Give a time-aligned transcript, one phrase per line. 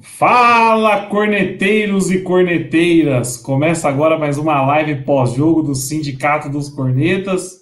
[0.00, 3.36] Fala, corneteiros e corneteiras!
[3.36, 7.60] Começa agora mais uma live pós-jogo do Sindicato dos Cornetas.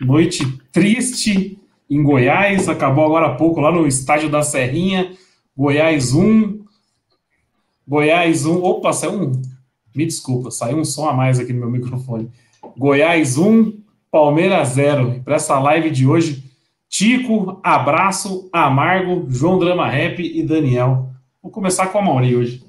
[0.00, 1.58] Noite triste
[1.90, 5.12] em Goiás, acabou agora há pouco lá no estádio da Serrinha.
[5.56, 6.64] Goiás 1.
[7.86, 8.62] Goiás 1.
[8.62, 9.42] Opa, saiu um.
[9.94, 12.30] Me desculpa, saiu um som a mais aqui no meu microfone.
[12.76, 13.78] Goiás 1,
[14.10, 15.20] Palmeiras 0.
[15.22, 16.51] Para essa live de hoje,
[16.92, 21.08] Tico, Abraço, Amargo, João Drama Rap e Daniel.
[21.42, 22.62] Vou começar com a Mauri hoje.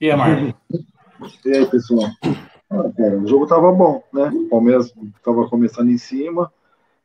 [0.00, 0.54] E aí, Amargo?
[1.44, 2.08] E aí, pessoal?
[2.70, 4.28] Ah, cara, o jogo tava bom, né?
[4.28, 6.50] O Palmeiras tava começando em cima,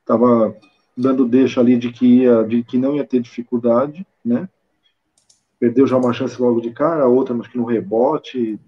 [0.05, 0.55] tava
[0.95, 4.47] dando deixa ali de que, ia, de que não ia ter dificuldade, né?
[5.59, 8.59] Perdeu já uma chance logo de cara, outra, acho que no rebote,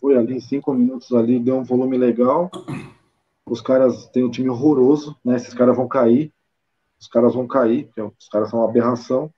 [0.00, 2.50] foi ali em cinco minutos ali, deu um volume legal.
[3.46, 5.36] Os caras têm um time horroroso, né?
[5.36, 6.30] Esses caras vão cair,
[7.00, 9.32] os caras vão cair, os caras são uma aberração.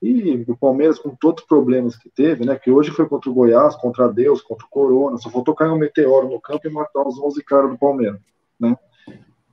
[0.00, 2.56] E o Palmeiras, com todos os problemas que teve, né?
[2.56, 5.78] Que hoje foi contra o Goiás, contra Deus, contra o Corona, só faltou cair um
[5.78, 8.20] meteoro no campo e matar os 11 caras do Palmeiras,
[8.60, 8.76] né?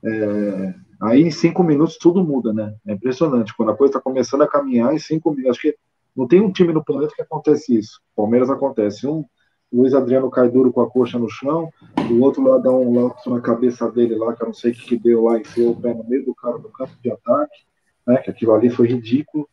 [0.04, 2.74] É, aí em cinco minutos tudo muda, né?
[2.86, 3.56] É impressionante.
[3.56, 5.76] Quando a coisa está começando a caminhar, em cinco minutos, acho que
[6.14, 8.00] não tem um time no planeta que acontece isso.
[8.14, 9.06] Palmeiras acontece.
[9.06, 9.24] Um,
[9.72, 11.72] Luiz Adriano cai duro com a coxa no chão,
[12.10, 14.74] o outro lá dá um lapso na cabeça dele lá, que eu não sei o
[14.74, 17.64] que, que deu lá, enfiou o pé no meio do cara do campo de ataque,
[18.06, 18.18] né?
[18.18, 19.48] Que aquilo ali foi ridículo,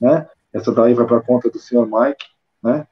[0.00, 0.26] né?
[0.52, 2.24] Essa daí vai para conta do senhor Mike,
[2.62, 2.86] né?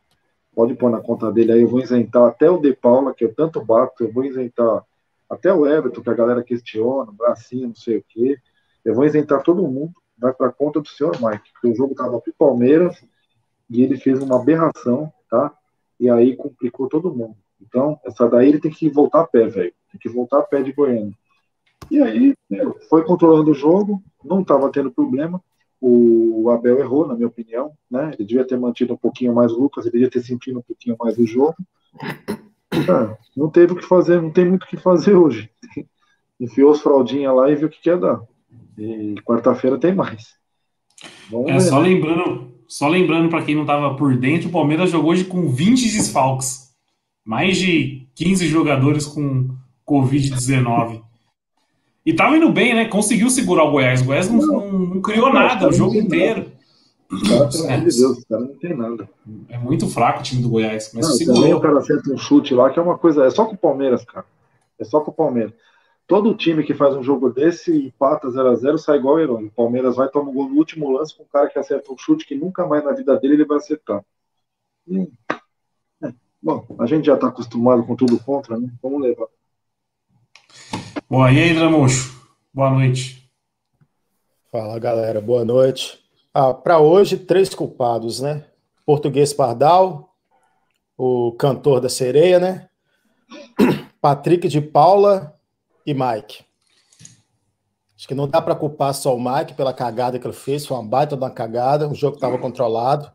[0.55, 3.35] Pode pôr na conta dele aí, eu vou isentar até o De Paula, que eu
[3.35, 4.85] tanto bato, eu vou isentar
[5.29, 8.39] até o Everton, que a galera questiona, bracinho, não sei o quê.
[8.85, 12.21] Eu vou isentar todo mundo, vai para conta do senhor Mike, porque o jogo estava
[12.21, 13.03] pro Palmeiras
[13.69, 15.53] e ele fez uma aberração, tá?
[15.99, 17.37] E aí complicou todo mundo.
[17.61, 19.73] Então, essa daí ele tem que voltar a pé, velho.
[19.91, 21.15] Tem que voltar a pé de Goiânia.
[21.91, 25.43] E aí, meu, foi controlando o jogo, não estava tendo problema.
[25.81, 28.11] O Abel errou, na minha opinião, né?
[28.15, 30.97] Ele devia ter mantido um pouquinho mais o Lucas, ele devia ter sentido um pouquinho
[30.99, 31.57] mais o jogo.
[32.89, 35.51] Ah, não teve o que fazer, não tem muito o que fazer hoje.
[36.41, 38.21] Enfiou os fraldinhas lá e viu o que quer dar.
[38.79, 40.35] E quarta-feira tem mais.
[41.31, 41.89] Vamos é, ver, só né?
[41.89, 45.91] lembrando, só lembrando para quem não estava por dentro, o Palmeiras jogou hoje com 20
[45.91, 46.67] desfalques.
[47.25, 49.51] Mais de 15 jogadores com
[49.87, 51.03] Covid-19.
[52.05, 52.85] E tava indo bem, né?
[52.85, 54.01] Conseguiu segurar o Goiás.
[54.01, 56.53] O Goiás não, não, não criou nada o jogo inteiro.
[57.29, 59.09] Cara, pelo amor de Deus, o cara não tem nada.
[59.49, 60.91] É muito fraco o time do Goiás.
[60.95, 61.57] Mas não, segurou.
[61.57, 63.25] O cara acerta um chute lá, que é uma coisa.
[63.25, 64.25] É só com o Palmeiras, cara.
[64.79, 65.53] É só com o Palmeiras.
[66.07, 69.47] Todo time que faz um jogo desse e empata 0x0 sai igual o herói.
[69.47, 71.99] O Palmeiras vai tomar um gol no último lance com um cara que acerta um
[71.99, 74.05] chute que nunca mais na vida dele ele vai acertar.
[74.87, 75.11] E,
[76.05, 78.71] é, bom, a gente já está acostumado com tudo contra, né?
[78.81, 79.27] Vamos levar.
[81.11, 82.17] Bom, e aí, Dramuxo?
[82.55, 83.29] Boa noite.
[84.53, 85.21] Fala, galera.
[85.21, 86.01] Boa noite.
[86.33, 88.45] Ah, Para hoje, três culpados, né?
[88.85, 90.15] Português Pardal,
[90.97, 92.69] o cantor da sereia, né?
[94.01, 95.36] Patrick de Paula
[95.87, 96.45] e Mike.
[97.97, 100.77] Acho que não dá para culpar só o Mike pela cagada que ele fez, foi
[100.77, 103.11] uma baita de uma cagada, o jogo estava controlado,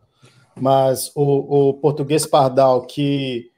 [0.56, 3.52] mas o, o português Pardal, que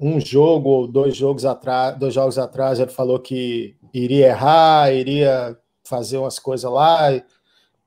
[0.00, 5.56] um jogo ou dois jogos atrás, dois jogos atrás, ele falou que iria errar, iria
[5.84, 7.24] fazer umas coisas lá, e,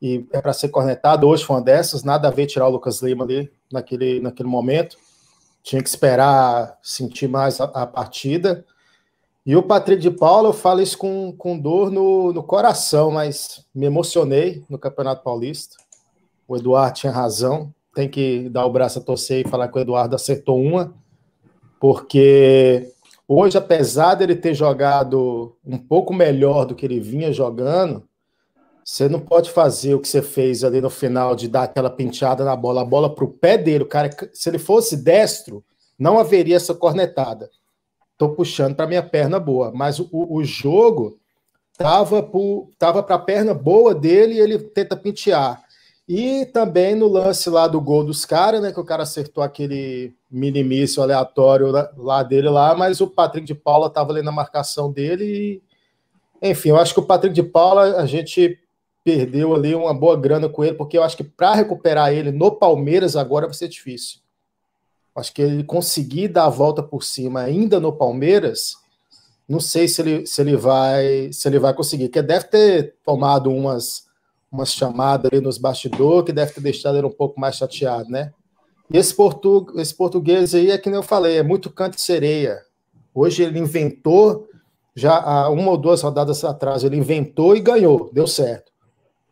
[0.01, 1.27] e é para ser cornetado.
[1.27, 4.97] Hoje foi uma dessas, nada a ver tirar o Lucas Lima ali naquele, naquele momento.
[5.63, 8.65] Tinha que esperar sentir mais a, a partida.
[9.43, 13.65] E o Patrick de Paula, eu falo isso com, com dor no, no coração, mas
[13.73, 15.77] me emocionei no Campeonato Paulista.
[16.47, 19.81] O Eduardo tinha razão, tem que dar o braço a torcer e falar que o
[19.81, 20.93] Eduardo acertou uma,
[21.79, 22.93] porque
[23.27, 28.03] hoje, apesar dele ter jogado um pouco melhor do que ele vinha jogando,
[28.83, 32.43] você não pode fazer o que você fez ali no final de dar aquela penteada
[32.43, 33.83] na bola, a bola para o pé dele.
[33.83, 35.63] O cara, se ele fosse destro,
[35.97, 37.49] não haveria essa cornetada.
[38.21, 41.17] Estou puxando para minha perna boa, mas o, o jogo
[41.75, 42.21] tava
[42.77, 45.63] tava para a perna boa dele e ele tenta pentear.
[46.07, 50.13] E também no lance lá do gol dos caras, né, que o cara acertou aquele
[50.29, 54.91] minimício aleatório lá, lá dele lá, mas o Patrick de Paula estava ali na marcação
[54.91, 55.25] dele
[56.43, 58.59] e, enfim, eu acho que o Patrick de Paula a gente
[59.03, 62.51] perdeu ali uma boa grana com ele, porque eu acho que para recuperar ele no
[62.51, 64.19] Palmeiras agora vai ser difícil.
[65.15, 68.75] Acho que ele conseguir dar a volta por cima ainda no Palmeiras,
[69.47, 73.51] não sei se ele, se ele vai se ele vai conseguir, porque deve ter tomado
[73.51, 74.09] umas
[74.51, 78.33] umas chamadas ali nos bastidores que deve ter deixado ele um pouco mais chateado, né?
[78.91, 82.01] E esse, portu, esse português aí é que nem eu falei, é muito canto de
[82.01, 82.61] sereia.
[83.13, 84.49] Hoje ele inventou,
[84.93, 88.69] já há uma ou duas rodadas atrás, ele inventou e ganhou, deu certo.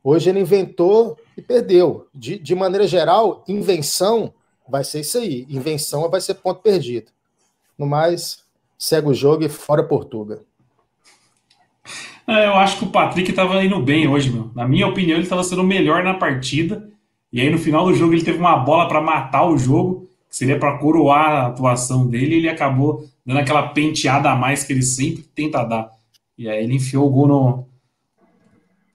[0.01, 2.07] Hoje ele inventou e perdeu.
[2.15, 4.33] De, de maneira geral, invenção
[4.69, 5.45] vai ser isso aí.
[5.49, 7.11] Invenção vai ser ponto perdido.
[7.77, 8.43] No mais,
[8.77, 10.41] segue o jogo e fora Portuga.
[12.27, 14.51] É, eu acho que o Patrick estava indo bem hoje, meu.
[14.53, 16.87] Na minha opinião, ele estava sendo o melhor na partida.
[17.33, 20.35] E aí, no final do jogo, ele teve uma bola para matar o jogo, que
[20.35, 24.73] seria para coroar a atuação dele, e ele acabou dando aquela penteada a mais que
[24.73, 25.89] ele sempre tenta dar.
[26.37, 27.67] E aí, ele enfiou o gol no.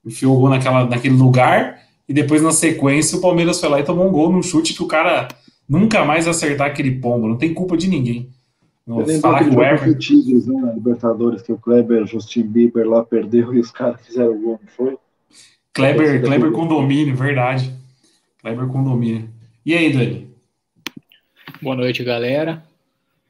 [0.05, 3.83] Enfiou o gol naquela, naquele lugar, e depois, na sequência, o Palmeiras foi lá e
[3.83, 5.27] tomou um gol num chute que o cara
[5.67, 7.27] nunca mais acertar aquele pombo.
[7.27, 8.29] Não tem culpa de ninguém.
[8.85, 9.97] Não, falar que o Everton...
[9.97, 14.39] Tigres, né, Libertadores, que o Kleber, Justin Bieber lá perdeu e os caras fizeram o
[14.39, 14.97] gol, não foi?
[15.73, 17.73] Kleber, Kleber condomínio, verdade.
[18.41, 19.27] Kleber condomínio.
[19.65, 20.29] E aí, Dani?
[21.61, 22.63] Boa noite, galera.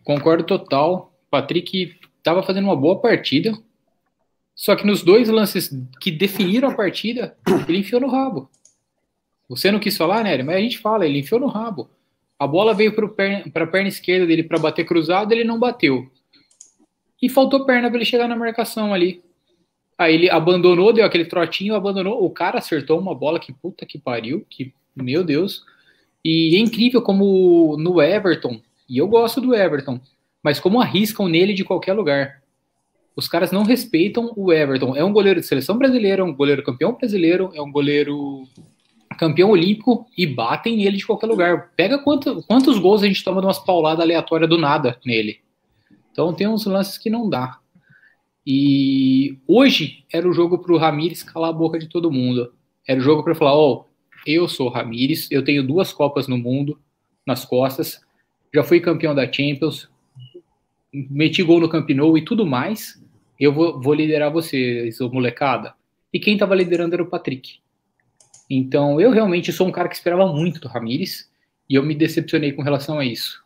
[0.04, 1.14] Concordo total.
[1.32, 3.58] Patrick estava fazendo uma boa partida,
[4.56, 7.38] só que nos dois lances que definiram a partida,
[7.68, 8.50] ele enfiou no rabo.
[9.48, 10.42] Você não quis falar, né?
[10.44, 11.90] Mas a gente fala, ele enfiou no rabo.
[12.38, 16.10] A bola veio para a perna esquerda dele para bater cruzado, ele não bateu.
[17.22, 19.24] E faltou perna para ele chegar na marcação ali.
[19.98, 22.24] Aí ele abandonou, deu aquele trotinho, abandonou.
[22.24, 25.64] O cara acertou uma bola que puta que pariu, que meu Deus.
[26.24, 28.60] E é incrível como no Everton,
[28.90, 30.00] e eu gosto do Everton,
[30.44, 32.42] mas como arriscam nele de qualquer lugar.
[33.16, 34.96] Os caras não respeitam o Everton.
[34.96, 38.44] É um goleiro de seleção brasileira, é um goleiro campeão brasileiro, é um goleiro
[39.18, 41.72] campeão olímpico e batem nele de qualquer lugar.
[41.76, 45.40] Pega quanto, quantos gols a gente toma de umas pauladas aleatórias do nada nele.
[46.12, 47.60] Então tem uns lances que não dá.
[48.46, 52.54] E hoje era o jogo para o Ramires calar a boca de todo mundo.
[52.88, 53.86] Era o jogo para falar: Ó, oh,
[54.26, 56.80] eu sou Ramires, eu tenho duas Copas no mundo
[57.26, 58.00] nas costas,
[58.54, 59.90] já fui campeão da Champions,
[60.94, 63.04] meti gol no Camp Nou e tudo mais.
[63.40, 65.74] Eu vou, vou liderar vocês, molecada.
[66.14, 67.60] E quem estava liderando era o Patrick.
[68.50, 71.30] Então, eu realmente sou um cara que esperava muito do Ramires
[71.70, 73.44] e eu me decepcionei com relação a isso.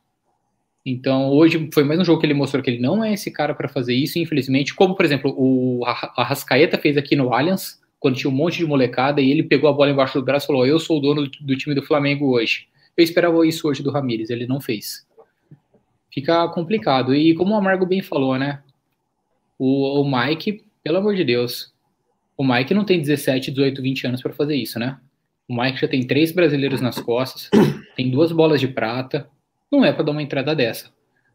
[0.85, 3.53] Então, hoje foi mais um jogo que ele mostrou que ele não é esse cara
[3.53, 4.73] para fazer isso, infelizmente.
[4.73, 9.21] Como, por exemplo, o Arrascaeta fez aqui no Allianz, quando tinha um monte de molecada,
[9.21, 11.55] e ele pegou a bola embaixo do braço e falou: Eu sou o dono do
[11.55, 12.67] time do Flamengo hoje.
[12.95, 15.05] Eu esperava isso hoje do Ramires, ele não fez.
[16.11, 17.13] Fica complicado.
[17.13, 18.61] E como o Amargo bem falou, né?
[19.57, 21.73] O, o Mike, pelo amor de Deus,
[22.39, 24.97] o Mike não tem 17, 18, 20 anos para fazer isso, né?
[25.45, 27.49] O Mike já tem três brasileiros nas costas,
[27.97, 29.29] tem duas bolas de prata.
[29.69, 30.89] Não é para dar uma entrada dessa.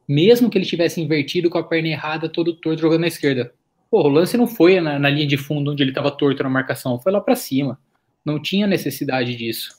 [0.09, 3.53] Mesmo que ele tivesse invertido com a perna errada, todo torto jogando na esquerda.
[3.91, 6.49] Pô, o lance não foi na, na linha de fundo onde ele estava torto na
[6.49, 7.79] marcação, foi lá para cima.
[8.25, 9.73] Não tinha necessidade disso.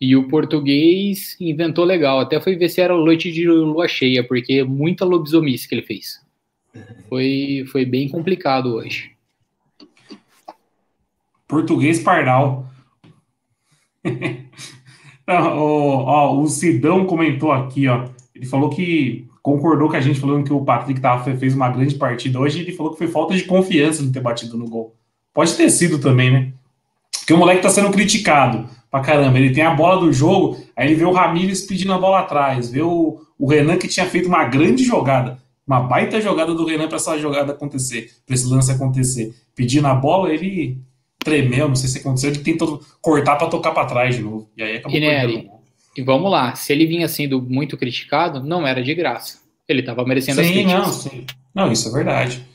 [0.00, 2.18] E o português inventou legal.
[2.18, 6.18] Até foi ver se era noite de lua cheia, porque muita lobisomice que ele fez.
[7.10, 9.12] Foi, foi bem complicado hoje.
[11.52, 12.64] Português Pardal.
[15.28, 18.06] Ó, o Sidão comentou aqui, ó.
[18.34, 21.94] Ele falou que concordou com a gente falando que o Patrick tava, fez uma grande
[21.96, 22.60] partida hoje.
[22.60, 24.96] Ele falou que foi falta de confiança de ter batido no gol.
[25.34, 26.52] Pode ter sido também, né?
[27.18, 29.38] Porque o moleque tá sendo criticado pra caramba.
[29.38, 32.70] Ele tem a bola do jogo, aí ele vê o Ramires pedindo a bola atrás,
[32.70, 36.88] vê o, o Renan que tinha feito uma grande jogada, uma baita jogada do Renan
[36.88, 39.34] para essa jogada acontecer, para esse lance acontecer.
[39.54, 40.80] Pedindo a bola, ele
[41.22, 44.50] tremeu, não sei se aconteceu, ele tentou cortar para tocar para trás de novo.
[44.56, 45.50] E aí acabou e,
[45.96, 49.38] e vamos lá, se ele vinha sendo muito criticado, não era de graça.
[49.68, 50.86] Ele estava merecendo sim, as críticas.
[50.86, 51.26] Não, sim.
[51.54, 52.46] não, isso é verdade.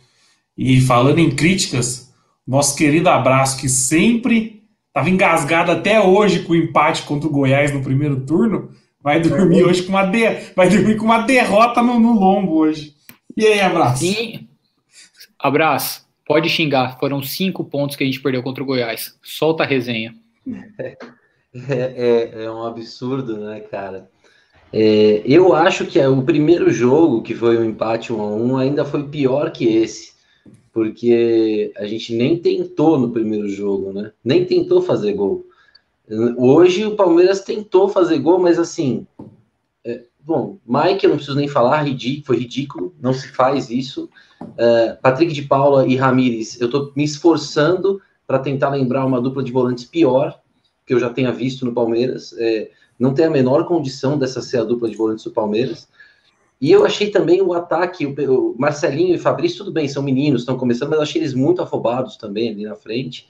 [0.58, 2.14] E falando em críticas,
[2.46, 7.72] nosso querido abraço que sempre estava engasgado até hoje com o empate contra o Goiás
[7.72, 10.54] no primeiro turno, vai dormir hoje com uma de...
[10.56, 12.96] vai dormir com uma derrota no, no lombo hoje.
[13.36, 14.00] E aí, abraço?
[14.00, 14.48] Sim.
[15.40, 16.07] Abraço.
[16.28, 19.18] Pode xingar, foram cinco pontos que a gente perdeu contra o Goiás.
[19.24, 20.14] Solta a resenha.
[21.70, 24.12] É, é, é um absurdo, né, cara?
[24.72, 28.86] É, eu acho que o primeiro jogo, que foi um empate 1 a 1 ainda
[28.86, 30.12] foi pior que esse,
[30.72, 34.12] porque a gente nem tentou no primeiro jogo, né?
[34.24, 35.48] Nem tentou fazer gol.
[36.38, 39.26] Hoje o Palmeiras tentou fazer gol, mas assim, é,
[40.28, 41.86] bom, Mike, eu não preciso nem falar,
[42.26, 44.10] foi ridículo, não se faz isso.
[44.42, 49.42] Uh, Patrick de Paula e Ramires, eu estou me esforçando para tentar lembrar uma dupla
[49.42, 50.38] de volantes pior
[50.86, 52.36] que eu já tenha visto no Palmeiras.
[52.38, 52.70] É,
[53.00, 55.88] não tem a menor condição dessa ser a dupla de volantes do Palmeiras.
[56.60, 60.58] E eu achei também o ataque, o, Marcelinho e Fabrício, tudo bem, são meninos, estão
[60.58, 63.30] começando, mas eu achei eles muito afobados também ali na frente.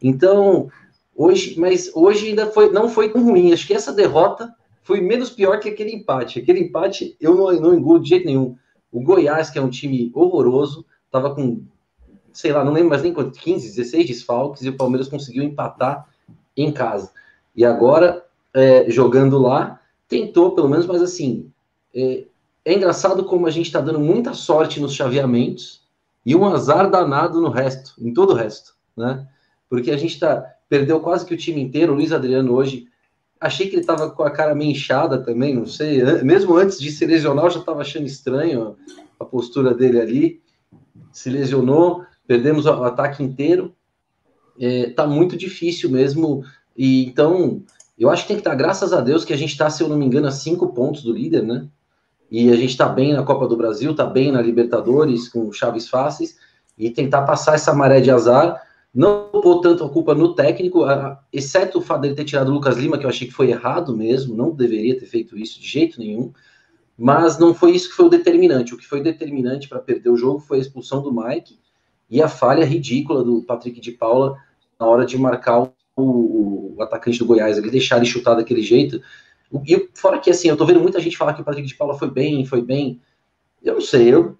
[0.00, 0.70] Então,
[1.14, 3.52] hoje, mas hoje ainda foi, não foi tão ruim.
[3.52, 4.54] Acho que essa derrota
[4.90, 6.40] foi menos pior que aquele empate.
[6.40, 8.56] Aquele empate eu não, não engulo de jeito nenhum.
[8.90, 11.62] O Goiás, que é um time horroroso, estava com,
[12.32, 16.08] sei lá, não lembro mais nem quanto, 15, 16 desfalques, e o Palmeiras conseguiu empatar
[16.56, 17.12] em casa.
[17.54, 21.48] E agora, é, jogando lá, tentou pelo menos, mas assim,
[21.94, 22.24] é,
[22.64, 25.84] é engraçado como a gente está dando muita sorte nos chaveamentos
[26.26, 29.24] e um azar danado no resto, em todo o resto, né?
[29.68, 31.92] Porque a gente tá, perdeu quase que o time inteiro.
[31.92, 32.88] O Luiz Adriano hoje,
[33.40, 36.02] achei que ele estava com a cara meio inchada também, não sei.
[36.22, 38.76] Mesmo antes de se lesionar, eu já estava achando estranho
[39.18, 40.42] a postura dele ali.
[41.10, 43.74] Se lesionou, perdemos o ataque inteiro.
[44.60, 46.44] É, tá muito difícil mesmo.
[46.76, 47.62] E então,
[47.98, 49.88] eu acho que tem que estar, graças a Deus, que a gente está, se eu
[49.88, 51.66] não me engano, a cinco pontos do líder, né?
[52.30, 55.88] E a gente está bem na Copa do Brasil, está bem na Libertadores, com chaves
[55.88, 56.36] fáceis,
[56.78, 58.62] e tentar passar essa maré de azar.
[58.92, 60.80] Não pôr tanto a culpa no técnico,
[61.32, 63.96] exceto o fato dele ter tirado o Lucas Lima, que eu achei que foi errado
[63.96, 66.32] mesmo, não deveria ter feito isso de jeito nenhum.
[66.98, 68.74] Mas não foi isso que foi o determinante.
[68.74, 71.58] O que foi determinante para perder o jogo foi a expulsão do Mike
[72.10, 74.36] e a falha ridícula do Patrick de Paula
[74.78, 79.00] na hora de marcar o, o, atacante do Goiás, ele deixar ele chutar daquele jeito.
[79.66, 81.98] E fora que, assim, eu tô vendo muita gente falar que o Patrick de Paula
[81.98, 83.00] foi bem, foi bem.
[83.62, 84.38] Eu não sei, eu,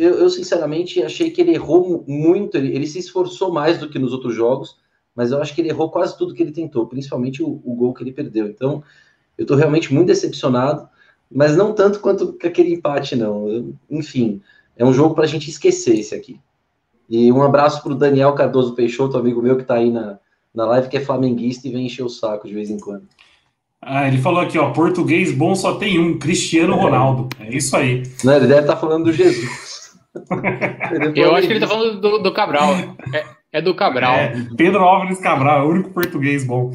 [0.00, 3.98] eu, eu sinceramente achei que ele errou muito, ele, ele, se esforçou mais do que
[3.98, 4.78] nos outros jogos,
[5.14, 7.92] mas eu acho que ele errou quase tudo que ele tentou, principalmente o, o gol
[7.92, 8.46] que ele perdeu.
[8.46, 8.82] Então,
[9.36, 10.88] eu tô realmente muito decepcionado,
[11.30, 13.46] mas não tanto quanto aquele empate, não.
[13.46, 14.40] Eu, enfim,
[14.74, 16.40] é um jogo para a gente esquecer esse aqui.
[17.08, 20.18] E um abraço para o Daniel Cardoso Peixoto, amigo meu que está aí na,
[20.54, 23.06] na live, que é flamenguista e vem encher o saco de vez em quando.
[23.82, 26.76] Ah, ele falou aqui, ó, português bom só tem um, Cristiano é.
[26.76, 27.28] Ronaldo.
[27.40, 28.02] É isso aí.
[28.24, 29.69] Não, ele deve estar tá falando do Jesus.
[31.14, 32.74] Eu acho que ele está falando do, do Cabral.
[33.12, 34.14] É, é, do Cabral.
[34.14, 36.72] É, Pedro Álvares Cabral, é o único português bom.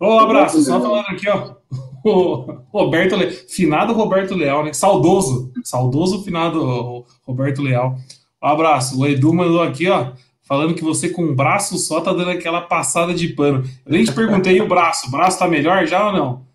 [0.00, 1.56] Ô, um abraço, só falando aqui, ó.
[2.04, 3.30] O Roberto Le...
[3.30, 4.72] Finado Roberto Leal, né?
[4.72, 5.52] Saudoso.
[5.64, 7.96] Saudoso finado Roberto Leal.
[8.42, 8.98] Um abraço.
[8.98, 10.12] O Edu mandou aqui, ó
[10.48, 13.62] falando que você com um braço só tá dando aquela passada de pano.
[13.84, 15.06] Eu nem te perguntei o braço.
[15.06, 16.46] O braço tá melhor já ou não?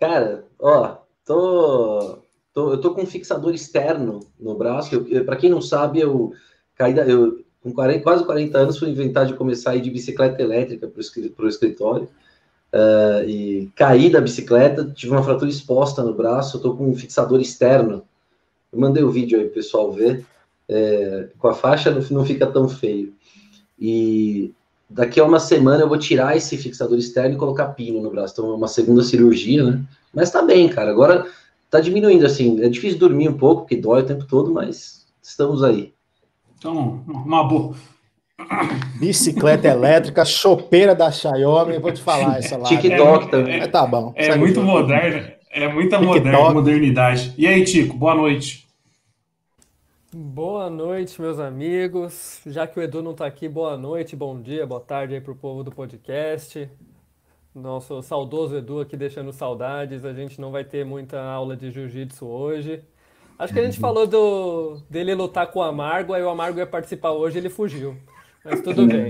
[0.00, 2.21] Cara, ó, tô,
[2.54, 5.04] eu tô com um fixador externo no braço.
[5.24, 6.32] Para quem não sabe, eu
[6.74, 9.90] caí da, eu com 40, quase 40 anos fui inventar de começar a ir de
[9.90, 12.08] bicicleta elétrica para o escritório.
[12.72, 16.94] Uh, e caí da bicicleta, tive uma fratura exposta no braço, eu tô com um
[16.94, 18.02] fixador externo.
[18.72, 20.24] Eu mandei o vídeo aí pro pessoal ver.
[20.68, 23.12] É, com a faixa não, não fica tão feio.
[23.78, 24.52] E
[24.88, 28.34] daqui a uma semana eu vou tirar esse fixador externo e colocar pino no braço.
[28.34, 29.82] Então é uma segunda cirurgia, né?
[30.12, 30.90] Mas tá bem, cara.
[30.90, 31.26] Agora
[31.72, 32.62] tá diminuindo, assim.
[32.62, 35.94] É difícil dormir um pouco, porque dói o tempo todo, mas estamos aí.
[36.58, 37.74] Então, uma boa.
[39.00, 42.68] Bicicleta elétrica, chopeira da Xiaomi, eu vou te falar essa lá.
[42.68, 43.60] TikTok é, também.
[43.60, 44.12] É, tá bom.
[44.14, 47.32] É muito moderno, é muita moderna, modernidade.
[47.38, 48.68] E aí, Tico, boa noite.
[50.14, 52.42] Boa noite, meus amigos.
[52.44, 55.32] Já que o Edu não está aqui, boa noite, bom dia, boa tarde aí para
[55.32, 56.68] o povo do podcast.
[57.54, 60.04] Nosso saudoso Edu aqui deixando saudades.
[60.04, 62.82] A gente não vai ter muita aula de jiu-jitsu hoje.
[63.38, 63.80] Acho que a gente uhum.
[63.80, 67.96] falou do, dele lutar com o Amargo, aí o Amargo ia participar hoje ele fugiu.
[68.44, 69.08] Mas tudo bem.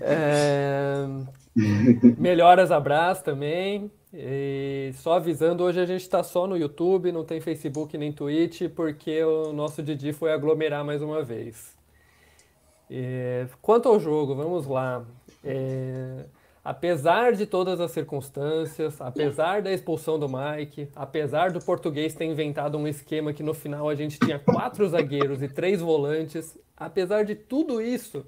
[0.00, 1.06] É...
[2.18, 3.90] Melhoras, abraço também.
[4.12, 8.68] E só avisando, hoje a gente está só no YouTube, não tem Facebook nem Twitch,
[8.74, 11.74] porque o nosso Didi foi aglomerar mais uma vez.
[12.90, 15.04] E, quanto ao jogo, vamos lá.
[15.42, 16.26] É,
[16.64, 22.78] apesar de todas as circunstâncias, apesar da expulsão do Mike, apesar do português ter inventado
[22.78, 27.34] um esquema que no final a gente tinha quatro zagueiros e três volantes, apesar de
[27.34, 28.24] tudo isso,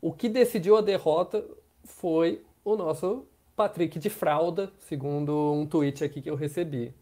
[0.00, 1.42] o que decidiu a derrota
[1.82, 6.92] foi o nosso Patrick de fralda, segundo um tweet aqui que eu recebi.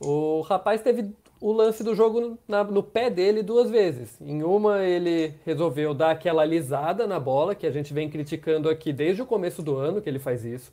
[0.00, 4.20] O rapaz teve o lance do jogo na, no pé dele duas vezes.
[4.20, 8.92] Em uma, ele resolveu dar aquela alisada na bola, que a gente vem criticando aqui
[8.92, 10.72] desde o começo do ano que ele faz isso.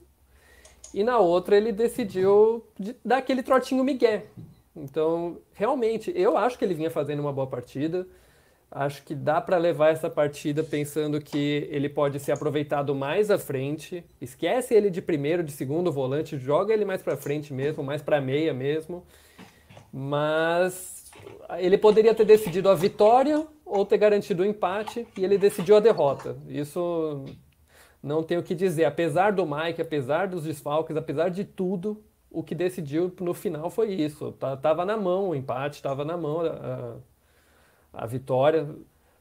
[0.93, 2.65] E na outra, ele decidiu
[3.03, 4.25] dar aquele trotinho migué.
[4.75, 8.05] Então, realmente, eu acho que ele vinha fazendo uma boa partida.
[8.69, 13.37] Acho que dá para levar essa partida pensando que ele pode ser aproveitado mais à
[13.37, 14.03] frente.
[14.19, 18.19] Esquece ele de primeiro, de segundo volante, joga ele mais para frente mesmo, mais para
[18.19, 19.05] meia mesmo.
[19.91, 21.11] Mas
[21.59, 25.79] ele poderia ter decidido a vitória ou ter garantido o empate e ele decidiu a
[25.79, 26.37] derrota.
[26.47, 27.25] Isso
[28.01, 28.85] não tenho o que dizer.
[28.85, 33.93] Apesar do Mike, apesar dos desfalques, apesar de tudo, o que decidiu no final foi
[33.93, 34.31] isso.
[34.61, 36.95] Tava na mão o empate, tava na mão a,
[37.93, 38.67] a vitória.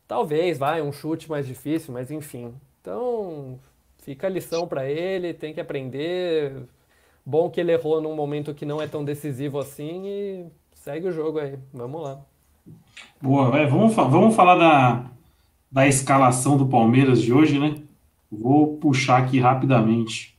[0.06, 2.54] Talvez, vai, um chute mais difícil, mas enfim.
[2.80, 3.58] Então,
[3.98, 6.52] fica a lição para ele, tem que aprender.
[7.28, 11.12] Bom que ele errou num momento que não é tão decisivo assim e segue o
[11.12, 11.58] jogo aí.
[11.74, 12.20] Vamos lá.
[13.20, 15.10] Boa, é, vamos, vamos falar da,
[15.68, 17.82] da escalação do Palmeiras de hoje, né?
[18.30, 20.38] Vou puxar aqui rapidamente.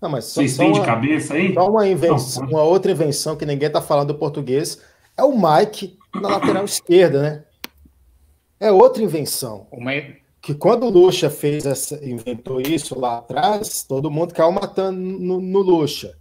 [0.00, 1.52] Não, mas só, Vocês só têm de uma, cabeça aí?
[1.52, 4.80] só uma, invenção, Não, uma outra invenção que ninguém está falando do português
[5.16, 7.44] é o Mike na lateral esquerda, né?
[8.60, 9.66] É outra invenção.
[9.72, 9.90] Uma,
[10.44, 15.40] Que quando o Lucha fez essa, inventou isso lá atrás, todo mundo caiu matando no,
[15.40, 16.14] no Lucha.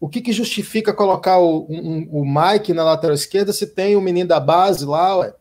[0.00, 4.00] O que, que justifica colocar o, um- o Mike na lateral esquerda se tem o
[4.00, 5.34] menino da base lá, ué?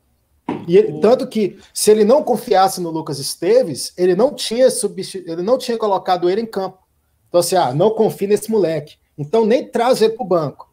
[0.67, 5.29] E ele- tanto que se ele não confiasse no Lucas Esteves, ele não tinha substitu...
[5.29, 6.77] ele não tinha colocado ele em campo.
[7.27, 8.95] Então assim, ah, não confie nesse moleque.
[9.17, 10.71] Então nem traz ele para o banco.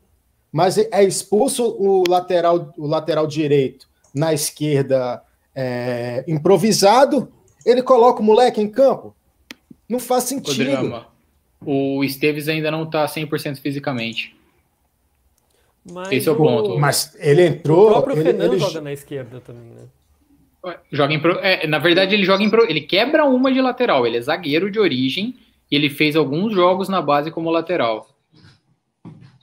[0.53, 5.23] Mas é expulso o lateral, o lateral direito na esquerda
[5.55, 7.31] é, improvisado,
[7.65, 9.15] ele coloca o moleque em campo.
[9.89, 11.05] Não faz o sentido.
[11.65, 14.35] O Esteves ainda não tá 100% fisicamente.
[15.91, 16.79] Mas Esse é o ponto.
[16.79, 17.91] Mas ele O entrou.
[17.91, 20.75] próprio ele, Renan ele- joga na esquerda também, né?
[20.93, 24.07] Joga pro- é, na verdade, ele joga em pro- ele quebra uma de lateral.
[24.07, 25.35] Ele é zagueiro de origem
[25.71, 28.09] e ele fez alguns jogos na base como lateral.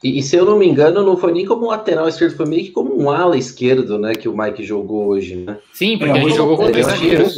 [0.04, 2.63] E, e se eu não me engano, não foi nem como lateral esquerdo, foi meio
[2.66, 4.13] que como um ala esquerdo, né?
[4.13, 5.58] Que o Mike jogou hoje, né?
[5.74, 7.36] Sim, porque É, ele hoje jogou com três é zagueiros.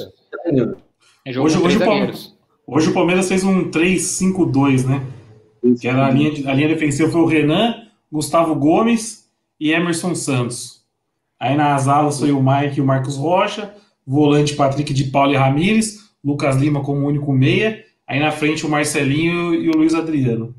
[1.28, 2.38] jogou Hoje- hoje o Palme- zagueiros.
[2.68, 5.02] Hoje o Palmeiras fez um 3-5-2, né?
[5.80, 7.76] Que era a linha, de- a linha defensiva foi o Renan,
[8.12, 9.26] Gustavo Gomes
[9.60, 10.84] e Emerson Santos.
[11.40, 13.74] Aí nas alas foi o Mike e o Marcos Rocha,
[14.06, 18.70] volante Patrick de Paula e Ramires, Lucas Lima como único meia, aí na frente o
[18.70, 20.54] Marcelinho e o Luiz Adriano.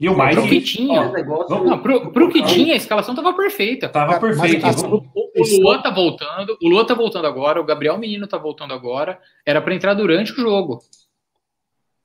[0.00, 1.08] E o Pro que tinha.
[1.10, 3.88] Negócio- Não, pro, pro que tinha, a escalação tava perfeita.
[3.88, 4.62] tava Mas- perfeito.
[4.64, 8.38] mas- Vamos- O Luan tá voltando, o Luan tá voltando agora, o Gabriel Menino tá
[8.38, 9.18] voltando agora.
[9.44, 10.80] Era pra entrar durante o jogo.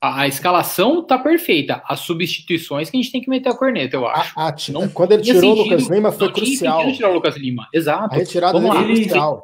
[0.00, 1.82] A, a escalação tá perfeita.
[1.88, 4.38] As substituições que a gente tem que meter a corneta, eu acho.
[4.38, 6.78] A- a- Não quando ele tinha tirou o sentido- Lucas Lima foi não tinha crucial.
[6.80, 7.68] sentido tirar o Lucas Lima.
[7.72, 8.14] Exato.
[8.14, 8.86] A retirada Vamos dele lá.
[8.94, 9.42] foi crucial.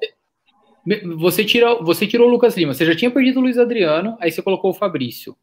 [0.85, 4.16] Me- Você, tira, você tirou o Lucas Lima, você já tinha perdido o Luiz Adriano,
[4.21, 5.37] aí você colocou o Fabrício.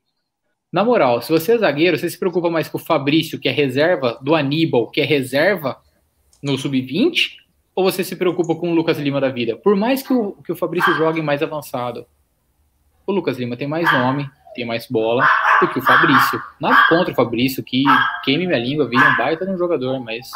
[0.72, 3.52] Na moral, se você é zagueiro, você se preocupa mais com o Fabrício, que é
[3.52, 5.77] reserva, do Aníbal, que é reserva
[6.44, 7.38] no sub-20,
[7.74, 9.56] ou você se preocupa com o Lucas Lima da vida?
[9.56, 12.06] Por mais que o, que o Fabrício jogue mais avançado,
[13.06, 15.25] o Lucas Lima tem mais nome, tem mais bola
[15.62, 16.42] do que o Fabrício.
[16.60, 17.84] Nada contra o Fabrício, que
[18.24, 20.30] queime minha língua, vira um baita de um jogador, mas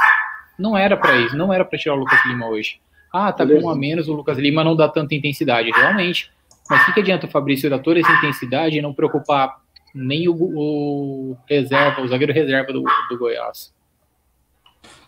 [0.58, 2.80] não era pra isso, não era pra tirar o Lucas Lima hoje.
[3.12, 6.32] Ah, tá com um a menos, o Lucas Lima não dá tanta intensidade, realmente.
[6.70, 9.58] Mas o que, que adianta o Fabrício dar toda essa intensidade e não preocupar
[9.94, 13.74] nem o, o reserva, o zagueiro reserva do, do Goiás?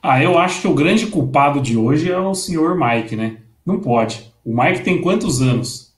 [0.02, 3.38] Ah, eu acho que o grande culpado de hoje é o senhor Mike, né?
[3.66, 4.32] Não pode.
[4.44, 5.94] O Mike tem quantos anos?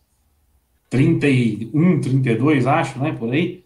[0.89, 3.11] 31, 32, acho, né?
[3.17, 3.63] Por aí.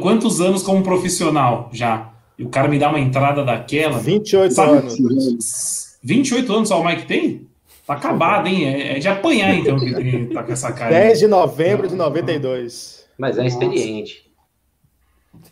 [0.00, 2.12] Quantos anos como profissional já?
[2.38, 3.98] E o cara me dá uma entrada daquela.
[3.98, 5.98] 28 Sabe- anos.
[6.02, 7.46] 28 anos só o Mike tem?
[7.86, 8.64] Tá acabado, hein?
[8.64, 10.90] É, é de apanhar, então, que ele tá com essa cara.
[10.90, 13.04] 10 de novembro de 92.
[13.18, 14.30] Mas é experiente.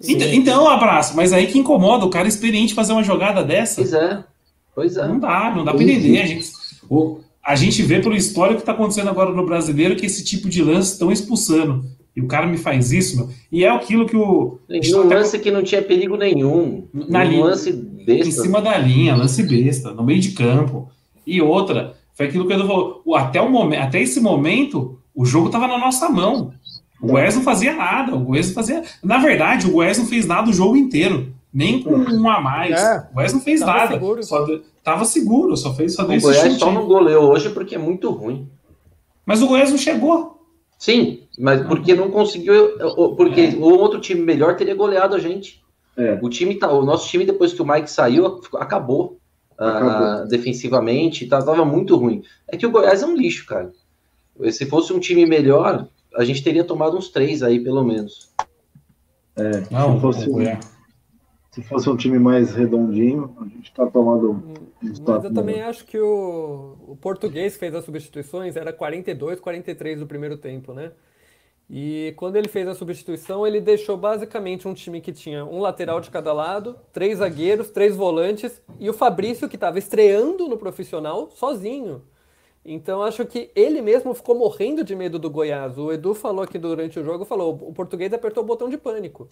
[0.07, 3.77] Então, então, abraço, mas aí que incomoda o cara experiente fazer uma jogada dessa.
[3.77, 4.25] Pois é.
[4.75, 5.07] Pois é.
[5.09, 6.21] Não dá, não dá pra entender.
[6.21, 6.51] A gente,
[7.45, 10.63] a gente vê pelo histórico que tá acontecendo agora no brasileiro que esse tipo de
[10.63, 11.85] lance estão expulsando.
[12.15, 13.31] E o cara me faz isso, meu.
[13.53, 14.59] E é aquilo que o.
[14.69, 16.89] Num lance que não tinha perigo nenhum.
[16.93, 17.45] Na um linha.
[17.45, 18.43] lance Em besta.
[18.43, 20.91] cima da linha, lance besta, no meio de campo.
[21.27, 23.01] E outra, foi aquilo que eu falou.
[23.05, 26.53] o- Até, o momento, até esse momento, o jogo tava na nossa mão.
[27.01, 28.15] O Goiás não fazia nada.
[28.15, 28.83] O Goiás não fazia.
[29.03, 31.33] Na verdade, o Goiás não fez nada o jogo inteiro.
[31.53, 32.79] Nem com um a mais.
[32.79, 33.09] É.
[33.11, 33.93] O Goiás não fez Tava nada.
[33.95, 34.23] seguro.
[34.23, 37.75] Só de- tava seguro, só fez só O Goiás chute só não goleou hoje porque
[37.75, 38.47] é muito ruim.
[39.25, 40.39] Mas o Goiás não chegou.
[40.79, 42.53] Sim, mas porque não conseguiu.
[43.17, 45.63] Porque o outro time melhor teria goleado a gente.
[45.97, 46.19] É.
[46.23, 49.17] O time tá, o nosso time depois que o Mike saiu acabou,
[49.61, 50.29] ah, Acabou.
[50.29, 52.23] defensivamente, tá, tava muito ruim.
[52.49, 53.71] É que o Goiás é um lixo, cara.
[54.51, 58.33] Se fosse um time melhor, a gente teria tomado uns três aí pelo menos.
[59.71, 60.79] Não, se fosse, o Goiás.
[61.51, 65.61] se fosse um time mais redondinho, a gente tá tomando um Mas stop eu também
[65.61, 70.93] acho que o, o português fez as substituições, era 42, 43 do primeiro tempo, né?
[71.73, 76.01] E quando ele fez a substituição, ele deixou basicamente um time que tinha um lateral
[76.01, 81.31] de cada lado, três zagueiros, três volantes e o Fabrício, que estava estreando no profissional,
[81.31, 82.03] sozinho.
[82.65, 85.79] Então acho que ele mesmo ficou morrendo de medo do Goiás.
[85.79, 89.29] O Edu falou aqui durante o jogo, falou, o português apertou o botão de pânico.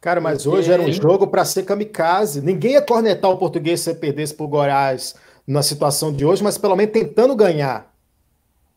[0.00, 2.42] Cara, mas Porque- hoje era um jogo para ser kamikaze.
[2.42, 5.14] Ninguém ia cornetar o português se perdesse por Goiás
[5.46, 7.95] na situação de hoje, mas pelo menos tentando ganhar.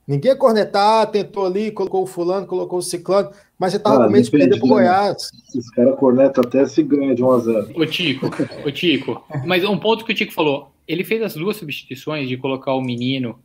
[0.10, 4.12] Ninguém cornetar, tentou ali, colocou o fulano, colocou o ciclano, mas já tava Ah, com
[4.12, 4.74] medo de perder pro né?
[4.74, 5.30] Goiás.
[5.56, 8.26] Os caras cornetam até se ganha de 1 a 0 Ô Tico,
[8.66, 12.36] ô Tico, mas um ponto que o Tico falou, ele fez as duas substituições de
[12.38, 13.38] colocar o menino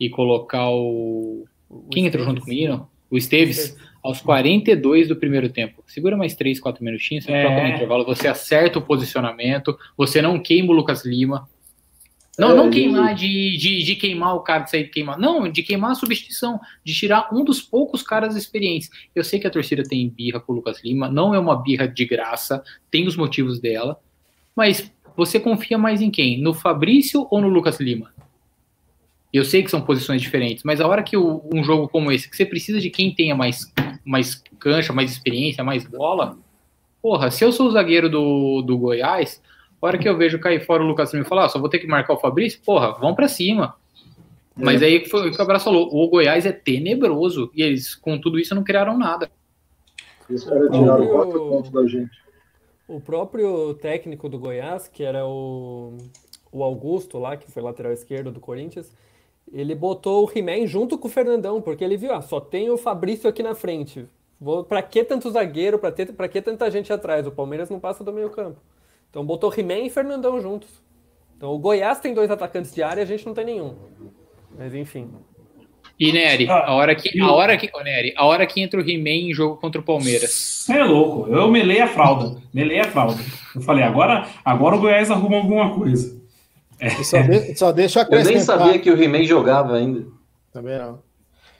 [0.00, 1.44] e colocar o.
[1.68, 2.88] O Quem entrou junto com o menino?
[3.10, 5.82] O Esteves, aos 42 do primeiro tempo.
[5.88, 7.42] Segura mais 3, 4 minutinhos, você É.
[7.44, 11.48] troca no intervalo, você acerta o posicionamento, você não queima o Lucas Lima.
[12.38, 15.18] Não, não queimar de, de, de queimar o cara, de sair de queimar.
[15.18, 18.90] Não, de queimar a substituição, de tirar um dos poucos caras experientes.
[19.14, 21.88] Eu sei que a torcida tem birra com o Lucas Lima, não é uma birra
[21.88, 23.98] de graça, tem os motivos dela,
[24.54, 26.38] mas você confia mais em quem?
[26.40, 28.12] No Fabrício ou no Lucas Lima?
[29.32, 32.28] Eu sei que são posições diferentes, mas a hora que o- um jogo como esse,
[32.28, 33.72] que você precisa de quem tenha mais,
[34.04, 36.38] mais cancha, mais experiência, mais bola,
[37.02, 39.42] porra, se eu sou o zagueiro do, do Goiás,
[39.80, 41.68] a hora que eu vejo cair fora o Lucas Lima e falar, ah, só vou
[41.68, 43.74] ter que marcar o Fabrício, porra, vão pra cima.
[44.56, 48.18] Mas aí foi o que o Abraço falou, o Goiás é tenebroso, e eles, com
[48.18, 49.30] tudo isso, não criaram nada.
[50.28, 52.26] Os caras tiraram quatro pontos da gente.
[52.88, 55.96] O próprio técnico do Goiás, que era o,
[56.50, 58.90] o Augusto lá, que foi lateral esquerdo do Corinthians,
[59.52, 62.78] ele botou o He-Man junto com o Fernandão, porque ele viu, ah, só tem o
[62.78, 64.06] Fabrício aqui na frente.
[64.40, 67.26] Vou, pra que tanto zagueiro, pra, ter, pra que tanta gente atrás?
[67.26, 68.58] O Palmeiras não passa do meio campo.
[69.10, 70.68] Então botou He-Man e Fernandão juntos.
[71.36, 73.74] Então o Goiás tem dois atacantes de área e a gente não tem nenhum.
[74.58, 75.10] Mas enfim.
[75.98, 78.60] E Nery, Ah, a hora que, a o- hora que, ô, Nery, a hora que
[78.60, 80.30] entra o He-Man em jogo contra o Palmeiras.
[80.30, 81.30] Você é louco.
[81.30, 82.38] Eu melei a fralda.
[82.52, 83.18] Melei a fralda.
[83.54, 86.20] Eu falei, agora, agora o Goiás arruma alguma coisa.
[86.78, 90.04] E Só, de- só deixa eu Eu nem sabia que o He-Man jogava ainda.
[90.52, 90.98] Também não.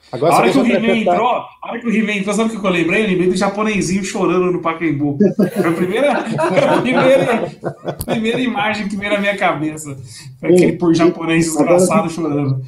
[0.09, 1.13] A Agora só hora que o He-Man acrescentar.
[1.15, 3.03] entrou, a hora que o He-Man entrou, sabe o que eu lembrei?
[3.03, 5.17] Eu lembrei do japonesinho chorando no Pacaembu.
[5.35, 7.51] Foi a primeira, a primeira,
[7.83, 9.97] a primeira imagem que veio na minha cabeça.
[10.39, 12.61] Foi aquele por japonês desgraçado chorando.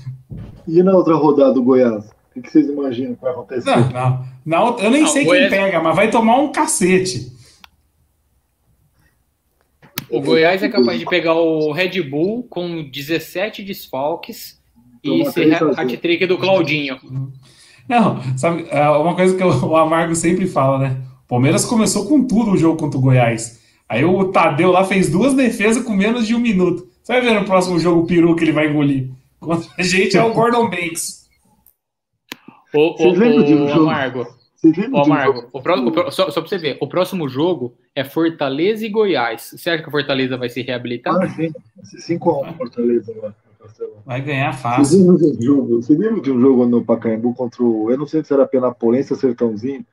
[0.68, 2.10] E na outra rodada do Goiás?
[2.36, 3.70] O que vocês imaginam que vai acontecer?
[3.70, 4.26] Não, não.
[4.46, 7.32] Na outra- eu nem Não, sei o quem Goiás- pega, mas vai tomar um cacete.
[10.10, 14.59] O Goiás é capaz de pegar o Red Bull com 17 desfalques
[15.04, 15.72] e zero.
[15.80, 16.98] hat-trick do Claudinho.
[17.88, 20.98] Não, sabe, é uma coisa que o Amargo sempre fala, né?
[21.26, 23.60] O Palmeiras começou com tudo o jogo contra o Goiás.
[23.88, 26.88] Aí o Tadeu lá fez duas defesas com menos de um minuto.
[27.02, 29.10] Você vai ver no próximo jogo o peru que ele vai engolir.
[29.40, 31.28] Contra a gente é o Gordon Banks.
[32.74, 33.14] Ô, ô,
[33.74, 33.74] ô?
[33.74, 34.28] Amargo,
[34.94, 38.04] ô, um Amargo, o pró- o só, só pra você ver, o próximo jogo é
[38.04, 39.54] Fortaleza e Goiás.
[39.56, 41.16] Você acha que a Fortaleza vai se reabilitar?
[41.16, 41.52] Ah, sim.
[42.08, 43.34] 5x1 Fortaleza lá.
[44.06, 44.84] Vai ganhar fácil.
[45.68, 47.92] Vocês lembram de um jogo no Pacaembu contra o.
[47.92, 49.86] Eu não sei se era Penapolense ou Sertãozinho.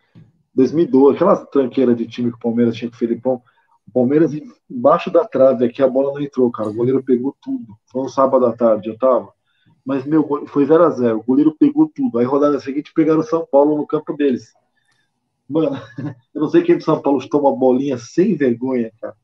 [0.55, 3.43] 2012, aquela tranqueira de time que o Palmeiras tinha com o Felipão.
[3.87, 4.33] O Palmeiras
[4.71, 6.71] embaixo da trave aqui, a bola não entrou, cara.
[6.71, 7.77] O goleiro pegou tudo.
[7.87, 9.29] Foi um sábado à tarde, eu tava.
[9.85, 11.21] Mas, meu, foi 0x0.
[11.21, 12.19] O goleiro pegou tudo.
[12.19, 14.53] Aí, rodada seguinte, pegaram o São Paulo no campo deles.
[15.49, 15.77] Mano,
[16.35, 19.15] eu não sei quem do São Paulo uma bolinha sem vergonha, cara.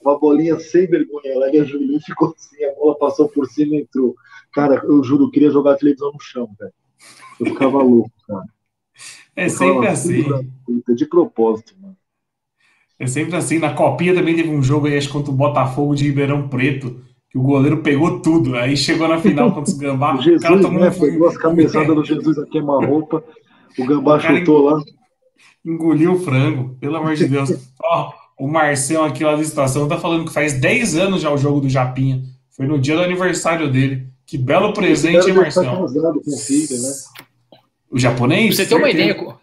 [0.00, 1.32] Uma bolinha sem vergonha.
[1.32, 4.14] Ela e a Julinho ficou assim, a bola passou por cima e entrou.
[4.52, 6.72] Cara, eu juro, eu queria jogar a televisão no chão, velho.
[7.40, 8.44] Eu ficava louco, cara.
[9.36, 10.24] É sempre assim.
[10.66, 11.96] Puta, De propósito, mano.
[12.98, 13.58] É sempre assim.
[13.58, 17.38] Na copinha também teve um jogo aí, acho contra o Botafogo de Ribeirão Preto, que
[17.38, 18.56] o goleiro pegou tudo.
[18.56, 20.14] Aí chegou na final contra os Gambá.
[20.14, 20.88] O o Jesus, cara tomou né?
[20.90, 23.22] um Pegou as cabeçadas do Jesus a queima-roupa.
[23.78, 24.82] O Gambá O chutou lá.
[25.64, 27.50] Engoliu o frango, pelo amor de Deus.
[27.84, 31.36] Ó, o Marcel aqui lá da estação tá falando que faz 10 anos já o
[31.38, 32.22] jogo do Japinha.
[32.50, 34.06] Foi no dia do aniversário dele.
[34.26, 35.88] Que belo presente, hein, estar Marcel?
[36.46, 36.88] filho, né?
[37.90, 38.54] O japonês?
[38.54, 39.36] Pra você ter uma ideia, pra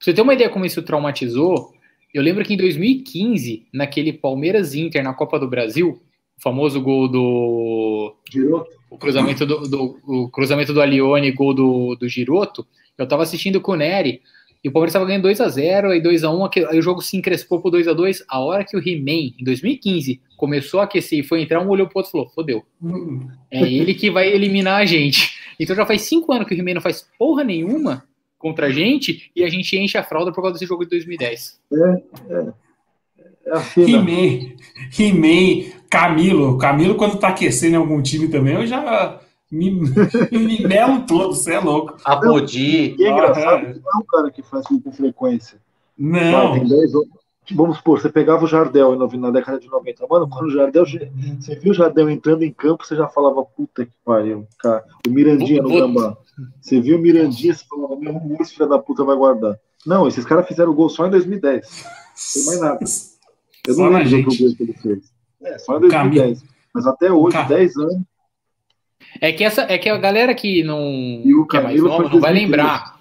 [0.00, 1.72] você ter uma ideia como isso traumatizou,
[2.12, 6.00] eu lembro que em 2015, naquele Palmeiras Inter na Copa do Brasil,
[6.38, 8.66] o famoso gol do Girou.
[8.90, 12.66] o cruzamento do, do- o cruzamento do Alione, gol do, do Giroto,
[12.98, 14.20] eu tava assistindo com o Nery,
[14.66, 17.70] e o Palmeiras tava ganhando 2x0 e 2x1, aquele- aí o jogo se encrespou pro
[17.70, 21.68] 2x2, a hora que o He-Man, em 2015, começou a aquecer e foi entrar, um
[21.68, 22.64] olhou pro outro e falou, fodeu,
[23.48, 25.38] é ele que vai eliminar a gente.
[25.60, 28.04] Então já faz cinco anos que o He-Man não faz porra nenhuma
[28.38, 31.60] contra a gente, e a gente enche a fralda por causa desse jogo de 2010.
[33.46, 34.10] É assim, né?
[34.10, 34.56] He-Man,
[34.98, 36.58] He-Man, Camilo.
[36.58, 39.20] Camilo, quando tá aquecendo em algum time também, eu já
[39.56, 39.70] me,
[40.32, 41.96] me melo todo, você é louco.
[42.04, 42.94] Apodi.
[42.98, 45.58] E é engraçado Ah, não é um cara que faz isso com frequência.
[45.98, 46.52] Não.
[46.54, 47.08] tem 10 anos.
[47.54, 50.04] Vamos supor, você pegava o Jardel na década de 90.
[50.10, 50.84] Mano, quando o Jardel.
[50.84, 54.82] Você viu o Jardel entrando em campo, você já falava, puta que pariu, cara.
[55.06, 56.16] O Mirandinha no Gambá.
[56.60, 59.56] Você viu o Mirandinha, você falava, meu, esse filho da puta vai guardar.
[59.86, 61.84] Não, esses caras fizeram o gol só em 2010.
[62.34, 62.80] tem mais nada.
[63.68, 64.26] Eu Só não lembro gente.
[64.26, 65.12] outro gol que ele fez.
[65.44, 66.14] É, só em O Camilo.
[66.16, 66.44] 2010.
[66.74, 68.02] Mas até hoje, Ca- 10 anos.
[69.20, 72.02] É que essa é que a galera que não E o que é mais nova
[72.04, 72.40] não vai 2013.
[72.44, 72.98] lembrar.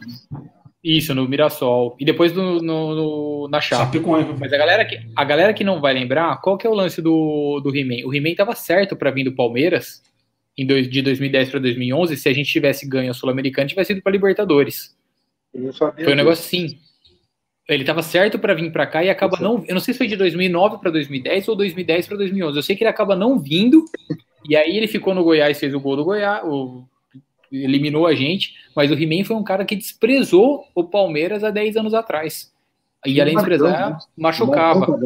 [0.83, 1.95] Isso, no Mirassol.
[1.99, 3.97] E depois no, no- no- na Chape.
[3.97, 4.35] Chapecoense.
[4.39, 7.01] Mas a galera, que, a galera que não vai lembrar, qual que é o lance
[7.01, 8.05] do, do He-Man?
[8.07, 10.03] O He-Man tava certo para vir do Palmeiras
[10.57, 14.01] em dois- de 2010 para 2011 se a gente tivesse ganho a Sul-Americana tivesse ido
[14.01, 14.95] para Libertadores.
[16.03, 16.77] Foi um negócio assim.
[17.67, 19.65] Ele estava certo para vir para cá e acaba não.
[19.67, 22.57] Eu não sei se foi de 2009 para 2010 ou 2010 para 2011.
[22.59, 23.83] Eu sei que ele acaba não vindo.
[24.47, 26.83] E aí ele ficou no Goiás, fez o gol do Goiás, o,
[27.51, 28.53] eliminou a gente.
[28.75, 32.53] Mas o He-Man foi um cara que desprezou o Palmeiras há 10 anos atrás.
[33.05, 34.99] E além de desprezar, machucava.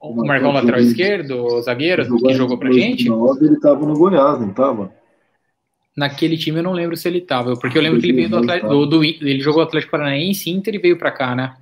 [0.00, 3.08] O Marcão lateral esquerdo, o zagueiro, que jogou pra gente.
[3.08, 4.92] Ele estava no Goiás, não estava?
[5.96, 8.36] Naquele time eu não lembro se ele tava, porque eu lembro que ele veio do
[8.36, 11.56] Atlético, do, do, ele jogou Atlético Paranaense, Inter e veio para cá, né?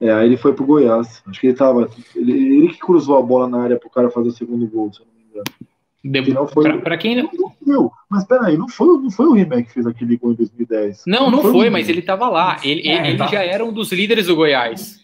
[0.00, 1.22] É, aí ele foi pro Goiás.
[1.26, 1.90] Acho que ele tava.
[2.14, 5.00] Ele, ele que cruzou a bola na área pro cara fazer o segundo gol, se
[5.00, 6.24] eu não me engano.
[6.24, 7.28] De, não foi, pra, pra quem não.
[7.60, 11.02] Meu, mas peraí, não foi, não foi o Rimek que fez aquele gol em 2010.
[11.06, 12.60] Não, não, não foi, foi mas ele tava lá.
[12.62, 13.26] Ele, é, ele tá.
[13.26, 15.00] já era um dos líderes do Goiás.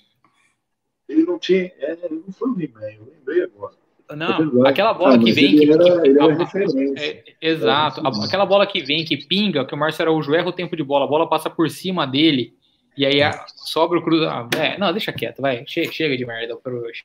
[1.09, 1.72] Ele não tinha.
[1.78, 3.74] É, ele não foi o Rimek, eu lembrei agora.
[4.16, 5.57] Não, aquela bola ah, que vem.
[5.57, 8.02] Que, era, que, ele era é, exato.
[8.22, 11.07] aquela bola que vem, que pinga, que o Márcio Araújo erra o tempo de bola,
[11.07, 12.54] a bola passa por cima dele,
[12.96, 14.59] e aí a, sobra o cruzamento.
[14.59, 15.64] Ah, é, não, deixa quieto, vai.
[15.66, 17.04] Chega, chega de merda por hoje.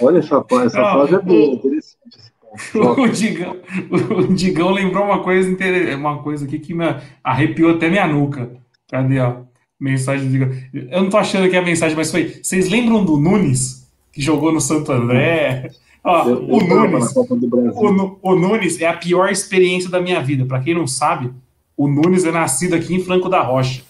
[0.00, 3.00] Olha essa, essa não, frase é boa, interessante esse ponto.
[3.00, 3.56] O Digão,
[3.90, 5.48] o Digão lembrou uma coisa,
[5.96, 6.84] uma coisa aqui que me
[7.22, 8.50] arrepiou até minha nuca.
[8.88, 9.38] Cadê, ó?
[9.78, 10.50] Mensagem do Digão.
[10.72, 12.40] Eu não tô achando que é a mensagem, mas foi.
[12.42, 15.70] Vocês lembram do Nunes, que jogou no Santo André?
[16.04, 20.44] Ó, eu, o, Nunes, o, o, Nunes é a pior experiência da minha vida.
[20.46, 21.32] Para quem não sabe,
[21.76, 23.82] o Nunes é nascido aqui em Franco da Rocha.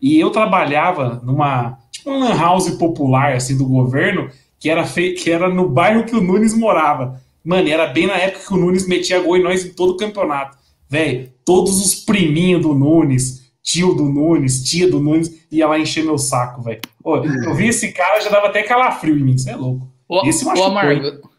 [0.00, 5.12] E eu trabalhava numa tipo uma lan house popular assim do governo, que era fe...
[5.12, 7.20] que era no bairro que o Nunes morava.
[7.44, 9.96] Mano, era bem na época que o Nunes metia gol em nós em todo o
[9.96, 10.58] campeonato.
[10.88, 16.04] Velho, todos os priminhos do Nunes, tio do Nunes, tia do Nunes, ia lá encher
[16.04, 16.80] meu saco, velho.
[17.04, 19.88] Eu vi esse cara, já dava até calafrio em mim, você é louco.
[20.08, 21.30] Ô, esse ô Amargo,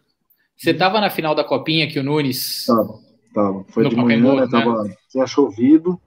[0.56, 2.66] você tava na final da copinha que o Nunes.
[2.68, 3.00] Tava,
[3.34, 3.66] tava.
[3.70, 4.48] Foi de manhã, né?
[4.50, 4.94] Tava, né?
[5.10, 6.00] Tinha chovido.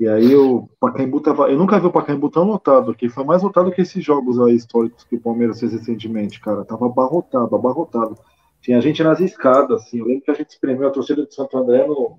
[0.00, 1.50] E aí o Pacaembu tava.
[1.50, 3.08] Eu nunca vi o Pacaembu tão lotado aqui.
[3.08, 6.64] Foi mais lotado que esses jogos aí históricos que o Palmeiras fez recentemente, cara.
[6.64, 8.16] Tava abarrotado, abarrotado.
[8.60, 9.98] Tinha gente nas escadas, assim.
[9.98, 12.16] Eu lembro que a gente espremeu a torcida de Santo André no,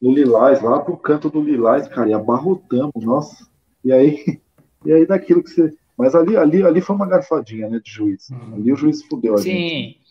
[0.00, 3.46] no Lilás, lá pro canto do Lilás, cara, e abarrotamos, nossa.
[3.84, 4.40] E aí,
[4.84, 5.70] e aí daquilo que você.
[5.98, 8.30] Mas ali, ali, ali foi uma garfadinha, né, de juiz.
[8.30, 8.54] Uhum.
[8.54, 9.50] Ali o juiz fudeu a Sim.
[9.50, 10.02] gente.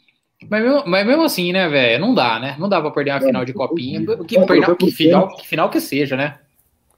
[0.50, 2.00] Mas mesmo, mas mesmo assim, né, velho?
[2.00, 2.56] Não dá, né?
[2.60, 4.06] Não dá pra perder uma é, final de copinha.
[4.06, 4.18] Que, é,
[4.76, 6.40] que, final, que final que seja, né?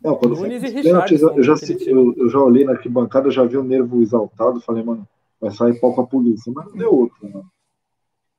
[0.03, 1.05] Não, quando Nunes e eu, já,
[1.87, 5.07] eu, eu, já olhei na arquibancada, já vi o nervo exaltado, falei, mano,
[5.39, 6.51] vai sair pau com a polícia.
[6.53, 7.45] Mas não deu outro, mano.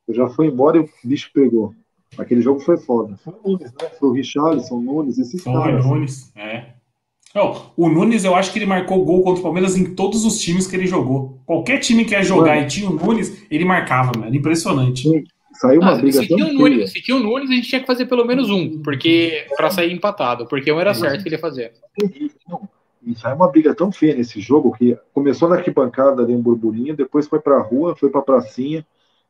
[0.07, 1.75] Eu já fui embora e o bicho pegou.
[2.19, 3.17] Aquele jogo foi foda.
[3.17, 3.89] Foi o Nunes, né?
[3.99, 5.83] Foi o Richarlison, Nunes, esses foi caras.
[5.83, 6.75] Foi o Nunes, é.
[7.35, 10.39] Não, o Nunes, eu acho que ele marcou gol contra o Palmeiras em todos os
[10.39, 11.41] times que ele jogou.
[11.45, 14.27] Qualquer time que ia jogar e tinha o Nunes, ele marcava, mano.
[14.27, 15.09] Era impressionante.
[15.09, 15.25] Sim.
[15.65, 17.87] Saiu uma ah, briga se, tinha Nunes, se tinha o Nunes, a gente tinha que
[17.87, 21.41] fazer pelo menos um, porque para sair empatado, porque um era certo que ele ia
[21.41, 21.73] fazer.
[23.03, 26.95] E saiu uma briga tão feia nesse jogo que começou na arquibancada ali um burburinho,
[26.95, 28.87] depois foi pra rua, foi pra pracinha.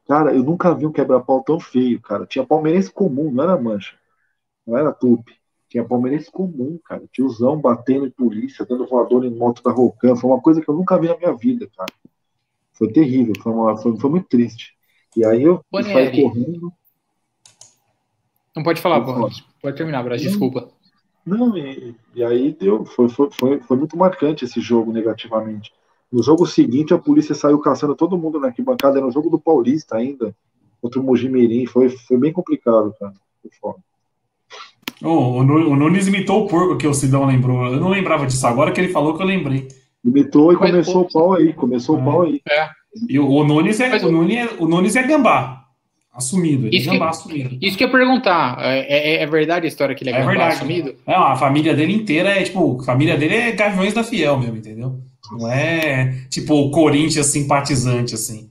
[0.08, 2.26] Cara, eu nunca vi um quebra-pau tão feio, cara.
[2.26, 3.94] Tinha palmeirense comum, não era mancha.
[4.66, 5.34] Não era tupi.
[5.68, 7.04] Tinha palmeirense comum, cara.
[7.12, 10.16] Tiozão batendo em polícia, dando voador em moto da Rocan.
[10.16, 11.92] Foi uma coisa que eu nunca vi na minha vida, cara.
[12.72, 14.74] Foi terrível, foi, uma, foi, foi muito triste.
[15.16, 16.72] E aí eu saí correndo.
[18.54, 20.68] Não pode falar, pode, pode terminar, Brás, desculpa.
[21.26, 25.72] Não, e, e, aí deu, foi, foi, foi, foi muito marcante esse jogo negativamente.
[26.12, 29.38] No jogo seguinte, a polícia saiu caçando todo mundo na arquibancada, era no jogo do
[29.38, 30.34] Paulista ainda,
[30.80, 33.14] contra o Mojimirim, foi, foi bem complicado, cara.
[33.42, 33.78] Foi foda.
[35.02, 37.66] Oh, o Nunes imitou o porco que o Sidão lembrou.
[37.66, 39.66] Eu não lembrava disso agora que ele falou que eu lembrei.
[40.04, 41.52] Imitou e começou o pau aí.
[41.52, 42.00] Começou é.
[42.00, 42.40] o pau aí.
[42.48, 42.68] É.
[43.08, 45.64] E o, Nunes é, o, Nunes é, o Nunes é gambá.
[46.12, 46.68] Assumido.
[46.68, 47.58] Ele isso é gambá que, assumido.
[47.60, 48.56] Isso que eu ia perguntar.
[48.60, 50.54] É, é, é, verdade a história que ele é, é gambá verdade.
[50.54, 50.94] assumido?
[51.06, 52.80] Não, a família dele inteira é tipo.
[52.80, 55.00] A família dele é Gaviões da Fiel mesmo, entendeu?
[55.32, 58.50] Não é tipo o Corinthians simpatizante assim.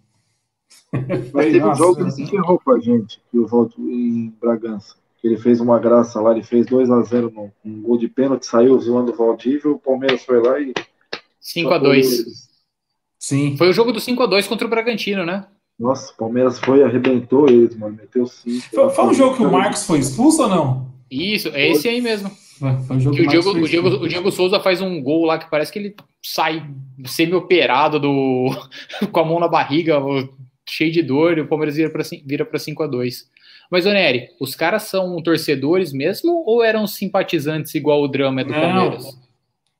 [1.34, 4.34] Mas teve um jogo que ele se ferrou com a gente, que eu volto em
[4.41, 8.10] Bragança ele fez uma graça lá, ele fez 2 a 0 no um gol de
[8.10, 10.73] pênalti, saiu zoando o Valdívia, o Palmeiras foi lá e
[11.39, 12.51] 5 a 2.
[13.23, 13.55] Sim.
[13.55, 15.45] Foi o jogo do 5 a 2 contra o Bragantino, né?
[15.79, 18.67] Nossa, o Palmeiras foi arrebentou eles, mano, meteu 5.
[18.75, 20.93] Foi, foi um jogo que o Marcos foi expulso ou não?
[21.09, 22.29] Isso, é esse aí mesmo.
[22.59, 25.38] Foi, um jogo que o, Diego, o, Diego, o Diego Souza faz um gol lá
[25.38, 26.69] que parece que ele sai
[27.05, 28.49] semi-operado do
[29.09, 30.01] com a mão na barriga,
[30.67, 33.31] cheio de dor, e o Palmeiras vira para vira 5 a 2
[33.71, 38.51] mas, Oneri, os caras são torcedores mesmo ou eram simpatizantes igual o drama é do
[38.51, 39.19] não, Palmeiras?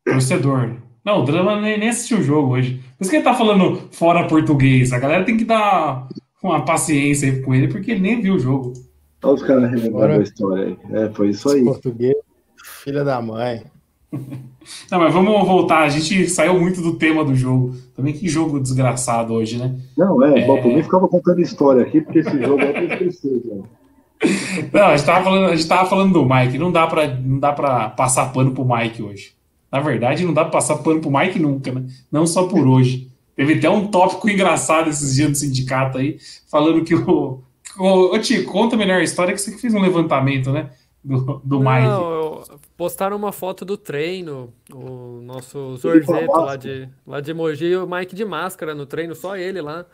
[0.03, 0.77] Torcedor.
[1.04, 2.82] Não, o drama nem, nem assistiu o jogo hoje.
[2.98, 4.94] Por isso que ele tá falando fora português.
[4.94, 6.08] A galera tem que dar
[6.42, 8.74] uma paciência aí com ele, porque ele nem viu o jogo.
[9.24, 10.78] Olha os caras relembrando a história aí.
[10.92, 11.63] É, foi isso aí.
[11.63, 12.16] Português,
[12.84, 13.63] filha da mãe.
[14.89, 15.80] Não, mas vamos voltar.
[15.80, 17.76] A gente saiu muito do tema do jogo.
[17.96, 19.76] Também que jogo desgraçado hoje, né?
[19.98, 20.46] Não, é, é...
[20.46, 23.42] Bom, por mim ficava contando história aqui, porque esse jogo é pra esquecer,
[24.72, 26.58] Não, a gente, tava falando, a gente tava falando do Mike.
[26.58, 29.34] Não dá, pra, não dá pra passar pano pro Mike hoje.
[29.74, 31.88] Na verdade, não dá pra passar pano pro Mike nunca, né?
[32.12, 33.10] Não só por hoje.
[33.36, 37.42] Teve até um tópico engraçado esses dias do sindicato aí, falando que o.
[37.80, 40.70] Ô, Tico, conta melhor a história que você fez um levantamento, né?
[41.04, 41.88] Do, do Mike.
[41.88, 42.44] Não,
[42.78, 48.16] postaram uma foto do treino, o nosso Zorzeto lá de, lá de Mogi, o Mike
[48.16, 49.88] de máscara no treino, só ele lá.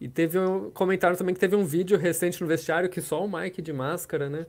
[0.00, 3.30] E teve um comentário também que teve um vídeo recente no vestiário que só o
[3.30, 4.44] Mike de máscara, né?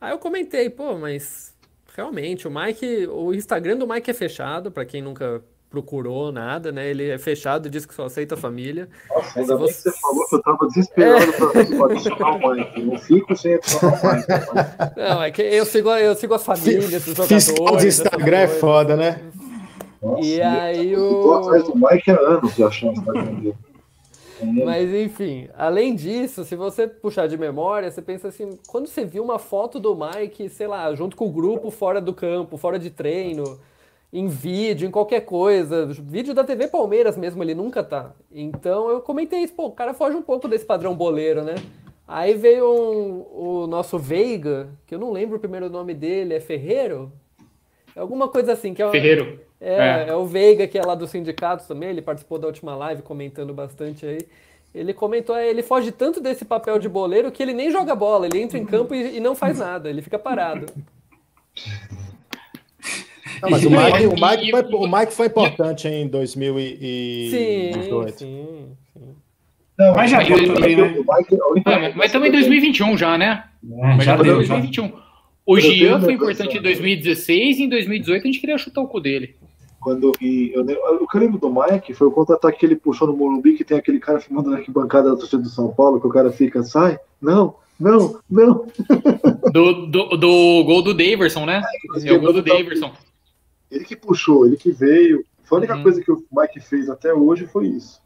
[0.00, 1.55] Aí eu comentei, pô, mas
[1.96, 6.88] realmente o Mike, o Instagram do Mike é fechado, para quem nunca procurou nada, né?
[6.88, 8.88] Ele é fechado, diz que só aceita a família.
[9.10, 9.90] Nossa, ainda bem você...
[9.90, 11.76] que você falou que eu tava desesperado é.
[11.76, 12.82] para adicionar o Mike.
[12.82, 14.26] Não fico sem adicionar o Mike.
[14.96, 17.48] Não, é que eu sigo, eu sigo as famílias dos jogadores.
[17.48, 19.20] Fiscal de Instagram é foda, né?
[20.02, 21.00] Nossa, e aí o...
[21.00, 23.54] Eu tô atrás do Mike há anos de achar o Instagram dele.
[24.42, 29.24] Mas enfim, além disso, se você puxar de memória, você pensa assim, quando você viu
[29.24, 32.90] uma foto do Mike, sei lá, junto com o grupo fora do campo, fora de
[32.90, 33.58] treino,
[34.12, 35.86] em vídeo, em qualquer coisa.
[35.86, 38.14] Vídeo da TV Palmeiras mesmo, ele nunca tá.
[38.30, 41.54] Então eu comentei isso, pô, o cara foge um pouco desse padrão boleiro, né?
[42.06, 46.40] Aí veio um, o nosso Veiga, que eu não lembro o primeiro nome dele, é
[46.40, 47.10] Ferreiro?
[47.94, 48.74] É alguma coisa assim.
[48.74, 49.40] Que é, Ferreiro.
[49.60, 50.06] É, é.
[50.08, 53.54] é o Veiga, que é lá do sindicato também, ele participou da última live comentando
[53.54, 54.18] bastante aí.
[54.74, 58.26] Ele comentou, é, ele foge tanto desse papel de boleiro que ele nem joga bola,
[58.26, 60.66] ele entra em campo e, e não faz nada, ele fica parado.
[63.42, 67.30] Não, mas o Mike, o, Mike foi, o Mike foi importante em 2018.
[67.30, 68.76] Sim, sim, sim.
[69.78, 71.92] Não, mas já deu também, né?
[71.94, 73.44] mas também em 2021 já, né?
[73.62, 74.90] É, mas já deu, 2021.
[75.44, 79.00] O Gian foi importante em 2016 e em 2018 a gente queria chutar o cu
[79.00, 79.36] dele.
[79.86, 80.62] Quando e eu,
[81.00, 83.62] o que eu lembro do Mike foi o contra-ataque que ele puxou no Morumbi, que
[83.64, 86.60] tem aquele cara filmando na arquibancada da torcida do São Paulo, que o cara fica,
[86.64, 88.66] sai, não, não, não.
[89.52, 91.62] Do, do, do gol do Daverson, né?
[92.02, 92.92] É, é o gol do Daverson.
[93.70, 95.24] Ele que puxou, ele que veio.
[95.44, 95.82] Foi a única uhum.
[95.84, 98.02] coisa que o Mike fez até hoje foi isso.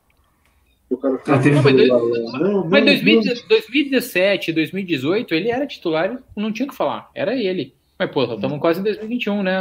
[0.91, 6.53] O cara ficou ah, não, mas, não, não, mas 2017, 2018, ele era titular, não
[6.53, 7.75] tinha o que falar, era ele.
[8.01, 9.61] Mas, pô, estamos quase em 2021, né?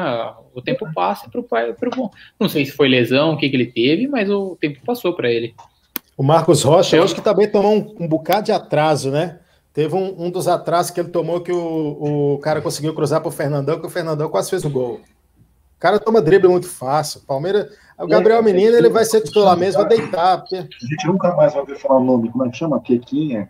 [0.56, 2.10] O tempo passa pro pai, pro bom.
[2.39, 5.30] Não sei se foi lesão, o que, que ele teve, mas o tempo passou para
[5.30, 5.54] ele.
[6.15, 9.39] O Marcos Rocha, eu acho que também tomou um, um bocado de atraso, né?
[9.73, 13.28] Teve um, um, dos atrasos que ele tomou que o, o cara conseguiu cruzar para
[13.28, 15.02] o Fernandão, que o Fernandão quase fez o gol.
[15.75, 17.19] O cara toma drible muito fácil.
[17.28, 17.69] Palmeiras.
[17.97, 20.38] O Gabriel Menino, ele vai ser titular mesmo, vai deitar.
[20.38, 20.56] Porque...
[20.56, 22.32] A gente nunca mais vai ouvir falar o nome.
[22.32, 22.80] Como é que chama?
[22.80, 23.49] Quequinha?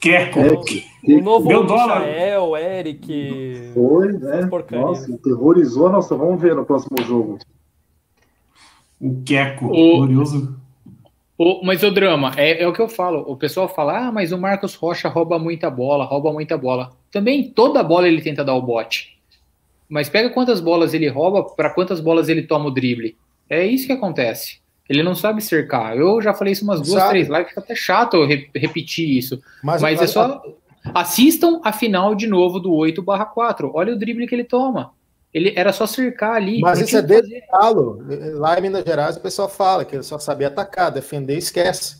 [0.00, 0.30] Quequer?
[0.30, 0.40] Queco.
[1.04, 3.72] O novo Deu Michael, Eric.
[3.74, 4.48] Foi, né?
[4.72, 5.90] Nossa, terrorizou.
[5.90, 7.38] Nossa, vamos ver no próximo jogo.
[8.98, 9.96] O Queco, o...
[9.98, 10.58] glorioso.
[11.36, 13.24] O, mas o drama, é, é, o que eu falo.
[13.26, 16.90] O pessoal fala, ah, mas o Marcos Rocha rouba muita bola, rouba muita bola.
[17.10, 19.18] Também toda bola ele tenta dar o bote.
[19.88, 23.16] Mas pega quantas bolas ele rouba, para quantas bolas ele toma o drible.
[23.48, 24.60] É isso que acontece.
[24.90, 25.96] Ele não sabe cercar.
[25.96, 27.10] Eu já falei isso umas duas, sabe.
[27.10, 29.40] três lives, fica até chato eu re repetir isso.
[29.62, 30.42] Mas, mas, é só.
[30.92, 33.70] Assistam a final de novo do 8 barra 4.
[33.72, 34.90] Olha o drible que ele toma.
[35.32, 36.60] Ele era só cercar ali.
[36.60, 38.04] Mas isso é desde galo.
[38.34, 41.98] Lá em Minas Gerais o pessoal fala que ele só sabia atacar, defender esquece.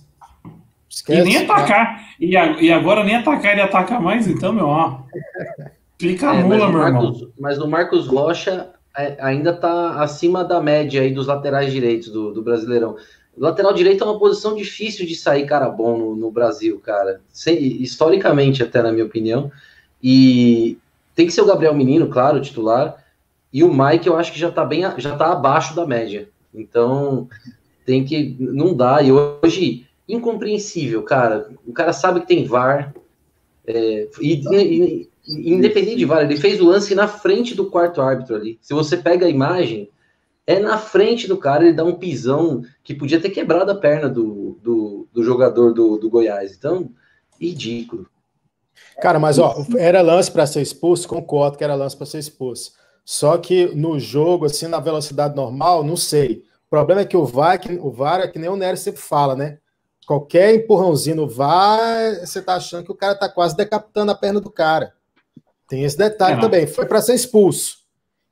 [0.88, 2.09] esquece e nem atacar.
[2.18, 5.03] E, a, e agora nem atacar, ele ataca mais, então, meu, ó.
[5.96, 7.33] Fica a é, mula, meu Marcos, irmão.
[7.38, 12.33] Mas o Marcos Rocha é, ainda está acima da média aí dos laterais direitos do,
[12.33, 12.96] do Brasileirão.
[13.37, 17.20] Lateral direito é uma posição difícil de sair cara bom no, no Brasil, cara.
[17.33, 19.50] Sem, historicamente, até na minha opinião.
[20.03, 20.76] E
[21.14, 23.05] tem que ser o Gabriel Menino, claro, titular.
[23.53, 26.29] E o Mike, eu acho que já está bem, já tá abaixo da média.
[26.53, 27.29] Então,
[27.85, 28.37] tem que.
[28.38, 29.00] Não dá.
[29.03, 31.48] E hoje, incompreensível, cara.
[31.66, 32.94] O cara sabe que tem VAR.
[33.66, 38.37] É, e, e, independente de VAR, ele fez o lance na frente do quarto árbitro
[38.37, 38.58] ali.
[38.60, 39.90] Se você pega a imagem,
[40.46, 44.08] é na frente do cara, ele dá um pisão que podia ter quebrado a perna
[44.08, 46.54] do, do, do jogador do, do Goiás.
[46.56, 46.90] Então,
[47.40, 48.08] ridículo.
[49.00, 52.73] Cara, mas ó, era lance para ser expulso, concordo que era lance para ser expulso.
[53.04, 56.44] Só que no jogo, assim, na velocidade normal, não sei.
[56.66, 59.35] O problema é que o VAR, o VAR é que nem o Nery sempre fala,
[59.35, 59.58] né?
[60.06, 64.40] Qualquer empurrãozinho no VAR, você tá achando que o cara tá quase decapitando a perna
[64.40, 64.94] do cara.
[65.71, 66.40] Tem esse detalhe é.
[66.40, 66.66] também.
[66.66, 67.79] Foi para ser expulso.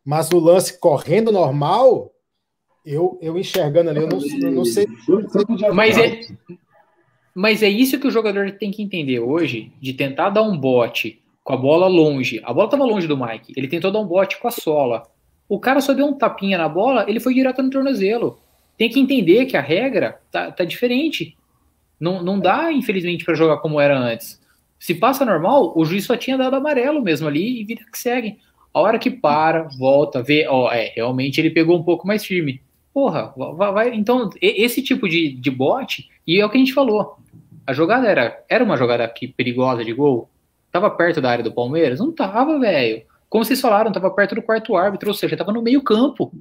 [0.04, 2.10] Mas no lance correndo normal,
[2.84, 4.88] eu, eu enxergando ali, eu não, eu não sei.
[5.72, 6.20] Mas é,
[7.34, 11.22] mas é isso que o jogador tem que entender hoje, de tentar dar um bote
[11.44, 12.40] com a bola longe.
[12.42, 13.52] A bola estava longe do Mike.
[13.56, 15.04] Ele tentou dar um bote com a sola.
[15.48, 18.40] O cara só deu um tapinha na bola, ele foi direto no tornozelo.
[18.76, 21.36] Tem que entender que a regra tá, tá diferente.
[22.00, 24.40] Não, não dá, infelizmente, para jogar como era antes.
[24.78, 28.38] Se passa normal, o juiz só tinha dado amarelo mesmo ali e vida que segue.
[28.72, 32.62] A hora que para, volta, vê, ó, é, realmente ele pegou um pouco mais firme.
[32.92, 36.74] Porra, vai, vai então, esse tipo de, de bote, e é o que a gente
[36.74, 37.16] falou.
[37.66, 40.28] A jogada era, era uma jogada aqui perigosa de gol?
[40.70, 41.98] Tava perto da área do Palmeiras?
[41.98, 43.02] Não tava, velho.
[43.28, 46.32] Como vocês falaram, tava perto do quarto árbitro, ou seja, tava no meio campo.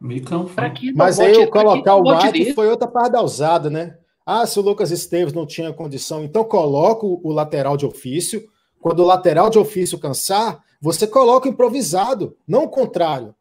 [0.00, 0.50] Meio campo.
[0.94, 3.96] Mas aí eu colocar o Mike foi outra pardalzada, né?
[4.26, 8.48] Ah, se o Lucas Esteves não tinha condição, então coloca o lateral de ofício.
[8.80, 13.32] Quando o lateral de ofício cansar, você coloca o improvisado, não o contrário.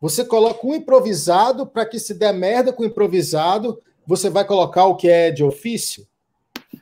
[0.00, 4.86] Você coloca o improvisado para que se der merda com o improvisado, você vai colocar
[4.86, 6.04] o que é de ofício?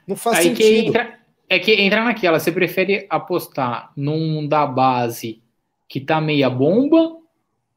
[0.07, 0.67] Não faz Aí sentido.
[0.67, 5.43] Que entra, é que entrar naquela, você prefere apostar num da base
[5.87, 7.17] que tá meia bomba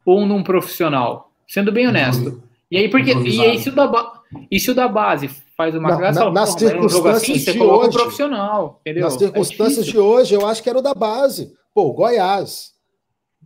[0.06, 1.34] ou num profissional?
[1.46, 2.42] Sendo bem honesto.
[2.72, 4.14] E aí, porque, e aí se o da,
[4.50, 8.80] e se o da base faz uma graça, nas circunstâncias assim, de hoje, um profissional,
[8.82, 9.04] entendeu?
[9.04, 11.54] Nas circunstâncias é de hoje, eu acho que era o da base.
[11.74, 12.74] Pô, Goiás,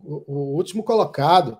[0.02, 1.58] o, o último colocado.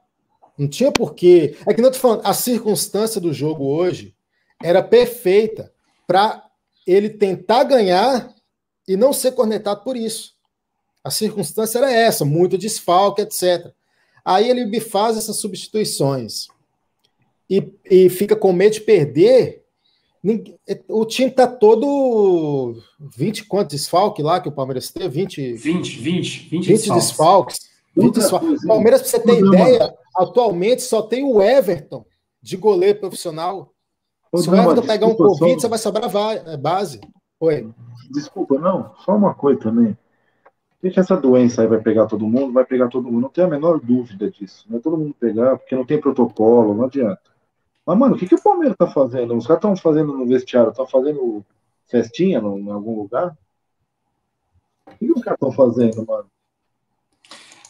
[0.56, 1.56] Não tinha porquê.
[1.66, 4.14] É que não tô falando, a circunstância do jogo hoje
[4.62, 5.72] era perfeita
[6.06, 6.44] para
[6.86, 8.34] ele tentar ganhar
[8.86, 10.34] e não ser cornetado por isso.
[11.04, 13.72] A circunstância era essa, muito desfalque, etc.
[14.24, 16.48] Aí ele me faz essas substituições
[17.48, 19.57] e, e fica com medo de perder
[20.88, 22.76] o time tá todo
[23.16, 25.08] 20 quantos desfalques lá que o Palmeiras teve?
[25.08, 27.68] 20, 20, 20, 20, 20 desfalques.
[27.96, 28.64] 20 desfalques.
[28.64, 32.04] O Palmeiras, para você ter ideia, atualmente só tem o Everton
[32.42, 33.72] de goleiro profissional.
[34.36, 35.60] Se o Everton pegar um Covid, só...
[35.60, 37.00] você vai sobrar é, base.
[37.40, 37.68] Oi.
[38.10, 39.96] Desculpa, não, só uma coisa também.
[40.80, 43.48] que essa doença aí vai pegar todo mundo, vai pegar todo mundo, não tem a
[43.48, 44.64] menor dúvida disso.
[44.68, 47.20] Não é todo mundo pegar, porque não tem protocolo, não adianta.
[47.88, 49.34] Mas, mano, o que, que o Palmeiras tá fazendo?
[49.34, 51.42] Os caras estão fazendo no vestiário, estão fazendo
[51.86, 53.34] festinha no, em algum lugar?
[54.86, 56.26] O que, que os caras estão fazendo, mano?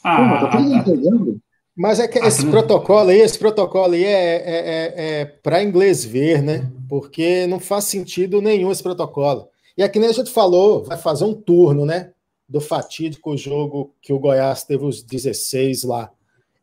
[0.02, 1.40] Ah, Pô, tá todo mundo pegando.
[1.76, 6.04] Mas é que esse protocolo aí, esse protocolo aí é, é, é, é para inglês
[6.04, 6.68] ver, né?
[6.88, 9.48] Porque não faz sentido nenhum esse protocolo.
[9.76, 12.10] E é que nem a gente falou, vai fazer um turno, né?
[12.48, 16.10] Do fatídico jogo que o Goiás teve os 16 lá.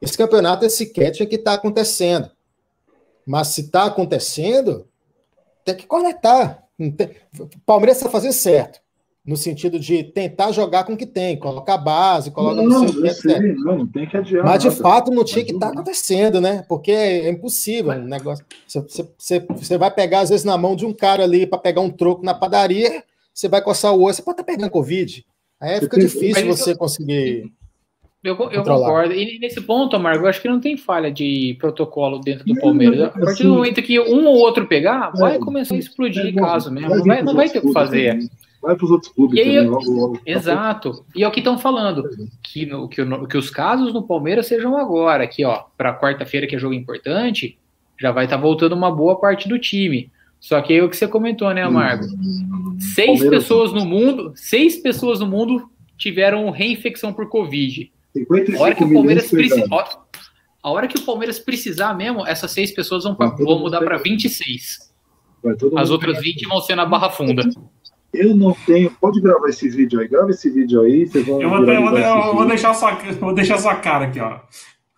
[0.01, 2.34] Esse campeonato, esse catch é que está acontecendo.
[3.26, 4.88] Mas se está acontecendo,
[5.63, 6.63] tem que conectar.
[7.65, 8.80] Palmeiras está fazendo certo.
[9.26, 13.11] No sentido de tentar jogar com o que tem, colocar base, colocar não, no seu
[13.11, 14.45] sei, não, não tem que adiar.
[14.45, 16.63] Mas de fato não tinha que estar tá acontecendo, né?
[16.69, 18.45] Porque é impossível um negócio.
[18.67, 21.82] Você, você, você vai pegar, às vezes, na mão de um cara ali para pegar
[21.82, 23.03] um troco na padaria,
[23.34, 25.26] você vai coçar o olho, você pode estar tá pegando Covid.
[25.59, 27.51] Aí fica difícil você conseguir.
[28.26, 29.13] Eu, eu concordo.
[29.13, 33.03] E nesse ponto, Marco, eu acho que não tem falha de protocolo dentro do Palmeiras.
[33.03, 36.89] A partir do momento que um ou outro pegar, vai começar a explodir caso mesmo.
[36.89, 38.17] Não vai, não vai ter o que fazer.
[38.61, 40.21] Vai para os outros clubes aí, também, logo, logo.
[40.26, 41.05] Exato.
[41.15, 42.03] E é o que estão falando.
[42.41, 45.23] Que, no, que, no, que os casos no Palmeiras sejam agora.
[45.23, 47.59] Aqui, ó, para quarta-feira, que é jogo importante,
[47.99, 50.09] já vai estar tá voltando uma boa parte do time.
[50.39, 52.05] Só que é o que você comentou, né, Amargo?
[52.80, 57.91] Seis Palmeiras, pessoas no mundo, seis pessoas no mundo tiveram reinfecção por Covid.
[58.57, 59.68] A hora que o Palmeiras precisa,
[60.63, 63.97] a hora que o Palmeiras precisar mesmo, essas seis pessoas vão, pra, vão mudar para
[63.97, 64.91] 26.
[65.78, 67.43] As outras 20 vão ser na Barra Funda.
[68.11, 68.89] Eu não tenho.
[68.91, 70.07] Pode gravar esse vídeo aí.
[70.07, 71.05] Grava esse vídeo aí.
[71.05, 74.20] Vocês vão eu vou, eu vou, eu vou deixar sua, vou deixar sua cara aqui,
[74.20, 74.39] ó.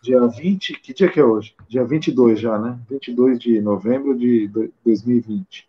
[0.01, 0.73] Dia 20.
[0.79, 1.53] Que dia que é hoje?
[1.67, 2.79] Dia 22 já, né?
[2.89, 4.47] 22 de novembro de
[4.85, 5.67] 2020.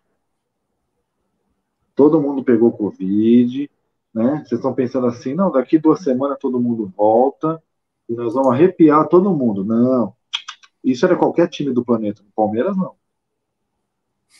[1.95, 3.69] Todo mundo pegou Covid
[4.13, 4.43] né?
[4.45, 7.61] Vocês estão pensando assim, não, daqui duas semanas todo mundo volta
[8.07, 9.63] e nós vamos arrepiar todo mundo.
[9.63, 10.13] Não.
[10.83, 12.21] Isso era qualquer time do planeta.
[12.21, 12.95] O Palmeiras, não.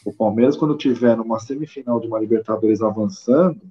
[0.05, 3.61] O Palmeiras, quando tiver numa semifinal de uma Libertadores avançando,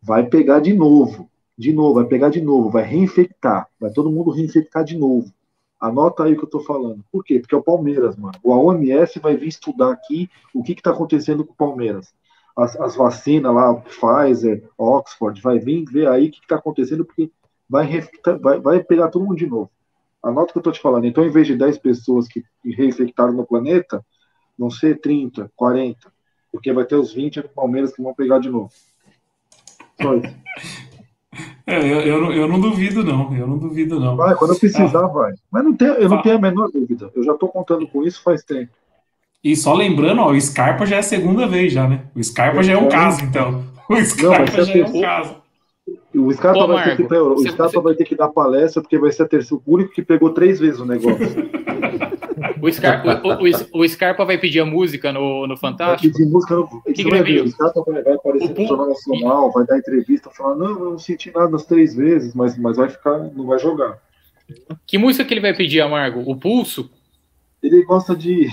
[0.00, 1.28] vai pegar de novo.
[1.56, 3.68] De novo, vai pegar de novo, vai reinfectar.
[3.78, 5.32] Vai todo mundo reinfectar de novo.
[5.80, 7.04] Anota aí o que eu tô falando.
[7.12, 7.38] Por quê?
[7.38, 8.38] Porque é o Palmeiras, mano.
[8.42, 12.14] O OMS vai vir estudar aqui o que, que tá acontecendo com o Palmeiras
[12.56, 17.30] as, as vacinas lá, Pfizer, Oxford, vai vir ver aí o que está acontecendo, porque
[17.68, 17.88] vai,
[18.40, 19.70] vai, vai pegar todo mundo de novo.
[20.22, 21.04] Anota o que eu estou te falando.
[21.04, 24.04] Então, em vez de 10 pessoas que reinfectaram no planeta,
[24.58, 26.12] vão ser 30, 40,
[26.50, 28.70] porque vai ter os 20 Palmeiras que vão pegar de novo.
[30.00, 30.34] Só isso.
[31.66, 33.34] É, eu, eu, eu, não duvido, não.
[33.34, 34.14] Eu não duvido, não.
[34.16, 35.08] Vai, quando eu precisar, ah.
[35.08, 35.32] vai.
[35.50, 37.10] Mas não tem, eu não tenho a menor dúvida.
[37.14, 38.70] Eu já estou contando com isso faz tempo.
[39.44, 42.04] E só lembrando, ó, o Scarpa já é a segunda vez já, né?
[42.16, 43.62] O Scarpa já é um caso, então.
[43.90, 45.36] O Scarpa não, já é um caso.
[46.14, 47.02] O Scarpa Ô, vai ter que.
[47.14, 49.92] O Scarpa você- vai ter que dar palestra, porque vai ser a terceira, o único
[49.92, 51.18] que pegou três vezes o negócio.
[52.62, 53.44] O Scarpa, o,
[53.78, 56.16] o- o Scarpa vai pedir a música no, no Vai Fantástico?
[56.16, 56.66] pedir música no.
[56.82, 59.66] que que vai vai ver, o Scarpa vai, vai aparecer O no Jornal Nacional, vai
[59.66, 63.18] dar entrevista, falar, não, eu não senti nada nas três vezes, mas, mas vai ficar,
[63.18, 63.98] não vai jogar.
[64.86, 66.22] Que música que ele vai pedir, Amargo?
[66.24, 66.90] O Pulso?
[67.62, 68.48] Ele gosta de.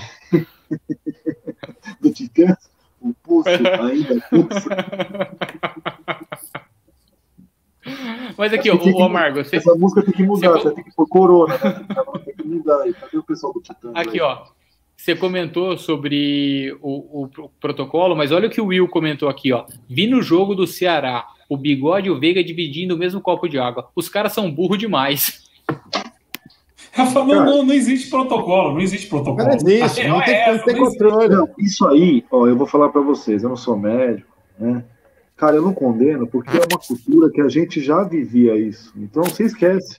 [2.00, 2.70] Do Titãs,
[3.00, 4.68] o pulso, ainda pulso.
[8.38, 10.94] Mas aqui, ó, o Amargo, você, Essa música tem que mudar, Você- você tem que
[10.94, 11.84] pôr corona, né?
[12.24, 12.94] Tem que mudar aí.
[12.94, 13.60] Cadê o pessoal do?
[13.94, 14.20] Aqui, aí?
[14.20, 14.44] ó.
[14.96, 19.52] Você comentou sobre o, o pro- protocolo, mas olha o que o Will comentou aqui,
[19.52, 19.66] ó.
[19.88, 23.58] Vi no jogo do Ceará, o Bigode e o Veiga dividindo o mesmo copo de
[23.58, 23.90] água.
[23.96, 25.42] Os caras são burro demais.
[26.94, 29.48] Rafa, não, não, não existe protocolo, não existe protocolo.
[29.48, 31.34] Não existe, A não tem, é não tem controle.
[31.34, 34.84] Não, isso aí, ó, eu vou falar pra vocês, eu não sou médico, né?
[35.34, 38.92] Cara, eu não condeno, porque é uma cultura que a gente já vivia isso.
[38.96, 39.98] Então você esquece.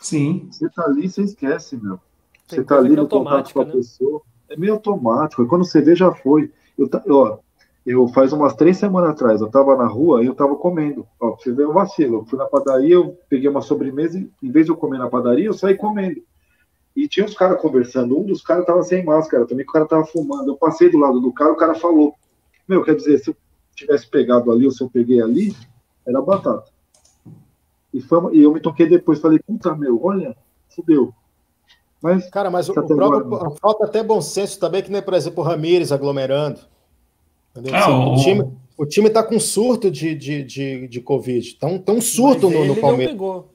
[0.00, 0.46] Sim.
[0.50, 1.98] Você tá ali, você esquece, meu.
[2.46, 3.72] Tem Você tá ali é no contato com a né?
[3.72, 4.20] pessoa.
[4.50, 5.46] É meio automático.
[5.46, 6.52] Quando você vê, já foi.
[6.78, 7.38] Eu, ó,
[7.86, 11.06] eu faz umas três semanas atrás, eu tava na rua e eu tava comendo.
[11.20, 12.18] Ó, você ver o vacilo.
[12.18, 15.08] Eu fui na padaria, eu peguei uma sobremesa e em vez de eu comer na
[15.08, 16.22] padaria, eu saí comendo.
[16.96, 18.18] E tinha uns caras conversando.
[18.18, 20.50] Um dos caras tava sem máscara também, o cara tava fumando.
[20.50, 22.14] Eu passei do lado do cara, o cara falou:
[22.66, 23.36] Meu, quer dizer, se eu
[23.74, 25.54] tivesse pegado ali ou se eu peguei ali,
[26.06, 26.72] era batata.
[27.92, 30.34] E, foi e eu me toquei depois, falei: Puta, meu, olha,
[30.70, 31.12] fudeu.
[32.00, 35.42] Mas Cara, mas o, o próprio, falta até bom senso também, que nem, por exemplo,
[35.42, 36.60] o Ramires aglomerando.
[37.56, 37.74] Entendeu?
[37.74, 38.44] É, Assim, o- o, time,
[38.78, 41.54] o time tá com surto de, de, de, de Covid.
[41.56, 43.12] Tá um, tá um surto Mas no, ele no não Palmeiras.
[43.14, 43.50] pegou.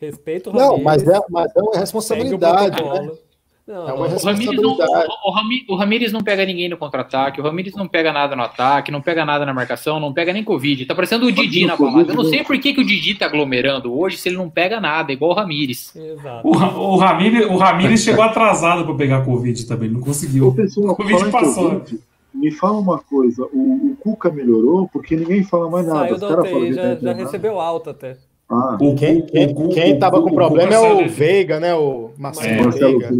[0.00, 2.88] Respeito o Não, Ramires, mas é, mas é uma responsabilidade, né?
[2.88, 3.18] protocolo.
[3.64, 5.08] Não, É uma não, O Ramires, não, responsabilidade.
[5.24, 8.34] o, o Rami- o Ramires não pega ninguém no contra-ataque, o Ramires não pega nada
[8.34, 10.84] no ataque, não pega nada na marcação, não pega nem Covid.
[10.86, 12.10] Tá parecendo o Didi na balada.
[12.10, 14.80] Eu não sei por que, que o Didi tá aglomerando hoje se ele não pega
[14.80, 15.94] nada, igual o Ramires.
[15.94, 16.48] Exato.
[16.48, 20.52] O, o, Ramires, o Ramires chegou atrasado para pegar Covid também, não conseguiu.
[20.52, 21.70] pessoal, O Covid passou.
[21.78, 22.00] Covid,
[22.34, 26.00] me fala uma coisa, o, o Cuca melhorou porque ninguém fala mais nada.
[26.00, 28.16] Saiu da UTI, já, já recebeu alta até.
[28.48, 31.74] Ah, O, Quem, quem, quem tava com o problema Cuca é o Veiga, né?
[31.74, 33.16] O Marcelo É, Marcelo Veiga.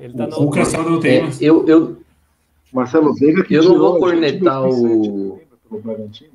[0.00, 1.96] Ele tá na O Cuca saiu do UTI, É, eu, eu,
[2.72, 5.10] Marcelo Veiga que Eu não vou cornetar 2007,
[5.70, 6.30] o- Bragantino?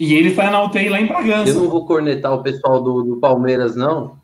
[0.00, 1.54] E ele tá na UTI lá em eu Bragança.
[1.54, 4.16] não vou cornetar o pessoal do, do Palmeiras, não,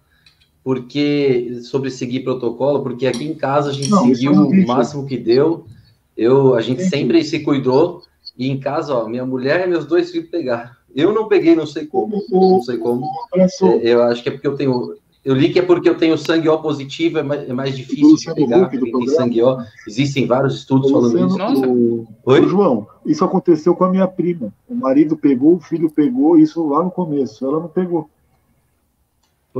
[0.64, 5.06] porque sobre seguir protocolo, porque aqui em casa a gente Não, seguiu eu o máximo
[5.06, 5.66] que deu.
[6.18, 8.02] Eu, a gente sempre se cuidou.
[8.36, 10.70] E em casa, ó, minha mulher e meus dois filhos pegaram.
[10.94, 12.22] Eu não peguei, não sei como.
[12.30, 13.06] Não sei como.
[13.34, 14.94] É, Eu acho que é porque eu tenho.
[15.24, 18.16] Eu li que é porque eu tenho sangue O positivo, é mais, é mais difícil
[18.16, 18.68] de pegar.
[18.70, 19.58] Quem tem sangue O.
[19.86, 21.38] Existem vários estudos falando isso.
[21.38, 21.66] Nossa.
[21.68, 22.46] o- Oi?
[22.48, 24.52] João, isso aconteceu com a minha prima.
[24.68, 27.44] O marido pegou, o filho pegou, isso lá no começo.
[27.44, 28.08] Ela não pegou.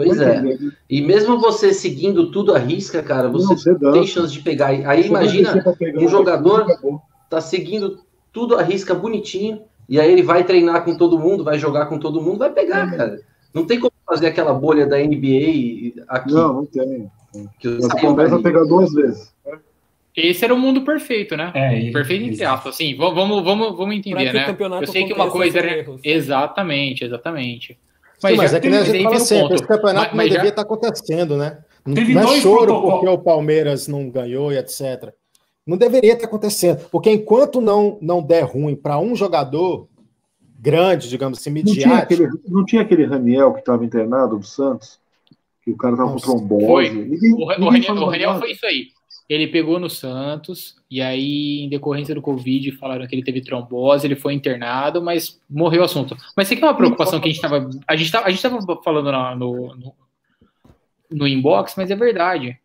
[0.07, 0.57] Pois é.
[0.89, 4.69] E mesmo você seguindo tudo à risca, cara, você Não, você tem chance de pegar.
[4.69, 6.67] Aí Você imagina, pegar, um jogador-
[7.29, 7.99] tá seguindo
[8.33, 11.99] tudo à risca bonitinho, e aí ele vai treinar com todo mundo, vai jogar com
[11.99, 13.21] todo mundo, vai pegar, cara.
[13.55, 16.33] Não tem como fazer aquela bolha da NBA aqui.
[16.33, 17.11] Não, não tem.
[17.61, 19.35] que saio começa a pegar duas vezes.
[20.17, 21.53] Esse era o mundo perfeito, né?
[21.55, 24.57] É, ele- Perfeito entre aspas, assim, vamos, vamos, vamos entender, né?
[24.81, 25.79] Eu sei que uma coisa era.
[25.79, 26.01] erros.
[26.03, 27.79] Exatamente, exatamente.
[28.19, 29.55] Sim, mas é que nem a mas gente fala sempre, ponto.
[29.55, 31.59] esse campeonato Mas- não mas já- devia estar acontecendo, né?
[31.87, 32.95] Não Teve não é dois choro protocolos.
[33.01, 35.13] porque o Palmeiras não ganhou e etc.
[35.67, 39.87] Não deveria estar acontecendo, porque enquanto não, não der ruim para um jogador
[40.61, 44.45] grande, digamos assim, Não tinha, midiático, aquele, não tinha aquele Raniel que estava internado do
[44.47, 44.99] Santos?
[45.63, 46.67] Que o cara tava com trombose.
[46.67, 46.91] Foi.
[46.91, 48.87] Ninguém, O, Ra- o ninguém Raniel, o Raniel foi isso aí.
[49.29, 54.07] Ele pegou no Santos, e aí, em decorrência do Covid, falaram que ele teve trombose,
[54.07, 56.17] ele foi internado, mas morreu o assunto.
[56.35, 57.69] Mas isso aqui é uma preocupação que a gente estava.
[57.87, 59.95] A gente tava, a gente tava falando na- no, no,
[61.11, 62.57] no inbox, mas é verdade.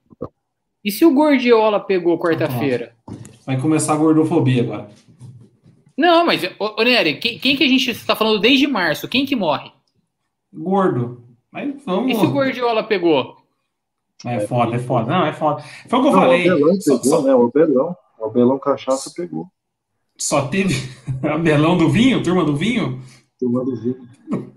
[0.85, 2.95] E se o Gordiola pegou quarta-feira?
[3.45, 4.89] Vai começar a gordofobia agora.
[5.97, 9.07] Não, mas, ô, ô Nery, quem, quem que a gente está falando desde março?
[9.07, 9.69] Quem que morre?
[10.51, 11.23] Gordo.
[11.51, 12.11] Mas vamos.
[12.11, 13.42] E se o Gordiola pegou?
[14.25, 15.11] É foda, é foda.
[15.11, 15.63] Não, é foda.
[15.87, 16.49] Foi o que eu Não, falei.
[16.49, 17.35] O Abelão Só, pegou, só- né?
[17.35, 17.95] O Abelão.
[18.19, 19.47] O Abelão Cachaça pegou.
[20.17, 20.89] só teve.
[21.23, 23.01] Abelão do vinho, turma do vinho?
[23.39, 23.97] Tomando vinho.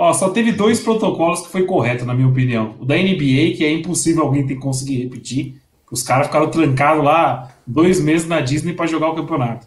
[0.00, 2.76] Ó, só teve dois protocolos que foi correto, na minha opinião.
[2.78, 5.60] O da NBA, que é impossível alguém ter que conseguir repetir.
[5.90, 9.66] Os caras ficaram trancados lá dois meses na Disney para jogar o campeonato.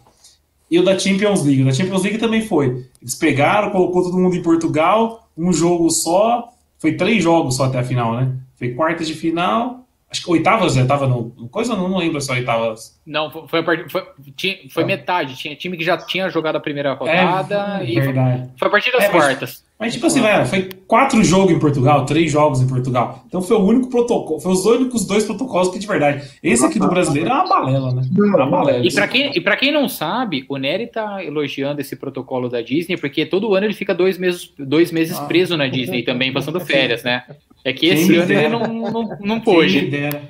[0.70, 1.60] E o da Champions League.
[1.60, 2.86] O da Champions League também foi.
[3.02, 6.48] Eles pegaram, colocou todo mundo em Portugal, um jogo só.
[6.78, 8.34] Foi três jogos só até a final, né?
[8.68, 11.30] Foi quartas de final, Acho que oitavas já tava no.
[11.50, 13.00] Coisa não, não lembro se oitavas.
[13.06, 13.90] Não, foi, a part...
[13.90, 14.02] foi,
[14.36, 15.34] tinha, foi metade.
[15.38, 18.50] Tinha time que já tinha jogado a primeira rodada É, e verdade.
[18.58, 19.64] foi a partir das É, mas- quartas.
[19.80, 23.24] Mas, tipo assim, velho, foi quatro jogos em Portugal, três jogos em Portugal.
[23.26, 26.30] Então foi o único protocolo, foi os únicos dois protocolos que de verdade.
[26.42, 28.02] Esse aqui do brasileiro é uma balela, né?
[28.14, 28.86] É uma balela.
[28.86, 32.60] E pra quem, e pra quem não sabe, o Nery tá elogiando esse protocolo da
[32.60, 35.24] Disney, porque todo ano ele fica dois meses, dois meses Ah.
[35.24, 37.24] preso na Disney também, passando férias, né?
[37.64, 38.48] É que esse ano ele dera.
[38.48, 39.90] não, não, não Quem me pôde.
[39.90, 40.22] dera.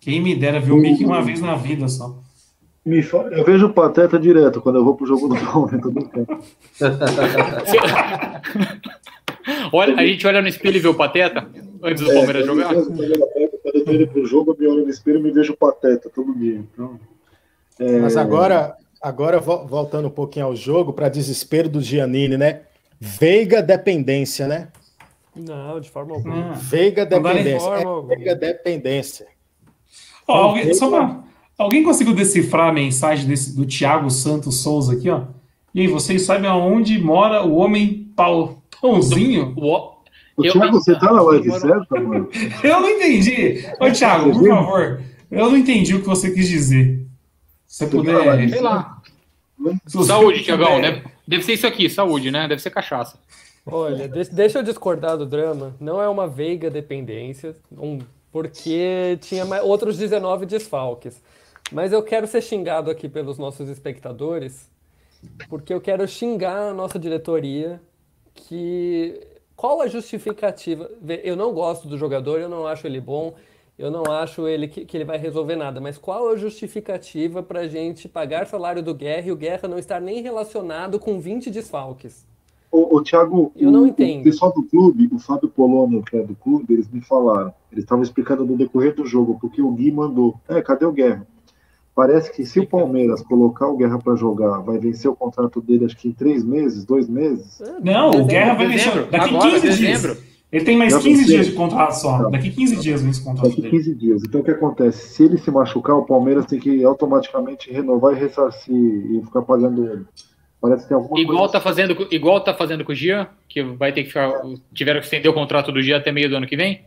[0.00, 2.18] Quem me dera ver o Mickey uma vez na vida só.
[2.84, 5.94] Me fa- Eu vejo o Pateta direto quando eu vou pro jogo do Palmeiras.
[9.72, 11.46] Olha, a gente olha no espelho e vê o Pateta
[11.82, 12.72] antes do Palmeiras jogar.
[12.72, 15.52] É, Quando eu tô indo pro jogo, eu me olho no espelho e me vejo
[15.52, 16.60] o Pateta todo dia.
[16.72, 16.98] Então,
[17.78, 22.60] é, Mas agora, agora vo- voltando um pouquinho ao jogo, para desespero do Giannini, né?
[22.98, 24.68] Veiga dependência, né?
[25.36, 26.50] Não, de forma alguma.
[26.50, 26.52] Ah.
[26.54, 27.58] Veiga dependência.
[27.60, 28.14] forma É alguma.
[28.16, 29.26] Veiga dependência.
[30.26, 31.22] Ó, alguém, só pra-
[31.58, 35.22] alguém conseguiu decifrar a mensagem desse, do Thiago Santos Souza aqui, ó?
[35.74, 39.52] E aí, vocês sabem aonde mora o homem pau, pãozinho?
[39.56, 39.94] O-
[40.36, 42.28] O Eu- Thiago, você tá na live eu- certa, mano?
[42.64, 43.64] Eu não entendi.
[43.80, 47.06] Ô, Thiago, por favor, eu não entendi o que você quis dizer.
[47.68, 48.48] Se você puder.
[48.50, 49.00] Sei lá.
[49.86, 51.04] Saúde, puder- Tiagão, né?
[51.26, 52.48] Deve ser isso aqui, saúde, né?
[52.48, 53.16] Deve ser cachaça.
[53.66, 55.74] Olha, de- deixa eu discordar do drama.
[55.80, 57.98] Não é uma veiga dependência, um-
[58.30, 61.22] porque tinha mais- outros 19 desfalques.
[61.72, 64.70] Mas eu quero ser xingado aqui pelos nossos espectadores,
[65.48, 67.80] porque eu quero xingar a nossa diretoria
[68.34, 69.18] que
[69.56, 70.90] qual a justificativa?
[71.22, 73.34] Eu não gosto do jogador, eu não acho ele bom,
[73.78, 77.60] eu não acho ele que, que ele vai resolver nada, mas qual a justificativa para
[77.60, 81.50] a gente pagar salário do Guerra e o Guerra não estar nem relacionado com 20
[81.50, 82.26] desfalques?
[82.76, 84.22] O, o Thiago, Eu não o, entendo.
[84.22, 87.54] o pessoal do clube, o Fábio Polono, que é do clube, eles me falaram.
[87.70, 90.34] Eles estavam explicando no decorrer do jogo, porque o Gui mandou.
[90.48, 91.24] É, cadê o Guerra?
[91.94, 95.84] Parece que se o Palmeiras colocar o Guerra para jogar, vai vencer o contrato dele,
[95.84, 97.62] acho que em três meses, dois meses.
[97.80, 99.06] Não, o Dezembro, Guerra vai vencer.
[99.06, 100.14] Daqui Agora, 15 dezembro.
[100.14, 100.34] dias.
[100.50, 101.34] Ele tem mais Já 15 pensei.
[101.36, 102.18] dias de contrato só.
[102.24, 102.28] Tá.
[102.30, 103.76] Daqui 15 dias vence o contrato Daqui dele.
[103.76, 104.22] 15 dias.
[104.24, 105.08] Então o que acontece?
[105.14, 109.86] Se ele se machucar, o Palmeiras tem que automaticamente renovar e ressarcir e ficar pagando
[109.86, 110.04] ele.
[110.64, 111.52] Parece que tem alguma Igual coisa.
[111.52, 114.32] tá fazendo, com- igual tá fazendo com o Gian, que vai ter que ficar.
[114.72, 116.82] Tiveram que estender o contrato do Gian até meio do ano que vem.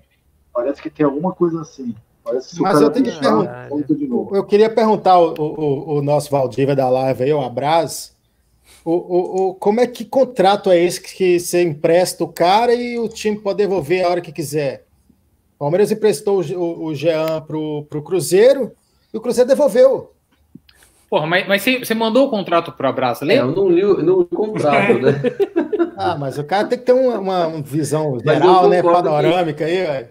[0.51, 1.93] Parece que tem alguma coisa assim.
[2.23, 3.69] Parece que Mas o eu tenho que perguntar.
[3.69, 4.35] volta de novo.
[4.35, 8.15] Eu queria perguntar o, o, o nosso Valdívia da live aí, o Abraz,
[8.83, 12.97] o, o, o, como é que contrato é esse que você empresta o cara e
[12.97, 14.85] o time pode devolver a hora que quiser?
[15.55, 18.71] O Palmeiras emprestou o, o, o Jean pro, pro Cruzeiro
[19.13, 20.11] e o Cruzeiro devolveu.
[21.09, 23.45] Porra, mas, mas você, você mandou o contrato pro Abraço, É, lembra?
[23.51, 25.11] eu não li, o- não li o contrato, né?
[25.99, 28.81] Ah, mas o cara tem que ter uma, uma visão geral, né?
[28.83, 30.07] concordo que- Panorâmica aí, velho.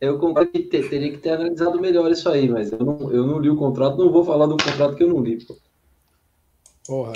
[0.00, 3.24] Eu concordo que te- teria que ter analisado melhor isso aí, mas eu não, eu
[3.26, 5.38] não li o contrato, não vou falar do contrato que eu não li.
[5.44, 5.56] Pô.
[6.86, 7.12] Porra.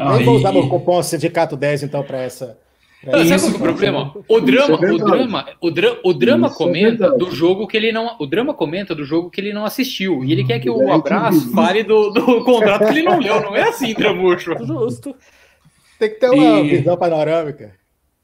[0.00, 2.58] Ah, Nem vou e- usar meu cupom Sindicato 10, então, para essa.
[3.02, 4.14] Pra Sabe essa- qual é o problema?
[4.28, 7.18] O drama, Isso é o drama, o, dra o drama Isso é comenta verdade.
[7.18, 10.32] do jogo que ele não, o drama comenta do jogo que ele não assistiu e
[10.32, 13.40] ele quer que É, o abraço fale do, do contrato que ele não leu.
[13.40, 14.52] Não é assim, Tramucho.
[14.64, 15.14] Justo.
[15.98, 17.72] Tem que ter uma E- visão panorâmica.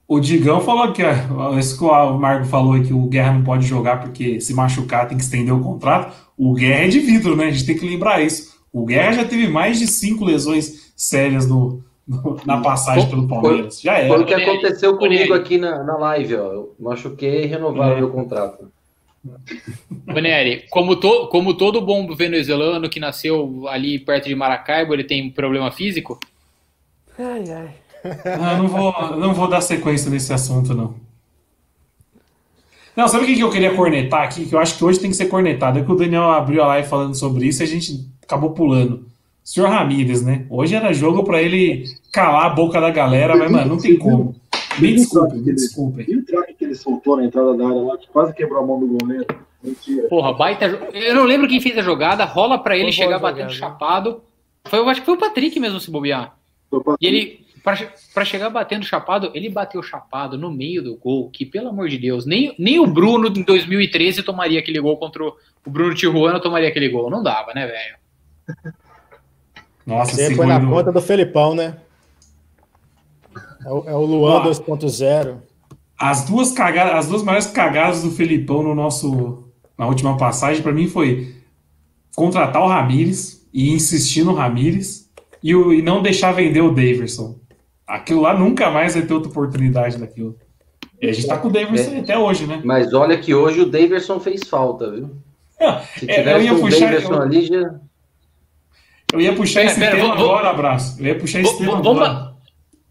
[0.08, 3.44] O Digão falou que, ó, isso que o Marco falou aí, que o Guerra não
[3.44, 6.12] pode jogar porque se machucar tem que estender o contrato.
[6.36, 7.46] O Guerra é de vidro, né?
[7.46, 8.52] A gente tem que lembrar isso.
[8.70, 11.82] O Guerra já teve mais de cinco lesões sérias no-
[12.44, 13.80] na passagem pelo Palmeiras.
[13.80, 14.20] Já Foi era.
[14.20, 16.52] o que aconteceu comigo aqui na, na live, ó.
[16.52, 18.00] Eu machuquei e renovaram É.
[18.00, 18.70] meu contrato.
[20.06, 25.30] Vaneri, como, to, como todo bom venezuelano que nasceu ali perto de Maracaibo, ele tem
[25.30, 26.18] problema físico?
[27.18, 27.70] Ai, ai.
[28.24, 30.94] Ah, não vou, não vou dar sequência nesse assunto, não.
[32.96, 34.44] Não, sabe o que que eu queria cornetar aqui?
[34.44, 35.78] Que eu acho que hoje tem que ser cornetado.
[35.78, 39.06] É que o Daniel abriu a live falando sobre isso e a gente acabou pulando.
[39.44, 40.46] Senhor Ramírez, né?
[40.48, 44.34] Hoje era jogo pra ele calar a boca da galera, mas, mano, não tem como.
[44.78, 46.04] Me desculpe, me desculpe.
[46.08, 48.66] E o traque que ele soltou na entrada da área lá, que quase quebrou a
[48.66, 49.26] mão do goleiro?
[49.62, 50.08] Mentira.
[50.08, 50.66] Porra, baita.
[50.66, 53.72] Eu não lembro quem fez a jogada, rola pra ele Foi chegar batendo jogada.
[53.72, 54.22] chapado.
[54.64, 56.36] Foi, eu acho que foi o Patrick mesmo se bobear.
[57.00, 57.44] E ele,
[58.14, 61.98] pra chegar batendo chapado, ele bateu chapado no meio do gol, que pelo amor de
[61.98, 65.34] Deus, nem, nem o Bruno em 2013 tomaria aquele gol contra o,
[65.66, 67.10] o Bruno Tijuana, tomaria aquele gol.
[67.10, 67.96] Não dava, né, velho?
[69.86, 71.76] Nossa, Você foi na conta do Felipão, né?
[73.64, 74.44] É o, é o Luan Ó.
[74.50, 75.36] 2.0.
[75.98, 79.44] As duas cagadas, as duas maiores cagadas do Felipão no nosso
[79.78, 81.34] na última passagem pra mim foi
[82.14, 85.10] contratar o Ramires e insistir no Ramires
[85.42, 87.36] e, o- e não deixar vender o Daverson.
[87.86, 90.36] Aquilo lá nunca mais vai ter outra oportunidade daquilo.
[91.00, 91.98] E a gente tá com o Davidson É.
[92.00, 92.60] até hoje, né?
[92.64, 95.10] Mas olha que hoje o Daverson fez falta, viu?
[95.98, 97.74] Se É, eu tivesse ia um puxar- Daverson eu- ali, já...
[99.12, 101.00] Eu ia puxar Pera, esse pera, tema vou- agora, abraço.
[101.00, 102.10] Eu ia puxar esse V- tema Vamos, agora.
[102.14, 102.34] ba-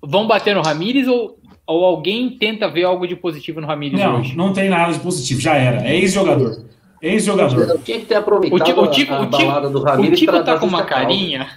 [0.04, 4.20] vamos bater no Ramires ou, ou alguém tenta ver algo de positivo no Ramires Não,
[4.20, 4.36] hoje?
[4.38, 5.86] não tem nada de positivo, já era.
[5.88, 6.64] É ex-jogador.
[7.02, 7.80] Ex-jogador.
[7.84, 9.84] Tinha que ter aproveitado O Ti- o Tico- a, a o Tico- balada do O
[9.84, 11.48] Ramires Tico pra tá com uma carinha.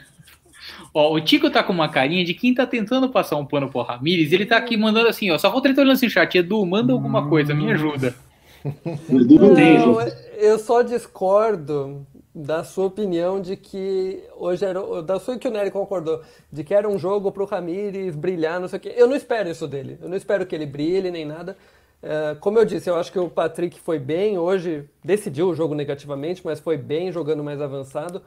[0.94, 3.82] Ó, o Tico tá com uma carinha de quem tá tentando passar um pano pro
[3.82, 4.32] Ramires.
[4.32, 5.36] Ele tá aqui mandando assim, ó.
[5.36, 6.38] Só vou tretando no chat.
[6.38, 8.14] Edu, manda alguma coisa, me ajuda.
[8.62, 9.86] Tem, tempo.
[9.92, 10.00] Não,
[10.38, 15.03] eu só discordo da sua opinião de que hoje era.
[15.03, 16.20] Da sua que o Nery concordou,
[16.51, 18.93] de que era um jogo pro Ramires brilhar, não sei o quê.
[18.97, 19.99] Eu não espero isso dele.
[20.03, 21.57] Eu não espero que ele brilhe nem nada.
[22.03, 25.74] É, como eu disse, eu acho que o Patrick foi bem hoje, decidiu o jogo
[25.74, 28.20] negativamente, mas foi bem jogando mais avançado.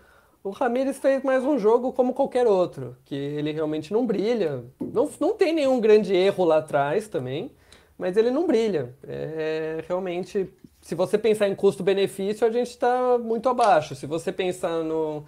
[0.44, 4.64] O Ramires fez mais um jogo como qualquer outro, que ele realmente não brilha.
[4.80, 7.52] Não, não tem nenhum grande erro lá atrás também,
[7.98, 8.96] mas ele não brilha.
[9.08, 10.50] É, realmente,
[10.88, 13.94] se você pensar em custo-benefício, a gente está muito abaixo.
[13.94, 15.26] Se você pensar no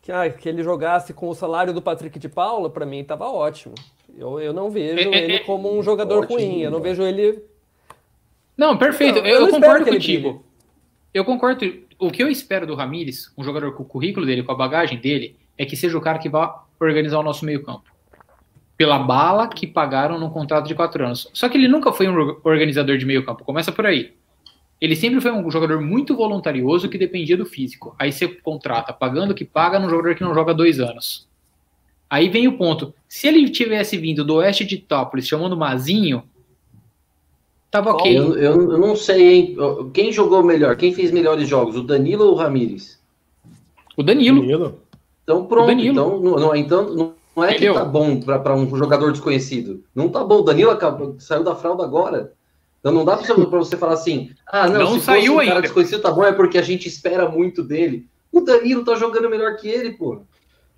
[0.00, 3.28] que, ah, que ele jogasse com o salário do Patrick de Paula, para mim estava
[3.28, 3.74] ótimo.
[4.16, 5.38] Eu, eu não vejo É, é, ele é.
[5.40, 6.62] como um jogador Ótimo, ruim.
[6.62, 7.38] Eu não vejo ele
[8.56, 9.20] Não, perfeito.
[9.20, 10.28] Não, eu eu concordo que ele contigo.
[10.30, 10.44] brilhe.
[11.12, 11.74] Eu concordo.
[11.98, 14.98] O que eu espero do Ramires, um jogador com o currículo dele, com a bagagem
[14.98, 17.84] dele, é que seja o cara que vá organizar o nosso meio-campo.
[18.74, 21.28] Pela bala que pagaram no contrato de quatro anos.
[21.34, 23.44] Só que ele nunca foi um organizador de meio-campo.
[23.44, 24.14] Começa por aí.
[24.80, 27.94] Ele sempre foi um jogador muito voluntarioso que dependia do físico.
[27.98, 31.26] Aí você contrata, pagando o que paga, num jogador que não joga há dois anos.
[32.10, 32.92] Aí vem o ponto.
[33.08, 36.22] Se ele tivesse vindo do oeste de Tópolis chamando Mazinho,
[37.70, 38.16] tava ok.
[38.16, 39.56] Eu, eu, eu não sei, hein?
[39.92, 40.76] Quem jogou melhor?
[40.76, 41.76] Quem fez melhores jogos?
[41.76, 43.00] O Danilo ou o Ramires?
[43.96, 44.40] O Danilo.
[44.40, 44.80] Danilo.
[45.22, 45.66] Então pronto.
[45.68, 45.92] Danilo.
[45.92, 47.74] Então não, não- então não, não é que Entendeu?
[47.74, 49.82] tá bom para um jogador desconhecido.
[49.94, 50.40] Não tá bom.
[50.40, 52.32] O Danilo acabou, saiu da fralda agora.
[52.84, 55.36] Então não dá para você, pra você falar assim, ah, não, Não se saiu um
[55.38, 55.62] cara ainda.
[55.62, 58.06] desconhecido tá bom, é porque a gente espera muito dele.
[58.30, 60.20] O Danilo tá jogando melhor que ele, pô.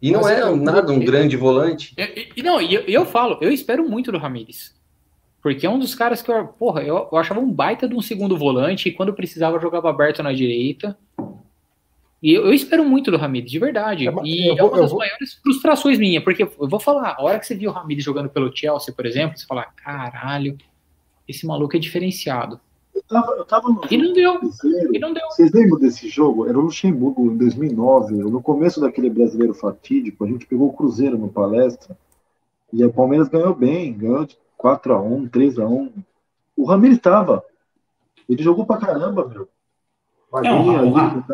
[0.00, 1.92] E não Mas é eu- nada um grande volante.
[1.98, 4.72] E, e- não, e eu, eu falo, eu espero muito do Ramires.
[5.42, 8.00] Porque é um dos caras que eu, porra, eu, eu achava um baita de um
[8.00, 10.96] segundo volante e quando precisava jogava aberto na direita.
[12.22, 14.07] E eu, eu espero muito do Ramires, de verdade.
[14.07, 16.78] É, e eu é vou- uma eu das vou- maiores frustrações minha, porque eu vou
[16.78, 19.64] falar, a hora que você viu o Ramires jogando pelo Chelsea, por exemplo, você fala,
[19.76, 20.57] caralho,
[21.28, 22.60] esse maluco é diferenciado.
[22.94, 24.40] Eu tava, eu tava no E não deu,
[24.92, 25.22] e não deu.
[25.30, 26.46] Vocês lembram desse jogo?
[26.48, 30.24] Era o Luxemburgo em 2009, no começo daquele brasileiro fatídico.
[30.24, 31.96] A gente pegou o Cruzeiro no palestra
[32.72, 35.90] e o Palmeiras ganhou bem, ganhou de 4x1, 3x1.
[36.56, 37.44] O Ramires estava.
[38.28, 39.46] Ele jogou pra caramba, meu.
[40.32, 40.48] Ali,
[40.82, 41.24] o-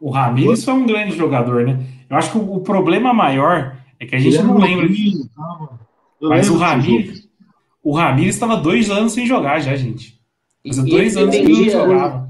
[0.00, 1.84] O Ramires foi um grande jogador, né?
[2.08, 4.86] Eu acho que o, o problema maior é que a gente ele não lembra.
[6.20, 6.56] Mas o.
[6.56, 7.17] Ramires,
[7.88, 10.18] o Ramires estava dois anos sem jogar já, gente.
[10.66, 12.28] Fazia e dois ele, anos que ele não dependia, jogava.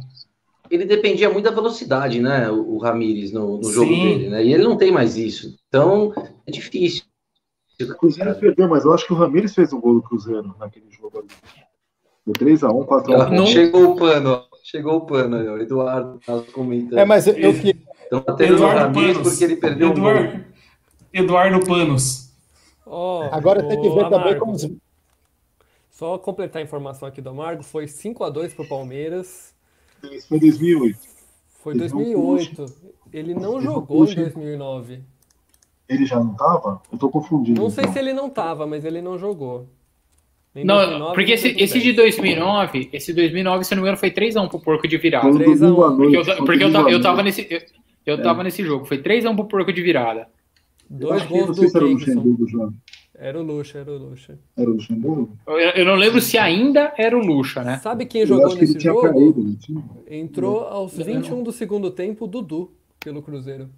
[0.70, 2.48] ele dependia muito da velocidade, né?
[2.50, 4.02] O, o Ramires no, no jogo Sim.
[4.02, 4.44] dele, né?
[4.44, 5.56] E ele não tem mais isso.
[5.68, 6.12] Então
[6.46, 7.02] é difícil.
[7.80, 10.90] O Cruzeiro perdeu, mas eu acho que o Ramires fez o gol do Cruzeiro naquele
[10.90, 11.28] jogo ali.
[12.24, 13.30] Foi 3x1, 4x1.
[13.30, 14.44] Não- Chegou o pano, ó.
[14.64, 15.54] Chegou o pano aí, ó.
[15.54, 16.98] O Eduardo tá comentando.
[16.98, 19.28] É, mas eu, eu que- Então tá tendo o Eduardo Ramires Panos.
[19.30, 20.10] porque ele perdeu o gol.
[20.10, 20.44] Eduardo,
[21.12, 22.28] Eduardo Panos.
[22.86, 24.52] Ó, agora tem que ver também como.
[24.52, 24.68] os-
[25.98, 29.52] Só completar a informação aqui do Amargo, foi 5x2 pro Palmeiras.
[30.04, 30.98] Isso foi 2008.
[31.60, 32.66] Foi Teve um 2008.
[33.12, 34.14] Ele não jogou em push.
[34.14, 35.00] 2009.
[35.88, 36.80] Ele já não tava?
[36.92, 37.60] Eu tô confundindo.
[37.60, 37.92] Não sei então.
[37.92, 39.66] se ele não tava, mas ele não jogou.
[40.54, 43.98] Nem Não, 2009, porque esse, esse de 2009, esse 2009, se eu não me engano,
[43.98, 45.24] foi 3x1 pro Porco de virada.
[45.24, 45.68] Foi um 3 a 1.
[45.68, 46.30] domingo à Porque noite.
[46.30, 47.48] eu, porque eu, à eu tava nesse.
[47.50, 47.60] Eu,
[48.06, 48.84] eu tava nesse jogo.
[48.84, 50.28] Foi 3x1 pro porco de virada.
[50.88, 51.72] Eu Dois gols do se
[53.20, 53.40] era o.
[53.42, 54.38] Era Lucha, era o Lucha.
[54.56, 55.30] Era o Luxemburgo?
[55.46, 57.78] Eu, eu não lembro se ainda era o Lucha, né?
[57.82, 59.08] Sabe quem Eu jogou acho que ele nesse tinha jogo?
[59.12, 59.42] caído.
[59.42, 59.84] não tinha?
[60.08, 63.68] Entrou aos 21 do segundo tempo o Dudu pelo Cruzeiro.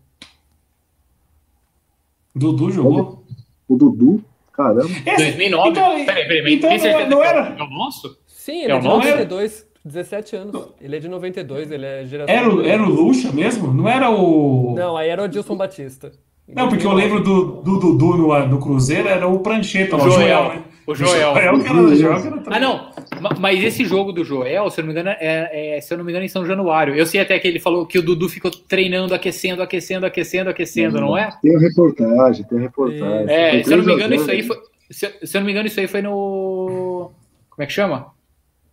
[2.34, 3.24] Dudu jogou?
[3.68, 4.24] O Dudu?
[4.53, 4.84] Caramba.
[5.07, 5.70] Esse- 2009?
[5.70, 8.18] Então, peraí, peraí, então tem não- certeza não que é o- era- é o nosso?
[8.26, 9.09] Sim, ele É é, o de nosso?
[9.09, 10.68] 92, 17 anos.
[10.80, 12.34] Ele é de 92, ele é geração.
[12.34, 13.72] Era, o- era o Lucha mesmo?
[13.72, 14.74] Não era o.
[14.74, 16.12] Não, aí era o Adilson Batista.
[16.55, 20.07] Não, porque eu lembro do, do Dudu no, no Cruzeiro, era o Prancheta, lá, O
[20.07, 20.48] o Joel, Joel.
[20.48, 20.62] né?
[20.86, 21.32] O Joel.
[21.32, 22.90] que era, o Joel que era Ah, não.
[23.20, 25.98] Ma- Mas esse jogo do Joel, se eu não me engano, é, é- se eu
[25.98, 26.94] não me engano, em São Januário.
[26.94, 31.01] Eu sei até que ele falou que o Dudu ficou treinando, aquecendo, aquecendo, aquecendo, aquecendo,
[31.01, 31.30] não é?
[31.40, 33.30] Tem reportagem, tem reportagem.
[33.30, 34.22] É, se eu não me 3 a engano, 0.
[34.22, 34.57] isso aí foi.
[34.90, 37.11] Se, se eu não me engano, isso aí foi no.
[37.51, 38.07] Como é que chama?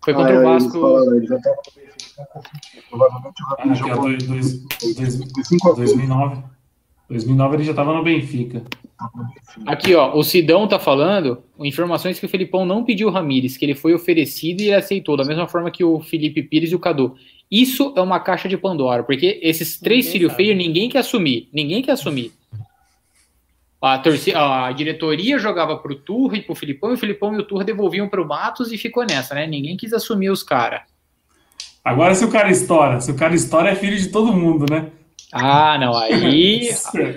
[0.03, 0.79] Foi Ah, contra é, o eles Vasco.
[0.81, 2.83] falaram, ele já tava no Benfica, confundido.
[2.89, 4.65] Provavelmente o Ah, é jogou dois- dois-
[4.95, 5.91] dois- foi 5 a 2.
[5.93, 6.43] 2009.
[7.09, 8.63] 2009 ele já estava no Benfica.
[9.65, 13.63] Aqui, ó, o Sidão tá falando informações que o Felipão não pediu o Ramires, que
[13.63, 16.79] ele foi oferecido e ele aceitou, da mesma forma que o Felipe Pires e o
[16.79, 17.15] Cadu.
[17.49, 21.47] Isso é uma caixa de Pandora, porque esses três filhos feios ninguém quer assumir.
[21.53, 22.33] Ninguém quer assumir.
[23.81, 27.43] A, torcida, a diretoria jogava pro Turra e pro Filipão, e o Filipão e o
[27.43, 29.47] Turra devolviam pro Matos e ficou nessa, né?
[29.47, 30.81] Ninguém quis assumir os caras.
[31.85, 34.91] Agora, se o cara estoura, se o cara estoura, é filho de todo mundo, né?
[35.31, 35.95] Ah, não.
[35.95, 36.69] Aí,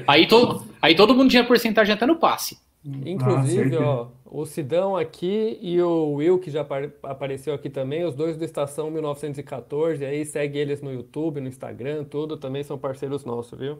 [0.06, 2.58] aí, todo, aí todo mundo tinha porcentagem até no passe.
[2.84, 6.66] Inclusive, ah, ó, o Sidão aqui e o Will, que já
[7.02, 12.04] apareceu aqui também, os dois do Estação 1914, aí segue eles no YouTube, no Instagram,
[12.04, 13.78] tudo, também são parceiros nossos, viu?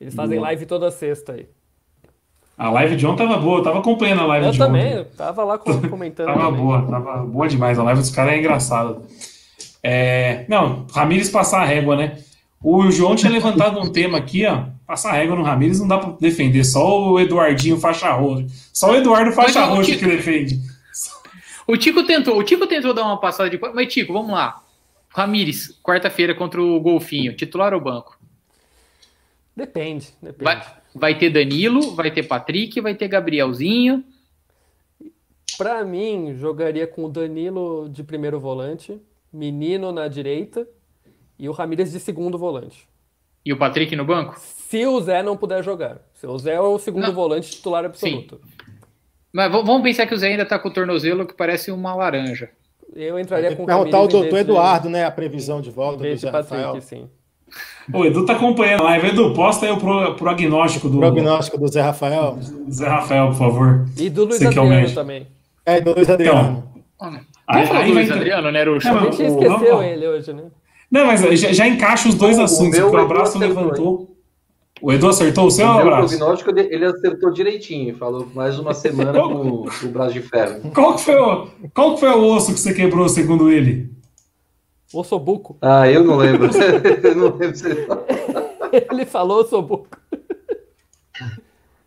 [0.00, 1.46] Eles fazem live toda sexta aí.
[2.56, 4.98] A live de ontem tava boa, eu tava acompanhando a live eu de também, ontem.
[4.98, 6.26] Eu tava lá comentando.
[6.26, 6.60] tava também.
[6.60, 7.78] boa, tava boa demais.
[7.78, 8.98] A live dos caras é engraçada.
[9.82, 12.18] É, não, Ramires passar a régua, né?
[12.62, 14.66] O João tinha levantado um tema aqui, ó.
[14.86, 18.46] Passar régua no Ramires não dá pra defender, só o Eduardinho faixa roxa.
[18.72, 20.58] Só o Eduardo faixa Mas, roxa Tico, que defende.
[21.66, 23.58] O Tico tentou, o Tico tentou dar uma passada de.
[23.74, 24.62] Mas, Tico, vamos lá.
[25.10, 28.18] Ramires, quarta-feira contra o Golfinho, titular ou banco?
[29.54, 30.44] Depende, depende.
[30.44, 34.04] Vai, vai ter Danilo, vai ter Patrick, vai ter Gabrielzinho.
[35.56, 39.00] Para mim, jogaria com o Danilo de primeiro volante,
[39.32, 40.66] Menino na direita
[41.38, 42.88] e o Ramírez de segundo volante.
[43.44, 44.34] E o Patrick no banco?
[44.38, 45.98] Se o Zé não puder jogar.
[46.14, 47.14] Se o Zé é o segundo não.
[47.14, 48.40] volante titular absoluto.
[48.42, 48.72] Sim.
[49.32, 52.50] Mas vamos pensar que o Zé ainda tá com o tornozelo que parece uma laranja.
[52.94, 55.04] Eu entraria com o Perguntar o doutor Eduardo, né?
[55.04, 56.80] A previsão de volta do Zé Patrick, Rafael.
[56.80, 57.08] sim.
[57.92, 59.08] O Edu tá acompanhando a live.
[59.08, 60.98] Edu, posta aí o pro, prognóstico do.
[60.98, 62.36] Prognóstico do Zé Rafael.
[62.36, 63.88] Do Zé Rafael, por favor.
[63.96, 65.26] E do Luiz Adriano também.
[65.64, 66.70] É, do Luiz Adriano.
[66.96, 68.92] Então, aí, aí Luiz Adriano, né, Ruxa?
[68.92, 70.44] A gente esqueceu não, ele hoje, né?
[70.90, 72.78] Não, mas já, já encaixa os dois o, assuntos.
[72.78, 74.16] O, o abraço levantou.
[74.80, 76.14] O Edu acertou o seu o abraço?
[76.14, 77.96] O prognóstico ele acertou direitinho.
[77.96, 80.70] Falou mais uma semana com o braço de ferro.
[80.72, 83.90] Qual que, foi o, qual que foi o osso que você quebrou, segundo ele?
[84.92, 85.58] Ossobuco.
[85.60, 86.48] Ah, eu não lembro.
[87.02, 88.06] eu não lembro se ele falou.
[88.70, 89.88] Ele falou ossobuco.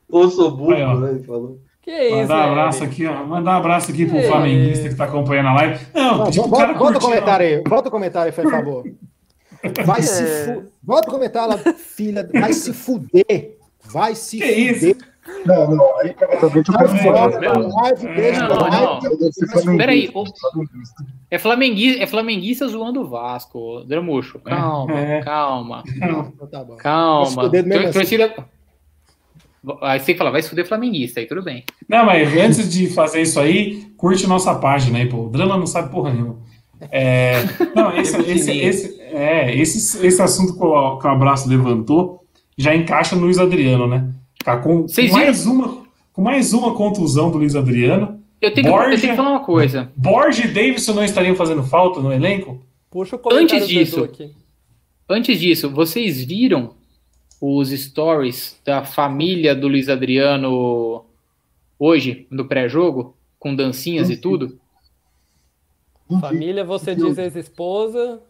[0.10, 1.12] Ossobuco, né?
[1.12, 1.60] Ele falou.
[1.82, 3.24] Que isso, Mandar um abraço aqui, ó.
[3.26, 5.86] Mandar um abraço aqui pro flamenguista que tá acompanhando a live.
[5.96, 7.64] Não, Não tipo, volta, cara volta o comentário aí.
[7.68, 8.84] Volta o comentário aí, por favor.
[9.86, 10.04] Vai É.
[10.04, 10.64] se fu...
[10.84, 12.30] Volta o comentário lá, filha.
[12.34, 13.58] Vai se fuder.
[13.84, 14.72] Vai se Que fuder.
[14.92, 15.12] isso?
[15.46, 16.16] Não, não, aí
[18.16, 18.58] deixa não,
[19.66, 19.78] não.
[19.78, 21.06] Peraí, o- flamenguista.
[21.30, 23.84] É flamenguista, é flamenguista zoando o Vasco.
[23.86, 25.22] Dramuxo, calma, É.
[25.22, 27.26] calma, Então tá calma.
[27.28, 27.94] fuder.
[27.94, 28.34] Torcida.
[29.82, 31.64] Aí você fala, vai se fuder flamenguista, aí tudo bem.
[31.88, 35.26] Não, mas antes de fazer isso aí, curte nossa página aí, pô.
[35.26, 36.40] O Drama não sabe porra nenhuma.
[36.90, 37.44] É,
[37.76, 42.24] não, esse, esse, esse, é, esse, esse assunto que o, que o Abraço levantou
[42.58, 44.10] já encaixa no Luiz Adriano, né?
[44.44, 48.20] Tá com, com mais uma, com mais uma contusão do Luiz Adriano.
[48.42, 49.92] Eu tenho, que, eu tenho que falar uma coisa.
[49.96, 52.66] Borges e Davidson não estariam fazendo falta no elenco?
[52.90, 54.04] Puxa o comentário Antes disso.
[54.04, 54.32] aqui.
[55.08, 56.72] Antes disso, vocês viram
[57.42, 61.04] os stories da família do Luiz Adriano
[61.80, 64.58] hoje, no pré-jogo, com dancinhas e tudo?
[66.20, 68.22] Família, você diz ex-esposa.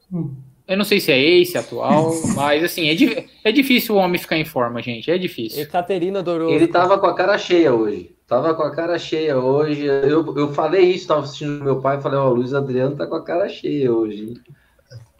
[0.67, 4.19] Eu não sei se é esse atual, mas assim, é, di- é difícil o homem
[4.19, 5.09] ficar em forma, gente.
[5.11, 5.61] É difícil.
[5.61, 6.51] Ekaterina adorou.
[6.51, 8.15] Ele tava com a cara cheia hoje.
[8.27, 9.83] Tava com a cara cheia hoje.
[9.85, 13.05] Eu, eu falei isso, tava assistindo meu pai e falei, ó, o Luiz Adriano tá
[13.05, 14.35] com a cara cheia hoje.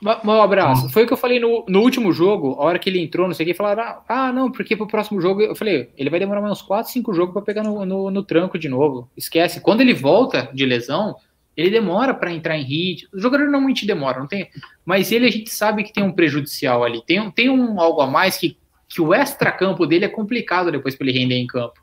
[0.01, 0.07] Hein?
[0.07, 0.89] Ma- Meu abraço.
[0.89, 3.33] Foi o que eu falei no, no último jogo, a hora que ele entrou, não
[3.35, 5.41] sei o que, falaram: ah, não, porque pro próximo jogo.
[5.41, 8.23] Eu falei: ele vai demorar mais uns 4, 5 jogos pra pegar no, no, no
[8.23, 9.09] tranco de novo.
[9.15, 9.61] Esquece.
[9.61, 11.15] Quando ele volta de lesão,
[11.55, 13.09] ele demora pra entrar em ritmo.
[13.13, 14.49] O jogador normalmente demora, não tem.
[14.85, 17.03] Mas ele a gente sabe que tem um prejudicial ali.
[17.05, 18.57] Tem, tem um algo a mais que,
[18.89, 21.81] que o extra-campo dele é complicado depois pra ele render em campo.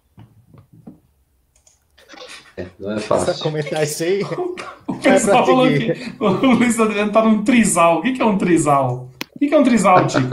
[2.58, 3.42] É, não é fácil.
[3.42, 4.22] comentar isso aí.
[4.88, 7.98] O pessoal falou que o Luiz Adriano tá num trisal.
[7.98, 9.08] O que, que é um trisal?
[9.34, 10.28] O que, que é um trisal, Tico?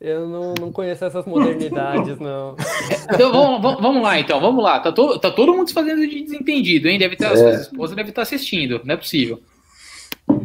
[0.00, 2.54] Eu não, não conheço essas modernidades, não.
[3.12, 4.78] Então vamos, vamos- vamos lá, então, vamos lá.
[4.80, 6.98] Tá, to, tá todo mundo se fazendo de desentendido, hein?
[6.98, 7.36] Deve ter, É.
[7.36, 9.40] suas esposas devem estar assistindo, não é possível.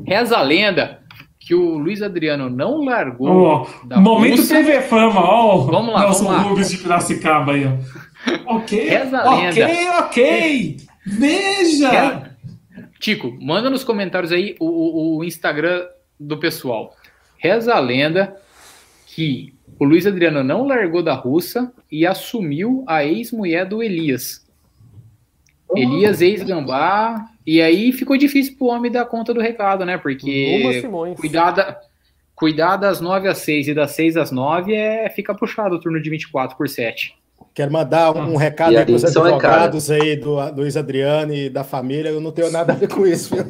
[0.05, 0.99] Reza a lenda
[1.39, 3.69] que o Luiz Adriano não largou.
[3.85, 4.63] Da momento Rússia.
[4.63, 5.57] TV Fama, ó.
[5.57, 6.49] o Vamos lá, Nelson vamos lá.
[6.49, 8.55] Rubens de Piracicaba aí, ó.
[8.55, 9.99] Ok, Reza a ok, lenda.
[9.99, 10.77] ok.
[11.07, 12.31] Veja.
[12.99, 15.85] Tico, manda nos comentários aí o, o- o Instagram
[16.19, 16.95] do pessoal.
[17.37, 18.35] Reza a lenda
[19.05, 24.45] que o Luiz Adriano não largou da Russa e assumiu a ex-mulher do Elias.
[25.75, 27.29] Elias, ex-gambá.
[27.45, 29.97] E aí ficou difícil pro homem dar conta do recado, né?
[29.97, 30.29] Porque
[31.15, 31.79] cuidar, da-
[32.35, 36.01] cuidar das 9 às 6 e das 6 às 9 é, fica puxado o turno
[36.01, 37.15] de 24 por 7.
[37.53, 40.77] Quero mandar um, um recado aí para os aí, só é advogados aí do Luiz
[40.77, 42.09] Adriano e da família.
[42.09, 43.35] Eu não tenho nada a ver com isso.
[43.35, 43.45] Viu?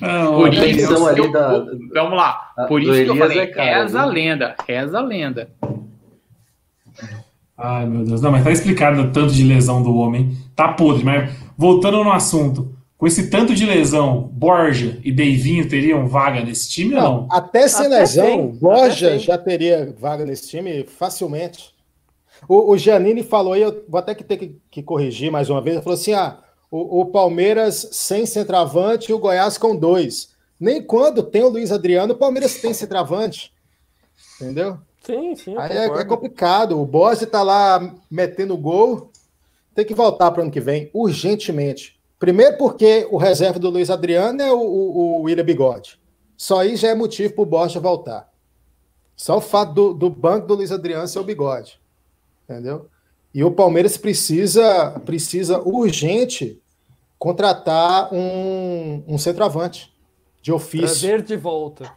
[0.00, 1.64] Não, Por olha, isso, atenção ali eu- da-
[1.94, 2.52] vamos lá.
[2.56, 5.48] a- Por isso que eu falei, é cara, reza a lenda, reza a lenda.
[7.56, 8.20] Ai, meu Deus.
[8.20, 10.36] Não, mas tá explicado o tanto de lesão do homem.
[10.54, 12.72] Tá podre, mas voltando no assunto.
[12.98, 17.28] Com esse tanto de lesão, Borja e Deivinho teriam vaga nesse time ou não?
[17.30, 21.72] Até sem Até lesão, tem, Borja já teria vaga nesse time facilmente.
[22.48, 25.60] O, o Giannini falou aí, eu vou até que ter que, que corrigir mais uma
[25.60, 25.76] vez.
[25.76, 26.38] Ele falou assim: ah,
[26.68, 30.30] o, o Palmeiras sem centroavante e o Goiás com dois.
[30.58, 33.52] Nem quando tem o Luiz Adriano, o Palmeiras tem centroavante.
[34.40, 34.76] Entendeu?
[35.04, 35.56] Sim, sim.
[35.56, 36.80] Aí é, é complicado.
[36.80, 39.12] O Borja tá lá metendo gol.
[39.72, 41.97] Tem que voltar para o ano que vem, urgentemente.
[42.18, 45.98] Primeiro, porque o reserva do Luiz Adriano é o, o, o William Bigode.
[46.36, 48.28] Só aí já é motivo para o Borja voltar.
[49.16, 51.80] Só o fato do, do banco do Luiz Adriano ser o Bigode.
[52.44, 52.88] Entendeu?
[53.34, 56.60] E o Palmeiras precisa, precisa urgente
[57.18, 59.92] contratar um, um centroavante
[60.40, 60.86] de ofício.
[60.86, 61.92] Trazer de volta.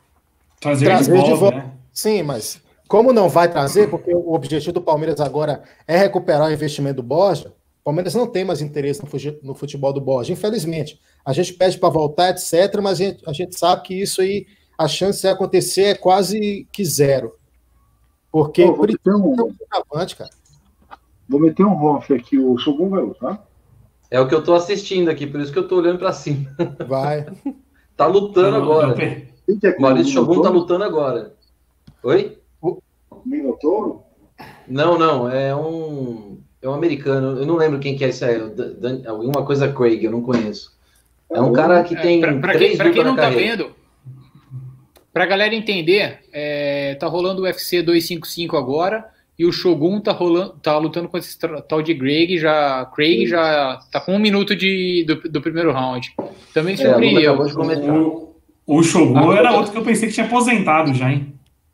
[0.59, 1.57] Trazer, trazer de volta, de volta.
[1.57, 1.71] né?
[1.93, 6.51] Sim, mas como não vai trazer, porque o objetivo do Palmeiras agora é recuperar o
[6.51, 9.01] investimento do Borja, o Palmeiras não tem mais interesse
[9.43, 10.99] no futebol do Borja, infelizmente.
[11.25, 14.45] A gente pede para voltar, etc., mas a gente, a gente sabe que isso aí,
[14.77, 17.33] a chance de acontecer é quase que zero.
[18.31, 20.29] Porque Pô, vou, meter um, ter um centroavante, cara.
[21.27, 23.45] vou meter um off aqui, o Shogun vai lutar.
[24.11, 26.55] É o que eu tô assistindo aqui, por isso que eu tô olhando pra cima.
[26.87, 27.25] Vai.
[27.97, 28.95] Tá lutando Eu- agora.
[28.95, 31.35] Quem que é O Maurício Shogun tá lutando agora.
[32.03, 32.39] Oi?
[33.25, 34.01] Minotouro?
[34.67, 36.30] Não, não, é um.
[36.61, 37.39] É um americano.
[37.39, 38.37] Eu não lembro quem que é esse aí.
[38.49, 40.71] Dan- Alguma coisa Craig, eu não conheço.
[41.31, 42.19] É um cara que tem.
[42.19, 43.57] pra, pra três quem, pra quem não tá carreira.
[43.57, 43.71] vendo,
[45.13, 49.05] pra galera entender, é, tá rolando o UFC 255 agora
[49.39, 51.37] e o Shogun tá, rolando, tá lutando com esse
[51.67, 56.13] tal de Craig, já, Craig já tá com um minuto de, do, do primeiro round.
[56.53, 57.35] Também É, surpreendeu.
[57.37, 57.91] começar.
[57.93, 58.35] O,
[58.67, 61.33] o Shogun Ah, era outro que eu pensei que tinha aposentado já, hein?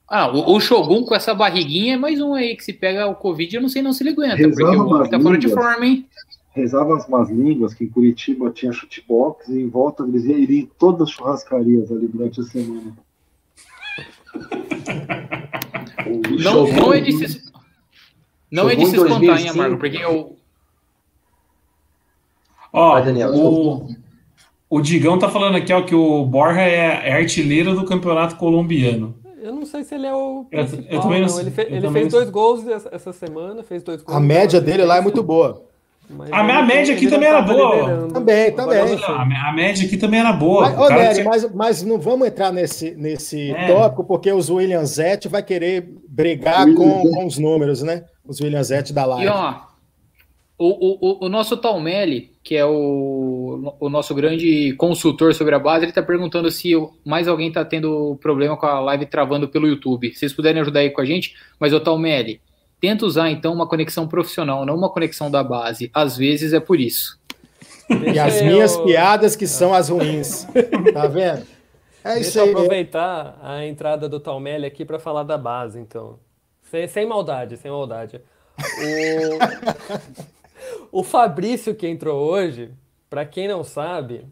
[0.09, 3.15] Ah, o, o Shogun com essa barriguinha é mais um aí que se pega o
[3.15, 5.49] Covid, eu não sei não se ele aguenta, Rezando porque o homem tá fora de
[5.49, 6.07] forma, hein?
[6.51, 10.49] Rezava as más línguas que em Curitiba tinha chutebox e em volta eles iam ir
[10.51, 12.93] em todas as churrascarias ali durante a semana.
[16.07, 17.41] O Não, Shogun- não é de se,
[18.49, 19.53] não é de se espantar, hein, 2005.
[19.59, 19.77] Amargo?
[19.77, 20.37] Porque eu,
[22.71, 23.31] Ó, Vai, Daniel.
[23.33, 23.87] o,
[24.69, 29.15] o Digão tá falando aqui ó, que o Borja é, é artilheiro do campeonato colombiano.
[29.47, 31.39] Eu não sei se ele é o Eu- eu principal, também não.
[31.39, 34.17] Ele, fe- Eu ele também fez não dois gols essa, essa semana, fez dois gols.
[34.17, 35.63] A média dele lá é muito boa.
[36.09, 37.75] Mas A- ele a média aqui também era boa.
[37.75, 38.13] liderando.
[38.13, 38.77] Também, também.
[38.79, 38.97] eu sei.
[39.07, 40.69] A, a média aqui também era boa.
[40.69, 43.67] Mas, ô, Nery, tinha- mas, mas não vamos entrar nesse, nesse É.
[43.67, 48.05] tópico, porque os William Zete vai querer brigar com, com os números, né?
[48.25, 49.27] Os William Zete da E live.
[49.29, 49.55] ó,
[50.57, 53.46] o, o, o- o nosso Talmelli, que é o,
[53.79, 56.71] o nosso grande consultor sobre a base, ele tá perguntando se
[57.05, 60.11] mais alguém tá tendo problema com a live travando pelo YouTube.
[60.13, 62.41] Se vocês puderem ajudar aí com a gente, mas o Talmelli,
[62.79, 65.89] tenta usar então uma conexão profissional, não uma conexão da base.
[65.93, 67.19] Às vezes é por isso.
[67.89, 70.45] E Deixa as eu- minhas piadas que são as ruins.
[70.93, 71.45] Tá vendo?
[72.03, 72.51] É isso Deixa eu aí.
[72.51, 76.19] aproveitar a entrada do Talmelli aqui para falar da base, então.
[76.69, 78.21] Sem, sem maldade, sem maldade.
[80.91, 82.71] O, o Fabrício que entrou hoje,
[83.09, 84.25] para quem não sabe,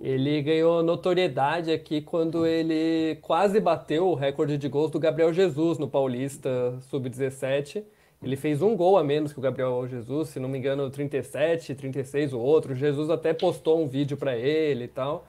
[0.00, 5.78] ele ganhou notoriedade aqui quando ele quase bateu o recorde de gols do Gabriel Jesus
[5.78, 7.82] no Paulista Sub-17.
[8.22, 11.74] Ele fez um gol a menos que o Gabriel Jesus, se não me engano, 37,
[11.74, 12.74] 36 o outro.
[12.74, 15.26] Jesus até postou um vídeo para ele e tal.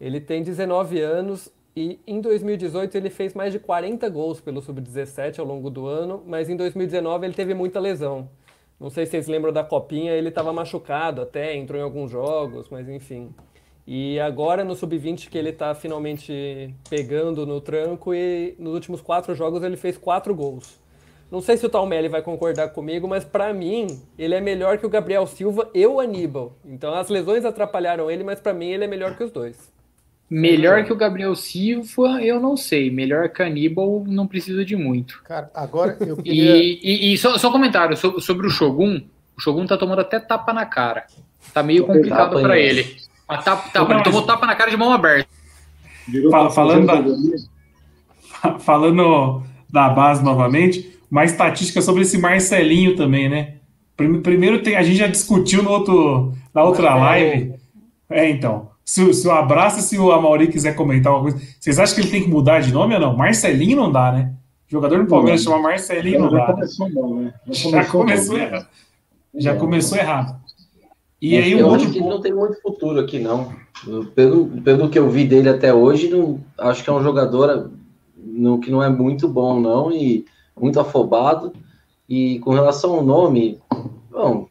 [0.00, 5.38] Ele tem 19 anos e em 2018 ele fez mais de 40 gols pelo Sub-17
[5.38, 8.28] ao longo do ano, mas em 2019 ele teve muita lesão.
[8.82, 12.66] Não sei se vocês lembram da copinha, ele estava machucado até, entrou em alguns jogos,
[12.68, 13.32] mas enfim.
[13.86, 19.36] E agora no Sub-20 que ele está finalmente pegando no tranco e nos últimos quatro
[19.36, 20.80] jogos ele fez quatro gols.
[21.30, 24.84] Não sei se o Talmelli vai concordar comigo, mas para mim ele é melhor que
[24.84, 26.56] o Gabriel Silva e o Aníbal.
[26.64, 29.71] Então as lesões atrapalharam ele, mas para mim ele é melhor que os dois.
[30.34, 32.90] Melhor que o Gabriel Silva, eu não sei.
[32.90, 35.20] Melhor que Aníbal, não precisa de muito.
[35.24, 36.56] Cara, agora eu queria.
[36.56, 39.02] E, e- e só, só um comentário so- sobre o Shogun.
[39.36, 41.04] O Shogun tá tomando até tapa na cara.
[41.52, 42.62] Tá meio complicado hein?
[42.62, 42.96] ele.
[43.28, 45.28] Mas tapa, tapa, ele tomou tapa na cara de mão aberta.
[46.30, 47.02] Fala- falando da-.
[48.60, 53.56] Falando da base novamente, uma estatística sobre esse Marcelinho também, né?
[53.96, 57.54] Prime- Primeiro tem, a gente já discutiu no outro, na outra live.
[58.10, 58.71] É, então.
[58.84, 61.94] Se, o- se o Abraço e se o Amauri quiser comentar alguma coisa, vocês acham
[61.94, 63.16] que ele tem que mudar de nome ou não?
[63.16, 64.32] Marcelinho não dá, né?
[64.68, 66.52] Jogador do Palmeiras chama Marcelinho não Já dá.
[66.52, 67.34] começou mal, né?
[67.50, 68.46] Já começou mal.
[68.46, 68.66] errado.
[69.34, 69.56] Já É.
[69.56, 70.42] começou errado.
[71.20, 73.52] E Mas aí eu o acho outro que ele não tem muito futuro aqui, não.
[74.14, 77.70] Pelo, pelo que eu vi dele até hoje, não, acho que é um jogador
[78.16, 80.24] não, que não é muito bom, não, e
[80.60, 81.52] muito afobado.
[82.08, 83.58] E com relação ao nome,
[84.10, 84.46] bom,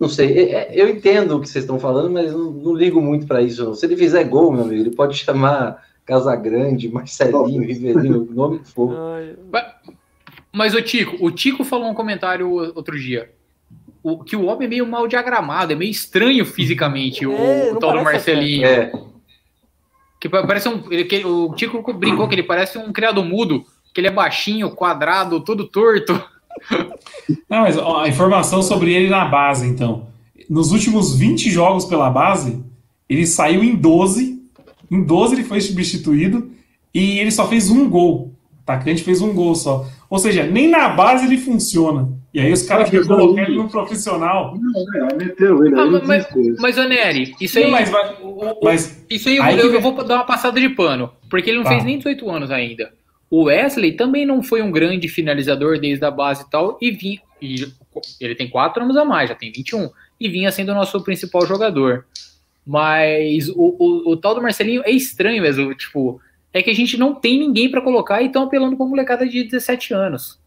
[0.00, 3.00] não sei, é- é- eu entendo o que vocês estão falando, mas não, não ligo
[3.02, 3.64] muito para isso.
[3.64, 3.74] Não.
[3.74, 8.68] Se ele fizer gol, meu amigo, ele pode chamar Casagrande, Marcelinho, Rivelino, o nome que
[8.72, 8.92] for.
[10.52, 13.30] Mas o Tico, o Tico falou um comentário outro dia.
[14.02, 17.76] O, que o homem é meio mal diagramado, é meio estranho fisicamente, o, É, o
[17.78, 18.64] tal do Marcelinho.
[18.66, 18.90] É,
[20.18, 20.82] Que pa- parece um.
[20.90, 23.62] ele- que- o Tico brincou que ele parece um criado mudo,
[23.94, 26.20] que ele é baixinho, quadrado, todo torto.
[27.48, 30.08] Não, mas ó, a informação sobre ele na base, então.
[30.48, 32.62] Nos últimos 20 jogos pela base,
[33.08, 34.40] ele saiu em 12.
[34.90, 36.50] Em 12 ele foi substituído
[36.92, 38.32] e ele só fez um gol.
[38.58, 39.86] O atacante fez um gol só.
[40.08, 42.08] Ou seja, nem na base ele funciona.
[42.34, 44.56] E aí os caras querem mas colocar aí- ele no profissional.
[44.60, 46.26] Não, é, meteu ele, Ah, mas,
[46.60, 47.64] mas, ô Nery, isso aí.
[47.64, 48.16] Não, mas, vai-
[48.62, 51.10] mas Isso aí, eu, Aí que eu- vem- eu vou dar uma passada de pano,
[51.28, 51.70] porque ele não Tá.
[51.70, 52.92] fez nem 18 anos ainda.
[53.30, 57.20] O Wesley também não foi um grande finalizador desde a base e tal, e vinha.
[57.40, 57.66] E
[58.20, 61.46] ele tem 4 anos a mais, já tem 21, e vinha sendo o nosso principal
[61.46, 62.06] jogador.
[62.66, 66.20] Mas o, o, o tal do Marcelinho é estranho mesmo, tipo,
[66.52, 69.44] é que a gente não tem ninguém pra colocar e estão apelando pra molecada de
[69.44, 70.38] 17 anos.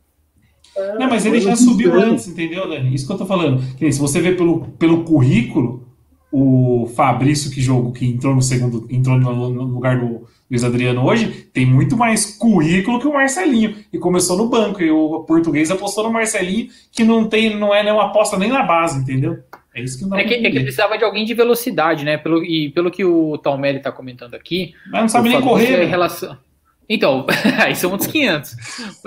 [0.99, 2.93] Não, mas ele já subiu antes, entendeu, Dani?
[2.93, 3.61] Isso que eu tô falando.
[3.77, 5.87] Se você vê pelo, pelo currículo,
[6.31, 11.47] o Fabrício que jogou, que entrou no segundo, entrou no lugar do Luiz Adriano hoje,
[11.51, 13.75] tem muito mais currículo que o Marcelinho.
[13.91, 14.83] E começou no banco.
[14.83, 18.61] E o português apostou no Marcelinho, que não tem, não é nenhuma aposta nem na
[18.61, 19.39] base, entendeu?
[19.73, 22.17] É isso que não É que, é que precisava de alguém de velocidade, né?
[22.19, 25.67] Pelo, e pelo que o Talmelli tá comentando aqui, Mas não sabe O nem Fabrício
[25.67, 25.73] correr.
[25.73, 25.85] é né?
[25.85, 26.37] relação...
[26.87, 27.25] Então,
[27.57, 28.55] aí são outros 500.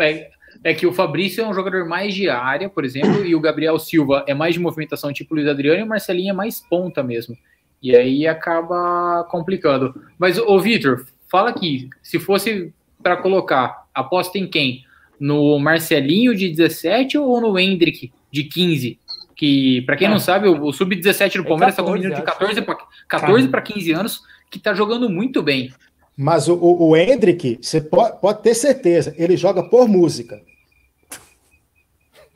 [0.01, 0.29] É,
[0.65, 3.79] é que o Fabrício é um jogador mais de área, por exemplo, e o Gabriel
[3.79, 7.05] Silva é mais de movimentação, tipo o Luiz Adriano, e o Marcelinho é mais ponta
[7.05, 7.37] mesmo.
[7.81, 9.95] E aí acaba complicando.
[10.19, 11.05] Mas, ô Vitor,
[11.37, 12.73] fala aqui, se fosse
[13.03, 14.85] para colocar, aposta em quem?
[15.21, 18.99] No Marcelinho de 17 ou no Hendrick de 15?
[19.35, 20.11] Que, para quem Ah.
[20.13, 22.25] não sabe, o, o sub-17 do É Palmeiras está com um 14, menino de acho.
[22.39, 22.77] 14 para
[23.07, 24.21] 14 para 15 anos
[24.51, 25.71] que tá jogando muito bem.
[26.17, 30.41] Mas o, o, o Hendrick, você pode, pode ter certeza, ele joga por música.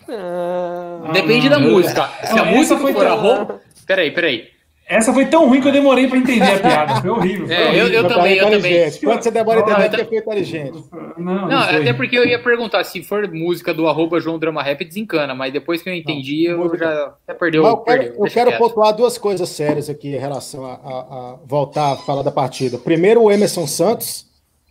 [0.09, 2.07] ah, Ah, Depende não, da música.
[2.25, 3.61] Se a música foi for a roupa.
[3.87, 4.49] Peraí, peraí.
[4.91, 7.01] Essa foi tão ruim que eu demorei pra entender a piada.
[7.01, 7.47] Foi horrível.
[7.47, 7.87] Foi É, horrível.
[7.87, 8.91] eu- pai também, é eu também.
[9.05, 10.85] Quando você demora a Não, entender, eu porque foi inteligente.
[11.17, 14.63] Não, não, Não, até porque eu ia perguntar se for música do arroba João Drama
[14.65, 17.65] Rap, desencana, mas depois que eu entendi, eu música- já até perdeu.
[17.65, 21.37] Eu quero, perdeu, eu quero pontuar duas coisas sérias aqui em relação a, a- a
[21.47, 22.77] voltar a falar da partida.
[22.77, 24.27] Primeiro, o Emerson Santos,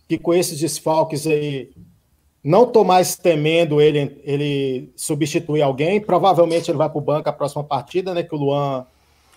[0.06, 1.70] que com esses desfalques aí,
[2.44, 5.98] não estou mais temendo ele, ele substituir alguém.
[5.98, 8.22] Provavelmente ele vai para o banco a próxima partida, né?
[8.22, 8.84] Que o Luan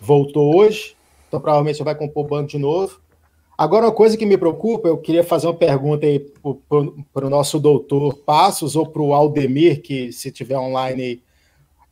[0.04, 0.96] voltou hoje.
[1.28, 3.00] Então provavelmente ele vai compor o banco de novo.
[3.58, 6.20] Agora, uma coisa que me preocupa, eu queria fazer uma pergunta aí
[7.14, 11.22] para o nosso doutor Passos ou para o Aldemir, que se tiver online aí.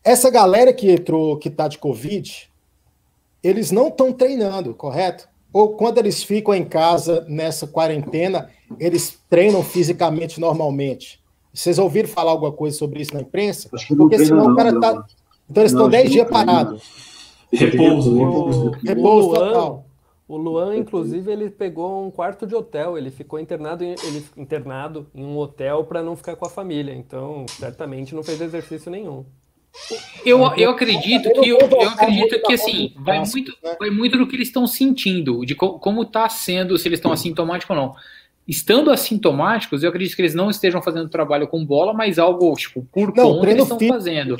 [0.03, 2.49] Essa galera que entrou, que está de Covid,
[3.43, 5.30] eles não estão treinando, correto?
[5.53, 8.49] Ou quando eles ficam em casa nessa quarentena,
[8.80, 11.22] eles treinam fisicamente normalmente?
[11.53, 13.70] Vocês ouviram falar alguma coisa sobre isso na imprensa?
[13.70, 14.80] Porque senão o cara Léo.
[14.82, 15.05] tá.
[15.49, 17.11] Então eles Não, estão acho 10 que dias parados.
[17.52, 18.68] Repouso, o, repouso.
[18.68, 19.86] o Repouso Luan, total.
[20.28, 22.97] o Luan, inclusive, ele pegou um quarto de hotel.
[22.97, 26.93] Ele ficou internado em, ele, internado em um hotel para não ficar com a família.
[26.93, 29.26] Então, certamente não fez exercício nenhum.
[30.26, 34.36] Eu, eu acredito que eu, eu acredito que assim vai muito, vai muito do que
[34.36, 37.95] eles estão sentindo, de co- como está sendo, se eles estão assintomáticos ou não.
[38.52, 42.86] Estando assintomáticos, eu acredito que eles não estejam fazendo trabalho com bola, mas algo tipo
[42.91, 43.98] por Não, conta treino eles estão físico.
[43.98, 44.38] fazendo.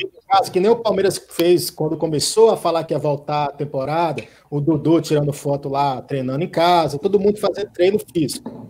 [0.52, 4.60] Que nem o Palmeiras fez quando começou a falar que ia voltar a temporada, o
[4.60, 8.68] Dudu tirando foto lá, treinando em casa, todo mundo fazendo treino físico.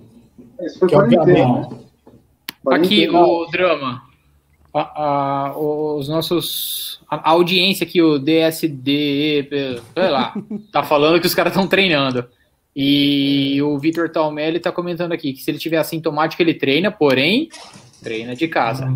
[0.61, 1.22] Isso foi Que quarentena.
[1.49, 2.76] obviamente- né?
[2.76, 4.03] Aqui, o drama.
[4.73, 5.03] A-
[5.49, 7.01] a- os nossos.
[7.09, 9.47] A, a audiência aqui, o DSD,
[9.93, 10.34] sei lá,
[10.72, 12.26] tá falando que os caras estão treinando.
[12.76, 17.49] E o Vitor Talmelli tá comentando aqui que se ele tiver assintomático, ele treina, porém,
[18.02, 18.88] treina de casa.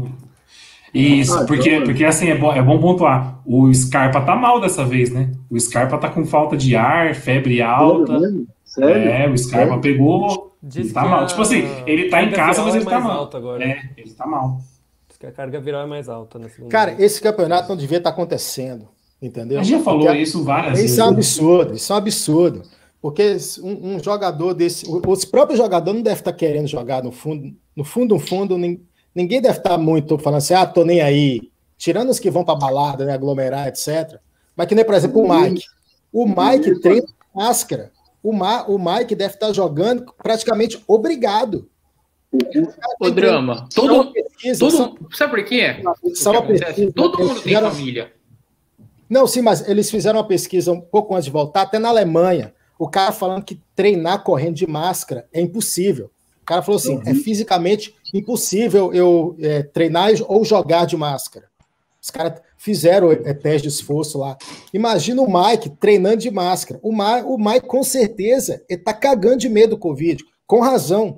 [0.94, 3.42] Isso, Ah, porque, porque assim, é bom, é bom pontuar.
[3.46, 5.30] O Scarpa tá mal dessa vez, né?
[5.50, 8.18] O Scarpa tá com falta de ar, febre alta.
[8.64, 9.10] Sério?
[9.12, 9.82] É, o Scarpa Sério?
[9.82, 10.56] pegou.
[10.64, 11.24] Diz tá mal.
[11.24, 13.18] a Tipo assim, ele tá em casa, mas é ele tá mais mal.
[13.20, 13.64] alta agora.
[13.64, 14.58] É, ele tá mal.
[15.10, 16.72] Diz que a carga viral é mais alta na segunda.
[16.72, 17.12] Cara, vez.
[17.12, 18.88] esse campeonato não devia estar acontecendo,
[19.22, 19.60] entendeu?
[19.60, 21.38] A gente já falou Porque isso várias Isso é um vezes.
[21.40, 22.62] absurdo, isso é um absurdo.
[23.06, 24.84] Porque um, um jogador desse.
[25.06, 27.56] Os próprios jogadores não devem estar querendo jogar no fundo.
[27.76, 28.82] No fundo, no fundo, nin-
[29.14, 31.52] ninguém deve estar muito falando assim, ah, tô nem aí.
[31.78, 34.18] Tirando os que vão para balada, né, aglomerar, etc.
[34.56, 35.62] Mas que nem, por exemplo, o Mike.
[36.12, 37.92] O Mike treina máscara.
[38.24, 41.70] O, Ma, o Mike deve estar jogando praticamente obrigado.
[43.00, 43.70] O drama.
[43.76, 45.76] Todo, pesquisa, todo, são, sabe por quê?
[46.16, 48.12] São pesquisa, todo mundo tem família.
[49.08, 52.52] Não, sim, mas eles fizeram uma pesquisa um pouco antes de voltar, até na Alemanha.
[52.78, 56.10] O cara falando que treinar correndo de máscara é impossível.
[56.42, 57.04] O cara falou assim: uhum.
[57.06, 61.48] é fisicamente impossível eu é, treinar ou jogar de máscara.
[62.02, 64.38] Os caras fizeram é, teste de esforço lá.
[64.72, 66.80] Imagina o Mike treinando de máscara.
[66.84, 71.18] O, Ma, o Mike, com certeza, ele tá cagando de medo do Covid, com razão.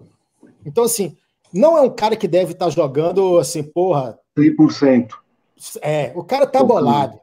[0.65, 1.17] Então, assim,
[1.53, 4.17] não é um cara que deve estar tá jogando assim, porra.
[4.37, 5.09] 100%.
[5.81, 7.19] É, o cara tá bolado.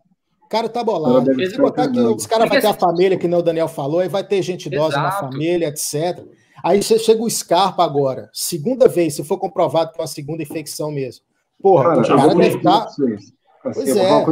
[0.54, 1.34] O cara tá bolado.
[1.50, 4.08] Se botar que os caras vão ter a família, que nem o Daniel falou, aí
[4.08, 5.02] vai ter gente idosa Exato.
[5.02, 6.24] na família, etc.
[6.62, 10.44] Aí você chega o Scarpa agora, segunda vez, se for comprovado que é uma segunda
[10.44, 11.24] infecção mesmo.
[11.60, 12.84] Porra, cara, o cara deve estar.
[12.84, 12.92] Tá...
[13.64, 14.24] Pois é.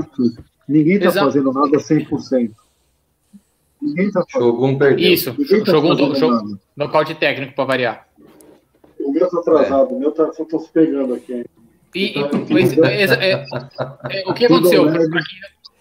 [0.68, 1.26] Ninguém tá Exato.
[1.26, 2.50] fazendo nada 100%.
[3.82, 4.52] Ninguém tá fazendo.
[4.52, 5.12] Shogun perdeu.
[5.12, 8.06] Isso, Ninguém tá Shogun, nocaute técnico para variar.
[9.00, 9.96] O meu tá atrasado, é.
[9.96, 11.44] o meu tá, só tô se pegando aqui.
[11.94, 12.78] E, e, mas,
[13.12, 13.44] é, é,
[14.10, 14.84] é, o que aconteceu?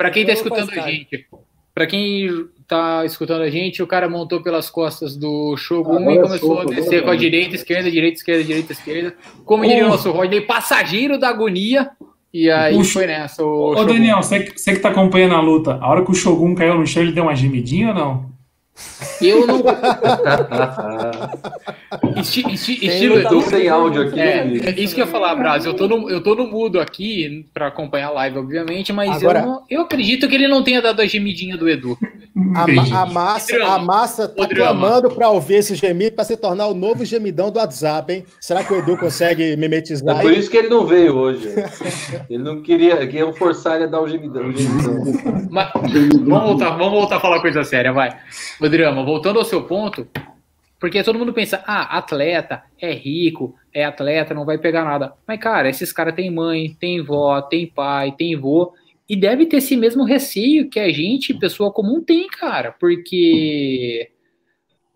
[0.02, 1.28] Para quem está escutando a gente,
[1.76, 2.28] para quem
[2.60, 6.65] está escutando a gente, o cara montou pelas costas do Shogun ah, e começou a
[6.65, 9.15] descer com a direita, esquerda, direita, esquerda, direita, esquerda.
[9.45, 11.91] Como diria o nosso Rodney, passageiro da agonia.
[12.34, 12.94] E aí Puxa.
[12.94, 13.45] foi nessa.
[13.45, 16.56] O Ô, Daniel, você, você que tá acompanhando a luta, a hora que o Shogun
[16.56, 18.30] caiu no chão, ele deu uma gemidinha ou não?
[19.21, 19.61] Eu não.
[22.17, 23.41] Esti, esti, estilo Edu.
[23.41, 24.19] sem áudio aqui.
[24.19, 25.65] É, é, isso que eu ia falar, Braz.
[25.65, 29.39] Eu tô, no, eu tô no mudo aqui para acompanhar a live, obviamente, mas Agora,
[29.39, 31.97] eu, não, eu acredito que ele não tenha dado a gemidinha do Edu.
[32.55, 36.73] A, a massa, a massa tá clamando para ouvir esse gemido para se tornar o
[36.73, 38.26] novo gemidão do WhatsApp, hein?
[38.39, 40.19] Será que o Edu consegue mimetizar?
[40.19, 41.49] É por isso que ele não veio hoje.
[42.30, 44.47] ele não queria, queria forçar ele a dar o gemidão.
[44.47, 45.47] O gemidão.
[45.49, 48.18] Mas, vamos, voltar, vamos voltar a falar coisa séria, vai.
[48.59, 50.07] O Drama, voltando ao seu ponto,
[50.80, 55.13] porque todo mundo pensa, ah, atleta, é rico, é atleta, não vai pegar nada.
[55.27, 58.73] Mas, cara, esses caras têm mãe, tem vó, tem pai, tem vô,
[59.11, 64.09] e deve ter esse mesmo receio que a gente, pessoa comum, tem, cara, porque.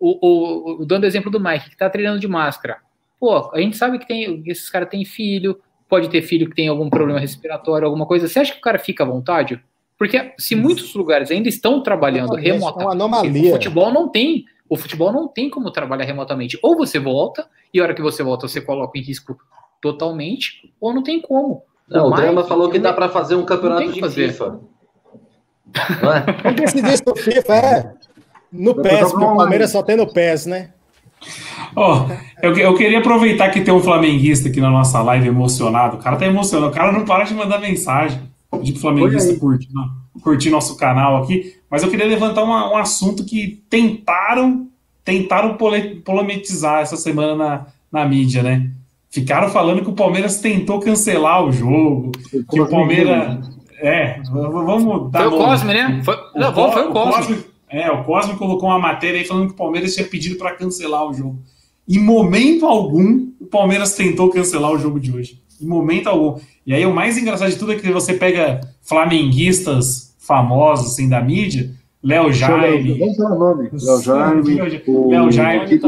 [0.00, 2.78] O, o, dando o exemplo do Mike, que tá treinando de máscara.
[3.20, 6.66] Pô, a gente sabe que tem, esses caras têm filho, pode ter filho que tem
[6.66, 8.26] algum problema respiratório, alguma coisa.
[8.26, 9.62] Você acha que o cara fica à vontade?
[9.98, 13.50] Porque se muitos lugares ainda estão trabalhando é remotamente, uma anomalia.
[13.50, 16.58] o futebol não tem, o futebol não tem como trabalhar remotamente.
[16.62, 19.36] Ou você volta, e a hora que você volta, você coloca em risco
[19.82, 21.62] totalmente, ou não tem como.
[21.88, 24.28] Não, o, o Drama falou que dá para fazer um campeonato de fazer.
[24.28, 24.60] FIFA.
[26.02, 26.20] Não é?
[26.20, 27.92] Tem decidir isso no FIFA, é.
[28.52, 30.70] No PES, porque o Palmeiras só tem no PES, né?
[31.74, 32.06] Oh,
[32.42, 35.96] eu, eu queria aproveitar que tem um flamenguista aqui na nossa live emocionado.
[35.96, 39.68] O cara tá emocionado, o cara não para de mandar mensagem pedir pro flamenguista curtir,
[40.22, 44.68] curtir nosso canal aqui, mas eu queria levantar uma, um assunto que tentaram
[45.04, 45.56] tentaram
[46.04, 48.70] polemizar essa semana na, na mídia, né?
[49.10, 52.12] Ficaram falando que o Palmeiras tentou cancelar o jogo,
[52.50, 53.48] que o Palmeiras.
[53.78, 55.24] É, vamos dar.
[55.24, 56.02] Foi o Cosme, né?
[56.04, 57.12] Foi, o, não, foi o Cosme.
[57.14, 57.44] Cosme.
[57.68, 61.06] É, o Cosme colocou uma matéria aí falando que o Palmeiras tinha pedido para cancelar
[61.06, 61.38] o jogo.
[61.88, 65.40] Em momento algum, o Palmeiras tentou cancelar o jogo de hoje.
[65.60, 66.38] Em momento algum.
[66.66, 71.20] E aí o mais engraçado de tudo é que você pega flamenguistas famosos assim da
[71.20, 71.70] mídia,
[72.06, 72.98] Léo Jaime.
[73.00, 73.68] Vamos falar nome.
[73.72, 74.54] Léo Jaime.
[75.08, 75.80] Léo Jaime.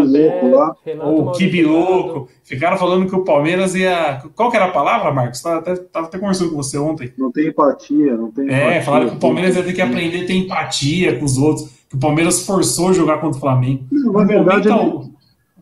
[1.05, 2.29] O Kibi Louco.
[2.43, 4.21] Ficaram falando que o Palmeiras ia.
[4.35, 5.39] Qual que era a palavra, Marcos?
[5.39, 7.13] Estava até, tava até conversando com você ontem.
[7.17, 10.25] Não tem empatia, não tem É, empatia, falaram que o Palmeiras ia ter que aprender
[10.25, 11.69] a ter empatia com os outros.
[11.89, 13.85] Que o Palmeiras forçou jogar contra o Flamengo.
[13.93, 14.69] Não, na verdade.
[14.69, 15.13] Momento, ele...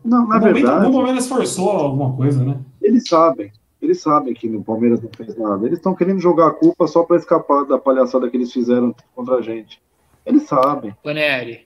[0.03, 0.87] Não, na verdade.
[0.87, 2.57] o Palmeiras forçou alguma coisa, né?
[2.81, 3.51] Eles sabem.
[3.79, 5.67] Eles sabem que o Palmeiras não fez nada.
[5.67, 9.35] Eles estão querendo jogar a culpa só para escapar da palhaçada que eles fizeram contra
[9.35, 9.79] a gente.
[10.27, 10.93] Eles sabem.
[11.01, 11.65] Paneri,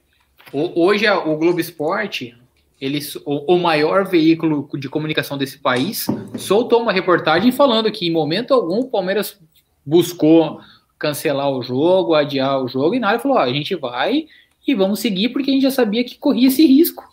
[0.53, 2.37] hoje o Globo Esporte,
[2.79, 6.05] eles, o, o, maior veículo de comunicação desse país,
[6.37, 9.39] soltou uma reportagem falando que em momento algum o Palmeiras
[9.83, 10.59] buscou
[10.99, 14.27] cancelar o jogo, adiar o jogo, e nada falou: ó, a gente vai
[14.67, 17.09] e vamos seguir porque a gente já sabia que corria esse risco.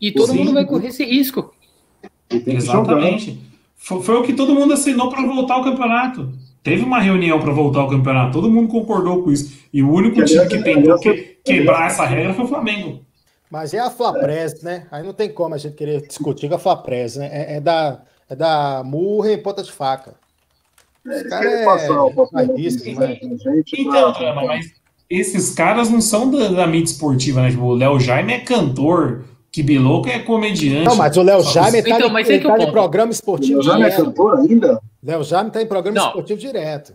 [0.00, 0.38] E todo Sim.
[0.38, 1.52] mundo vai correr esse risco.
[2.30, 3.40] Exatamente.
[3.76, 6.32] Foi, foi, o que todo mundo assinou para voltar ao campeonato.
[6.64, 9.52] Teve uma reunião para voltar ao campeonato, todo mundo concordou com isso.
[9.70, 13.04] E o único que time que tentou que, quebrar essa regra foi o Flamengo.
[13.50, 14.86] Mas é a Flapres, né?
[14.90, 17.28] Aí não tem como a gente querer discutir com a Flapres, né?
[17.30, 18.00] É, é, da,
[18.30, 20.14] é da murra e ponta de faca.
[21.04, 23.18] Os caras é, é isso, mas...
[23.78, 24.14] Então,
[24.46, 24.72] mas
[25.10, 27.50] esses caras não são da, da mídia esportiva, né?
[27.50, 29.24] Tipo, o Léo Jaime é cantor,
[29.54, 30.84] Que Bilouco é comediante.
[30.84, 32.72] Não, mas o Léo que- Jaime tá, Então, em- ele que é o tá em
[32.72, 34.04] programa esportivo O Jaime é direto.
[34.06, 34.80] cantor ainda?
[35.00, 36.06] Léo Jaime tá em programa Não.
[36.08, 36.92] esportivo direto.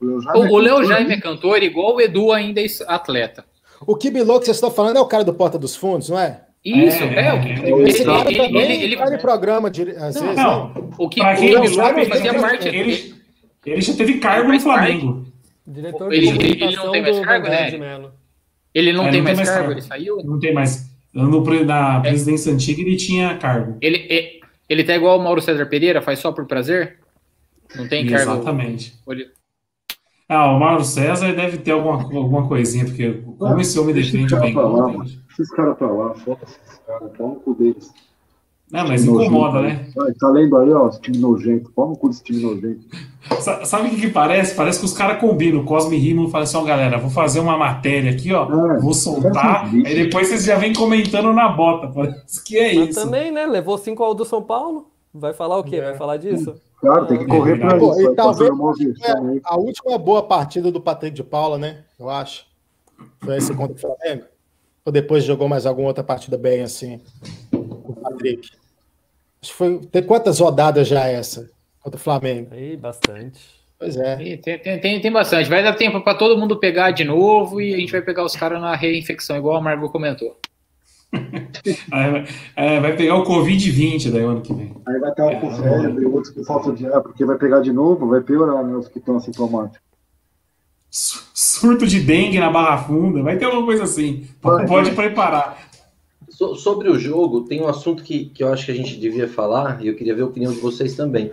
[0.00, 1.22] O Jaime O, o Léo cantor Jaime é ainda?
[1.22, 3.44] cantor, igual o Edu ainda é atleta.
[3.84, 6.40] O que vocês estão falando é o cara do Porta dos Fundos, não é?
[6.64, 7.26] Isso, É, é.
[7.26, 7.80] é, o- é.
[7.80, 10.36] ele- Esse cara ele- também ele- ele- tá em programa dire- às Não, vezes.
[10.36, 10.74] Não, né?
[10.98, 11.52] O que Pra o quem
[12.06, 12.68] fazia ele- parte.
[12.68, 13.14] ele,
[13.66, 14.60] ele já teve cargo no.
[14.60, 15.24] Flamengo.
[15.66, 17.70] Diretor Ele- de ele- ele não tem mais cargo, né?
[18.72, 19.72] Ele não É, tem não tem mais cargo.
[19.72, 20.22] ele saiu.
[20.24, 20.89] Não tem mais.
[21.12, 23.76] No, na presidência antiga ele tinha cargo.
[23.80, 26.98] Ele, ele, ele tá igual o Mauro César Pereira, faz só por prazer?
[27.74, 28.32] Não tem cargo.
[28.32, 28.94] Exatamente.
[29.06, 29.30] Olha,
[30.28, 34.34] Ah, o Mauro César deve ter alguma, alguma coisinha, porque como esse homem Deixa defende
[34.34, 35.20] esse bem.
[35.32, 37.90] Esses caras pra lá, foda-se esses caras, pau no cu deles.
[38.70, 39.90] Não, mas Time incomoda, nojento, né?
[39.96, 41.72] Vai, tá lendo aí, ó, esse time nojento.
[41.76, 42.80] No cu desse time nojento.
[43.40, 44.54] Sa- Sabe o que, que parece?
[44.54, 45.60] Parece que os caras combinam.
[45.62, 48.94] O Cosme Rimo fala assim: ó, galera, vou fazer uma matéria aqui, ó, É, vou
[48.94, 51.88] soltar, aí depois vocês já vêm comentando na bota.
[51.92, 53.00] Parece que é Mas isso.
[53.04, 53.44] também, né?
[53.46, 54.86] Levou 5 ao do São Paulo.
[55.12, 55.76] Vai falar o quê?
[55.76, 55.82] É.
[55.86, 56.54] Vai falar disso?
[56.80, 58.00] Cara, tem que É correr pra verdade.
[58.00, 58.12] isso.
[58.12, 59.40] E talvez-.
[59.44, 61.78] A última boa partida do Patrick de Paula, né?
[61.98, 62.46] Eu acho.
[63.18, 64.24] Foi esse contra o Flamengo.
[64.86, 67.00] Ou depois jogou mais alguma outra partida bem assim?
[67.52, 68.48] O Patrick.
[69.42, 69.78] Acho que foi.
[69.90, 71.50] Tem quantas rodadas já essa?
[71.82, 72.48] Contra o Flamengo?
[72.52, 73.40] Aí, bastante.
[73.78, 74.16] Pois é.
[74.16, 75.48] Tem, tem, tem, tem bastante.
[75.48, 78.36] Vai dar tempo para todo mundo pegar de novo e a gente vai pegar os
[78.36, 80.36] caras na reinfecção, igual a Margot comentou.
[82.54, 84.72] É, vai pegar o Covid-20 daí o ano que vem.
[84.86, 87.72] Aí vai estar É, com febre, outros com falta de ar, porque vai pegar de
[87.72, 88.76] novo, vai piorar, né?
[88.76, 89.80] Os que estão assintomáticos.
[90.90, 94.26] Su- Surto de dengue na Barra Funda, vai ter alguma coisa assim.
[94.40, 94.90] Pode vai.
[94.94, 95.69] preparar.
[96.40, 99.28] So- sobre o jogo, tem um assunto que, que eu acho que a gente devia
[99.28, 101.30] falar, e eu queria ver a opinião de vocês também.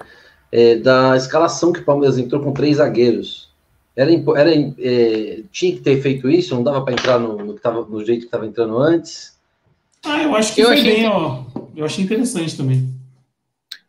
[0.52, 3.50] É, da escalação que o Palmeiras entrou com três zagueiros.
[3.96, 7.62] Era, era, é, tinha que ter feito isso, não dava para entrar no, no, que
[7.62, 9.38] tava- no jeito que estava entrando antes.
[10.04, 11.44] Ah, eu acho que Eu foi achei bem, ó.
[11.74, 12.90] Eu achei interessante também.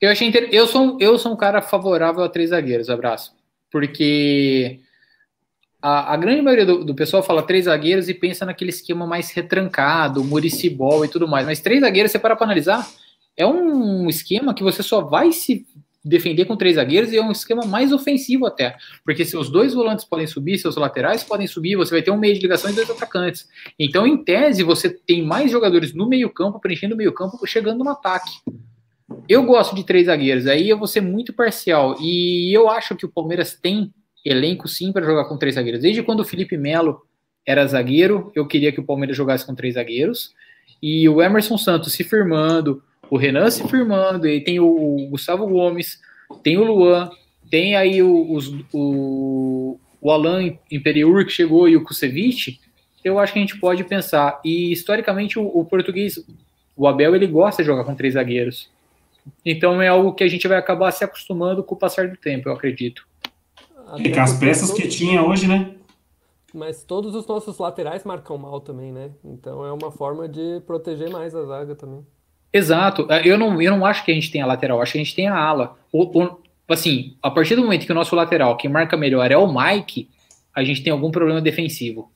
[0.01, 0.49] Eu achei inter...
[0.53, 3.33] eu sou um- eu sou um cara favorável a três zagueiros, abraço,
[3.73, 4.79] porque
[5.81, 9.31] a, a grande maioria do, do pessoal fala três zagueiros e pensa naquele esquema mais
[9.31, 11.47] retrancado, muricibol e tudo mais.
[11.47, 12.89] Mas três zagueiros, você para para analisar,
[13.37, 15.65] é um esquema que você só vai se
[16.05, 20.05] defender com três zagueiros e é um esquema mais ofensivo até, porque seus dois volantes
[20.05, 22.89] podem subir, seus laterais podem subir, você vai ter um meio de ligação e dois
[22.89, 23.47] atacantes.
[23.79, 28.31] Então, em tese, você tem mais jogadores no meio-campo, preenchendo o meio-campo, chegando no ataque.
[29.29, 31.97] Eu gosto de três zagueiros, aí eu vou ser muito parcial.
[32.01, 33.93] E eu acho que o Palmeiras tem
[34.29, 35.83] elenco sim para jogar com três zagueiros.
[35.83, 37.03] Desde quando o Felipe Melo
[37.47, 40.35] era zagueiro, eu queria que o Palmeiras jogasse com três zagueiros.
[40.83, 46.01] E o Emerson Santos se firmando, o Renan se firmando, e tem o Gustavo Gomes,
[46.43, 47.11] tem o Luan,
[47.51, 48.39] tem aí o,
[48.73, 52.61] o, o Alan Imperiur que chegou e o Kusevich.
[53.03, 54.41] Eu acho que a gente pode pensar.
[54.45, 56.23] E historicamente o, o português,
[56.77, 58.71] o Abel, ele gosta de jogar com três zagueiros.
[59.45, 62.49] Então é algo que a gente vai acabar se acostumando com o passar do tempo,
[62.49, 63.08] eu acredito.
[63.97, 65.75] É que as peças que tinha hoje, né?
[66.53, 69.13] Mas todos os nossos laterais marcam mal também, né?
[69.25, 72.07] Então é uma forma de proteger mais a zaga também.
[72.53, 73.07] Exato.
[73.11, 75.05] É, Eu não, eu não acho que a gente tem a lateral, acho que a
[75.05, 75.77] gente tem a ala.
[75.93, 76.39] O, o-
[76.69, 80.09] assim, a partir do momento que o nosso lateral, quem marca melhor é o Mike,
[80.55, 82.11] a gente tem algum problema defensivo.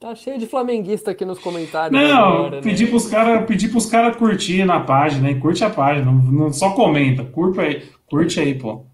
[0.00, 2.62] Tá cheio de flamenguista aqui nos comentários Não, agora, né?
[2.62, 5.40] pedir pros caras pedir pros cara curtir na página, hein?
[5.40, 8.84] Curte a página, não, não só comenta, curte aí, curte aí, pô.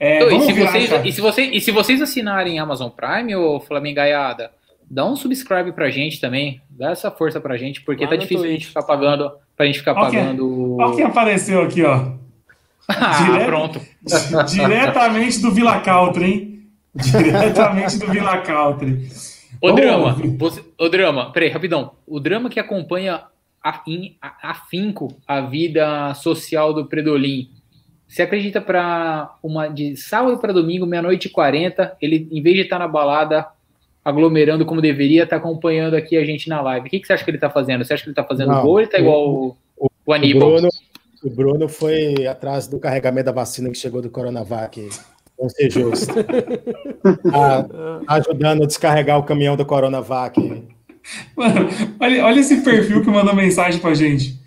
[0.00, 3.60] É, Então, e, se vocês, e, se vocês, e se vocês assinarem Amazon Prime ou
[3.60, 4.50] Flamengaiada,
[4.90, 8.44] dá um subscribe pra gente também, dá essa força pra gente, porque Lá tá difícil
[8.44, 10.76] a gente ficar pagando, pra gente ficar quem- pagando...
[10.76, 12.12] Olha quem apareceu aqui, ó.
[12.88, 13.80] ah, pronto.
[14.48, 16.62] Diretamente do Vila Country, hein?
[16.96, 19.08] Diretamente do Vila Country.
[19.60, 21.92] O Vamos drama, você- o drama, peraí, rapidão.
[22.06, 23.22] O drama que acompanha
[23.64, 27.48] a- em- a- afinco a vida social do Predolin.
[28.12, 32.62] Você acredita para uma de sábado para domingo, meia-noite e 40, ele, em vez de
[32.62, 33.46] estar na balada
[34.04, 36.86] aglomerando como deveria, tá acompanhando aqui a gente na live.
[36.86, 37.82] O que, que você acha que ele tá fazendo?
[37.82, 39.88] Você acha que ele tá fazendo Não, gol ou ele tá o- igual o, o
[40.04, 40.50] O Aníbal?
[40.50, 40.68] Bruno,
[41.24, 44.90] o Bruno foi atrás do carregamento da vacina que chegou do Coronavac.
[45.38, 46.08] Vamos ser justos.
[47.32, 47.66] Tá
[48.08, 50.38] ajudando a descarregar o caminhão do Coronavac.
[51.34, 51.68] Mano,
[51.98, 54.41] olha, olha esse perfil que mandou mensagem pra gente.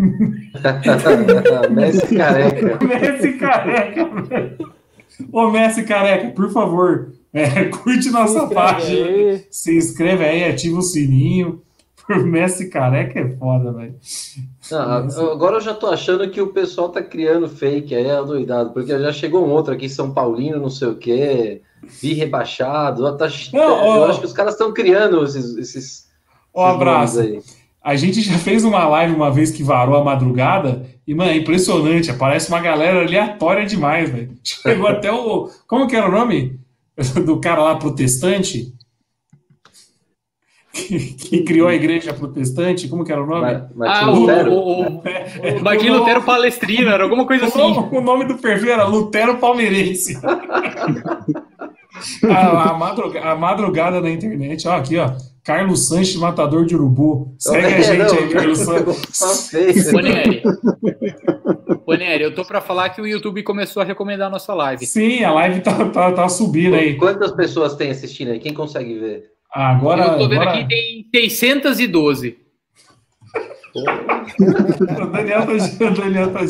[1.70, 2.78] Messi careca.
[2.84, 4.72] Messi Careca, velho.
[5.32, 9.06] Ô, Messi Careca, por favor, é, curte nossa inscreve página.
[9.06, 9.44] aí.
[9.50, 11.62] Se inscreve aí, ativa o sininho.
[12.06, 13.94] Por Messi Careca é foda, velho.
[15.32, 19.12] Agora eu já tô achando que o pessoal tá criando fake aí, adoidado, porque já
[19.12, 21.62] chegou um outro aqui, São Paulino, não sei o quê,
[22.00, 23.16] vi rebaixado.
[23.16, 24.06] Tá, Não, eu ó.
[24.06, 26.08] acho que os caras estão criando esses, esses
[26.52, 27.20] Ó, abraço.
[27.82, 31.36] A gente já fez uma live uma vez que varou a madrugada e, mano, é
[31.36, 32.10] impressionante.
[32.10, 34.32] Aparece uma galera aleatória demais, velho.
[34.44, 35.48] Chegou até o.
[35.66, 36.60] Como que era o nome?
[37.24, 38.74] Do cara lá protestante?
[40.72, 43.60] Que, que criou a igreja protestante, como que era o nome?
[43.80, 44.52] ah, Lutero.
[44.52, 47.60] O, o, é, o Lutero Palestrino, era alguma coisa assim.
[47.90, 50.16] O nome do perfil era Lutero Palmeirense.
[52.28, 55.12] a, a, madrugada, a madrugada na internet, ó, aqui, ó.
[55.42, 57.34] Carlos Sanches, matador de urubu.
[57.38, 58.58] Segue a gente não, aí, Carlos
[59.10, 59.90] Sanches.
[59.90, 60.42] Boneri,
[61.86, 64.86] Boneri, eu tô para falar que o YouTube começou a recomendar a nossa live.
[64.86, 66.96] Sim, a live tá, tá, tá subindo aí.
[66.96, 68.38] Quantas pessoas tem assistindo aí?
[68.38, 69.24] Quem consegue ver?
[69.52, 70.60] Agora, eu tô vendo agora...
[70.60, 72.38] aqui tem 612.
[73.74, 76.40] o Daniel tá o Daniel tá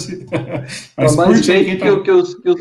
[0.97, 1.87] Mas mais curte aí quem tá...
[1.87, 2.61] que, que os, que os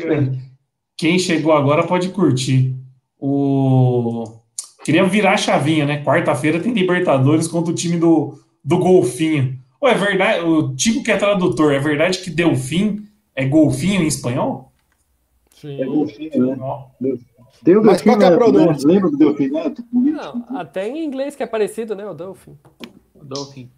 [0.96, 2.79] Quem chegou agora pode curtir.
[3.20, 4.40] O
[4.84, 6.02] Queria virar a chavinha, né?
[6.02, 9.58] Quarta-feira tem Libertadores contra o time do, do Golfinho.
[9.80, 14.06] Ou é verdade, o tipo que é tradutor, é verdade que Delfim é golfinho em
[14.06, 14.72] espanhol?
[15.54, 15.80] Sim.
[15.80, 16.56] É golfinho,
[17.00, 17.18] né?
[17.64, 18.86] Tem o Mas qual é a pronúncia?
[18.86, 18.94] Né?
[18.94, 19.84] Lembra do Delfim Neto?
[19.92, 22.06] Não, até em inglês que é parecido, né?
[22.06, 22.58] O Dolphin.
[23.14, 23.70] O Dolphin.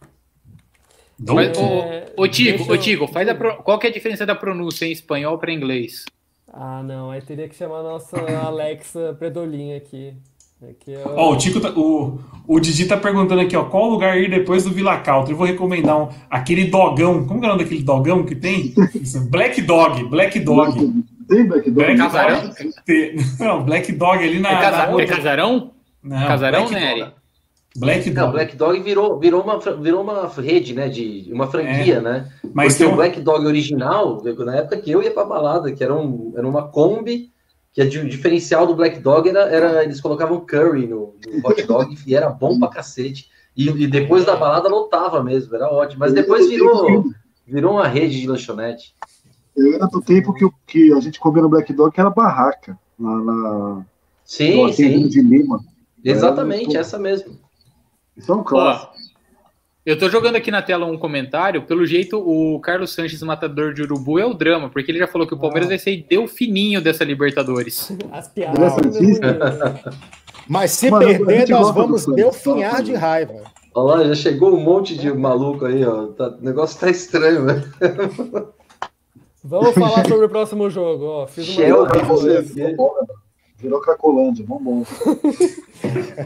[1.19, 2.75] Mas, é, ô, eu...
[2.75, 3.63] ô, Tico, faz a pro...
[3.63, 6.05] qual que é a diferença da pronúncia em espanhol para inglês?
[6.53, 8.17] Ah, não, aí teria que chamar a nossa
[8.47, 10.15] Alexa Predolin aqui.
[10.71, 11.17] Aqui é o...
[11.17, 14.63] Ó, o Tico tá, o, o Didi tá perguntando aqui, ó, qual lugar ir depois
[14.63, 15.33] do Vila Country?
[15.33, 17.27] Eu vou recomendar um, aquele dogão.
[17.27, 18.73] Como que é o nome daquele dogão que tem?
[19.29, 21.05] Black Dog, Black Dog.
[21.29, 21.85] Tem Black Dog?
[21.85, 22.43] Black Casarão?
[22.43, 24.53] Dog, não, Black Dog ali na.
[24.53, 25.03] É, casa, na...
[25.03, 25.73] é Casarão?
[26.03, 27.13] Não, Casarão, né?
[27.77, 28.27] Black Dog.
[28.27, 30.89] Não, Black Dog virou, virou, uma, virou uma rede, né?
[30.89, 32.33] De uma franquia, é, né?
[32.53, 35.95] Mas Porque o Black Dog original, na época que eu ia pra balada, que era,
[35.95, 37.33] um, era uma Kombi
[37.73, 41.97] que o diferencial do Black Dog era, era eles colocavam curry no, no hot dog
[42.07, 43.31] e era bom pra cacete.
[43.57, 46.01] E, e, depois da balada lotava mesmo, era ótimo.
[46.01, 47.05] Mas depois virou,
[47.47, 48.95] virou uma rede de lanchonete.
[49.57, 52.79] Eu era do tempo que, que a gente comia no Black Dog, que era barraca,
[52.99, 53.87] lá na.
[54.25, 55.09] Sim, sim.
[55.09, 55.61] De Lima.
[56.05, 57.39] Exatamente, essa mesmo.
[58.17, 58.93] Isso é um clássico.
[59.85, 61.63] Eu tô jogando aqui na tela um comentário.
[61.63, 65.27] Pelo jeito, o Carlos Sanches, matador de urubu, é o drama, porque ele já falou
[65.27, 65.71] que o Palmeiras ah.
[65.71, 67.93] vai ser deu fininho dessa Libertadores.
[68.13, 68.75] As piadas.
[70.49, 73.43] Mas se Mano, perder, nós vamos delfinhar de raiva.
[73.75, 76.09] Olha lá, já chegou um monte de maluco aí, ó.
[76.09, 77.65] Tá, o negócio tá estranho, né?
[79.43, 81.27] Vamos falar sobre o próximo jogo, ó.
[81.27, 81.87] Fiz uma Shell,
[83.63, 84.89] Virou Cracolândia, vamos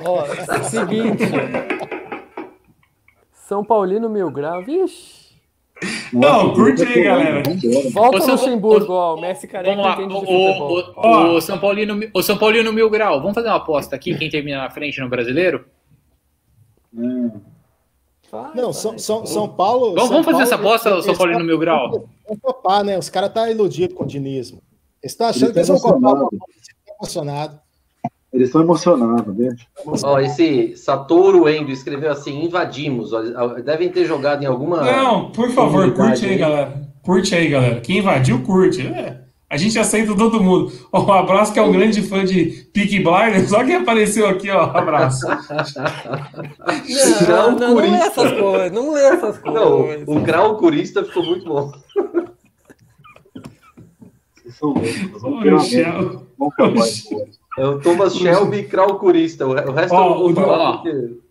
[0.06, 0.24] Ó,
[0.62, 1.24] seguinte.
[3.30, 5.26] São Paulino Mil Grau, vixe.
[6.14, 7.42] Não, curte aí, galera.
[7.92, 9.16] Volta o Luxemburgo, ó.
[9.16, 10.18] O Messi careca Vamos lá.
[10.18, 13.20] O, o, o, São Paulino, o São Paulino Mil Grau.
[13.20, 15.66] Vamos fazer uma aposta aqui, quem termina na frente no brasileiro?
[16.94, 17.30] Hum.
[18.54, 19.92] Não, São, São, São Paulo.
[19.92, 22.08] Vamos, São vamos fazer Paulo, essa aposta, São Paulino Mil Grau?
[22.26, 22.98] Vamos topar, né?
[22.98, 24.62] Os caras estão tá iludidos com o dinismo.
[25.02, 26.14] Eles estão achando que eles vão copar.
[27.00, 27.58] Emocionado.
[28.32, 29.56] Eles estão emocionados, né?
[30.02, 33.10] Ó, esse Satoru Endo escreveu assim: invadimos.
[33.64, 34.82] Devem ter jogado em alguma.
[34.82, 36.86] Não, por favor, curte aí, aí, galera.
[37.02, 37.80] Curte aí, galera.
[37.80, 38.86] Quem invadiu, curte.
[38.86, 39.26] É.
[39.48, 40.72] A gente aceita todo mundo.
[40.92, 43.48] Um abraço, que é um grande fã de Peaky Blinders.
[43.48, 44.66] Só quem apareceu aqui, ó.
[44.66, 45.24] Um abraço.
[47.28, 48.72] não, não, não, lê essas coisas.
[48.72, 50.04] Não lê essas coisas.
[50.06, 51.72] Não, o grau curista ficou muito bom.
[54.58, 55.22] São loucos.
[55.22, 55.70] Vamos,
[56.58, 57.06] vamos
[57.58, 59.46] é o Thomas Shelby Craucurista.
[59.46, 60.82] O resto oh, ó,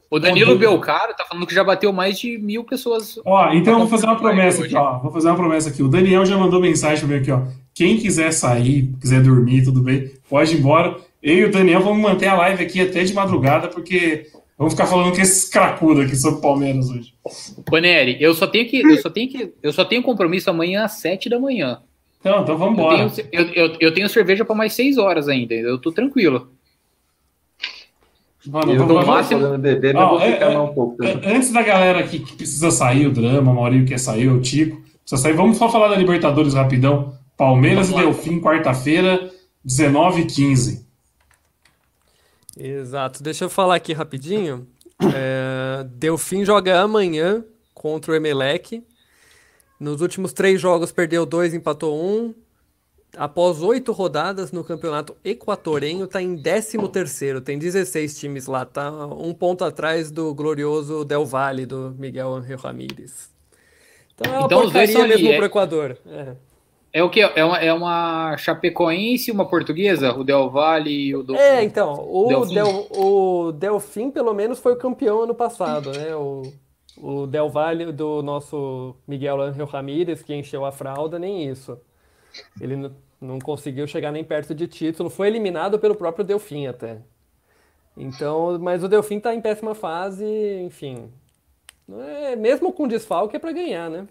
[0.10, 3.20] O Danilo Belcaro tá falando que já bateu mais de mil pessoas.
[3.24, 5.00] Ó, então eu vou fazer uma promessa aqui, ó.
[5.00, 5.84] Vou fazer uma promessa aqui.
[5.84, 7.44] O Daniel já mandou mensagem pra mim aqui, ó.
[7.76, 10.98] Quem quiser sair, quiser dormir, tudo bem, pode ir embora.
[11.22, 14.28] Eu e o Daniel vamos manter a live aqui até de madrugada, porque
[14.58, 17.14] vamos ficar falando com esses cracudos aqui sobre Palmeiras hoje.
[17.70, 18.82] Boneri, eu só tenho que.
[18.82, 19.54] Eu só tenho que.
[19.62, 21.82] Eu só tenho compromisso amanhã às sete da manhã.
[22.26, 23.04] Então, então vamos embora.
[23.04, 25.54] Eu, tenho, eu, eu, eu tenho cerveja para mais seis horas ainda.
[25.54, 26.50] Eu tô tranquilo.
[28.48, 31.04] Mano, eu no máximo beber, mas oh, é, é, um pouco.
[31.04, 34.42] É, antes da galera que, que, precisa sair, o drama, o Maurinho quer sair, o
[34.42, 35.34] Tico, precisa sair.
[35.34, 37.16] Vamos só falar da Libertadores rapidão.
[37.38, 39.30] Palmeiras e Delfim, quarta-feira,
[39.64, 40.86] 19 h 15
[42.58, 43.22] Exato.
[43.22, 44.68] Deixa eu falar aqui rapidinho.
[45.14, 47.44] É, Delfim joga amanhã
[47.74, 48.82] contra o Emelec.
[49.80, 52.34] Nos últimos três jogos perdeu dois, empatou um.
[53.18, 57.40] Após oito rodadas no campeonato equatoriano, está em 13 terceiro.
[57.40, 62.58] Tem 16 times lá, tá um ponto atrás do glorioso Del Valle, do Miguel Angel
[62.58, 63.30] Ramírez.
[64.14, 65.36] Então é uma então, porcaria mesmo é...
[65.38, 65.98] pro Equador.
[66.06, 66.36] É.
[66.96, 67.20] É o que?
[67.20, 70.14] É uma, é uma Chapecoense e uma portuguesa?
[70.14, 71.36] O Del Valle e o do...
[71.36, 72.54] É, então, o Delfim.
[72.54, 76.16] Del, o Delfim pelo menos foi o campeão ano passado, né?
[76.16, 76.44] O,
[76.98, 81.78] o Del Valle do nosso Miguel Ángel Ramírez, que encheu a fralda, nem isso.
[82.60, 87.00] Ele não conseguiu chegar nem perto de título, foi eliminado pelo próprio Delfim até.
[87.98, 90.26] Então, mas o Delfim tá em péssima fase,
[90.64, 91.10] enfim.
[91.90, 94.08] É, mesmo com desfalque é para ganhar, né?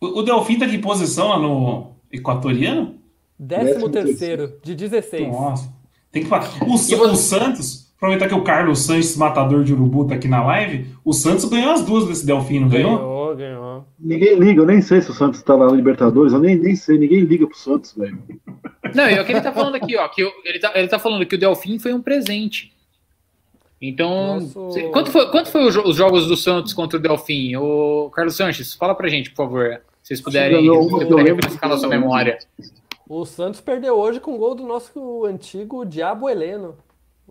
[0.00, 2.98] O, o Delfim tá que posição lá no Equatoriano?
[3.38, 5.28] Décimo Décimo terceiro, de 16.
[5.28, 5.72] Nossa.
[6.10, 6.48] Tem que falar.
[6.62, 10.86] O, o Santos, aproveitar que o Carlos Sanches, matador de urubu, tá aqui na live.
[11.04, 12.96] O Santos ganhou as duas desse Delfim, não ganhou?
[12.96, 13.84] Ganhou, ganhou.
[13.98, 16.74] Ninguém liga, eu nem sei se o Santos tá lá na Libertadores, eu nem, nem
[16.76, 18.16] sei, ninguém liga pro Santos, velho.
[18.94, 20.08] Não, é o que ele tá falando aqui, ó.
[20.08, 22.72] Que ele, tá, ele tá falando que o Delfim foi um presente.
[23.80, 27.54] Então, Nosso- quanto foi, quanto foi o jo- os jogos do Santos contra o Delfim?
[27.56, 29.80] O Carlos Sanches, fala pra gente, por favor.
[30.02, 32.38] Se vocês puderem, se eu puder refrescar na sua memória.
[33.08, 36.74] O Santos perdeu hoje com o gol do nosso antigo Diabo Heleno.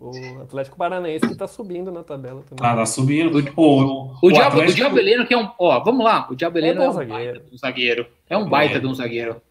[0.00, 0.12] O
[0.42, 2.62] Atlético Paranaense que tá subindo na tabela também.
[2.62, 3.36] Tá, tá subindo.
[3.56, 5.48] O, o, O, Diabo, o Atlético- Diabo Heleno, que é um.
[5.58, 6.28] Ó, vamos lá.
[6.30, 7.16] O Diabo Heleno bom é, um zagueiro.
[7.18, 8.06] baita de um zagueiro.
[8.30, 9.42] É um baita de um zagueiro.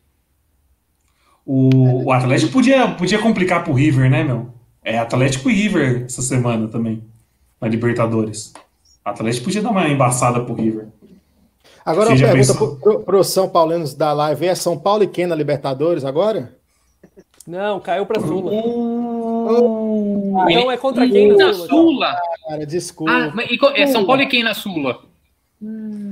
[1.46, 4.50] O, o Atlético podia, podia complicar pro River, né, meu?
[4.84, 7.04] É Atlético e River essa semana também,
[7.60, 8.54] na Libertadores.
[9.06, 10.88] O Atlético podia dar uma embaçada pro River.
[11.86, 14.46] Agora Você uma pergunta pro, pro São Paulinos da live.
[14.46, 16.54] É São Paulo e quem na Libertadores agora?
[17.46, 18.52] Não, caiu pra Sula.
[19.50, 21.68] Oh, Então é contra quem Na Sula?
[21.68, 22.16] Sula?
[22.48, 23.12] cara, desculpa.
[23.12, 25.00] Ah, mas e é São Paulo e quem na Sula?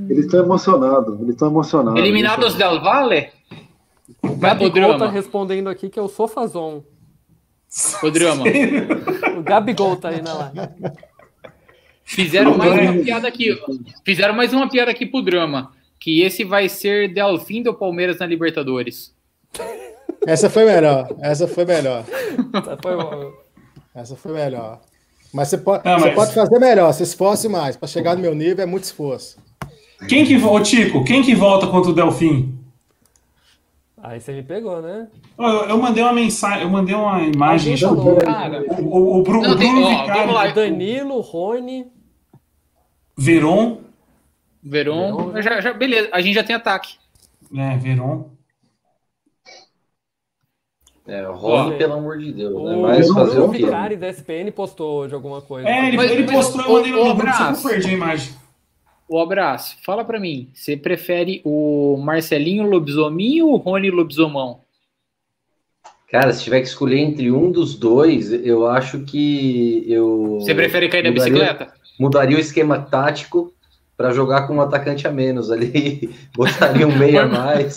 [0.08, 2.00] Eles estão emocionados, eles estão emocionados.
[2.00, 3.28] Eliminados del Valle?
[4.22, 5.10] Vai pro Gabigol tá drama.
[5.10, 6.82] respondendo aqui que é o Sofazon.
[8.02, 8.44] O drama.
[9.38, 10.58] O Gabigol tá aí na live.
[12.04, 13.60] Fizeram mais uma piada aqui.
[14.04, 15.72] Fizeram mais uma piada aqui pro drama.
[15.98, 19.14] Que esse vai ser Delfim do Palmeiras na Libertadores.
[20.26, 21.08] Essa foi melhor.
[21.20, 22.04] Essa foi melhor.
[22.82, 23.32] Foi.
[23.94, 24.80] Essa foi melhor.
[25.32, 27.76] Mas você pode, Ah, você mas- pode fazer melhor, se esforce mais.
[27.76, 29.38] Para chegar no meu nível é muito esforço.
[30.08, 32.54] Quem que, ô Tico, quem que volta contra o Delfim?
[34.02, 35.08] Aí você me pegou, né?
[35.38, 37.72] Eu, eu mandei uma mensagem, eu mandei uma imagem.
[37.82, 38.16] Alguém falou.
[38.18, 40.46] Cara, O, o, o Bru- Não, o tem- Bruno ó, Vicari, vamos lá.
[40.48, 41.86] Danilo, Rony.
[43.18, 43.78] Veron,
[44.62, 45.40] Veron.
[45.42, 46.94] Já, já- beleza, a gente já tem ataque.
[47.50, 48.28] né, Veron.
[51.08, 52.76] É, rola, Olha, pelo amor de Deus, né?
[52.76, 53.52] O Mas fazer Bruno o?
[53.52, 55.68] Vicari da SPN postou hoje alguma coisa.
[55.68, 57.66] É, ele, Mas- ele mas- postou, eu mandei no Abraço.
[57.66, 58.34] eu perdi a imagem.
[59.08, 60.50] O abraço, fala pra mim.
[60.52, 64.60] Você prefere o Marcelinho Lobisominho ou o Rony Lobisomão?
[66.10, 70.38] Cara, se tiver que escolher entre um dos dois, eu acho que eu.
[70.40, 71.72] Você prefere cair da bicicleta?
[71.98, 73.52] Mudaria o esquema tático
[73.96, 76.14] para jogar com um atacante a menos ali.
[76.36, 77.76] Botaria um meia a mais.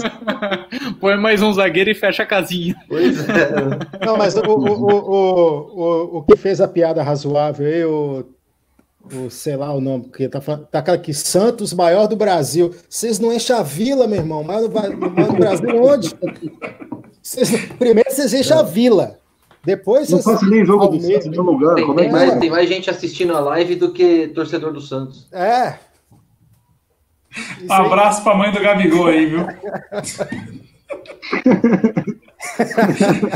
[0.99, 2.75] Põe mais um zagueiro e fecha a casinha.
[2.87, 4.05] Pois é.
[4.05, 8.25] Não, mas o, o, o, o, o, o que fez a piada razoável aí, o,
[9.13, 12.75] o sei lá o nome, porque tá, tá aqui, Santos, maior do Brasil.
[12.89, 14.43] Vocês não enchem a vila, meu irmão.
[14.43, 16.13] Maior do, maior do Brasil onde?
[17.77, 19.17] Primeiro vocês enchem a vila.
[19.63, 21.01] Depois Não faço nem jogo do.
[21.01, 21.75] Santos em lugar.
[21.75, 22.35] Tem, Como é que mais, é?
[22.37, 25.27] tem mais gente assistindo a live do que torcedor do Santos.
[25.31, 25.88] É.
[27.67, 29.45] Um abraço pra mãe do Gabigol aí, viu?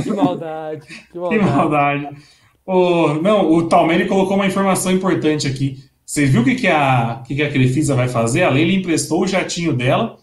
[0.03, 0.87] Que maldade.
[0.87, 2.03] Que Que maldade.
[2.03, 2.17] maldade.
[2.65, 5.83] O, não, o Talmere colocou uma informação importante aqui.
[6.05, 8.43] Você viu o que, que, a, o que, que a Crefisa vai fazer?
[8.43, 10.17] A Leila emprestou o jatinho dela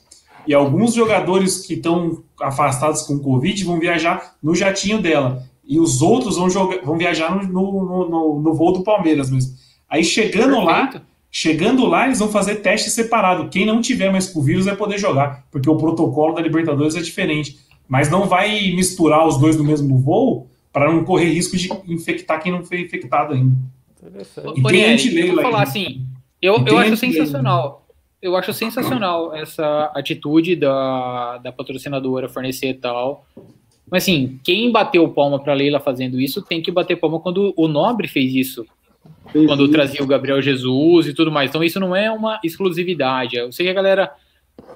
[0.47, 5.43] e alguns jogadores que estão afastados com Covid vão viajar no jatinho dela.
[5.65, 9.53] E os outros vão, jogar, vão viajar no, no, no, no voo do Palmeiras mesmo.
[9.89, 11.07] Aí chegando lá, Perfeito.
[11.31, 13.49] Chegando lá, eles vão fazer teste separado.
[13.49, 16.97] Quem não tiver mais com o vírus vai poder jogar, porque o protocolo da Libertadores
[16.97, 17.59] é diferente.
[17.89, 22.41] Mas não vai misturar os dois no mesmo voo para não correr risco de infectar
[22.41, 23.57] quem não foi infectado ainda.
[24.01, 24.61] Interessante.
[24.61, 26.07] E tem anti-Leila eu vou falar assim,
[26.41, 27.87] eu, eu acho sensacional.
[28.23, 33.27] Eu acho sensacional essa atitude da, da patrocinadora fornecer e tal.
[33.91, 37.67] Mas assim, quem bateu palma pra Leila fazendo isso tem que bater palma quando o
[37.67, 38.67] Nobre fez isso.
[39.33, 41.51] Quando trazia o Gabriel Jesus e tudo mais.
[41.51, 43.37] Então isso não é uma exclusividade.
[43.37, 44.13] Eu sei que a galera.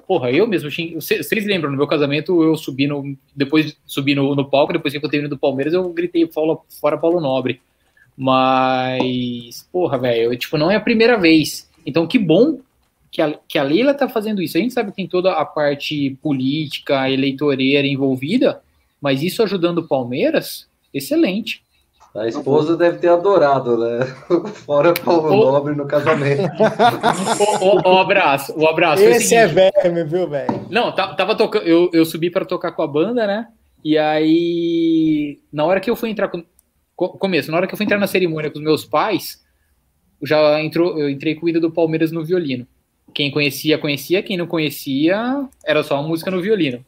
[0.07, 0.69] Porra, eu mesmo.
[0.69, 3.15] Vocês lembram, no meu casamento, eu subi no.
[3.35, 6.97] Depois subi no, no palco, depois que eu terminei do Palmeiras, eu gritei fora, fora
[6.97, 7.61] Paulo Nobre.
[8.17, 11.69] Mas, porra, velho, tipo, não é a primeira vez.
[11.85, 12.59] Então, que bom
[13.11, 14.57] que a, que a Leila tá fazendo isso.
[14.57, 18.61] A gente sabe que tem toda a parte política, eleitoreira envolvida,
[19.01, 21.64] mas isso ajudando o Palmeiras, excelente.
[22.15, 24.05] A esposa deve ter adorado, né?
[24.65, 25.51] Fora Paulo Ô.
[25.51, 26.43] Nobre no casamento.
[27.61, 29.03] O, o- o abraço, o abraço.
[29.03, 30.65] o Esse é verme, viu, velho?
[30.69, 31.63] Não, tá- tava tocando.
[31.65, 33.47] Eu, eu subi para tocar com a banda, né?
[33.83, 36.43] E aí, na hora que eu fui entrar com.
[36.95, 39.43] co- Começo, na hora que eu fui entrar na cerimônia com os meus pais,
[40.23, 42.65] já entrou, eu entrei com o hino do Palmeiras no violino.
[43.13, 44.23] Quem conhecia, conhecia.
[44.23, 46.83] Quem não conhecia, era só uma música no violino.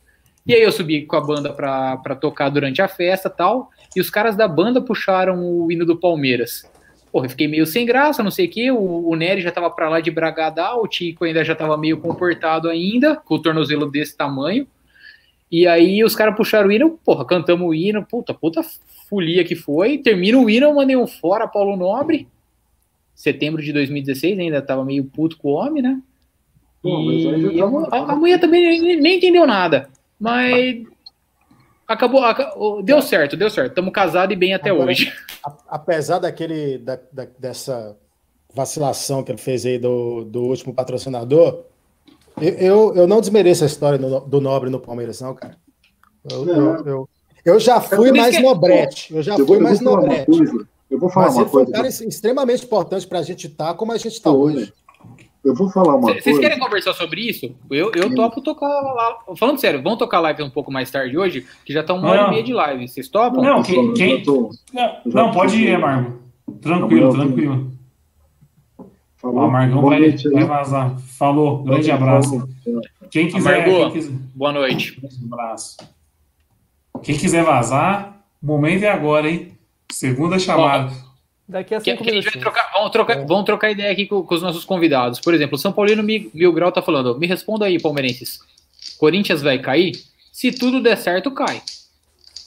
[0.45, 3.69] E aí eu subi com a banda pra, pra tocar durante a festa tal.
[3.97, 6.69] E os caras da banda puxaram o hino do Palmeiras.
[7.11, 8.69] Porra, eu fiquei meio sem graça, não sei o quê.
[8.69, 11.97] O, o Nery já tava pra lá de bragadar, o Tico ainda já tava meio
[11.97, 14.67] comportado ainda, com o tornozelo desse tamanho.
[15.51, 18.61] E aí os caras puxaram o hino, porra, cantamos o hino, puta, puta
[19.09, 19.97] folia que foi.
[19.97, 22.27] Termina o hino, eu mandei um fora Paulo Nobre.
[23.15, 25.99] Setembro de 2016, ainda tava meio puto com o homem, né?
[26.83, 29.89] Pô, E tava- a, a mulher também nem, nem entendeu nada.
[30.19, 30.83] Mas
[31.87, 32.53] acabou, aca-
[32.83, 33.69] deu certo, deu certo.
[33.69, 35.11] Estamos casados e bem até Agora- hoje.
[35.45, 37.95] A- Apesar daquele, da- da- dessa
[38.53, 41.63] vacilação que ele fez aí do, do último patrocinador,
[42.41, 45.55] eu, eu, eu não desmereço a história do, do Nobre no Palmeiras, não, cara.
[46.29, 47.09] Eu, eu, eu,
[47.45, 49.15] eu já fui por isso mais que- nobrete.
[49.15, 50.25] Eu já Eu fui eu vou mais nobrete.
[50.25, 50.67] coisa.
[50.89, 51.77] Eu vou falar Mas uma ele foi um coisa.
[51.81, 54.73] cara extremamente importante para a gente estar como a gente está hoje.
[55.43, 56.39] Eu vou falar uma Vocês coisa.
[56.41, 57.55] querem conversar sobre isso?
[57.71, 59.17] Eu, eu topo tocar lá.
[59.37, 62.21] Falando sério, vamos tocar live um pouco mais tarde hoje, que já tá uma hora
[62.23, 62.27] Não.
[62.27, 62.87] e meia de live.
[62.87, 63.41] Vocês topam?
[63.41, 63.93] Não, quem.
[63.93, 66.19] quem- tô- Não, não, pode ir, Amargo.
[66.61, 67.71] Tranquilo, tranquilo.
[68.77, 68.85] O
[69.15, 69.43] falou.
[69.45, 70.97] Amargão Boa vai, noite vai vazar.
[70.99, 72.47] Falou, grande abraço.
[73.09, 73.55] Quem quiser.
[73.63, 73.83] Amargou.
[73.91, 74.99] Quem quiser Boa noite.
[75.03, 75.77] um abraço.
[77.03, 79.51] Quem quiser vazar, o momento é agora, hein?
[79.91, 80.91] Segunda chamada.
[81.47, 82.21] Daqui a cinco que a
[82.77, 85.19] trocar, vamos, trocar, vamos trocar ideia aqui com, com os nossos convidados.
[85.19, 88.39] Por exemplo, o São Paulino Mil, Grau tá falando: me responda aí, palmeirenses.
[88.97, 89.93] Corinthians vai cair?
[90.31, 91.61] Se tudo der certo, cai.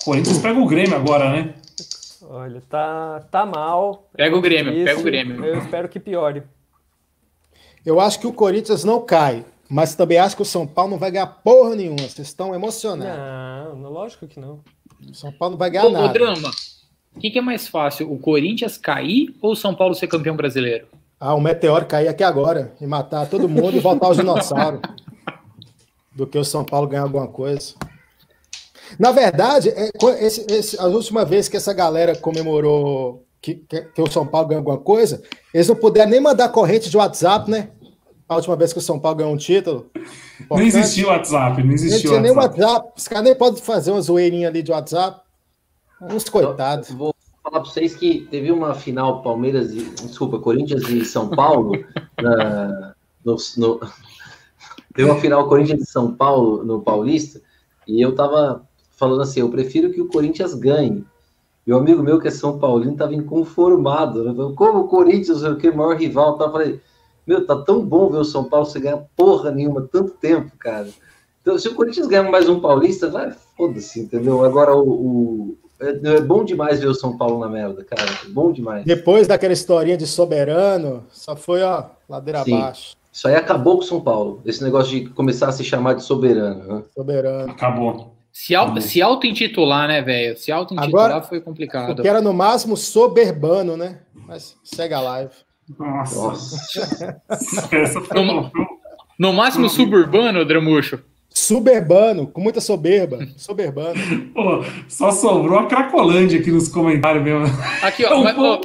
[0.05, 1.55] Corinthians pega o Grêmio agora, né?
[2.23, 4.09] Olha, tá, tá mal.
[4.17, 5.45] Pega o Grêmio, Isso, pega o Grêmio.
[5.45, 6.43] Eu espero que piore.
[7.85, 10.99] Eu acho que o Corinthians não cai, mas também acho que o São Paulo não
[10.99, 12.09] vai ganhar porra nenhuma.
[12.09, 13.79] Vocês estão emocionados.
[13.79, 14.61] Não, lógico que não.
[15.09, 16.13] O São Paulo não vai ganhar Ô, ô, nada.
[16.13, 16.51] Drama,
[17.17, 20.37] o que, que é mais fácil, o Corinthians cair ou o São Paulo ser campeão
[20.37, 20.87] brasileiro?
[21.19, 24.81] Ah, um meteoro cair aqui agora e matar todo mundo e voltar aos dinossauros.
[26.15, 27.75] Do que o São Paulo ganhar alguma coisa.
[28.99, 34.03] Na verdade, é, esse, esse- a última vez que essa galera comemorou que, que- que
[34.03, 35.23] o São Paulo ganhou alguma coisa,
[35.55, 37.69] eles não puderam nem mandar corrente de WhatsApp, né?
[38.29, 39.91] A última vez que o São Paulo ganhou um título.
[39.95, 40.03] Não
[40.61, 40.67] importante.
[40.69, 42.61] existia o WhatsApp, não Não existia o tinha nem WhatsApp.
[42.61, 42.93] WhatsApp.
[42.97, 45.21] Os caras nem podem fazer uma zoeirinha ali de WhatsApp.
[46.01, 46.91] Uns coitados.
[46.91, 51.29] Eu Vou falar para vocês que teve uma final Palmeiras e desculpa, Corinthians e São
[51.29, 51.73] Paulo
[52.21, 52.95] na-
[53.25, 53.81] no, no-
[54.95, 57.41] teve uma final Corinthians e São Paulo no Paulista
[57.87, 61.05] e eu tava falando assim, eu prefiro que o Corinthians ganhe.
[61.67, 64.35] E o amigo meu que é São Paulino tava inconformado, né?
[64.57, 66.51] Como o Corinthians, o que maior rival, tá?
[66.51, 66.81] Falei,
[67.27, 70.89] meu, tá tão bom ver o São Paulo sem ganhar porra nenhuma tanto tempo, cara.
[71.43, 74.45] Então, se o Corinthians ganhar mais um Paulista, vai, foda-se, entendeu?
[74.45, 78.03] Agora o, o- é, é bom demais ver o São Paulo na merda, cara.
[78.25, 78.85] É bom demais.
[78.85, 82.57] Depois daquela historinha de soberano, só foi, ó, ladeira Sim.
[82.59, 82.97] abaixo.
[83.13, 84.41] Isso aí acabou com o São Paulo.
[84.47, 86.77] Esse negócio de começar a se chamar de soberano.
[86.77, 86.83] Né?
[86.95, 87.51] Soberano.
[87.51, 88.15] Acabou.
[88.33, 90.37] Se, au- se auto-intitular, né, velho?
[90.39, 91.97] Se auto-intitular foi complicado.
[91.97, 93.99] Porque era no máximo soberbano, né?
[94.15, 95.33] Mas segue a live.
[95.79, 96.21] Nossa.
[96.21, 97.23] Nossa.
[98.15, 98.51] No,
[99.19, 101.01] no máximo suburbano, Dramucho.
[101.33, 103.19] Soberbano, com muita soberba.
[103.37, 103.95] Soberbano.
[104.35, 107.47] Pô, só sobrou a Cracolândia aqui nos comentários mesmo.
[107.83, 108.21] Aqui, ó.
[108.23, 108.61] mas, ó,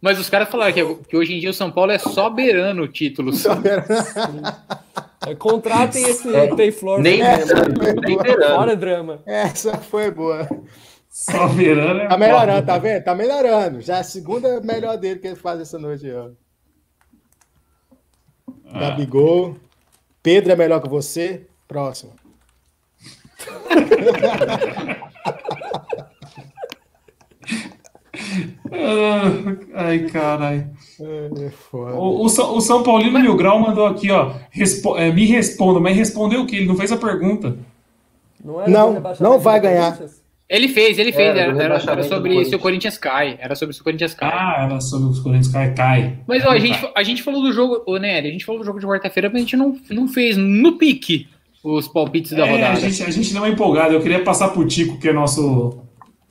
[0.00, 3.44] mas os caras falaram que, que hoje em dia o São Paulo é soberano títulos.
[5.26, 6.98] É, Contratem esse É, Payflor.
[6.98, 7.54] Nem, mesmo.
[8.06, 8.54] nem verano.
[8.56, 9.22] Fora drama.
[9.26, 10.48] Essa foi boa.
[11.10, 12.66] Só verano é Tá melhorando, foda.
[12.66, 13.04] tá vendo?
[13.04, 13.80] Tá melhorando.
[13.82, 16.30] Já é a segunda melhor dele que ele faz essa noite, ó.
[18.72, 19.56] Gabigol.
[20.22, 21.46] Pedro é melhor que você.
[21.70, 22.12] Próximo.
[28.72, 29.30] Ah,
[29.74, 30.68] Ai, caralho.
[31.00, 31.94] É, foda.
[31.94, 34.32] O, o, São- o São Paulino Mil Grau mandou aqui, ó.
[34.50, 36.56] respo- é, me responda, mas respondeu o quê?
[36.56, 37.56] Ele não fez a pergunta.
[38.44, 39.98] Não, Não, não vai ganhar.
[40.48, 41.36] Ele fez, ele fez.
[41.36, 43.38] É, era, era- sobre se o Corinthians cai.
[43.40, 44.30] Era sobre se o Corinthians cai.
[44.32, 46.18] Ah, era sobre os Corinthians cai, cai.
[46.26, 48.64] Mas ó, a gente, a gente falou do jogo, ô Nery, a gente falou do
[48.66, 51.28] jogo de quarta-feira, mas a gente não, não fez no pique
[51.62, 52.80] os palpites da É, a rodada.
[52.80, 53.94] gente, a gente não é empolgado.
[53.94, 55.78] Eu queria passar pro Tico, que é nosso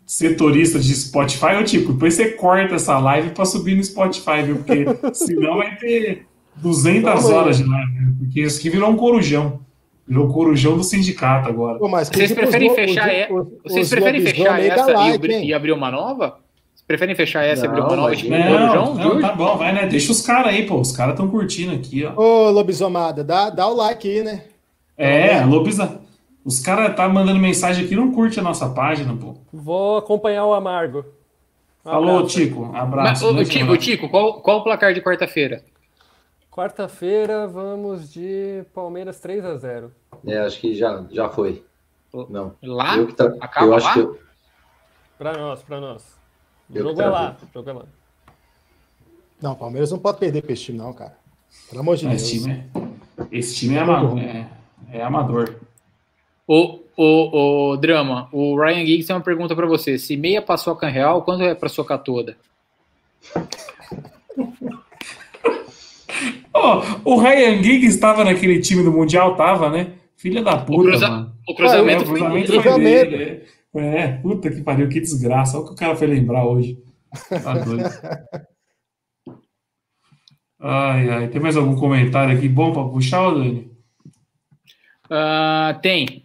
[0.06, 1.56] setorista de Spotify.
[1.60, 4.56] Ô, Tico, depois você corta essa live pra subir no Spotify, viu?
[4.58, 6.26] Porque senão vai ter
[6.56, 7.34] 200 Vamos aí.
[7.36, 7.94] horas de live.
[7.94, 8.14] né?
[8.18, 9.60] Porque isso aqui virou um corujão.
[10.08, 11.78] Virou o corujão do sindicato agora.
[11.78, 14.94] Pô, mas Vocês preferem fechar, os- é- os- Vocês os preferem fechar aí essa e,
[14.96, 16.40] like, e abrir uma nova?
[16.88, 18.96] preferem fechar essa e abrir uma Não, nova não, Não, João?
[18.96, 19.86] não, tá bom, vai, né?
[19.86, 20.80] Deixa os caras aí, pô.
[20.82, 22.20] Os caras estão curtindo aqui, ó.
[22.20, 24.42] Ô, lobisomada, dá, dá o like aí, né?
[25.00, 26.02] É, Lobisa.
[26.44, 29.36] Os caras tá mandando mensagem aqui, não curte a nossa página, pô.
[29.52, 31.06] Vou acompanhar o Amargo.
[31.86, 32.36] Um Falou, abraço.
[32.38, 32.66] Tico.
[32.66, 33.28] Mas, Abraço.
[33.30, 33.78] ô, Muito Tico.
[33.78, 35.64] Tico, qual, qual o placar de quarta-feira?
[36.52, 39.92] Quarta-feira vamos de Palmeiras 3 a 0
[40.28, 41.64] É, acho que já, já foi.
[42.30, 42.54] Não.
[42.62, 42.98] Lá?
[42.98, 43.34] eu que tra...
[43.40, 43.94] Acaba eu acho lá?
[43.94, 44.20] que eu...
[45.18, 46.18] Pra nós, pra nós.
[46.70, 47.20] O Eu jogo é travei.
[47.20, 47.38] lá.
[47.42, 47.86] o jogo é lá.
[49.42, 51.16] Não, o Palmeiras não pode perder pra esse time, não, cara.
[51.70, 52.22] Pelo amor de Deus.
[52.22, 54.48] Esse time, é, esse time é, amador, é,
[54.92, 55.56] é amador.
[56.48, 59.98] Ô, ô, ô, Drama, o Ryan Giggs tem uma pergunta pra você.
[59.98, 62.36] Se meia paçoca real, quanto é pra socar toda?
[66.54, 69.94] Ó, o Ryan Giggs estava naquele time do Mundial, tava, né?
[70.18, 71.34] Filha da puta, cruza- mano.
[71.48, 73.12] O cruzamento É, o foi cruzamento foi Cruzamento.
[73.12, 73.24] dele.
[73.76, 75.56] É, É, puta que pariu, que desgraça.
[75.58, 76.78] Olha o que o cara foi lembrar hoje.
[77.44, 77.84] Tá doido.
[80.60, 81.28] Ai, ai.
[81.30, 83.69] Tem mais algum comentário aqui bom pra puxar, ô, Dani?
[85.10, 86.24] Ah, tem.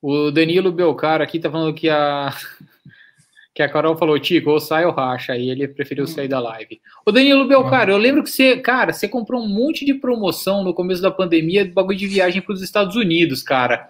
[0.00, 2.32] O Danilo Belcar aqui tá falando que a
[3.54, 6.78] que a Carol falou, Tico, ou sai ou racha, aí ele preferiu sair da live.
[7.06, 10.74] O Danilo Belcar, eu lembro que você, cara, você comprou um monte de promoção no
[10.74, 13.88] começo da pandemia de bagulho de viagem para os Estados Unidos, cara.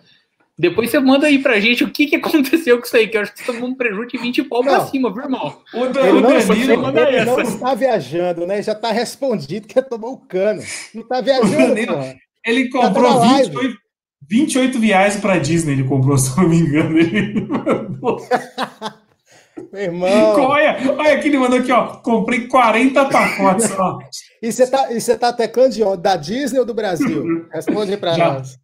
[0.58, 3.22] Depois você manda aí pra gente o que, que aconteceu com isso aí, que eu
[3.22, 4.86] acho que você tomou um prejuízo de 20 pau pra Não.
[4.86, 5.60] cima, viu, irmão?
[5.74, 6.98] O, Dan- Ele o não, Danilo.
[7.08, 8.62] ele não está viajando, né?
[8.62, 10.62] Já está respondido que tomou o cano.
[10.94, 12.14] Não está viajando, Danilo-.
[12.46, 13.50] Ele Tá comprou live.
[13.50, 13.78] 28,
[14.28, 16.98] 28 viagens pra Disney, ele comprou, se eu não me engano.
[16.98, 18.18] Ele mandou.
[19.72, 20.08] Meu irmão.
[20.40, 21.86] Olha, olha aqui, ele mandou aqui, ó.
[21.96, 23.98] Comprei 40 pacotes, ó.
[24.42, 26.02] E você tá, e você tá teclando de onde?
[26.02, 27.46] Da Disney ou do Brasil?
[27.52, 28.34] Responde aí pra Já.
[28.34, 28.58] nós.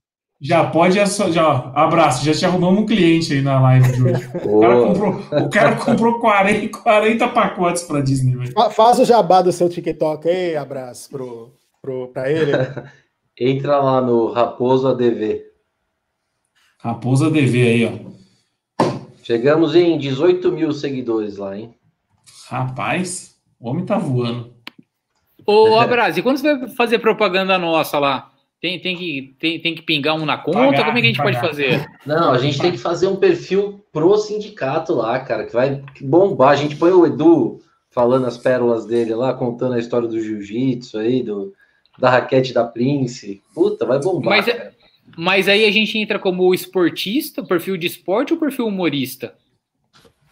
[0.45, 1.05] Já pode, já,
[1.49, 4.29] ó, abraço, já te arrumamos um cliente aí na live de hoje.
[4.45, 5.15] O cara comprou,
[5.45, 8.53] o cara comprou 40, 40 pacotes pra Disney, velho.
[8.53, 12.51] Fa- Faz o jabá do seu TikTok aí, abraço pro, pro, pra ele.
[13.39, 15.43] entra lá no Raposo ADV.
[16.83, 18.13] Raposa DV aí, ó.
[19.23, 21.73] Chegamos em 18 mil seguidores lá, hein?
[22.49, 24.53] Rapaz, o homem tá voando.
[25.47, 28.33] Ô, e quando você vai fazer propaganda nossa lá?
[28.61, 30.59] Tem, tem, que, tem, tem que pingar um na conta?
[30.59, 31.41] Pagar, Como é que a gente pagar.
[31.41, 31.87] pode fazer?
[32.05, 36.51] Não, a gente tem que fazer um perfil pro sindicato lá, cara, que vai bombar.
[36.51, 37.61] A gente põe o Edu
[37.91, 41.53] falando as pérolas dele lá, contando a história do jiu-jitsu aí, do,
[41.99, 43.43] da raquete da Prince.
[43.55, 44.31] Puta, vai bombar.
[44.37, 44.72] Mas é- cara.
[45.17, 49.35] Mas aí a gente entra como esportista, perfil de esporte ou perfil humorista?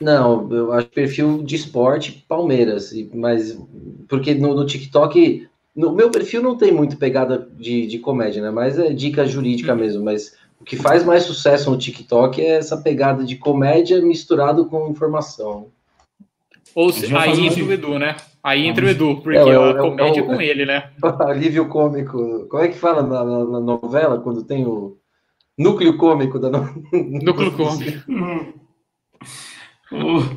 [0.00, 3.58] Não, eu acho perfil de esporte Palmeiras, mas
[4.08, 5.46] porque no, no TikTok,
[5.76, 8.50] no meu perfil não tem muito pegada de, de comédia, né?
[8.50, 10.02] Mas é dica jurídica mesmo.
[10.02, 14.88] Mas o que faz mais sucesso no TikTok é essa pegada de comédia misturado com
[14.88, 15.68] informação.
[16.74, 18.16] Ou se, aí fazer entra o tipo- Edu, né?
[18.42, 20.40] Aí entra o Edu, porque É, o- a é o- comédia é é o- com
[20.40, 20.90] ele, né?
[21.28, 22.46] Alívio cômico.
[22.48, 24.96] Como é que fala na, na- na novela quando tem o
[25.58, 26.74] núcleo cômico da novela?
[27.22, 28.00] Núcleo cômico.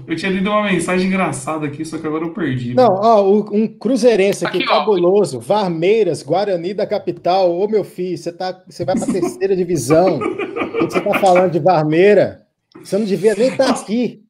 [0.08, 2.74] Eu tinha lido uma mensagem engraçada aqui, só que agora eu perdi.
[2.74, 4.80] Não, ó, um cruzeirense aqui, Aqui, ó.
[4.80, 5.40] cabuloso.
[5.40, 7.52] Varmeiras, Guarani da capital.
[7.56, 10.18] Ô, meu filho, você, tá, você vai pra terceira divisão.
[10.18, 12.42] O que você tá falando de Varmeira?
[12.84, 14.23] Você não devia nem estar aqui.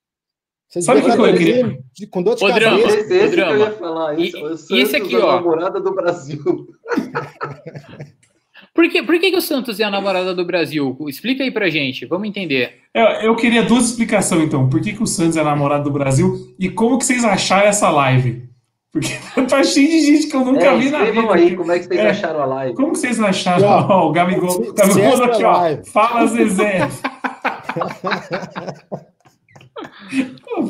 [0.74, 1.56] Você Sabe o que estar eu queria?
[1.64, 2.98] dormindo de- com dor de cabeça.
[3.00, 4.20] Esse, esse que eu ia falar.
[4.20, 5.36] Isso, E- e esse aqui, a ó.
[5.36, 6.40] namorada do Brasil.
[8.74, 10.98] Por que, por que, que o Santos é a namorada do Brasil?
[11.08, 12.74] Explica aí pra gente, vamos entender.
[12.92, 14.68] Eu, eu queria duas explicações, então.
[14.68, 17.92] Por que, que o Santos é namorado do Brasil e como que vocês acharam essa
[17.92, 18.50] live?
[18.92, 19.10] Porque
[19.48, 21.34] tá cheio de gente que eu nunca É, vi na vida.
[21.36, 22.10] aí como é que vocês É.
[22.10, 22.76] acharam a live.
[22.76, 23.68] Como que vocês acharam?
[23.68, 25.52] Ó, Ó, o Gabigol, Gabigol se essa aqui, ó.
[25.58, 26.90] live- Fala, Zezé.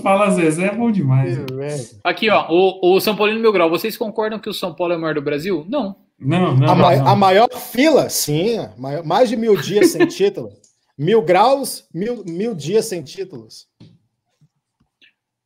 [0.01, 1.37] Fala, Zezé é bom demais.
[2.03, 4.97] Aqui, ó, o, o São Paulino Mil Grau, vocês concordam que o São Paulo é
[4.97, 5.65] o maior do Brasil?
[5.69, 5.95] Não.
[6.19, 7.07] Não, não, A, ma- não.
[7.07, 8.57] a maior fila, sim.
[8.77, 10.49] maior- mais de mil dias sem título.
[10.97, 13.67] Mil graus, mil, mil dias sem títulos.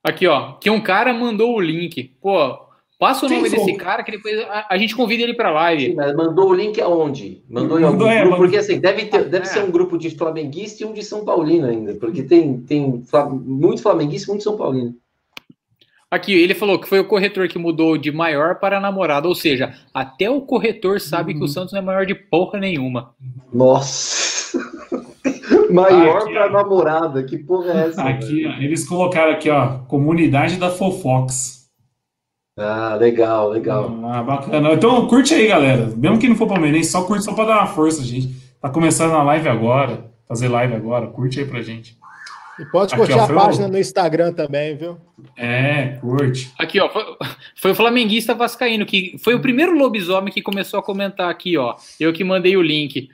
[0.03, 2.15] Aqui, ó, que um cara mandou o link.
[2.21, 2.57] Pô,
[2.99, 3.59] passa o Quem nome foi?
[3.59, 5.93] desse cara que depois a, a gente convida ele pra Sim, live.
[5.95, 7.41] mas mandou o link aonde?
[7.49, 8.29] Mandou em algum Mandou, é, grupo?
[8.31, 8.45] mandou.
[8.45, 9.49] Porque assim, deve, ter, deve É.
[9.49, 11.93] ser um grupo de flamenguista e um de São Paulino ainda.
[11.95, 13.03] Porque tem, tem
[13.45, 14.95] muito flamenguista e muito São Paulino.
[16.09, 19.73] Aqui, ele falou que foi o corretor que mudou de maior para namorada, ou seja,
[19.93, 21.39] até o corretor sabe Uhum.
[21.39, 23.13] que o Santos não é maior de porra nenhuma.
[23.53, 24.57] Nossa!
[25.69, 26.49] Maior ó.
[26.49, 27.23] namorada.
[27.23, 28.01] Que porra é essa?
[28.03, 31.56] Aqui, ó, eles colocaram aqui, ó, comunidade da Fofox.
[32.57, 33.99] Ah, legal, legal.
[34.05, 34.73] Ah, bacana.
[34.73, 35.91] Então curte aí, galera.
[35.95, 38.29] Mesmo que não for palmeirense, só curte só pra dar uma força, gente.
[38.59, 41.07] Tá começando a live agora, fazer live agora.
[41.07, 41.95] Curte aí pra gente.
[42.59, 44.97] E pode Aqui, curtir ó, a página o- no Instagram também, viu?
[45.37, 46.51] É, curte.
[46.57, 47.03] Aqui, ó, foi,
[47.55, 51.75] foi o flamenguista vascaíno que foi o primeiro lobisomem que começou a comentar aqui, ó.
[51.99, 53.09] Eu que mandei o link.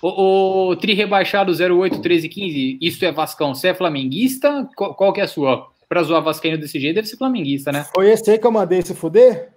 [0.00, 4.66] O, o Tri Rebaixado 08 13 15, isso é Vascão, você é flamenguista?
[4.74, 5.66] Qual, qual que é a sua?
[5.92, 7.84] Pra zoar vascaíno desse jeito, deve ser flamenguista, né?
[7.94, 9.50] Foi esse aí que eu mandei se fuder?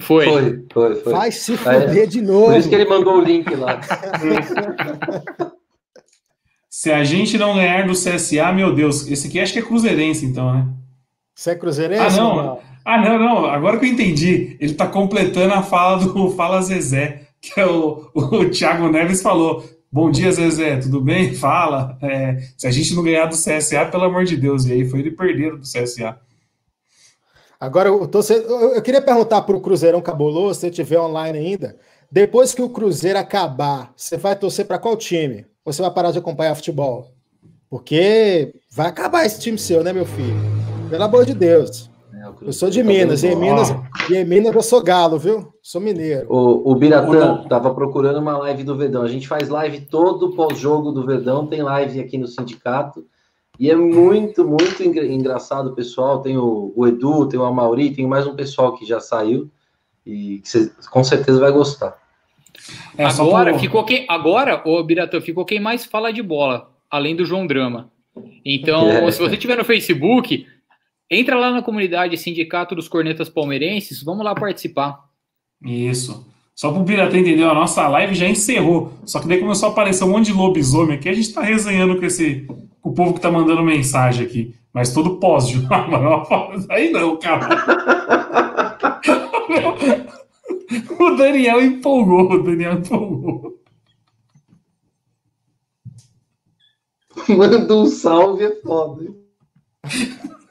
[0.00, 0.24] Foi.
[0.24, 1.12] Foi, foi, foi.
[1.12, 1.56] Vai se É.
[1.58, 2.46] fuder de novo.
[2.46, 3.78] Por isso que ele mandou o link lá.
[6.70, 10.24] Se a gente não ganhar do CSA, meu Deus, esse aqui acho que é cruzeirense,
[10.24, 10.66] então, né?
[11.34, 12.18] Você é cruzeirense?
[12.18, 12.58] Ah, não.
[12.82, 14.56] Ah, não, não, agora que eu entendi.
[14.58, 19.62] Ele tá completando a fala do Fala Zezé, que é o, o Thiago Neves falou.
[19.94, 21.34] Bom dia, Zezé, tudo bem?
[21.36, 21.98] Fala.
[22.00, 25.00] É, se a gente não ganhar do CSA, pelo amor de Deus, e aí foi
[25.00, 26.18] ele perder do CSA.
[27.60, 31.38] Agora, o torcedor, eu eu queria perguntar para o Cruzeirão Cabuloso, se ele estiver online
[31.38, 31.76] ainda,
[32.10, 35.44] depois que o Cruzeiro acabar, você vai torcer para qual time?
[35.62, 37.12] Ou você vai parar de acompanhar futebol?
[37.68, 40.40] Porque vai acabar esse time seu, né, meu filho?
[40.88, 41.91] Pelo amor de Deus.
[42.44, 43.68] Eu sou de Minas, e em Minas,
[44.10, 45.52] e em Minas eu sou galo, viu?
[45.62, 46.26] Sou mineiro.
[46.28, 47.48] O, o Biratã não.
[47.48, 49.02] tava procurando uma live do Verdão.
[49.02, 53.04] A gente faz live todo pós-jogo do Verdão, tem live aqui no sindicato.
[53.60, 56.20] E é muito, muito engra- engraçado, pessoal.
[56.20, 59.48] Tem o, o Edu, tem o Amauri, tem mais um pessoal que já saiu
[60.04, 61.96] e que você com certeza vai gostar.
[62.98, 67.14] É, agora, por- ficou quem, agora, o Biratã, ficou quem mais fala de bola, além
[67.14, 67.90] do João Drama.
[68.44, 69.10] Então, É.
[69.12, 70.46] se você estiver no Facebook,
[71.12, 74.98] entra lá na comunidade Sindicato dos Cornetas Palmeirenses, vamos lá participar.
[75.64, 76.26] Isso.
[76.54, 78.92] Só pro Biratã entender, a nossa live já encerrou.
[79.04, 81.08] Só que daí começou a aparecer um monte de lobisomem aqui.
[81.08, 82.46] A gente tá resenhando com esse.
[82.80, 84.54] com o povo que tá mandando mensagem aqui.
[84.72, 85.68] Mas todo pós-jogo.
[85.72, 87.48] Ah, mano, Aí não, cara.
[90.98, 92.32] O Daniel empolgou.
[92.32, 93.60] O Daniel empolgou.
[97.28, 99.14] Manda um salve, é foda.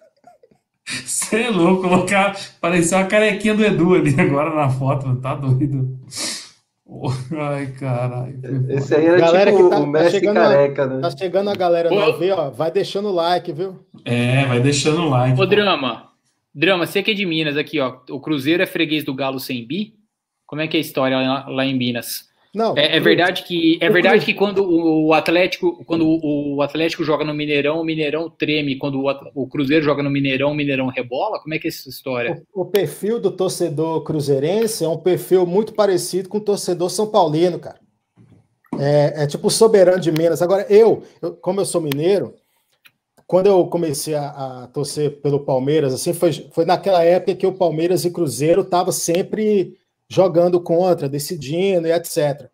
[1.06, 2.36] Você é louco, colocar.
[2.60, 5.98] Pareceu a carequinha do Edu ali agora na foto, mano, tá doido.
[7.40, 8.38] Ai, caralho.
[8.70, 11.02] Esse aí era Galera tipo que tá- o tá Messi chegando careca, né?
[11.02, 12.00] Tá chegando a galera Ô.
[12.22, 12.50] aí, ó.
[12.50, 13.80] Vai deixando o like, viu?
[14.04, 15.40] É, vai deixando o like.
[15.42, 16.10] Ô, Drama,
[16.54, 17.98] Drama, você que é de Minas aqui, ó.
[18.10, 19.94] O Cruzeiro é freguês do Galo sem bi?
[20.46, 22.30] Como é que é a história lá, lá em Minas?
[22.54, 22.78] Não.
[22.78, 27.34] É, é verdade que é verdade que quando o Atlético quando o Atlético joga no
[27.34, 28.78] Mineirão, o Mineirão treme.
[28.78, 29.02] Quando
[29.34, 31.40] o Cruzeiro joga no Mineirão, o Mineirão rebola.
[31.40, 32.44] Como é que é essa história?
[32.54, 37.08] O, o perfil do torcedor cruzeirense é um perfil muito parecido com o torcedor são
[37.08, 37.80] paulino, cara.
[38.80, 40.42] É, é tipo o soberano de Minas.
[40.42, 42.34] Agora, eu, eu- como eu sou mineiro,
[43.28, 47.54] quando eu comecei a, a torcer pelo Palmeiras, assim, foi, foi naquela época que o
[47.54, 49.78] Palmeiras e Cruzeiro estavam sempre
[50.12, 52.50] jogando contra, decidindo e etc.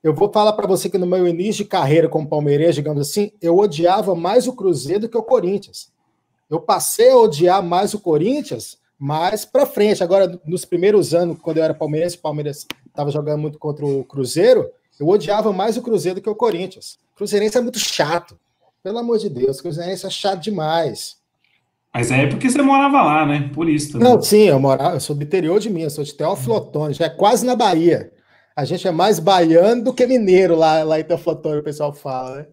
[0.00, 3.32] Eu vou falar para você que no meu início de carreira como palmeirense, digamos assim,
[3.42, 5.90] eu odiava mais o Cruzeiro do que o Corinthians.
[6.48, 10.04] Eu passei a odiar mais o Corinthians mais para frente.
[10.04, 14.04] Agora, nos primeiros anos, quando eu era palmeirense, o Palmeiras estava jogando muito contra o
[14.04, 14.70] Cruzeiro,
[15.00, 16.96] eu odiava mais o Cruzeiro do que o Corinthians.
[17.12, 18.38] O Cruzeirense é muito chato.
[18.84, 21.16] Pelo amor de Deus, o Cruzeirense é chato demais.
[21.92, 23.50] Mas é porque você morava lá, né?
[23.52, 24.08] Por isso também.
[24.08, 27.10] Não, sim, eu morava, eu sou do interior de Minas, sou de Teoflotone, já é
[27.10, 28.12] quase na Bahia.
[28.56, 32.36] A gente é mais baiano do que mineiro lá, lá em Teoflotone, o pessoal fala,
[32.36, 32.46] né?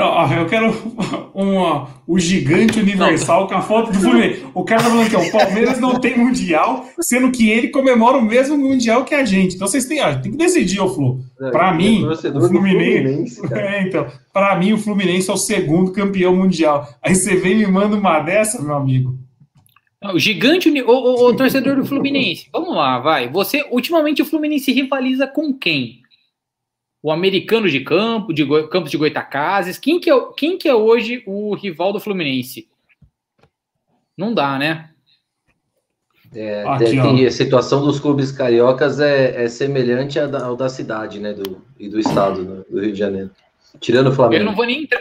[0.00, 0.70] Não, ó, eu quero
[1.34, 4.44] um, o gigante universal com a foto do Fluminense.
[4.54, 8.22] O cara tá falando que o Palmeiras não tem mundial, sendo que ele comemora o
[8.22, 9.54] mesmo mundial que a gente.
[9.56, 11.20] Então vocês têm, ó, tem que decidir, ô Flu.
[11.50, 13.76] Pra Ele é mim, o Fluminense- cara.
[13.76, 16.88] É, então, pra mim o Fluminense é o segundo campeão mundial.
[17.02, 19.18] Aí você vem e me manda uma dessa, meu amigo.
[20.02, 22.46] Não, O gigante, o, o- o torcedor do Fluminense.
[22.52, 23.28] Vamos lá, vai.
[23.28, 26.00] Você, ultimamente, o Fluminense rivaliza com quem?
[27.02, 29.78] O americano de campo, de Campos de Goitacazes.
[29.78, 32.68] Quem que, é, quem que é hoje o rival do Fluminense?
[34.16, 34.90] Não dá, né?
[36.34, 40.68] É, Aqui, tem- a situação dos clubes cariocas é, é semelhante à da, ao da
[40.68, 41.32] cidade, né?
[41.32, 43.30] Do, e do estado, né, do Rio de Janeiro.
[43.80, 44.44] Tirando o Eu Flamengo.
[44.44, 45.00] não vou nem entrar.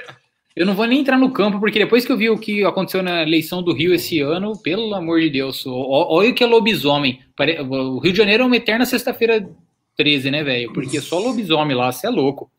[0.56, 3.04] Eu não vou nem entrar no campo, porque depois que eu vi o que aconteceu
[3.04, 7.20] na eleição do Rio esse ano, pelo amor de Deus, olha o que é lobisomem.
[7.70, 9.48] O Rio de Janeiro é uma eterna sexta-feira
[10.00, 10.72] 13, né, velho?
[10.72, 12.50] Porque só lobisomem lá, você é louco.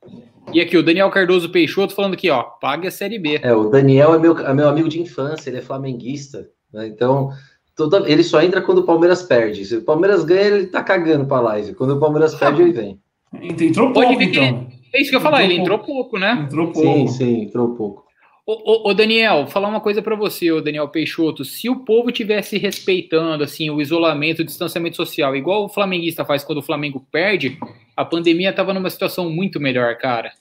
[0.53, 3.41] E aqui, o Daniel Cardoso Peixoto falando aqui, ó, pague a Série B.
[3.43, 6.87] É, o Daniel é meu, é meu amigo de infância, ele é flamenguista, né?
[6.87, 7.31] Então,
[7.75, 9.65] toda, ele só entra quando o Palmeiras perde.
[9.65, 11.75] Se o Palmeiras ganha, ele tá cagando pra live.
[11.75, 13.01] Quando o Palmeiras perde, ele vem.
[13.33, 14.67] Entrou Pode pouco, ver que então.
[14.93, 16.45] É isso que eu ia falar, Entrou ele entrou pouco, né?
[16.45, 17.09] Entrou Sim, pouco.
[17.09, 18.05] sim, entrou um pouco.
[18.47, 21.45] Ô, ô, ô, Daniel, falar uma coisa pra você, ô Daniel Peixoto.
[21.45, 26.43] Se o povo tivesse respeitando assim o isolamento, o distanciamento social, igual o flamenguista faz
[26.43, 27.59] quando o Flamengo perde,
[27.97, 30.33] a pandemia tava numa situação muito melhor, cara.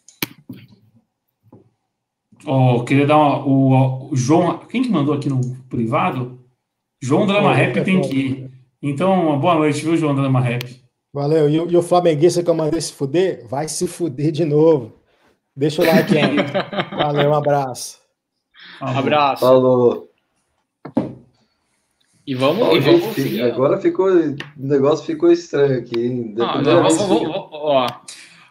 [2.46, 4.60] Oh, queria dar uma, o, o João.
[4.60, 6.40] Quem que mandou aqui no privado?
[7.02, 8.52] João Drama Rap tem que ir.
[8.82, 10.64] Então, uma boa noite, viu, João Drama Rap?
[11.14, 11.50] Valeu.
[11.50, 14.94] E, o- e o flamenguista que eu mandei se fuder, vai se fuder de novo.
[15.60, 16.38] Deixa o like aí.
[16.98, 17.98] Valeu, um abraço.
[18.80, 19.42] Abraço.
[19.42, 20.10] Falou.
[22.26, 23.42] E vamos, Ó, e vamos gente, seguir.
[23.42, 24.08] agora ficou.
[24.08, 26.34] O negócio ficou estranho aqui, hein?
[26.34, 27.88] Da Ah, não, vamos, vamos, ó,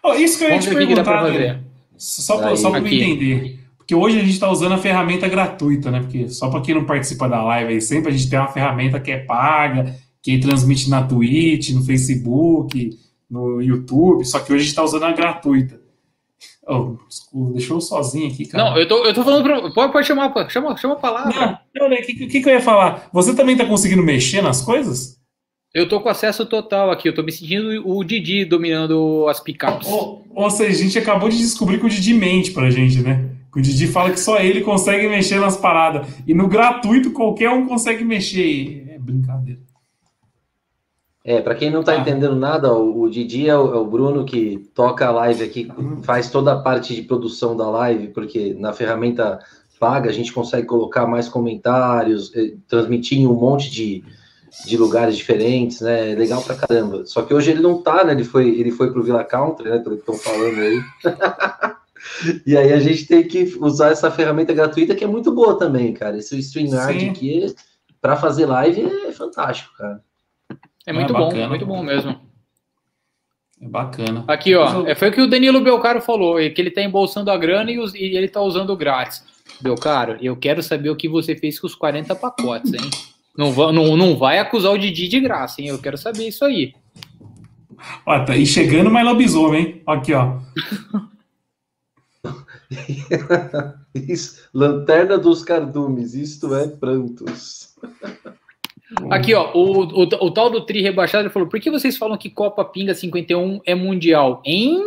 [0.05, 1.65] Oh, isso que eu ia te perguntar, velho.
[1.97, 3.59] Só para pra eu entender.
[3.79, 6.01] Porque hoje a gente está usando a ferramenta gratuita, né?
[6.01, 9.01] Porque só para quem não participa da live aí, sempre a gente tem uma ferramenta
[9.01, 12.91] que é paga, que transmite na Twitch, no Facebook,
[13.31, 15.88] no YouTube, só que hoje a gente está usando a gratuita.
[16.71, 18.63] Oh, desculpa, deixou eu sozinho aqui, cara.
[18.63, 19.71] Não, eu tô, eu tô falando pra.
[19.71, 21.35] Pode, pode chamar, chama, chama a palavra.
[21.35, 21.97] Não, não, né?
[21.97, 23.09] O que, que, que eu ia falar?
[23.11, 25.17] Você também tá conseguindo mexer nas coisas?
[25.73, 29.89] Eu tô com acesso total aqui, eu tô me sentindo o Didi dominando as picapes.
[29.89, 33.31] Ou, ou seja, a gente acabou de descobrir que o Didi mente pra gente, né?
[33.53, 36.07] Que o Didi fala que só ele consegue mexer nas paradas.
[36.27, 38.87] E no gratuito qualquer um consegue mexer.
[38.91, 39.61] É brincadeira.
[41.29, 41.99] É, pra quem não tá Ah.
[41.99, 45.71] entendendo nada, o, o Didi é o, é o Bruno que toca a live aqui,
[46.03, 49.39] faz toda a parte de produção da live, porque na ferramenta
[49.79, 54.03] paga a gente consegue colocar mais comentários, eh, transmitir em um monte de,
[54.65, 56.13] de lugares diferentes, né?
[56.13, 57.05] É Legal pra caramba.
[57.05, 58.13] Só que hoje ele não tá, né?
[58.13, 59.79] Ele foi, ele foi pro Villa Country, né?
[59.81, 60.81] Pelo que estão falando aí.
[62.47, 65.93] e aí a gente tem que usar essa ferramenta gratuita que é muito boa também,
[65.93, 66.17] cara.
[66.17, 67.55] Esse StreamYard aqui,
[68.01, 70.08] pra fazer live, é fantástico, cara.
[70.89, 71.45] É muito Ah, bom, bacana.
[71.45, 72.19] é muito bom mesmo.
[73.61, 74.25] É bacana.
[74.27, 76.81] Aqui, ó, eu- é, foi o que o Danilo Belcaro falou, é que ele tá
[76.83, 79.23] embolsando a grana e, os- e ele tá usando grátis.
[79.61, 82.89] Belcaro, eu quero saber o que você fez com os 40 pacotes, hein?
[83.37, 85.69] Não, va- não, não vai acusar o Didi de graça, hein?
[85.69, 86.73] Eu quero saber isso aí.
[88.07, 89.83] Ó, tá, e chegando mais lobisomem, hein?
[89.87, 90.39] Aqui, ó.
[93.95, 97.75] Isso, Lanterna dos Cardumes, isto é prantos.
[99.11, 102.17] Aqui, ó, o, o, o tal do Tri rebaixado ele falou: por que vocês falam
[102.17, 104.43] que Copa Pinga 51 é mundial?
[104.45, 104.83] Hein?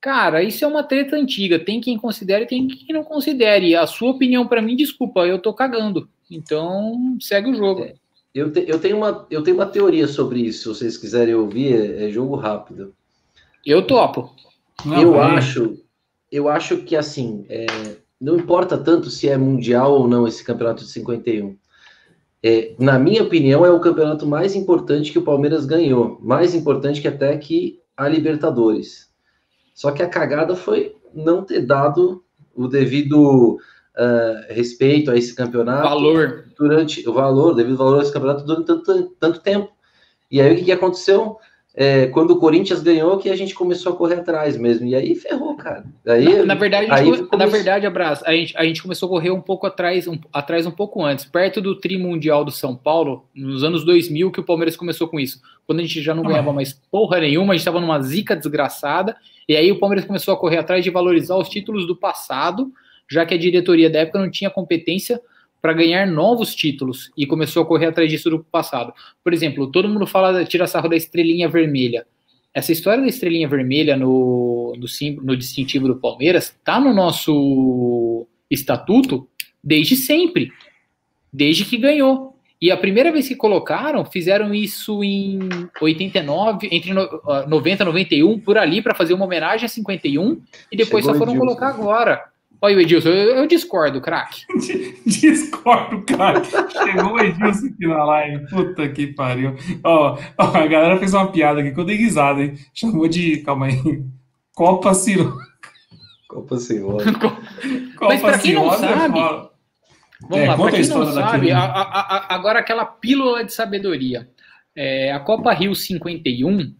[0.00, 1.58] Cara, isso é uma treta antiga.
[1.58, 3.74] Tem quem considere e tem quem não considere.
[3.74, 6.08] A sua opinião, pra mim, desculpa, eu tô cagando.
[6.30, 7.86] Então, segue o jogo.
[8.34, 11.74] Eu, te- eu, tenho uma, eu tenho uma teoria sobre isso, se vocês quiserem ouvir,
[11.74, 12.94] é, é jogo rápido.
[13.64, 14.34] Eu topo.
[14.84, 15.78] Não, eu acho,
[16.30, 17.66] eu acho que assim, é,
[18.20, 21.56] não importa tanto se é mundial ou não esse campeonato de 51.
[22.44, 27.00] É, na minha opinião, é o campeonato mais importante que o Palmeiras ganhou, mais importante
[27.00, 29.08] que até que a Libertadores.
[29.74, 32.22] Só que a cagada foi não ter dado
[32.54, 33.58] o devido
[33.94, 36.46] ah, respeito a esse campeonato Valor.
[36.56, 39.70] durante o valor, devido valor desse campeonato durante tanto, tanto tempo.
[40.30, 41.36] E aí o que, que aconteceu?
[41.74, 44.86] É, quando o Corinthians ganhou, que a gente começou a correr atrás mesmo.
[44.86, 45.84] E aí ferrou, cara.
[46.06, 48.64] Aí, Na, na verdade, a aí gente, come- começou- na verdade, abraço, a gente, a
[48.64, 51.96] gente começou a correr um pouco atrás um, atrás um pouco antes, perto do tri
[51.96, 55.40] mundial do São Paulo, nos anos 2000, que o Palmeiras começou com isso.
[55.66, 59.16] Quando a gente já não ganhava mais porra nenhuma, a gente estava numa zica desgraçada,
[59.48, 62.70] e aí o Palmeiras começou a correr atrás de valorizar os títulos do passado,
[63.08, 65.20] já que a diretoria da época não tinha competência
[65.60, 68.92] para ganhar novos títulos e começou a correr atrás disso do passado.
[69.22, 72.04] Por exemplo, todo mundo fala, tira sarro da estrelinha vermelha.
[72.54, 74.86] Essa história da estrelinha vermelha no, no,
[75.22, 79.26] no distintivo do Palmeiras tá no nosso estatuto
[79.64, 80.50] desde sempre,
[81.32, 82.32] desde que ganhou.
[82.60, 85.40] E a primeira vez que colocaram, fizeram isso em
[85.80, 90.40] 89, entre no- ah, 90 e 91, por ali, para fazer uma homenagem a 51,
[90.70, 92.31] e depois Chegou só foram colocar agora.
[92.64, 94.42] Olha o Edilson, eu, eu discordo, craque.
[95.04, 96.42] Discordo, cara.
[96.44, 98.46] Chegou o Edilson aqui na live.
[98.48, 99.56] Puta que pariu.
[99.82, 102.54] Ó, ó, a galera fez uma piada aqui que eu dei risada, hein?
[102.72, 103.38] Chamou de.
[103.38, 104.04] Calma aí.
[104.54, 105.36] Copa Ciro.
[106.28, 107.04] Copa Senhora.
[107.98, 109.20] Copa pra quem não é sabe.
[110.22, 112.84] Vamos É, lá, conta para a quem não história sabe, a- a- a- agora aquela
[112.86, 114.28] pílula de sabedoria.
[114.74, 116.72] É, a Copa Rio 51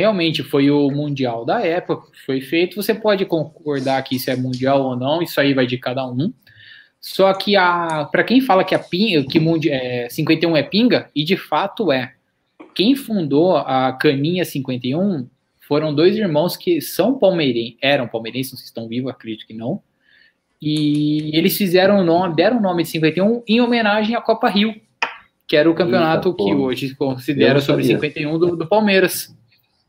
[0.00, 2.76] realmente foi o mundial da época que foi feito.
[2.76, 6.32] Você pode concordar aqui se é mundial ou não, isso aí vai de cada um.
[6.98, 11.10] Só que a para quem fala que a pinga, que mundi, é, 51 é pinga,
[11.14, 12.14] e de fato é.
[12.74, 15.28] Quem fundou a Caninha 51
[15.60, 19.54] foram dois irmãos que são palmeirenses, eram palmeirenses, não sei se estão vivos, acredito que
[19.54, 19.82] não.
[20.62, 24.74] E eles fizeram o nome, deram o nome de 51 em homenagem à Copa Rio,
[25.46, 27.96] que era o campeonato Eita, que hoje se considera sobre sabia.
[27.96, 29.34] 51 do, do Palmeiras.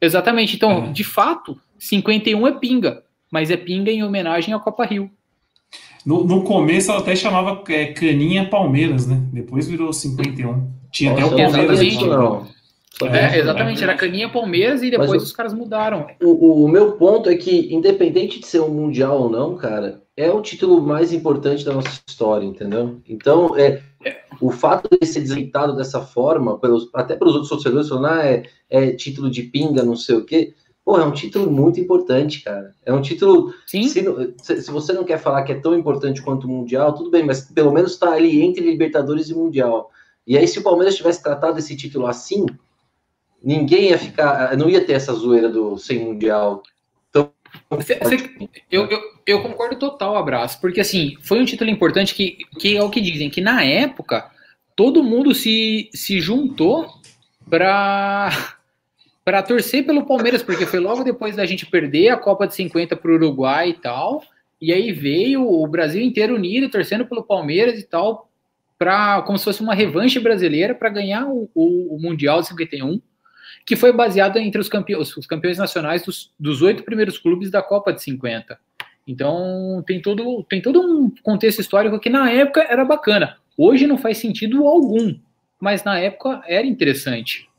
[0.01, 0.55] Exatamente.
[0.55, 0.91] Então, É.
[0.91, 5.09] de fato, 51 é pinga, mas é pinga em homenagem à Copa Rio.
[6.05, 9.21] No, no começo ela até chamava é, Caninha Palmeiras, né?
[9.31, 10.67] Depois virou 51.
[10.91, 11.79] Tinha até o Nossa, eu não Palmeiras.
[11.81, 12.07] exatamente.
[12.09, 12.61] não.
[13.03, 16.07] É, É, exatamente, era Caninha Palmeiras e depois Mas o- os caras mudaram.
[16.21, 20.29] O, o meu ponto é que, independente de ser um mundial ou não, cara, é
[20.29, 22.99] o título mais importante da nossa história, entendeu?
[23.07, 23.81] Então, é,
[24.39, 28.43] o fato de ser desajeitado dessa forma, pelos, até pelos outros torcedores falando, ah, é,
[28.69, 30.53] é, título de pinga, não sei o quê.
[30.83, 32.73] Pô, é um título muito importante, cara.
[32.83, 33.53] É um título.
[33.67, 33.87] Sim.
[33.87, 34.03] Se,
[34.41, 37.41] se, você não quer falar que é tão importante quanto o Mundial, tudo bem, mas
[37.41, 39.91] pelo menos está ali entre Libertadores e Mundial.
[40.25, 42.47] E aí, se o Palmeiras tivesse tratado esse título assim,
[43.43, 44.57] ninguém ia ficar.
[44.57, 46.63] Não ia ter essa zoeira do sem Mundial.
[48.69, 52.83] Eu, eu, eu, concordo total, abraço, porque assim, foi um título importante que, que é
[52.83, 54.29] o que dizem, que na época
[54.75, 56.87] todo mundo se, se juntou
[57.49, 58.29] para
[59.23, 62.95] para torcer pelo Palmeiras, porque foi logo depois da gente perder a Copa de 50
[62.95, 64.23] para o Uruguai e tal.
[64.59, 68.29] E aí veio o Brasil inteiro unido, torcendo pelo Palmeiras e tal,
[68.77, 72.99] para como se fosse uma revanche brasileira para ganhar o, o, o, Mundial de 51,
[73.65, 76.03] que foi baseado entre os campeões, os campeões nacionais
[76.39, 78.59] dos oito primeiros clubes da Copa de 50.
[79.07, 83.37] Então tem todo, tem todo um contexto histórico que na época era bacana.
[83.57, 85.15] Hoje não faz sentido algum,
[85.59, 87.49] mas na época era interessante.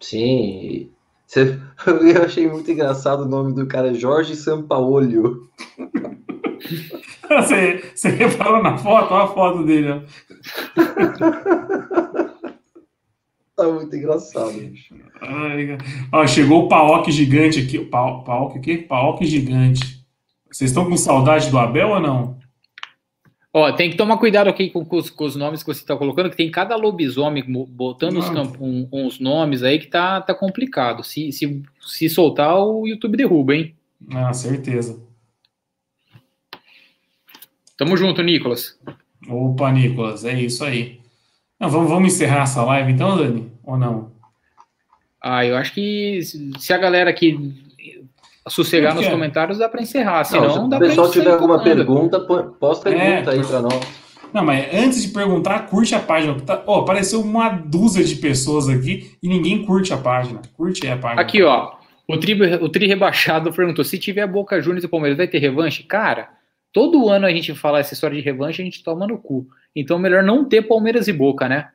[0.00, 0.90] Sim.
[1.86, 5.48] Eu achei muito engraçado o nome do cara, Jorge Sampaolho.
[7.28, 9.12] Você, você reparou na foto?
[9.12, 9.90] Olha a foto dele.
[9.90, 10.00] Ó.
[13.56, 14.52] tá muito engraçado.
[15.20, 15.78] Ai,
[16.12, 17.78] ó, chegou o Paok gigante aqui.
[17.78, 18.78] Paok aqui?
[18.78, 20.04] Paok gigante.
[20.50, 22.38] Vocês estão com saudade do Abel ou não?
[23.56, 25.96] Ó, tem que tomar cuidado aqui com, com, os, com os, nomes que você está
[25.96, 28.28] colocando, que tem cada lobisomem botando uns,
[28.60, 31.04] um, uns, nomes aí que tá, tá complicado.
[31.04, 33.76] Se, se, se soltar, o YouTube derruba, hein?
[34.12, 35.00] Ah, certeza.
[37.76, 38.76] Tamo junto, Nicolas.
[39.28, 41.00] Opa, Nicolas, é isso aí.
[41.60, 43.50] Não, vamos, vamos encerrar essa live então, Dani?
[43.62, 44.12] Ou não?
[45.22, 46.20] Ah, eu acho que
[46.58, 47.54] se a galera aqui
[48.48, 50.24] sossegar nos comentários, dá para encerrar.
[50.24, 54.04] Senão, não, dá Se o pessoal tiver alguma pergunta, posta pergunta é, aí para nós.
[54.34, 56.34] Não, mas antes de perguntar, curte a página.
[56.40, 60.42] Tá, ó, apareceu uma dúzia de pessoas aqui e ninguém curte a página.
[60.56, 61.22] Curte aí a página.
[61.22, 61.72] Aqui, ó.
[62.06, 65.84] O tri, o tri rebaixado perguntou: se tiver Boca Juniors e Palmeiras, vai ter revanche?
[65.84, 66.28] Cara,
[66.72, 69.46] todo ano a gente fala essa história de revanche, a gente toma no cu.
[69.74, 71.70] Então, melhor não ter Palmeiras e Boca, né?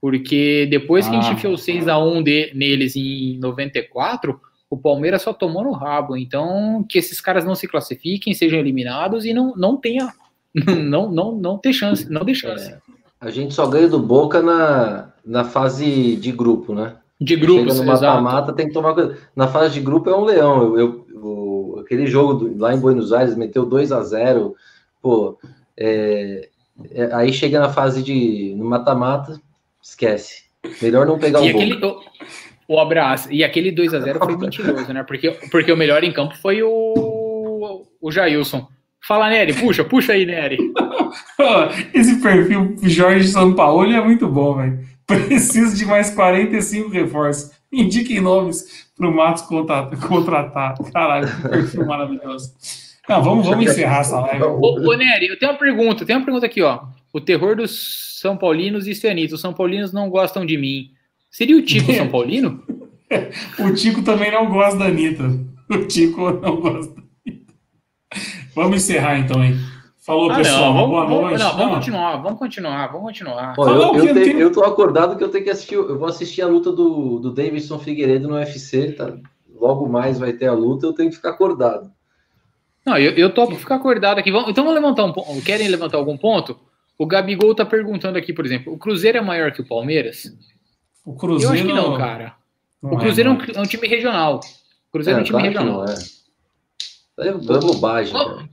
[0.00, 4.40] Porque depois que ah, a gente enfiou 6x1 de, neles em 94,
[4.70, 6.16] o Palmeiras só tomou no rabo.
[6.16, 10.12] Então, que esses caras não se classifiquem, sejam eliminados e não, não tenha.
[10.66, 12.72] Não, não, não ter chance, não dê chance.
[12.72, 12.78] É,
[13.20, 16.96] a gente só ganha do Boca na, na fase de grupo, né?
[17.20, 18.96] De Chega no mata-mata, tem que tomar.
[19.36, 20.62] Na fase de grupo é um leão.
[20.62, 24.56] Eu, eu, eu aquele jogo do, lá em Buenos Aires meteu 2 a 0
[25.00, 25.38] pô.
[25.76, 26.48] É,
[27.12, 29.40] aí chega na fase de no mata-mata,
[29.82, 30.44] esquece.
[30.80, 31.80] Melhor não pegar o e aquele,
[32.68, 33.32] o abraço.
[33.32, 35.02] E aquele 2 a 0 foi mentiroso, né?
[35.02, 38.68] Porque, porque o melhor em campo foi o, o Jailson.
[39.06, 40.58] Fala, Nery, puxa, puxa aí, Nery.
[41.94, 44.78] Esse perfil Jorge São Paulo é muito bom, velho.
[45.06, 47.50] Preciso de mais 45 reforços.
[47.72, 50.76] Indiquem nomes para o Matos contratar.
[50.92, 52.54] Caralho, que perfil maravilhoso.
[53.10, 54.44] Não, vamos, vamos encerrar essa live.
[54.44, 56.06] Ô, ô Nery, eu tenho uma pergunta.
[56.06, 56.84] Tem uma pergunta aqui, ó.
[57.12, 59.34] O terror dos São Paulinos e Cianitos.
[59.34, 60.92] Os São Paulinos não gostam de mim.
[61.28, 62.62] Seria o Tico São Paulino?
[63.58, 65.24] o Tico também não gosta da Anitta.
[65.68, 67.52] O Tico não gosta da Anitta.
[68.54, 69.56] Vamos encerrar então, hein?
[69.98, 70.74] Falou, ah, pessoal.
[70.74, 71.38] Não, boa noite.
[71.38, 73.54] Não, vamos continuar, vamos continuar, vamos continuar.
[73.54, 75.74] Pô, eu, eu, eu, tô acordado que eu tenho que assistir.
[75.74, 79.12] Eu vou assistir a luta do, do Davidson Figueiredo no UFC, tá?
[79.52, 81.90] Logo mais vai ter a luta, eu tenho que ficar acordado.
[82.84, 84.30] Não, eu, eu topo ficar acordado aqui.
[84.30, 85.42] Então vamos levantar um ponto.
[85.42, 86.58] Querem levantar algum ponto?
[86.98, 90.36] O Gabigol tá perguntando aqui, por exemplo, o Cruzeiro é maior que o Palmeiras?
[91.04, 91.54] O Cruzeiro.
[91.54, 92.34] Eu acho que não, cara.
[92.82, 94.40] Não o Cruzeiro é, é, um, é, um, time regional.
[94.88, 95.84] O Cruzeiro é, é um time regional.
[95.86, 95.94] é.
[97.28, 98.48] É bobagem, cara.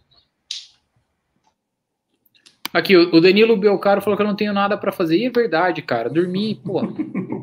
[2.74, 5.18] Aqui, o Danilo Belcaro falou que eu não tenho nada para fazer.
[5.18, 6.10] E é verdade, cara.
[6.10, 6.82] Dormir, pô.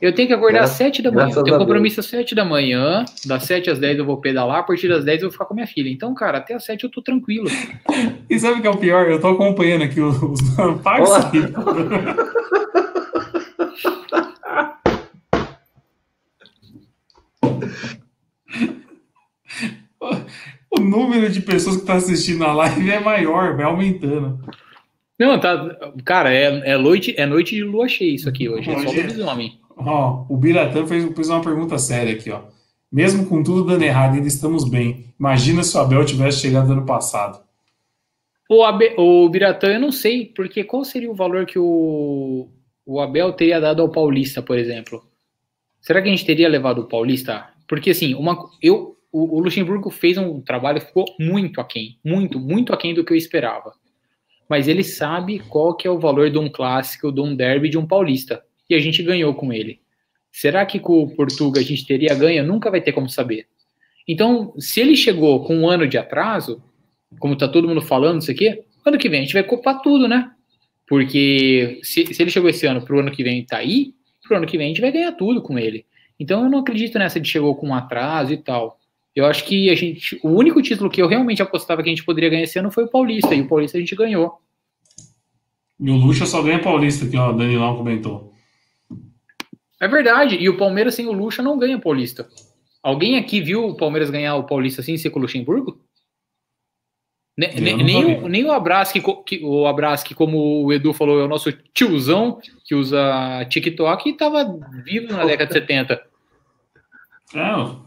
[0.00, 1.34] Eu tenho que acordar às 7 da manhã.
[1.34, 3.04] Eu tenho compromisso às 7 da manhã.
[3.26, 4.58] Das 7 às 10 eu vou pedalar.
[4.58, 5.90] A partir das 10 eu vou ficar com minha filha.
[5.90, 7.48] Então, cara, até às 7 eu tô tranquilo.
[8.30, 9.10] E sabe o que é o pior?
[9.10, 10.38] Eu tô acompanhando aqui os.
[10.84, 11.04] Paga
[20.70, 24.38] o número de pessoas que está assistindo a live é maior, vai aumentando.
[25.18, 25.74] Não, tá.
[26.04, 28.70] Cara, é, é, noite, é noite de lua cheia isso aqui hoje.
[28.70, 29.58] É só lobisomem.
[29.78, 32.42] Ó, o Biratã fez, fez uma pergunta séria aqui, ó.
[32.90, 35.06] Mesmo com tudo dando errado, ainda estamos bem.
[35.18, 37.42] Imagina se o Abel tivesse chegado ano passado.
[38.48, 42.48] O, Abe, o Biratã, eu não sei, porque qual seria o valor que o,
[42.86, 45.04] o Abel teria dado ao Paulista, por exemplo?
[45.82, 47.46] Será que a gente teria levado o Paulista?
[47.68, 52.72] Porque assim, uma, eu, o, o Luxemburgo fez um trabalho, ficou muito aquém, muito, muito
[52.72, 53.74] aquém do que eu esperava.
[54.48, 57.76] Mas ele sabe qual que é o valor de um clássico, de um derby, de
[57.76, 58.42] um paulista.
[58.68, 59.80] E a gente ganhou com ele.
[60.30, 62.46] Será que com o Portugal a gente teria ganho?
[62.46, 63.46] Nunca vai ter como saber.
[64.06, 66.62] Então, se ele chegou com um ano de atraso,
[67.18, 70.08] como tá todo mundo falando isso aqui, ano que vem a gente vai culpar tudo,
[70.08, 70.30] né?
[70.86, 73.94] Porque se, se ele chegou esse ano pro ano que vem tá aí,
[74.26, 75.84] pro ano que vem a gente vai ganhar tudo com ele.
[76.18, 78.78] Então eu não acredito nessa de chegou com um atraso e tal.
[79.14, 80.18] Eu acho que a gente.
[80.22, 82.84] O único título que eu realmente apostava que a gente poderia ganhar esse ano foi
[82.84, 84.38] o Paulista, e o Paulista a gente ganhou.
[85.80, 88.27] E o Lucha só ganha Paulista, que o Danilão comentou.
[89.80, 92.28] É verdade, e o Palmeiras sem o Lucha não ganha Paulista.
[92.82, 95.80] Alguém aqui viu o Palmeiras ganhar o Paulista sem ser com o Luxemburgo?
[97.36, 101.28] Ne, ne, nem, o, nem o que, o Abrasque, como o Edu falou, é o
[101.28, 106.02] nosso tiozão que usa TikTok e estava vivo na década de 70.
[107.32, 107.86] Não.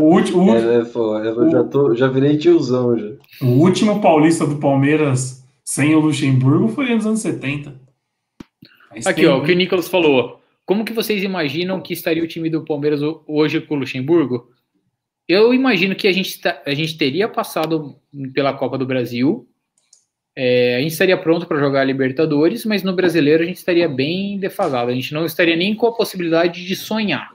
[0.00, 3.12] O último, é, é, pô, eu já, tô, já virei tiozão já.
[3.40, 7.74] O último paulista do Palmeiras sem o Luxemburgo foi nos anos 70.
[8.90, 10.43] Faz Aqui, ó, o que o Nicolas falou.
[10.66, 14.50] Como que vocês imaginam que estaria o time do Palmeiras hoje com o Luxemburgo?
[15.28, 17.96] Eu imagino que a gente, a gente teria passado
[18.32, 19.48] pela Copa do Brasil,
[20.36, 23.88] é, a gente estaria pronto para jogar a Libertadores, mas no brasileiro a gente estaria
[23.88, 24.90] bem defasado.
[24.90, 27.32] A gente não estaria nem com a possibilidade de sonhar.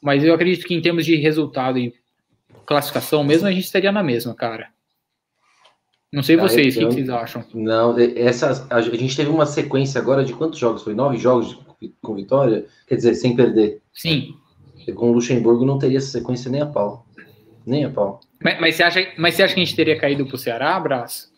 [0.00, 1.92] Mas eu acredito que em termos de resultado e
[2.64, 4.70] classificação mesmo, a gente estaria na mesma, cara.
[6.10, 7.44] Não sei vocês, o que, que, vocês acham?
[7.52, 10.82] Não, essa, a gente teve uma sequência agora de quantos jogos?
[10.82, 11.58] Foi nove jogos
[12.02, 12.66] com vitória?
[12.86, 13.80] Quer dizer, sem perder.
[13.92, 14.34] Sim.
[14.86, 17.06] E com o Luxemburgo não teria essa sequência nem a pau.
[17.66, 18.20] Nem a pau.
[18.42, 21.30] Mas, mas, você, acha, mas você acha que a gente teria caído pro Ceará, Brás?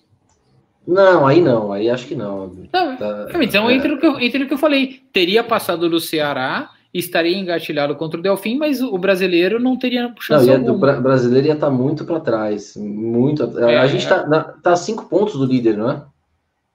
[0.87, 2.49] Não, aí não, aí acho que não.
[2.49, 3.75] não tá, então, é.
[3.75, 7.95] entre, o que eu, entre o que eu falei, teria passado do Ceará estaria engatilhado
[7.95, 11.69] contra o Delfim, mas o brasileiro não teria chance não, ia, O brasileiro ia estar
[11.69, 13.45] tá muito para trás, muito.
[13.61, 14.25] É, a gente está
[14.63, 16.03] tá a cinco pontos do líder, não é?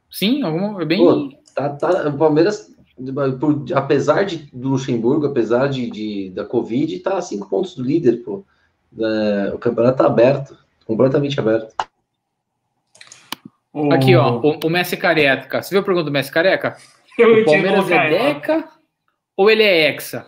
[0.09, 0.99] Sim, alguma, é bem.
[0.99, 2.73] Pô, tá, tá, o Palmeiras,
[3.39, 7.83] por, apesar de, do Luxemburgo, apesar de, de da Covid, está a cinco pontos do
[7.83, 8.43] líder, pô.
[8.97, 11.73] É, o campeonato está aberto, completamente aberto.
[13.91, 15.61] Aqui, ó, o, o Messi Careca.
[15.61, 16.77] Você viu a pergunta do Messi Careca?
[17.19, 18.69] Eu o Palmeiras é Deca
[19.37, 20.27] ou ele é hexa?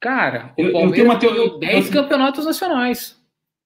[0.00, 3.16] Cara, o eu, Palmeiras tem 10 campeonatos nacionais.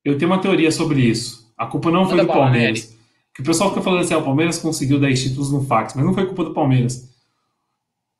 [0.05, 1.53] Eu tenho uma teoria sobre isso.
[1.57, 2.97] A culpa não Manda foi do Palmeiras.
[3.35, 6.05] Que o pessoal fica falando assim, ah, o Palmeiras conseguiu 10 títulos no fax, mas
[6.05, 7.10] não foi culpa do Palmeiras.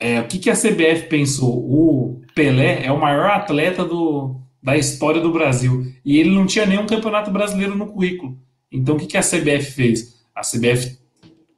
[0.01, 1.59] É, o que, que a CBF pensou?
[1.59, 5.85] O Pelé é o maior atleta do, da história do Brasil.
[6.03, 8.39] E ele não tinha nenhum campeonato brasileiro no currículo.
[8.73, 10.21] Então o que, que a CBF fez?
[10.35, 10.99] A CBF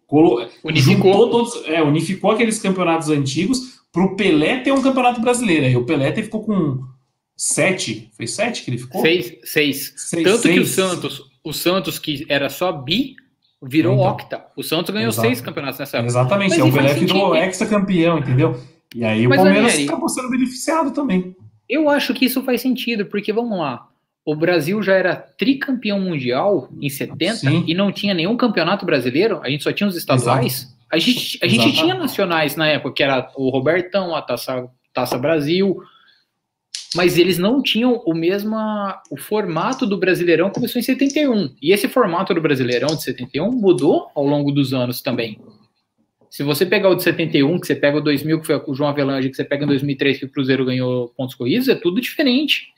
[0.07, 0.45] colo...
[0.65, 1.31] unificou.
[1.31, 5.67] Todos, é, unificou aqueles campeonatos antigos para o Pelé ter um campeonato brasileiro.
[5.67, 6.81] Aí o Pelé ficou com
[7.37, 9.03] sete, foi sete que ele ficou?
[9.03, 9.95] Seis, seis.
[9.97, 10.55] seis Tanto seis.
[10.55, 13.15] que o Santos, o Santos que era só bi,
[13.63, 14.45] virou então, octa.
[14.57, 15.29] O Santos ganhou Exato.
[15.29, 16.11] seis campeonatos nessa época.
[16.11, 18.61] Exatamente, Mas, o Pelé virou ex-campeão, entendeu?
[18.95, 21.37] E aí Mas, o Palmeiras acabou sendo beneficiado também.
[21.69, 23.89] Eu acho que isso faz sentido, porque vamos lá.
[24.25, 27.65] O Brasil já era tricampeão mundial em 70 Sim.
[27.67, 30.63] e não tinha nenhum campeonato brasileiro, a gente só tinha os estaduais.
[30.63, 30.73] Exato.
[30.93, 35.17] A gente, a gente tinha nacionais na época, que era o Robertão, a Taça, Taça
[35.17, 35.83] Brasil,
[36.95, 38.57] mas eles não tinham o mesmo
[39.11, 41.55] o formato do Brasileirão começou em 71.
[41.61, 45.39] E esse formato do Brasileirão de 71 mudou ao longo dos anos também.
[46.31, 48.89] Se você pegar o de 71, que você pega o 2000, que foi o João
[48.89, 52.73] Avelange, que você pega em 2003, que o Cruzeiro ganhou pontos corridos, é tudo diferente.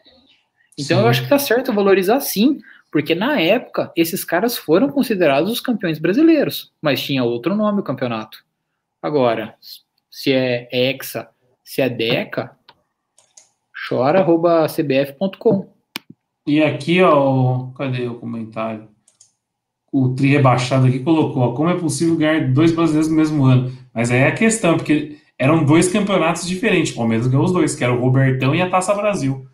[0.77, 1.03] Então sim.
[1.05, 2.59] eu acho que tá certo valorizar sim.
[2.91, 7.85] Porque na época, esses caras foram considerados os campeões brasileiros, mas tinha outro nome o
[7.85, 8.45] campeonato.
[9.03, 9.57] Agora,
[10.09, 11.29] se é Hexa,
[11.65, 12.57] se é Deca,
[13.89, 15.69] chora.cbf.com.
[16.47, 18.89] E aqui, ó, cadê o comentário?
[19.93, 23.73] O Tri rebaixado aqui colocou, ó, como é possível ganhar dois brasileiros no mesmo ano?
[23.95, 26.93] Mas aí é a questão, porque eram dois campeonatos diferentes.
[26.93, 29.47] O Palmeiras ganhou os dois, que era o Robertão e a Taça Brasil.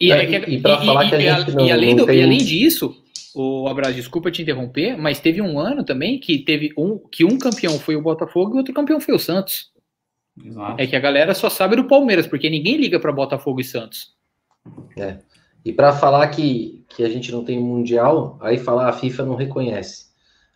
[0.00, 2.96] E, é, que, e, e, não, e além, do, e além disso,
[3.34, 7.38] o Abraço, desculpa te interromper, mas teve um ano também que teve um que um
[7.38, 9.71] campeão foi o Botafogo e outro campeão foi o Santos.
[10.44, 10.80] Exato.
[10.80, 14.14] É que a galera só sabe do Palmeiras, porque ninguém liga para Botafogo e Santos.
[14.96, 15.18] É.
[15.64, 19.34] E para falar que, que a gente não tem mundial, aí falar a FIFA não
[19.34, 20.06] reconhece.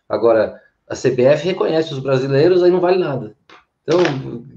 [0.09, 0.59] Agora,
[0.89, 3.35] a CBF reconhece os brasileiros, aí não vale nada.
[3.83, 3.99] Então,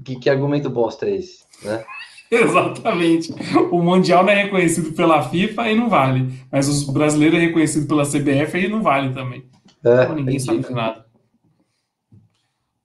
[0.03, 1.83] que, que argumento bosta é esse, né?
[2.31, 3.33] Exatamente.
[3.71, 6.31] O Mundial não é reconhecido pela FIFA e não vale.
[6.49, 9.43] Mas os brasileiros é reconhecido pela CBF e não vale também.
[9.83, 11.05] É, então, ninguém sabe de nada.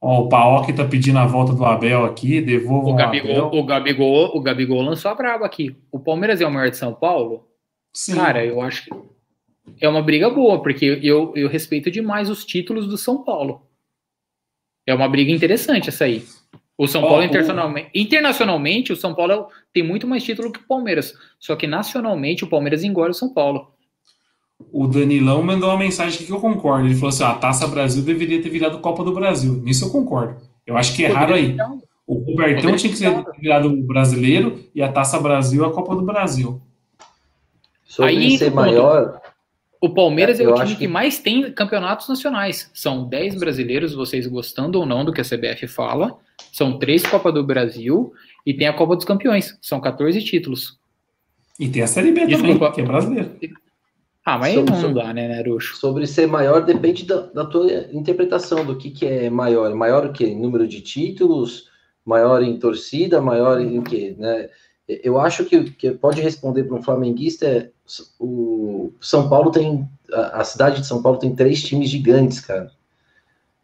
[0.01, 3.61] Ó, o Paok tá pedindo a volta do Abel aqui, devolva o Gabigol, o Abel.
[3.61, 5.77] O Gabigol, o Gabigol lançou a braba aqui.
[5.91, 7.49] O Palmeiras é o maior de São Paulo?
[7.93, 8.15] Sim.
[8.15, 8.91] Cara, eu acho que
[9.81, 13.67] é uma briga boa, porque eu, eu respeito demais os títulos do São Paulo.
[14.87, 16.25] É uma briga interessante essa aí.
[16.79, 21.15] O São Paulo internacionalmente, internacionalmente, o São Paulo tem muito mais título que o Palmeiras.
[21.41, 23.73] Só que nacionalmente o Palmeiras engole o São Paulo.
[24.73, 26.87] O Danilão mandou uma mensagem aqui que eu concordo.
[26.87, 29.55] Ele falou assim: ó, a Taça Brasil deveria ter virado Copa do Brasil.
[29.63, 30.37] Nisso eu concordo.
[30.67, 31.57] Eu acho que é raro aí.
[32.07, 35.95] O Robertão tinha que ter ser virado o brasileiro e a Taça Brasil a Copa
[35.95, 36.61] do Brasil.
[37.85, 39.21] Sobre Aí, ser maior,
[39.81, 40.77] O Palmeiras É, é, o time que...
[40.77, 42.71] que- mais tem campeonatos nacionais.
[42.75, 46.17] São 10 brasileiros, vocês gostando ou não do que a CBF fala.
[46.53, 48.13] São três Copa do Brasil
[48.45, 49.57] e tem a Copa dos Campeões.
[49.61, 50.79] São 14 títulos.
[51.59, 52.55] E tem a Série B Desculpa.
[52.55, 53.31] também, que é brasileiro.
[54.27, 55.77] Ah, mas São- não dá, né, Naruxo?
[55.77, 59.73] sobre ser maior depende da, da tua interpretação do que, que é maior.
[59.75, 60.27] Maior o quê?
[60.27, 61.71] Em número de títulos,
[62.05, 64.17] maior em torcida, maior em quê?
[64.19, 64.51] Né?
[64.89, 67.71] Eu acho que que pode responder para um flamenguista é
[68.19, 72.73] o São Paulo tem a, a cidade de São Paulo tem três times gigantes, cara.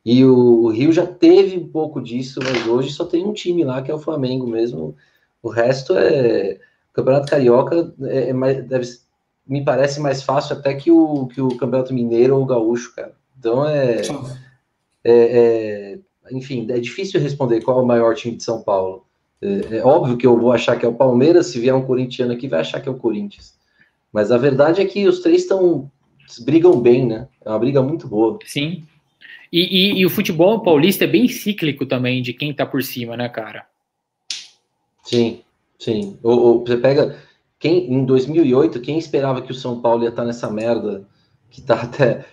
[0.04, 3.64] E o, o Rio já teve um pouco disso, mas hoje só tem um time
[3.64, 4.96] lá que é o Flamengo mesmo.
[5.42, 6.58] O resto é
[6.90, 8.86] o Campeonato Carioca é, é mais, deve,
[9.46, 13.12] me parece mais fácil até que o, que o Campeonato Mineiro ou o Gaúcho, cara.
[13.38, 14.02] Então é,
[15.04, 15.98] é- é-
[16.30, 19.04] enfim, é difícil responder qual é o maior time de São Paulo.
[19.40, 22.32] É, é óbvio que eu vou achar que é o Palmeiras, se vier um corintiano
[22.32, 23.54] aqui, vai achar que é o Corinthians.
[24.12, 25.90] Mas a verdade é que os três estão
[26.44, 27.28] brigam bem, né?
[27.44, 28.38] É uma briga muito boa.
[28.44, 28.84] Sim.
[29.52, 33.16] E, e- e o futebol paulista é bem cíclico também de quem tá por cima,
[33.16, 33.66] né, cara?
[35.04, 35.40] Sim,
[35.78, 36.16] sim.
[36.22, 37.18] Ou, ou você pega
[37.62, 41.04] quem em 2008, quem esperava que o São Paulo ia estar nessa merda
[41.48, 42.24] que tá até,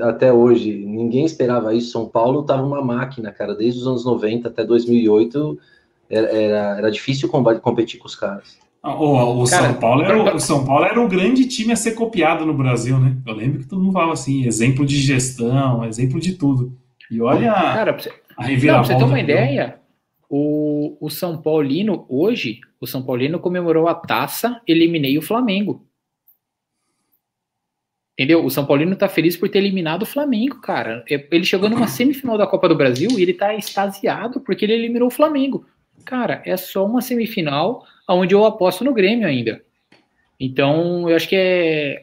[0.00, 0.72] até hoje?
[0.86, 1.90] Ninguém esperava isso.
[1.90, 3.56] São Paulo tava uma máquina, cara.
[3.56, 5.58] Desde os anos 90 até 2008
[6.08, 8.56] era, era, era difícil competir com os caras.
[8.80, 11.72] Ah, O, o Cara, São Paulo era o, o São Paulo era o grande time
[11.72, 13.16] a ser copiado no Brasil, né?
[13.26, 16.72] Eu lembro que todo mundo falava assim, exemplo de gestão, exemplo de tudo.
[17.10, 18.92] E olha a, Cara, você, a não, pra reviravolta.
[18.92, 19.80] você ter uma ideia,
[20.28, 25.86] o, o São Paulino, hoje, o São Paulino comemorou a taça, eliminei o Flamengo.
[28.18, 28.44] Entendeu?
[28.44, 31.04] O São Paulino tá feliz por ter eliminado o Flamengo, cara.
[31.10, 34.72] É, Ele chegou numa semifinal da Copa do Brasil e ele tá extasiado porque ele
[34.72, 35.66] eliminou o Flamengo.
[36.04, 39.62] Cara, é só uma semifinal onde eu aposto no Grêmio ainda.
[40.40, 42.02] Então, eu acho que é.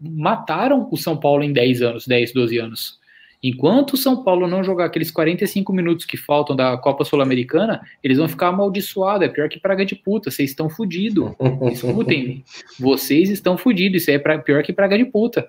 [0.00, 2.99] Mataram o São Paulo em 10 anos, 10, 12 anos.
[3.42, 8.18] Enquanto o São Paulo não jogar aqueles 45 minutos que faltam da Copa Sul-Americana, eles
[8.18, 9.26] vão ficar amaldiçoados.
[9.26, 10.30] É pior que praga de puta.
[10.30, 11.30] Vocês estão fudidos.
[11.72, 12.44] Escutem,
[12.78, 14.02] vocês estão fudidos.
[14.02, 15.48] Isso aí é pra- pior que praga de puta.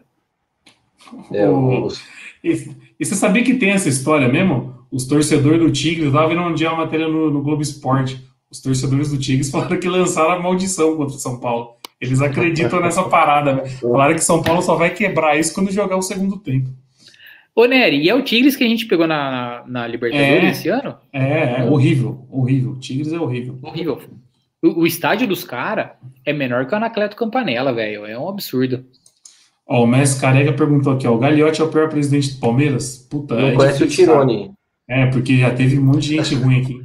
[1.34, 1.89] É, O-
[2.43, 4.73] E, e você sabia que tem essa história mesmo?
[4.91, 8.19] Os torcedores do Tigres, eu tava vendo um dia uma matéria no, no Globo Esporte.
[8.49, 11.72] Os torcedores do Tigres falaram que lançaram a maldição contra o São Paulo.
[11.99, 13.65] Eles acreditam nessa parada, né?
[13.80, 16.69] Falaram que São Paulo só vai quebrar isso quando jogar o segundo tempo.
[17.56, 20.52] Ô, Nery, e é o Tigres que a gente pegou na, na Libertadores É.
[20.52, 20.98] esse ano?
[21.11, 22.80] É, é horrível, horrível.
[22.80, 23.60] Tigres é horrível.
[23.61, 24.02] Horrível.
[24.64, 25.91] O, o estádio dos caras
[26.26, 28.06] é menor que o Anacleto Campanella, velho.
[28.06, 28.86] É um absurdo.
[29.68, 32.98] Ó, o Messi Careca perguntou aqui, ó, o Gagliotti é o pior presidente do Palmeiras?
[33.10, 33.88] Puta, não é conhece o.
[33.88, 34.52] Tirone.
[34.90, 36.82] É, porque já teve um monte de gente ruim aqui.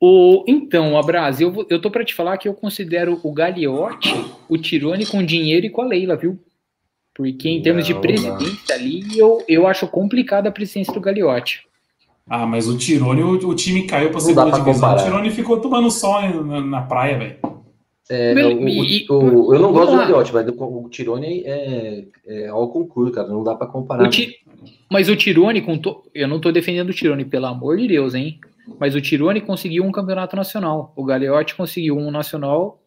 [0.00, 4.14] O, então, Abraz, eu, eu tô pra te falar que eu considero o Gagliotti
[4.48, 6.38] o Tirone com dinheiro e com a Leila, viu?
[7.14, 11.62] Porque em termos de Não, presidência ali, eu, eu acho complicada a presidência do Gagliotti.
[12.28, 14.62] Ah, mas o Tirone, o, o time caiu pra Não segunda divisão.
[14.72, 15.04] O comparar.
[15.04, 17.36] Tirone ficou tomando sol na, na praia, velho.
[18.10, 19.98] É, Meu, o- e- o- o- eu não gosto do.
[19.98, 23.28] Gagliotti, mas o, Tirone é, é ao concurso, cara.
[23.28, 24.04] Não dá pra comparar.
[24.04, 24.34] O Ti-
[24.90, 28.14] Mas o Tirone, com to- eu não tô defendendo o Tirone, pelo amor de Deus,
[28.14, 28.40] hein?
[28.80, 30.92] Mas o Tirone conseguiu um campeonato nacional.
[30.96, 32.80] O Gagliotti conseguiu um nacional,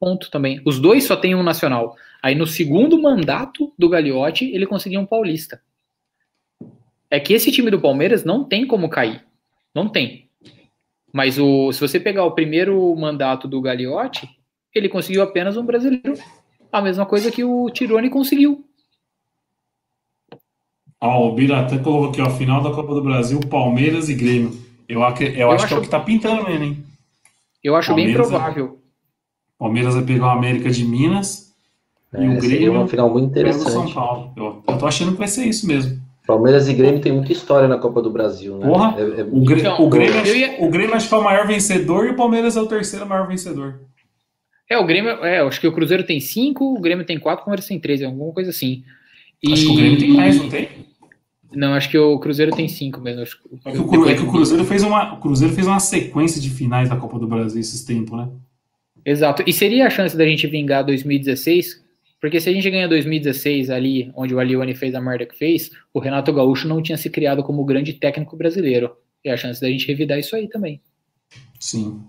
[0.00, 0.60] ponto também.
[0.64, 1.94] Os dois só têm um nacional.
[2.24, 5.60] Aí no segundo mandato do Gagliotti, ele conseguiu um paulista.
[7.10, 9.22] É que esse time do Palmeiras não tem como cair.
[9.74, 10.30] Não tem.
[11.12, 14.26] Mas o, se você pegar o primeiro mandato do Gagliotti,
[14.74, 16.14] ele conseguiu apenas um brasileiro.
[16.72, 18.64] A mesma coisa que o Tirone conseguiu.
[20.98, 24.58] Ó, o Biratã colocou aqui, ó, final da Copa do Brasil, Palmeiras e Grêmio.
[24.88, 26.84] Eu, ac- eu, acho, que é o acho- que tá pintando mesmo, hein?
[27.62, 28.80] Eu acho bem Palmeiras é- provável.
[29.58, 31.53] Palmeiras vai pegar o América de Minas
[32.22, 33.94] e o É, seria Grêmio uma final muito o São interessante.
[33.94, 34.32] Paulo.
[34.36, 36.02] Eu, eu tô achando que vai ser isso mesmo.
[36.26, 38.66] Palmeiras e Grêmio tem muita história na Copa do Brasil, né?
[38.66, 41.22] Porra, É- é- O, Grê- Então, o, Grêmio, ia- o Grêmio acho que é o
[41.24, 43.80] maior vencedor e o Palmeiras é o terceiro maior vencedor.
[44.70, 47.42] É, o Grêmio, é, eu acho que o Cruzeiro tem cinco, o Grêmio tem quatro,
[47.42, 48.82] o Palmeiras tem três, alguma coisa assim.
[49.42, 50.68] E- Acho que o Grêmio tem mais, não tem?
[51.54, 53.20] Não, acho que o Cruzeiro tem cinco mesmo.
[53.20, 55.66] Acho que- É que o, Cru- é que o Cruzeiro fez uma, o Cruzeiro fez
[55.66, 58.28] uma sequência de finais da Copa do Brasil esses tempos, né?
[59.04, 59.44] Exato.
[59.46, 61.83] E seria a chance da gente vingar 2016?
[62.24, 65.70] Porque se a gente ganha 2016 ali, onde o Alione fez a merda que fez,
[65.92, 68.96] o Renato Gaúcho não tinha se criado como grande técnico brasileiro.
[69.22, 70.80] E a chance da gente revidar isso aí também.
[71.60, 72.00] Sim.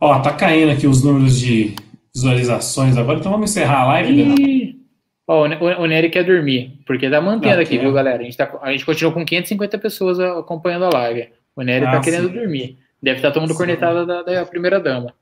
[0.00, 1.76] Ó, tá caindo aqui os números de
[2.12, 4.80] visualizações agora, então vamos encerrar a live, e...
[5.28, 8.18] Ó, o, o Nery quer dormir, porque tá mantendo não, aqui, viu, galera?
[8.20, 11.28] A gente, tá, a gente continua com 550 pessoas acompanhando a live.
[11.54, 12.34] O Nery tá ah, tá querendo sim.
[12.34, 12.78] dormir.
[13.00, 13.58] Deve estar tá tomando sim.
[13.58, 15.14] cornetada da, da primeira dama.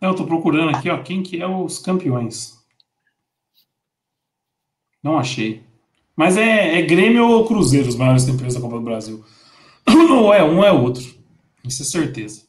[0.00, 2.56] Eu tô procurando aqui, ó, quem que é os campeões.
[5.02, 5.62] Não achei.
[6.16, 9.24] Mas é, é Grêmio ou Cruzeiro, os maiores empresas da Copa do Brasil.
[9.86, 11.04] Não é um, é outro.
[11.64, 12.42] Isso é certeza.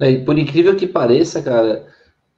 [0.00, 1.86] É, por incrível que pareça, cara,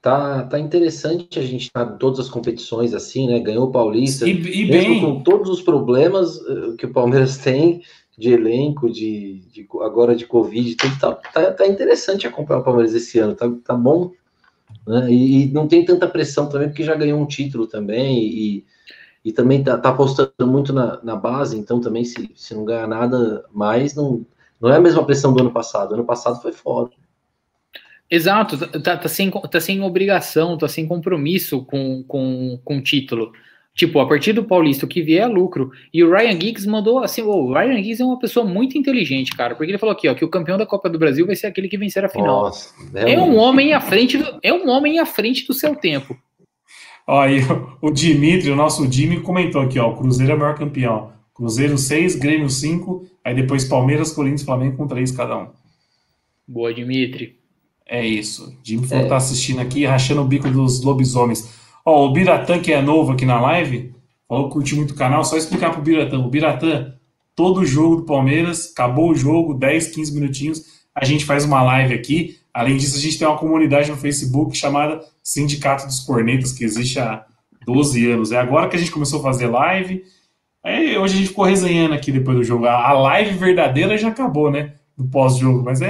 [0.01, 3.41] tá, tá interessante a gente estar tá em todas as competições assim, né?
[3.41, 4.29] Ganhou o Paulista.
[4.29, 5.01] E, e mesmo bem...
[5.01, 7.83] com todos os problemas eh, que o Palmeiras tem
[8.17, 12.95] de elenco, de, de agora de Covid, tudo, tá, tá, tá interessante acompanhar o Palmeiras
[12.95, 14.11] esse ano, tá, tá bom
[14.87, 15.11] né?
[15.11, 18.65] E, e, não tem tanta pressão também, porque já ganhou um título também, e,
[19.25, 22.87] e também tá, tá apostando muito na, na base, então também se, se não ganhar
[22.87, 24.25] nada mais, não,
[24.61, 25.95] não é a mesma pressão do ano passado.
[25.95, 26.91] Ano passado foi foda.
[28.09, 33.33] Exato, tá, tá, sem, tá sem obrigação, tá sem compromisso com, com, com título.
[33.77, 35.71] Tipo, a partir do Paulista, o que vier é lucro.
[35.93, 39.37] E o Ryan Giggs mandou assim: oh, o Ryan Giggs é uma pessoa muito inteligente,
[39.37, 39.55] cara.
[39.55, 41.69] Porque ele falou aqui, ó, que o campeão da Copa do Brasil vai ser aquele
[41.69, 42.45] que vencer a final.
[42.45, 45.77] Nossa, é, é um homem à frente do, é um homem à frente do seu
[45.77, 46.17] tempo.
[47.07, 47.41] Ó, aí
[47.83, 49.91] o Dimitri, o nosso Jimmy, comentou aqui, ó.
[49.91, 51.13] O Cruzeiro é o maior campeão.
[51.35, 55.49] Cruzeiro 6, Grêmio 5, aí depois Palmeiras, Corinthians, Flamengo com 3 cada um.
[56.49, 57.37] Boa, Dimitri.
[57.87, 58.59] É isso.
[58.65, 59.09] Jimmy falou é.
[59.09, 61.66] tá assistindo aqui, rachando o bico dos lobisomens.
[61.89, 63.95] Ó, o Biratã, que é novo aqui na live,
[64.29, 66.19] falou que curtiu muito o canal, só explicar pro Biratã.
[66.19, 66.93] O Biratã,
[67.33, 71.95] todo jogo do Palmeiras, acabou o jogo, 10, 15 minutinhos, a gente faz uma live
[71.95, 72.39] aqui.
[72.53, 76.99] Além disso, a gente tem uma comunidade no Facebook chamada Sindicato dos Cornetas, que existe
[76.99, 77.25] há
[77.65, 78.33] 12 anos.
[78.33, 80.03] É agora que a gente começou a fazer live.
[80.65, 82.67] Aí, hoje a gente ficou resenhando aqui depois do jogo.
[82.67, 84.75] A live verdadeira já acabou, né?
[84.99, 85.63] Do pós-jogo.
[85.63, 85.87] Mas a,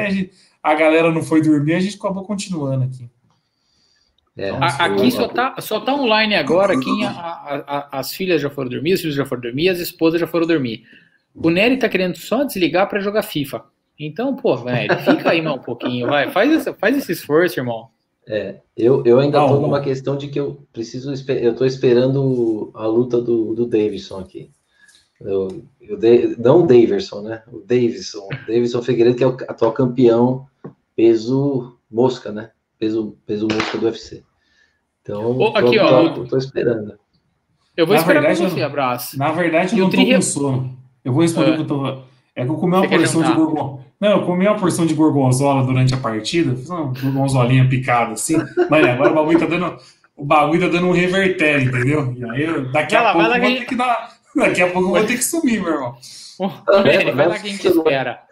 [0.63, 3.09] a galera não foi dormir, a gente acabou continuando aqui.
[4.37, 8.51] É, aqui só tá, só tá online agora quem a, a, a, as filhas já
[8.51, 10.85] foram dormir, os filhos já foram dormir, as esposas já foram dormir.
[11.35, 13.65] O Nery tá querendo só desligar para jogar FIFA.
[13.99, 17.89] Então, pô, velho, fica aí mais um pouquinho, vai, faz, esse, faz esse esforço, irmão.
[18.29, 22.87] É, eu, eu ainda tô numa questão de que eu preciso, eu tô esperando a
[22.87, 24.51] luta do, do Davidson aqui.
[25.19, 25.99] Eu, eu,
[26.39, 27.43] não o Davidson, né?
[27.51, 30.47] O Davidson, Davidson Figueiredo, que é o atual campeão
[30.95, 32.51] peso mosca, né?
[32.79, 34.23] Peso, peso mosca do UFC.
[35.03, 36.99] Então, oh, aqui, tô, ó, tô, tô, esperando.
[37.77, 39.19] Eu vou na esperar verdade, você, abraço.
[39.19, 40.77] Na verdade, eu não tô com sono.
[41.05, 41.87] Eu vou responder o que eu tô.
[42.35, 43.87] É que eu comi uma porção de gorgonzola.
[44.01, 46.55] Não, eu comi uma porção de gorgonzola durante a partida.
[46.57, 48.37] Fiz uma gorgonzolinha picada assim.
[48.69, 49.79] Mas agora o bagulho tá dando.
[50.17, 52.15] O bagulho tá dando um revertério, entendeu?
[52.17, 54.17] E aí, eu, daqui vai a lá, pouco eu vou ter que dar.
[54.35, 55.95] Daqui a pouco eu vou ter que sumir, meu irmão.
[56.67, 58.23] vai, vai lá que a gente espera.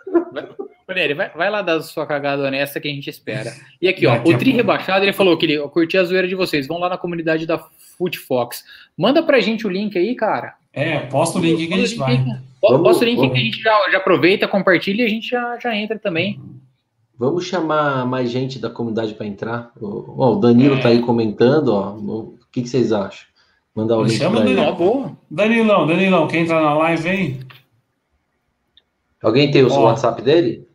[0.87, 3.53] Valério, vai, vai lá dar sua cagada honesta que a gente espera.
[3.81, 6.67] E aqui, ó, o Tri Rebaixado, ele falou que ele curtiu a zoeira de vocês.
[6.67, 7.59] Vão lá na comunidade da
[7.97, 8.65] Footfox.
[8.97, 10.55] Manda pra gente o link aí, cara.
[10.73, 12.25] É, posta o link que a gente vai.
[12.61, 15.75] Posta o link que a gente já, já aproveita, compartilha e a gente já, já
[15.75, 16.41] entra também.
[17.17, 19.71] Vamos chamar mais gente da comunidade para entrar.
[19.81, 20.81] Ó, o Danilo é.
[20.81, 21.91] tá aí comentando, ó.
[21.93, 23.27] O que, que vocês acham?
[23.75, 24.73] Mandar o link Chama pra ele.
[24.73, 25.17] boa.
[25.31, 27.41] Danilão, Danilão, quem entrar na live, hein?
[29.23, 30.67] Alguém tem o WhatsApp dele?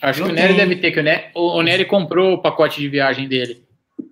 [0.00, 2.88] Acho que o Nery deve ter, que o Nery, o Nery comprou o pacote de
[2.88, 3.62] viagem dele.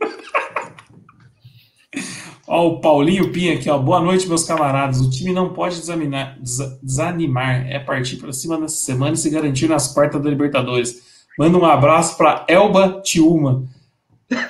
[2.47, 3.79] ó, o Paulinho Pinha aqui, ó.
[3.79, 5.01] Boa noite, meus camaradas.
[5.01, 6.37] O time não pode desanimar,
[6.83, 7.67] desanimar.
[7.71, 11.25] É partir para cima nessa semana e se garantir nas quartas da Libertadores.
[11.39, 13.65] Manda um abraço para Elba Tiuma.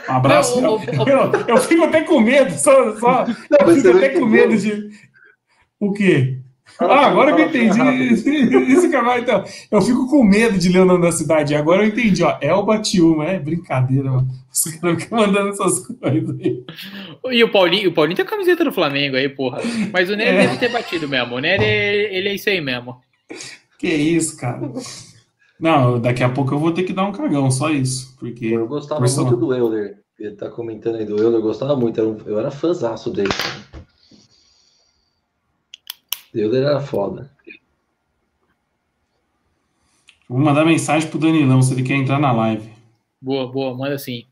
[0.08, 0.58] Um abraço.
[0.58, 3.26] eu, eu, eu, fico até com medo, só, só
[3.60, 4.88] eu fico até com medo de.
[5.78, 6.38] O quê?
[6.78, 8.72] Ah, agora que eu entendi.
[8.72, 9.44] Isso que agora, então.
[9.70, 11.54] Eu fico com medo de ler o nome da cidade.
[11.54, 12.36] Agora eu entendi, ó.
[12.40, 13.26] Elba Tiuma.
[13.26, 14.28] É brincadeira, mano.
[14.52, 16.64] Os caras ficam mandando essas coisas aí.
[17.30, 19.60] E o Paulinho, o Paulinho tem a camiseta do Flamengo aí, porra.
[19.92, 20.46] Mas o Nery é.
[20.46, 21.34] deve ter batido mesmo.
[21.34, 22.96] O Nery, ele é isso aí mesmo.
[23.78, 24.70] Que isso, cara.
[25.58, 28.14] Não, daqui a pouco eu vou ter que dar um cagão, só isso.
[28.18, 29.96] Porque eu gostava muito do Euler.
[30.18, 32.00] Ele tá comentando aí do Euler, eu gostava muito.
[32.00, 33.28] Eu era, eu era fãzaço dele.
[36.40, 37.30] Euler era foda.
[40.28, 42.68] Vou mandar mensagem pro Danilão se ele quer entrar na live.
[43.20, 44.24] Boa, boa, manda sim.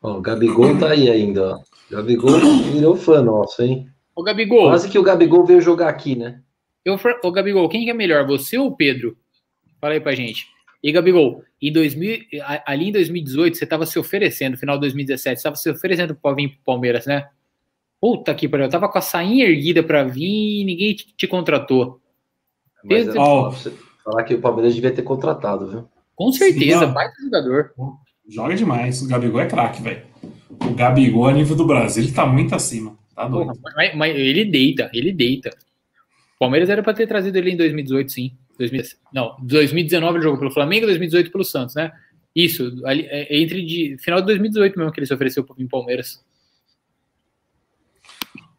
[0.00, 1.60] Ó, o Gabigol tá aí ainda, ó.
[1.90, 2.38] Gabigol
[2.72, 3.88] virou fã nosso, hein?
[4.14, 4.68] O Gabigol.
[4.68, 6.40] Quase que o Gabigol veio jogar aqui, né?
[6.84, 9.16] Eu, o Gabigol, quem é melhor, você ou o Pedro?
[9.80, 10.46] Fala aí pra gente.
[10.82, 12.26] E Gabigol, em 2000,
[12.64, 16.36] ali em 2018, você estava se oferecendo, final de 2017, você estava se oferecendo para
[16.36, 17.28] vir para Palmeiras, né?
[18.00, 21.26] Puta que pariu, eu tava com a sainha erguida para vir e ninguém te, te
[21.26, 22.00] contratou.
[22.84, 23.50] Mas, oh.
[24.04, 25.88] falar que o Palmeiras devia ter contratado, viu?
[26.14, 27.72] Com certeza, baita jogador.
[28.28, 29.02] Joga demais.
[29.02, 30.02] O Gabigol é craque, velho.
[30.50, 32.96] O Gabigol, a nível do Brasil, ele tá muito acima.
[33.14, 33.48] Tá doido.
[33.48, 35.50] Porra, mas, mas, ele deita, ele deita.
[36.36, 38.32] O Palmeiras era para ter trazido ele em 2018, sim.
[38.58, 38.82] 2000,
[39.12, 41.92] não, 2019 ele jogou pelo Flamengo, 2018 pelo Santos, né?
[42.34, 46.24] Isso, ali, é, entre de final de 2018 mesmo que ele se ofereceu em Palmeiras.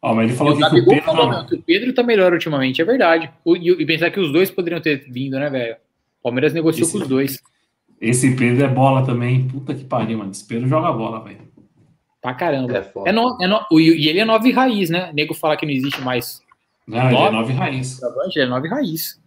[0.08, 1.04] Ó, mas ele falou que, o Pedro...
[1.04, 3.30] falou não, que o Pedro tá melhor ultimamente, é verdade.
[3.44, 5.76] O, e, e, pensar que os dois poderiam ter vindo, né, velho?
[6.24, 7.44] Palmeiras negociou esse, com os dois.
[8.00, 9.46] Esse Pedro é bola também.
[9.50, 10.32] Puta que pariu, mano.
[10.32, 11.40] Esse Pedro joga bola, velho.
[12.22, 12.78] Pra caramba.
[12.78, 15.12] É, é, no, é no, e ele é nove raiz, né?
[15.12, 16.42] O nego fala que não existe mais.
[16.88, 18.02] Não, nove, ele é nove raiz.
[18.02, 19.22] Ele é nove raiz.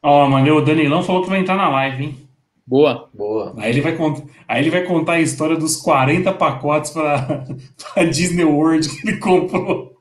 [0.00, 2.25] Ó, oh, mano, o Danilão falou que vai entrar na live, hein?
[2.66, 3.08] Boa.
[3.14, 3.54] Boa.
[3.58, 4.24] Aí ele vai, cont...
[4.48, 7.44] Aí ele vai contar a história dos 40 pacotes para
[7.94, 9.94] a Disney World que ele comprou.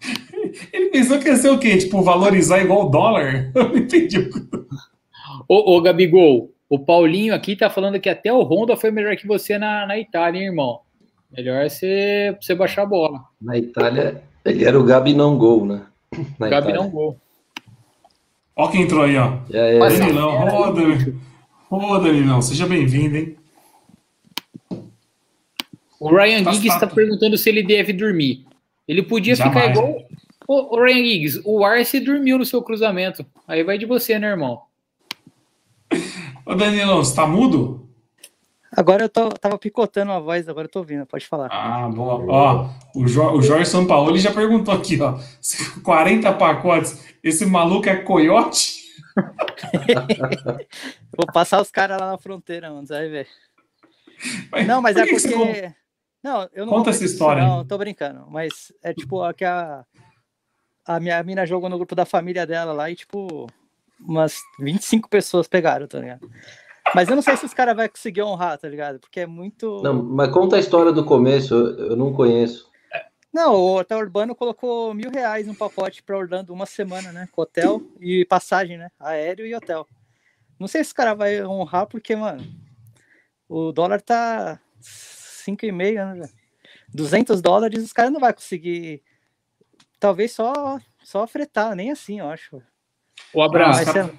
[0.72, 1.76] Ele pensou que ia ser o quê?
[1.76, 3.50] Tipo, valorizar igual o dólar?
[3.54, 4.30] Eu não entendi.
[5.48, 9.26] Ô, ô, Gabigol, o Paulinho aqui tá falando que até o Honda foi melhor que
[9.26, 10.80] você na, na Itália, hein, irmão?
[11.36, 13.20] Melhor é você, você baixar a bola.
[13.40, 15.82] Na Itália, ele era o Gabi não gol, né?
[16.38, 16.82] Na Gabi Itália.
[16.82, 17.16] não gol.
[18.54, 19.38] Ó quem entrou aí, ó.
[19.52, 19.78] É, é.
[19.78, 20.82] Danilão, roda.
[21.68, 23.36] Ô, Danilão, seja bem-vindo, hein?
[25.98, 28.44] O Ryan tá Giggs está perguntando se ele deve dormir.
[28.86, 29.68] Ele podia Jamais.
[29.68, 30.06] ficar igual.
[30.46, 33.26] Ô, Ryan Giggs, o Arce dormiu no seu cruzamento.
[33.48, 34.62] Aí vai de você, né, irmão?
[36.44, 37.84] Ô, Danilão, você tá mudo?
[38.70, 41.48] Agora eu tô, tava picotando a voz, agora eu tô ouvindo, pode falar.
[41.50, 42.24] Ah, boa.
[42.28, 45.18] Ó, o, jo, o Jorge Sampaoli já perguntou aqui, ó.
[45.82, 48.85] 40 pacotes, esse maluco é coiote?
[51.16, 53.28] Vou passar os caras lá na fronteira, mano, você vai ver.
[54.50, 55.72] Mas, não, mas é porque.
[56.22, 57.42] Não, eu não Conta essa história.
[57.42, 58.26] Não, tô brincando.
[58.28, 59.84] Mas é tipo a que a,
[60.84, 63.46] a minha mina jogou no grupo da família dela lá e, tipo,
[64.00, 66.28] umas 25 pessoas pegaram, tá ligado?
[66.94, 69.00] Mas eu não sei se os caras vão conseguir honrar, tá ligado?
[69.00, 69.82] Porque é muito.
[69.82, 72.70] Não, mas conta a história do começo, eu, eu não conheço.
[73.36, 77.28] Não, o Hotel Urbano colocou mil reais no pacote para Orlando uma semana, né?
[77.30, 78.90] Com hotel e passagem, né?
[78.98, 79.86] Aéreo e hotel.
[80.58, 82.42] Não sei se os caras vão honrar, porque, mano,
[83.46, 86.30] o dólar tá 5,5, né?
[86.88, 89.02] 200 dólares, os caras não vão conseguir.
[90.00, 92.62] Talvez só, só fretar, nem assim, eu acho.
[93.34, 93.84] O abraço.
[93.84, 94.14] Cara...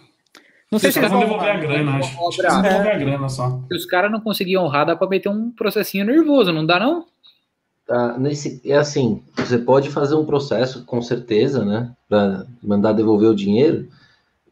[0.71, 2.21] Não sei se eles vão devolver a grana, acho.
[2.21, 2.67] O abraço.
[2.67, 3.63] a grana só.
[3.67, 7.07] Se os caras não conseguirem honrar, dá pra meter um processinho nervoso, não dá, não?
[7.87, 13.29] Tá, nesse, é assim, você pode fazer um processo, com certeza, né, para mandar devolver
[13.29, 13.87] o dinheiro,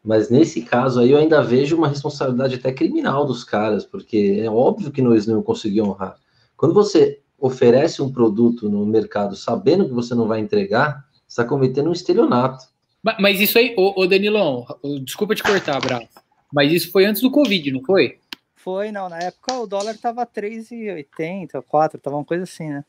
[0.02, 4.50] mas nesse caso aí eu ainda vejo uma responsabilidade até criminal dos caras, porque é
[4.50, 6.16] óbvio que eles não conseguiam honrar.
[6.56, 11.44] Quando você oferece um produto no mercado sabendo que você não vai entregar, você está
[11.44, 12.66] cometendo um estelionato.
[13.04, 14.66] Mas, mas isso aí, ô, ô, Danilão,
[15.04, 16.08] desculpa te cortar, Abraço,
[16.54, 18.18] mas isso foi antes do Covid, não foi?
[18.56, 19.10] Foi, não.
[19.10, 22.86] Na época o dólar tava 3,80, 4, tava uma coisa assim, né?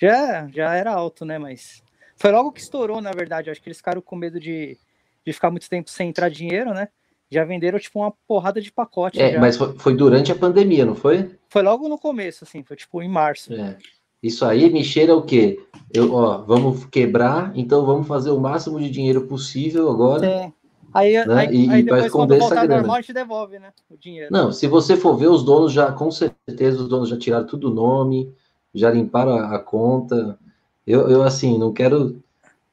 [0.00, 1.38] Já, já era alto, né?
[1.38, 1.82] Mas
[2.16, 3.50] foi logo que estourou, na verdade.
[3.50, 4.78] Acho que eles ficaram com medo de,
[5.26, 6.88] de ficar muito tempo sem entrar dinheiro, né?
[7.30, 9.20] Já venderam, tipo, uma porrada de pacote.
[9.20, 9.40] É, já.
[9.40, 11.30] mas foi, foi, durante a pandemia, não foi?
[11.48, 13.52] Foi logo no começo, assim, foi tipo em março.
[13.52, 13.76] É.
[14.22, 15.60] Isso aí me cheira o quê?
[15.92, 20.26] Eu, ó, vamos quebrar, então vamos fazer o máximo de dinheiro possível agora.
[20.26, 20.52] É.
[20.92, 21.34] Aí, né?
[21.34, 23.72] aí, e, aí depois, quando voltar normal, a gente devolve, né?
[23.90, 24.28] O dinheiro.
[24.32, 27.70] Não, se você for ver, os donos já, com certeza, os donos já tiraram tudo
[27.70, 28.32] o nome,
[28.78, 30.38] já limparam a, a conta.
[30.86, 32.22] Eu, eu, assim, não quero,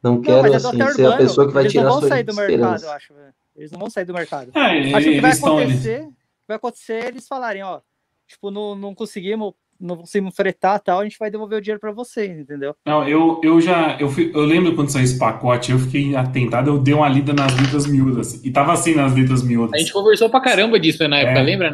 [0.02, 2.84] não, não quero é assim, ser a pessoa que vai tirar sua sair do mercado,
[2.84, 3.14] eu acho.
[3.56, 4.52] Eles não vão sair do mercado.
[4.54, 6.10] É, acho que vai acontecer,
[6.48, 7.82] vai acontecer eles falarem, ó,
[8.28, 9.54] tipo, não, não conseguimos
[9.86, 12.76] não conseguimos fretar tal, a gente vai devolver o dinheiro para vocês, entendeu?
[12.86, 16.70] Não, eu, eu já, eu, fui, eu lembro quando saiu esse pacote, eu fiquei atentado,
[16.70, 19.74] eu dei uma lida nas letras miúdas, e tava assim nas letras miúdas.
[19.74, 21.72] A gente conversou pra caramba disso na época, é, lembra?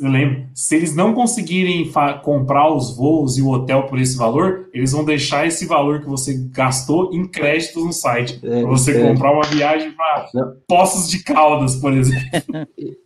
[0.00, 0.46] Eu lembro.
[0.54, 1.90] Se eles não conseguirem
[2.22, 6.06] comprar os voos e o hotel por esse valor, eles vão deixar esse valor que
[6.06, 9.08] você gastou em créditos no site, é, pra você é.
[9.08, 10.30] comprar uma viagem para
[10.66, 12.20] Poços de Caldas, por exemplo.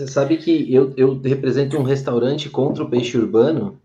[0.00, 3.78] Você sabe que eu, eu represento um restaurante contra o peixe urbano.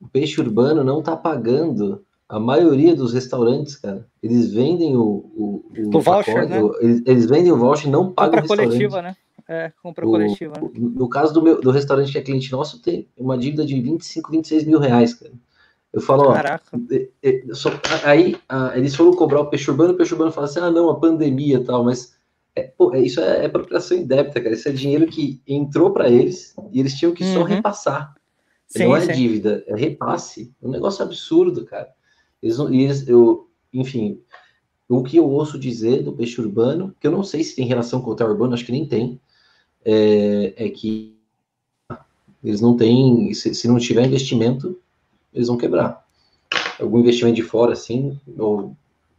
[0.00, 4.06] O peixe urbano não está pagando a maioria dos restaurantes, cara.
[4.22, 6.70] Eles vendem o, o, o, o voucher, pacote, né?
[6.80, 9.16] eles, eles, vendem o voucher e não pagam compra o coletiva, né?
[9.46, 10.54] É, compra o, coletiva.
[10.58, 10.70] Né?
[10.74, 14.30] No caso do, meu, do restaurante que é cliente nosso, tem uma dívida de 25,
[14.30, 15.32] 26 mil reais, cara.
[15.92, 16.64] Eu falo, Caraca.
[16.72, 17.70] ó, só,
[18.04, 20.88] aí a, eles foram cobrar o peixe urbano, o peixe urbano fala assim, ah, não,
[20.88, 22.17] a pandemia e tal, mas
[22.58, 24.54] É, pô, é- isso é, é apropriação indébita, cara.
[24.54, 27.44] Isso é dinheiro que entrou para eles e eles tinham que só Uhum.
[27.44, 28.14] repassar.
[28.66, 29.12] Sim, não é sim.
[29.12, 30.52] dívida, é repasse.
[30.62, 31.88] É um negócio absurdo, cara.
[32.42, 34.20] Eles, eles, eu, enfim,
[34.88, 38.00] o que eu ouço dizer do peixe urbano, que eu não sei se tem relação
[38.00, 39.20] com o hotel urbano, acho que nem tem,
[39.84, 41.16] é, é que
[42.42, 44.78] eles não têm, se, se não tiver investimento,
[45.32, 46.06] eles vão quebrar.
[46.80, 48.76] Algum investimento de fora, assim, ou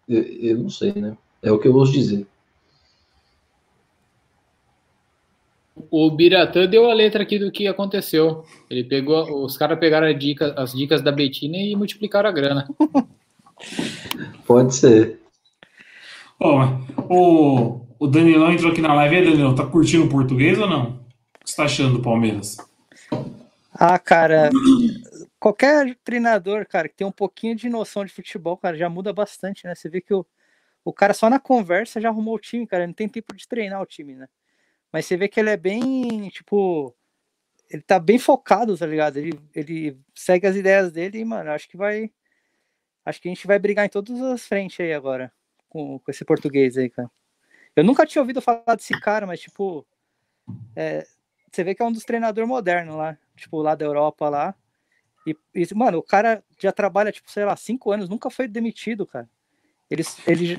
[0.08, 1.18] eu, eu não sei, né?
[1.42, 2.26] É o que eu ouço dizer.
[5.92, 8.44] O Biratã deu a letra aqui do que aconteceu.
[8.70, 12.70] Ele pegou, os caras pegaram a dica- as dicas da Betina e multiplicaram a grana.
[14.46, 15.20] Pode ser.
[16.40, 16.78] Ó,
[17.10, 19.16] o, o Danilão entrou aqui na live.
[19.16, 20.92] E aí, Danilão, tá curtindo o português ou não?
[20.92, 22.58] O que você tá achando do Palmeiras?
[23.74, 24.50] Ah, cara,
[25.40, 29.66] qualquer treinador, cara, que tem um pouquinho de noção de futebol, cara, já muda bastante,
[29.66, 29.74] né?
[29.76, 30.26] Você vê que o,
[30.84, 33.82] o cara só na conversa já arrumou o time, cara, não tem tempo de treinar
[33.82, 34.28] o time, né?
[34.92, 36.96] Mas você vê que ele é bem, tipo,
[37.70, 39.18] ele tá bem focado, tá ligado?
[39.18, 42.12] Ele, ele segue as ideias dele e, mano, acho que vai.
[43.06, 45.32] Acho que a gente vai brigar em todas as frentes aí agora,
[45.68, 47.10] com, com esse português aí, cara.
[47.76, 49.86] Eu nunca tinha ouvido falar desse cara, mas, tipo,
[50.76, 51.06] é,
[51.52, 54.56] você vê que é um dos treinadores modernos lá, tipo, lá da Europa lá.
[55.26, 59.06] E, e, mano, o cara já trabalha, tipo, sei lá, cinco anos, nunca foi demitido,
[59.06, 59.30] cara.
[59.90, 60.58] Ele, ele,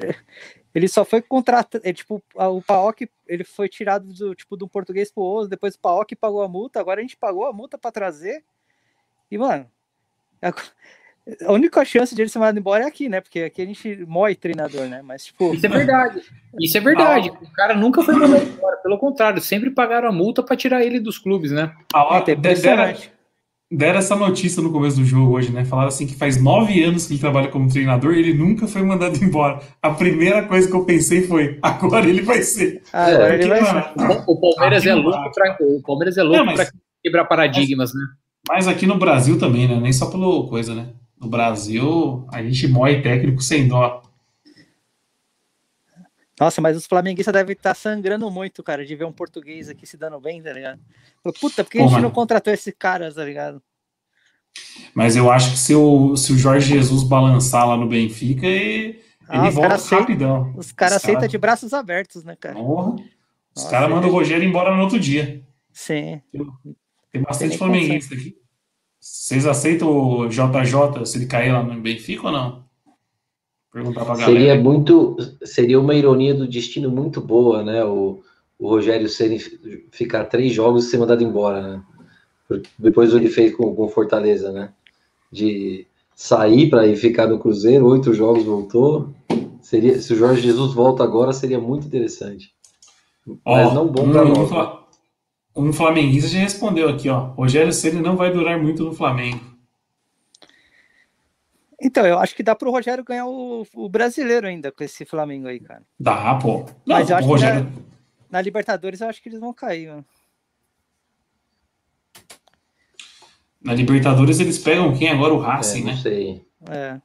[0.75, 4.69] ele só foi contratado, é, tipo, o Paok, ele foi tirado do, tipo, de um
[4.69, 7.77] português pro outro, depois o Paok pagou a multa, agora a gente pagou a multa
[7.77, 8.45] pra trazer.
[9.31, 9.67] E, mano,
[10.43, 10.53] a,
[11.47, 13.21] a única chance de ele ser mandado embora é aqui, né?
[13.21, 15.03] Porque aqui a gente mói treinador, né?
[15.03, 16.23] Mas, tipo, Isso é verdade.
[16.59, 17.31] Isso é verdade.
[17.31, 18.77] O cara nunca foi mandado embora.
[18.79, 21.75] Pelo contrário, sempre pagaram a multa pra tirar ele dos clubes, né?
[21.93, 22.55] A é,
[22.97, 23.13] de-
[23.71, 25.65] deram, essa notícia no começo do jogo hoje, né?
[25.65, 28.83] Falaram assim que faz nove anos que ele trabalha como treinador e ele nunca foi
[28.83, 29.61] mandado embora.
[29.81, 32.83] A primeira coisa que eu pensei foi: agora ele vai ser.
[32.93, 36.53] Ah, ele vai mano, O Palmeiras é louco pra, o Palmeiras é louco
[37.03, 38.01] quebrar paradigmas, né?
[38.49, 39.79] Mas aqui no Brasil também, né?
[39.79, 40.89] Nem só pelo coisa, né?
[41.21, 44.03] No Brasil, a gente mói técnico sem dó.
[46.41, 49.97] Nossa, mas os flamenguistas devem estar sangrando muito, cara, de ver um português aqui se
[49.99, 50.81] dando bem, tá ligado?
[51.39, 53.63] Puta, por que a gente não contratou esse cara, tá ligado?
[54.95, 59.01] Mas eu acho que se o, se o Jorge Jesus balançar lá no Benfica, ele,
[59.29, 60.55] Ah, ele os volta aceitam- rapidão.
[60.57, 62.55] Os caras aceitam cara- de braços abertos, né, cara?
[62.55, 62.97] Porra.
[63.55, 65.45] Os caras mandam o Rogério embora no outro dia.
[65.73, 66.21] Sim.
[67.13, 68.35] Tem bastante flamenguista aqui.
[68.99, 72.70] Vocês aceitam o JJ se ele cair lá no Benfica ou não?
[73.73, 74.33] Perguntar pra galera.
[74.33, 77.85] Seria muito, seria uma ironia do destino muito boa, né?
[77.85, 78.21] O,
[78.59, 79.39] o Rogério Ceni
[79.91, 81.83] ficar três jogos e ser mandado embora, né?
[82.49, 84.73] Porque depois ele fez com com Fortaleza, né?
[85.31, 89.15] De sair para ir ficar no Cruzeiro, oito jogos voltou.
[89.63, 92.53] Seria, se o Jorge Jesus volta agora, seria muito interessante.
[93.45, 94.51] Mas Ó, não bom para um nós.
[94.51, 94.73] né?
[95.55, 97.19] um flamenguista já respondeu aqui, ó.
[97.37, 99.50] Rogério Ceni não vai durar muito no Flamengo.
[101.81, 105.49] Então, eu acho que dá pro Rogério ganhar o, o brasileiro ainda com esse Flamengo
[105.49, 105.83] aí, cara.
[105.99, 106.59] Dá, pô.
[106.85, 107.73] Não, Mas eu acho que Rogério.
[108.31, 110.05] Na Libertadores eu acho que eles vão cair, mano.
[113.63, 115.35] Na Libertadores eles pegam quem agora?
[115.35, 115.97] O É, Racing, não né?
[115.97, 116.45] sei.
[116.69, 117.01] É.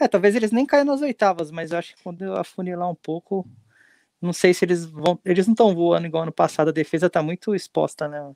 [0.00, 2.94] É, talvez eles nem caiam nas oitavas, mas eu acho que quando eu afunilar um
[2.94, 3.46] pouco,
[4.20, 5.18] não sei se eles vão.
[5.24, 8.32] Eles não estão voando igual ano passado, a defesa tá muito exposta, né?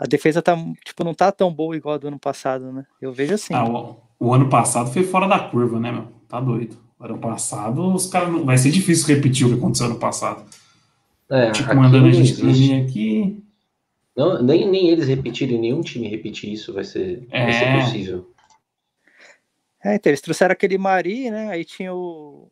[0.00, 2.86] A defesa tá, tipo, não tá tão boa igual a do ano passado, né?
[3.00, 3.52] Eu vejo assim.
[3.52, 6.06] Ah, o, o ano passado foi fora da curva, né, meu?
[6.28, 6.76] Tá doido.
[7.00, 8.30] Ano passado, os caras.
[8.30, 10.44] não- Vai ser difícil repetir o que aconteceu ano passado.
[11.30, 13.42] É, Tipo, mandando a gente dormir aqui.
[14.16, 17.80] Não, nem, nem eles repetirem, nenhum time repetir isso vai ser, vai ser É.
[17.80, 18.32] possível.
[19.84, 21.48] É, então eles trouxeram aquele Mari, né?
[21.50, 22.50] Aí tinha o.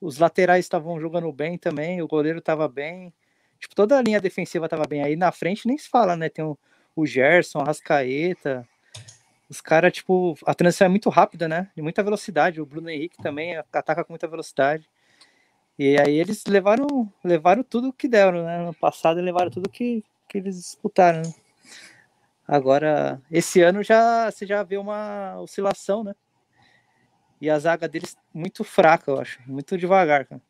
[0.00, 3.12] Os laterais estavam jogando bem também, o goleiro tava bem.
[3.58, 5.02] Tipo, toda a linha defensiva tava bem.
[5.02, 6.28] Aí na frente nem se fala, né?
[6.28, 6.58] Tem o,
[6.94, 8.66] o Gerson, a Rascaeta.
[9.48, 11.70] Os caras, tipo, a transição é muito rápida, né?
[11.74, 12.60] De muita velocidade.
[12.60, 14.88] O Bruno Henrique também ataca com muita velocidade.
[15.78, 18.58] E aí eles levaram, levaram tudo que deram, né?
[18.64, 21.22] No passado levaram tudo que, que eles disputaram.
[21.22, 21.34] né?
[22.46, 26.14] Agora, esse ano já você já vê uma oscilação, né?
[27.40, 29.40] E a zaga deles muito fraca, eu acho.
[29.46, 30.40] Muito devagar, cara.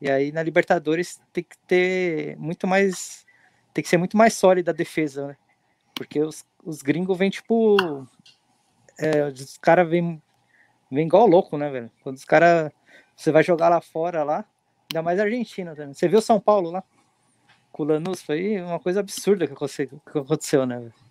[0.00, 3.26] E aí na Libertadores tem que ter muito mais.
[3.74, 5.36] Tem que ser muito mais sólida a defesa, né?
[5.94, 7.76] Porque os, os gringos vêm tipo.
[8.98, 10.22] é, os caras vêm
[10.90, 11.90] vem igual louco, né, velho?
[12.02, 12.72] Quando os caras.
[13.16, 14.44] Você vai jogar lá fora lá,
[14.88, 15.92] ainda mais a Argentina também.
[15.92, 16.84] Você viu São Paulo lá?
[17.72, 21.07] Com o Lanús, foi uma coisa absurda que aconteceu, que aconteceu né, velho?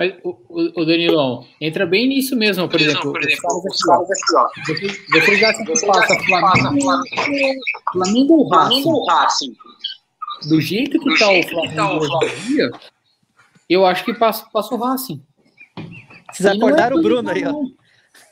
[0.00, 3.12] Mas, o, o, o Danilão, entra bem nisso mesmo, por exemplo.
[3.12, 4.46] por exemplo, os caras aqui, ó.
[4.46, 7.60] Acham que Vocês passa Flamengo,
[7.92, 8.82] Flamengo ou Racing?
[8.82, 9.56] Flamengo Racing?
[10.48, 11.42] Do jeito que Do tá o que
[11.74, 12.70] tá o Flamengo hoje dia,
[13.68, 15.22] eu acho que passa, passa o Racing.
[16.32, 17.52] Vocês E não é acordaram o coisa Bruno aí, ó.
[17.52, 17.72] não.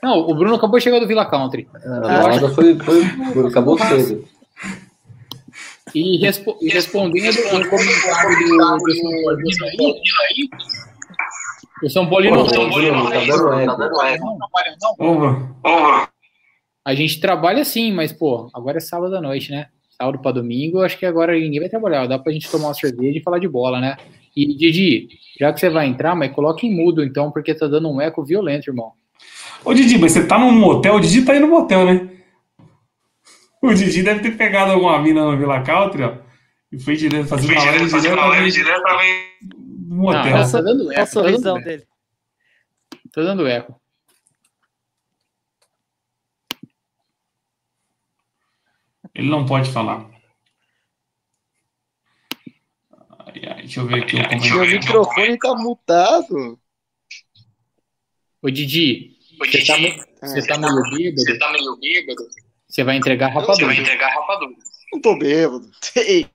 [0.03, 1.69] Não, o Bruno acabou de chegar do Villa Country.
[1.85, 4.25] A balada foi, foi, foi- acabou cedo.
[5.95, 10.49] E, respo e respondendo o comentário do, do Paulino aí,
[11.83, 14.39] o São Paulino Pô, não, Bruno, tá dando eco.
[14.99, 16.07] Ô,
[16.85, 19.67] A gente trabalha sim, mas, pô, agora é sábado à noite, né?
[19.91, 22.07] Sábado pra domingo, acho que agora ninguém vai trabalhar.
[22.07, 23.97] Dá pra gente tomar uma cerveja e falar de bola, né?
[24.37, 25.09] E, Didi,
[25.39, 28.25] já que você vai entrar, mas coloque em mudo, então, porque tá dando um eco
[28.25, 28.93] violento, irmão.
[29.65, 30.95] Ô, Didi, mas você tá num motel?
[30.95, 32.09] O Didi tá aí no motel, né?
[33.61, 36.13] O Didi deve ter pegado alguma mina no Villa Country, ó.
[36.71, 39.58] E foi direto, fazendo uma live diretamente
[39.99, 40.37] no motel.
[40.37, 41.15] Não, tá dando Olha o eco.
[41.15, 41.87] Tá dando, eco, dele.
[43.13, 43.81] tá dando eco.
[49.15, 50.09] Ele não pode falar.
[53.19, 56.59] Ai, ai, deixa eu ver aqui o Meu microfone tá mutado.
[58.43, 62.29] Ô, Didi, você tá, me- você tá meio bêbado, Você tá meio bêbado?
[62.69, 63.75] você vai entregar Você vai rapadura.
[63.75, 64.53] entregar rapadura.
[64.93, 65.71] Não tô bêbado.
[65.97, 66.29] Ei,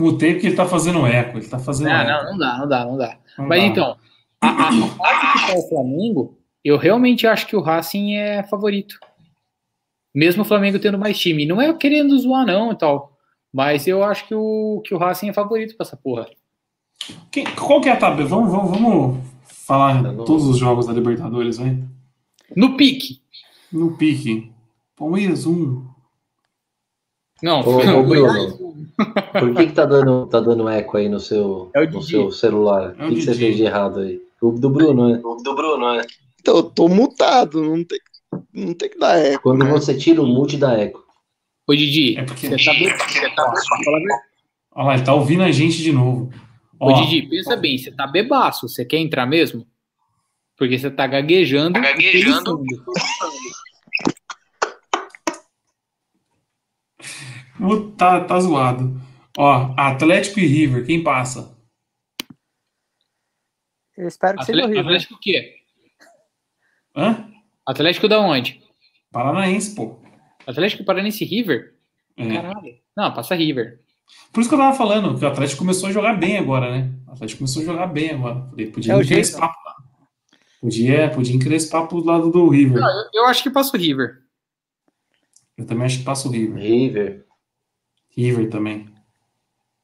[0.00, 1.38] Mutei porque ele tá fazendo eco.
[1.38, 2.08] Ele tá fazendo Não, eco.
[2.10, 3.18] não, não dá, não dá, não dá.
[3.38, 3.66] Não Mas dá.
[3.66, 3.96] então,
[4.40, 8.98] a, a, fase que tá o Flamengo, eu realmente acho que o Racing é favorito.
[10.14, 11.46] Mesmo o Flamengo tendo mais time.
[11.46, 13.16] Não é querendo zoar, não e tal.
[13.52, 16.26] Mas eu acho que o, que o Racing é favorito pra essa porra.
[17.30, 18.28] Quem- qual que é a tabela?
[18.28, 21.78] Vamos, vamos, vamos falar Tá todos os jogos da Libertadores, vai?
[22.56, 23.20] No pique.
[23.72, 24.50] No pique.
[24.96, 25.84] Palmeiras 1.
[27.42, 28.58] Não, Ô, não, ô, Bruno,
[29.32, 32.94] por que, que tá, dando, tá dando eco aí no seu, É no seu celular?
[32.98, 34.20] É o que, que você fez de errado aí?
[34.40, 35.20] O do Bruno, né?
[35.22, 36.02] O do Bruno, né?
[36.40, 37.62] então eu tô mutado.
[37.62, 37.98] Não tem,
[38.52, 39.42] não tem que dar eco.
[39.42, 39.70] Quando né?
[39.70, 41.04] você tira o mute dá eco.
[41.66, 42.88] Ô, Didi, É porque- você tá bem.
[42.90, 43.54] Você tá.
[44.72, 46.30] Olha lá, ele tá ouvindo a gente de novo.
[46.78, 48.68] Ô, Ó, Didi, pensa bem, você tá bebaço.
[48.68, 49.66] Você quer entrar mesmo?
[50.56, 51.74] Porque você tá gaguejando.
[51.74, 52.62] Tá gaguejando.
[57.62, 59.00] O- tá, tá zoado.
[59.38, 61.56] Ó, Atlético e River, quem passa?
[63.96, 64.82] Eu espero que seja Atle- horrível.
[64.90, 65.56] Atlético o quê?
[66.96, 67.30] Hã?
[67.66, 68.60] Atlético da onde?
[69.12, 70.00] Paranaense, pô.
[70.46, 71.74] Atlético Paranaense e River?
[72.16, 72.28] É.
[72.34, 72.78] Caralho.
[72.96, 73.80] Não, passa River.
[74.32, 76.90] Por isso que eu tava falando, que o Atlético começou a jogar bem agora, né?
[77.06, 78.46] O Atlético começou a jogar bem agora.
[78.50, 79.76] Falei, Podia É o encrespar lá.
[80.60, 82.80] Podia, podia encrespar pro lado do River.
[82.80, 84.22] Não, eu, eu acho que passa o River.
[85.56, 86.60] Eu também acho que passa o River.
[86.62, 87.26] River.
[88.16, 88.86] River também.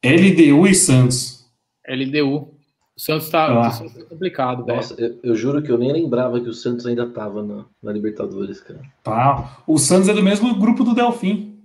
[0.04, 1.46] LDU e Santos.
[1.88, 2.54] LDU.
[2.96, 3.68] O Santos tá, Ah.
[3.68, 4.76] o Santos tá complicado, velho.
[4.76, 7.92] Nossa, eu, eu juro que eu nem lembrava que o Santos ainda tava na, na
[7.92, 8.80] Libertadores, cara.
[9.02, 9.62] Tá.
[9.66, 11.58] O Santos é do mesmo grupo do Delfim.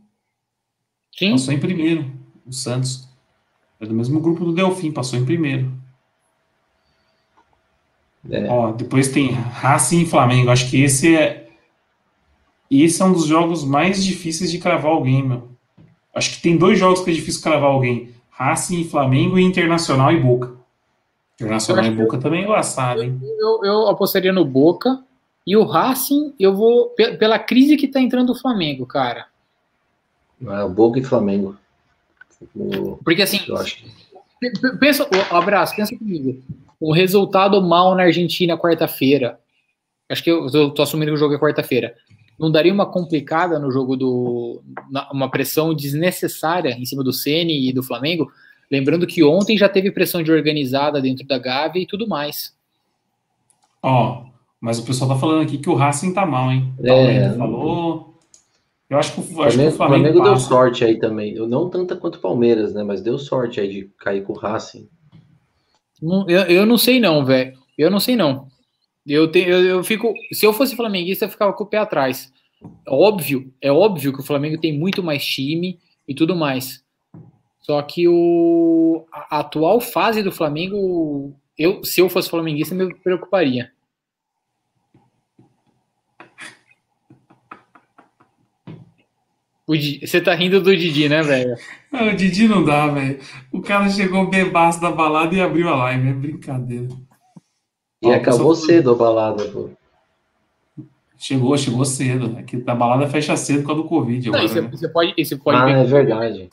[1.18, 2.12] Sim, Passou em primeiro.
[2.46, 3.08] O Santos.
[3.80, 5.72] É do mesmo grupo do Delfim, passou em primeiro.
[8.30, 8.48] É.
[8.50, 10.52] Ó, depois tem Racing e Flamengo.
[10.52, 11.50] Acho que esse é.
[12.70, 15.51] Esse é um dos jogos mais difíceis de cravar alguém, meu.
[16.14, 20.12] Acho que tem dois jogos que é difícil cravar alguém: Racing e Flamengo e Internacional
[20.12, 20.52] e Boca.
[21.36, 23.20] Internacional e Boca também é engraçado, hein?
[23.40, 25.04] eu, eu apostaria no Boca.
[25.48, 26.90] E o Racing, eu vou.
[26.90, 29.26] pe- Pela crise que tá entrando o Flamengo, cara.
[30.46, 31.56] É, o Boca e Flamengo.
[32.56, 33.84] O- Porque assim, eu acho
[34.80, 36.42] Pensa, ô, abraço, pensa comigo.
[36.82, 39.40] Um resultado mal na Argentina quarta-feira.
[40.10, 41.96] Acho que eu, eu tô assumindo que o jogo é quarta-feira.
[42.40, 44.62] Não daria uma complicada no jogo do.
[44.90, 48.32] na- uma pressão desnecessária em cima do Ceni e do Flamengo?
[48.70, 52.56] Lembrando que ontem já teve pressão de organizada dentro da Gávea e tudo mais.
[53.84, 54.26] Ó,
[54.60, 56.74] mas o pessoal tá falando aqui que o Racing tá mal, hein?
[56.78, 56.88] O É.
[56.88, 58.12] Taulento falou.
[58.90, 60.48] Eu acho que, o- O acho que o Flamengo, Flamengo, Flamengo deu passa.
[60.48, 61.34] sorte aí também.
[61.34, 62.84] Eu não tanta quanto o Palmeiras, né?
[62.84, 64.88] Mas deu sorte aí de cair com o Racing.
[66.02, 67.58] Não- Eu, eu não sei não, velho.
[67.78, 68.48] Eu não sei não.
[69.06, 70.14] Eu, te, eu, eu fico.
[70.32, 72.32] Se eu fosse flamenguista, eu ficava com o pé atrás.
[72.88, 76.84] Óbvio, é óbvio que o Flamengo tem muito mais time e tudo mais.
[77.62, 83.72] Só que o, a, atual fase do Flamengo, eu, se eu fosse flamenguista, me preocuparia.
[89.68, 91.56] Você tá rindo do Didi, né, velho?
[91.94, 93.20] O Didi não dá, velho.
[93.52, 96.10] O cara chegou bebaço da balada e abriu a live.
[96.10, 96.90] É brincadeira.
[98.02, 99.70] E Ó, acabou pessoal- cedo a balada, pô.
[101.18, 102.36] Chegou, chegou cedo.
[102.40, 104.70] Aqui a balada fecha cedo por causa do Covid Não, agora, você, né?
[104.72, 105.72] você pode, você pode Ah, ver.
[105.78, 106.50] é verdade.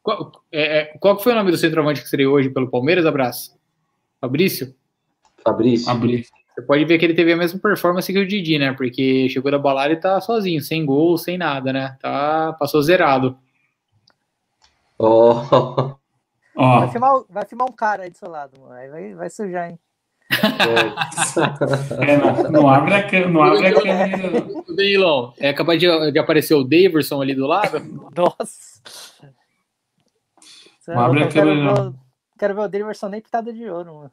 [0.00, 3.04] Qual, é, é, qual que foi o nome do centroavante que estreou hoje pelo Palmeiras,
[3.04, 3.56] abraço?
[4.20, 4.72] Fabrício,
[5.44, 5.90] Fabrício.
[5.90, 6.24] Abrir.
[6.54, 8.72] você pode ver que ele teve a mesma performance que o Didi, né?
[8.72, 11.96] Porque chegou da balada e tá sozinho, sem gol, sem nada, né?
[12.00, 13.36] Tá, passou zerado.
[14.98, 15.42] Ó,
[16.54, 18.72] Ó, Vai filmar, vai filmar um cara aí do seu lado, mano.
[18.74, 19.78] Aí vai, vai sujar, hein?
[22.00, 24.46] É, não, não abre a, não abre a câmera.
[24.74, 27.78] Danilão, é capaz de, de aparecer o Daverson ali do lado?
[28.16, 28.80] Nossa.
[30.88, 31.94] É Não abre a eu quero, câmera, ver, o-
[32.38, 34.10] quero ver o Davidson nem pitada de ouro, mano.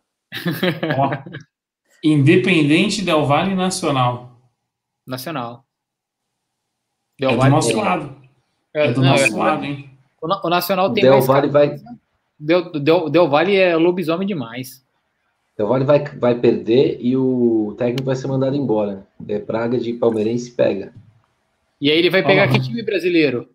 [0.97, 1.11] Ó.
[2.03, 4.31] Independente Del Vale Nacional.
[5.07, 5.65] Nacional.
[7.19, 8.15] É Del do Valle- nosso lado.
[8.73, 9.89] É do não, nosso é- lado, hein?
[10.21, 11.27] O, o Nacional tem Del mais.
[11.27, 11.75] Valle vai,
[12.39, 14.85] Del, Del, Del Valle é lobisomem demais.
[15.59, 19.05] Del Valle vai, vai perder e o técnico vai ser mandado embora.
[19.27, 20.93] É praga de palmeirense pega.
[21.81, 22.47] E aí ele vai pegar Ah.
[22.47, 23.49] que time brasileiro?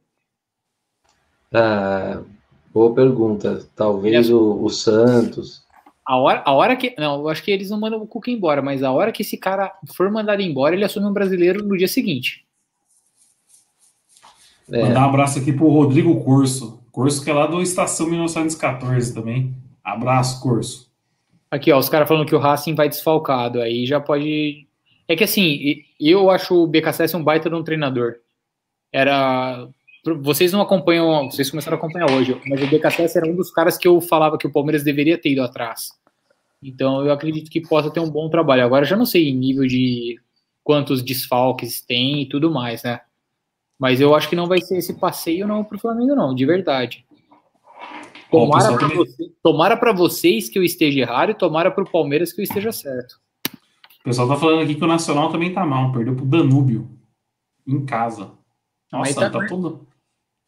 [1.51, 2.21] Ah,
[2.75, 3.67] boa pergunta.
[3.75, 5.63] Talvez o, o Santos.
[6.07, 6.95] A hora, a hora que.
[6.99, 9.39] Não, eu acho que eles não mandam o Cuca embora, mas a hora que esse
[9.39, 12.47] cara for mandado embora, ele assume um brasileiro no dia seguinte.
[14.71, 16.85] É, Mandar um abraço aqui pro Rodrigo Corso.
[16.93, 19.55] Corso que é lá do Estação 1914 também.
[19.83, 20.93] Abraço, Corso.
[21.55, 23.61] Aqui, ó, os caras falando que o Racing vai desfalcado.
[23.61, 24.67] Aí já pode.
[25.07, 28.17] É que assim, eu acho o BKSS um baita de um treinador.
[28.93, 29.69] Era.
[30.21, 33.79] Vocês não acompanham, vocês começaram a acompanhar hoje, mas o BKSS era um dos caras
[33.79, 35.93] que eu falava que o Palmeiras deveria ter ido atrás.
[36.61, 38.65] Então eu acredito que possa ter um bom trabalho.
[38.65, 40.21] Agora já não sei em nível de
[40.65, 43.01] quantos desfalques tem e tudo mais, né?
[43.79, 47.05] Mas eu acho que não vai ser esse passeio não pro Flamengo, não, de verdade.
[48.37, 52.41] O Tomara você- tomara pra vocês que eu esteja errado e tomara pro Palmeiras que
[52.41, 53.21] eu esteja certo.
[54.01, 55.93] O pessoal tá falando aqui que o Nacional também tá mal.
[55.93, 56.91] Perdeu pro Danúbio.
[57.67, 58.33] Em casa.
[58.93, 59.87] Nossa, tá- tá, todo,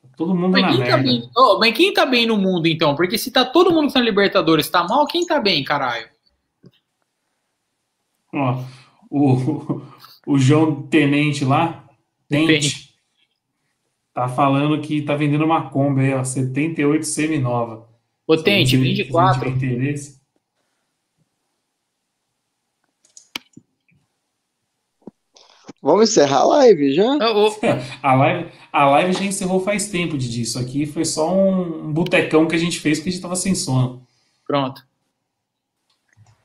[0.02, 1.02] tá todo mundo Mas na quem, tá merda.
[1.02, 2.94] bem, Ô, mas quem tá bem no mundo, então?
[2.94, 6.08] Porque se tá todo mundo que tá na Libertadores tá mal, quem tá bem, caralho?
[8.34, 8.62] Ó,
[9.10, 9.80] o,
[10.26, 11.84] o João Tenente lá,
[12.28, 12.85] Tente,
[14.16, 17.86] tá falando que tá vendendo uma Kombi aí, ó, 78 semi-nova.
[18.26, 19.44] Ô, Tente, Se vende você quatro.
[19.52, 20.16] tiver interesse.
[25.82, 27.04] Vamos encerrar a live já?
[27.16, 27.54] Ô, ô,
[28.02, 30.58] A live, a live já encerrou faz tempo de disso.
[30.58, 34.02] Aqui foi só um botecão que a gente fez porque a gente tava sem sono.
[34.46, 34.82] pronto.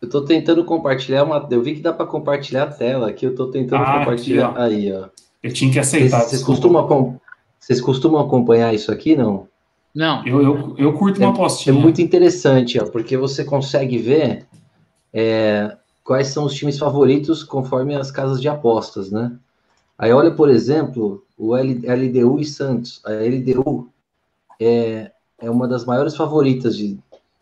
[0.01, 1.47] eu tô tentando compartilhar uma.
[1.49, 3.25] Eu vi que dá para compartilhar a tela aqui.
[3.25, 4.49] Eu tô tentando Ah, compartilhar.
[4.49, 4.61] aqui, ó.
[4.63, 5.09] aí, ó.
[5.41, 6.23] Eu tinha que aceitar.
[6.45, 7.19] costumam, acom-
[7.61, 9.47] vocês costumam acompanhar isso aqui, não?
[9.93, 10.25] Não.
[10.25, 11.75] Eu, eu, eu curto uma É postinha.
[11.75, 14.47] muito interessante, ó, porque você consegue ver
[15.13, 19.31] é, quais são os times favoritos conforme as casas de apostas, né?
[19.97, 22.99] Aí olha, por exemplo, o L- LDU e Santos.
[23.05, 23.89] A LDU
[24.59, 26.97] é, é uma das maiores favoritas de,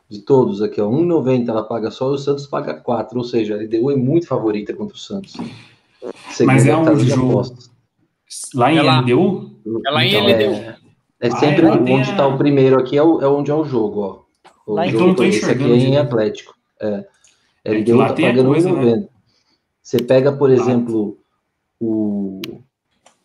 [0.09, 0.89] de todos aqui, ó.
[0.89, 4.27] 1,90 ela paga só e o Santos paga 4, ou seja, a LDU é muito
[4.27, 5.37] favorita contra o Santos.
[6.45, 7.31] Mas é de jogo?
[7.31, 7.68] apostas.
[8.53, 8.99] Lá em É lá.
[9.01, 9.51] LDU?
[9.85, 10.53] É lá em Então, LDU.
[10.55, 10.77] É,
[11.21, 13.27] é Ah, sempre é lá tem onde a- está o primeiro aqui, é, o- é
[13.27, 14.19] onde é o jogo, ó.
[14.67, 15.99] O Lá em- jogo Então esse aqui é em direito.
[15.99, 16.55] Atlético.
[16.81, 17.05] É.
[17.65, 18.75] É que LDU lá tá tem a pagando coisa, né?
[18.79, 19.09] 1,90.
[19.81, 21.17] Você pega, por exemplo,
[21.79, 22.41] o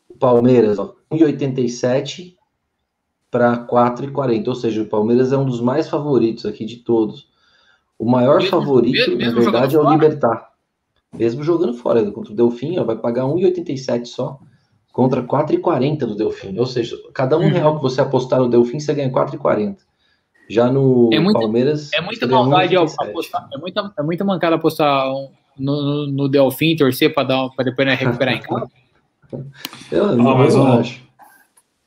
[0.08, 2.36] o Palmeiras, ó, 1,87
[3.31, 4.49] para 4,40.
[4.49, 7.28] Ou seja, o Palmeiras é um dos mais favoritos aqui de todos.
[7.99, 9.94] O maior Mesmo- favorito, mesmo na verdade, é o fora?
[9.94, 10.52] Libertar.
[11.12, 14.39] Mesmo jogando fora, contra o Delfim, ó, vai pagar 1,87 só,
[14.94, 16.56] contra 4,40 do Delfim.
[16.56, 17.48] Ou seja, cada um Uhum.
[17.50, 19.78] real que você apostar no Delfim, você ganha 4,40.
[20.48, 21.92] Já no É muita- Palmeiras.
[21.92, 23.10] É muita você maldade ao 1,87.
[23.10, 23.48] apostar.
[23.52, 28.34] É muita, é muita mancada apostar no, no, no Delfim, torcer pra depois né, recuperar
[28.34, 28.70] em casa.
[29.90, 31.02] Eu, não, mas, eu ó, acho.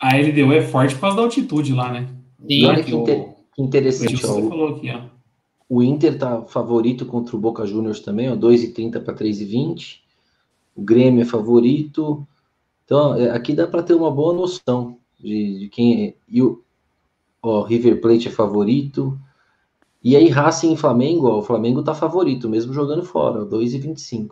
[0.01, 2.07] A LDU é forte por causa da altitude lá, né?
[2.47, 2.65] E Sim.
[2.65, 4.99] olha que que, o- inte- que interessante, ó, o- falou aqui, ó.
[5.69, 10.01] O Inter tá favorito contra o Boca Juniors também, ó, 2,30 para 3,20.
[10.75, 12.27] O Grêmio é favorito.
[12.87, 16.13] Então, é, aqui dá para ter uma boa noção de, de quem é.
[16.25, 16.63] E o
[17.43, 19.19] ó, River Plate é favorito.
[20.01, 24.29] E aí, Racing e Flamengo, ó, o Flamengo tá favorito, mesmo jogando fora, ó, 2,25.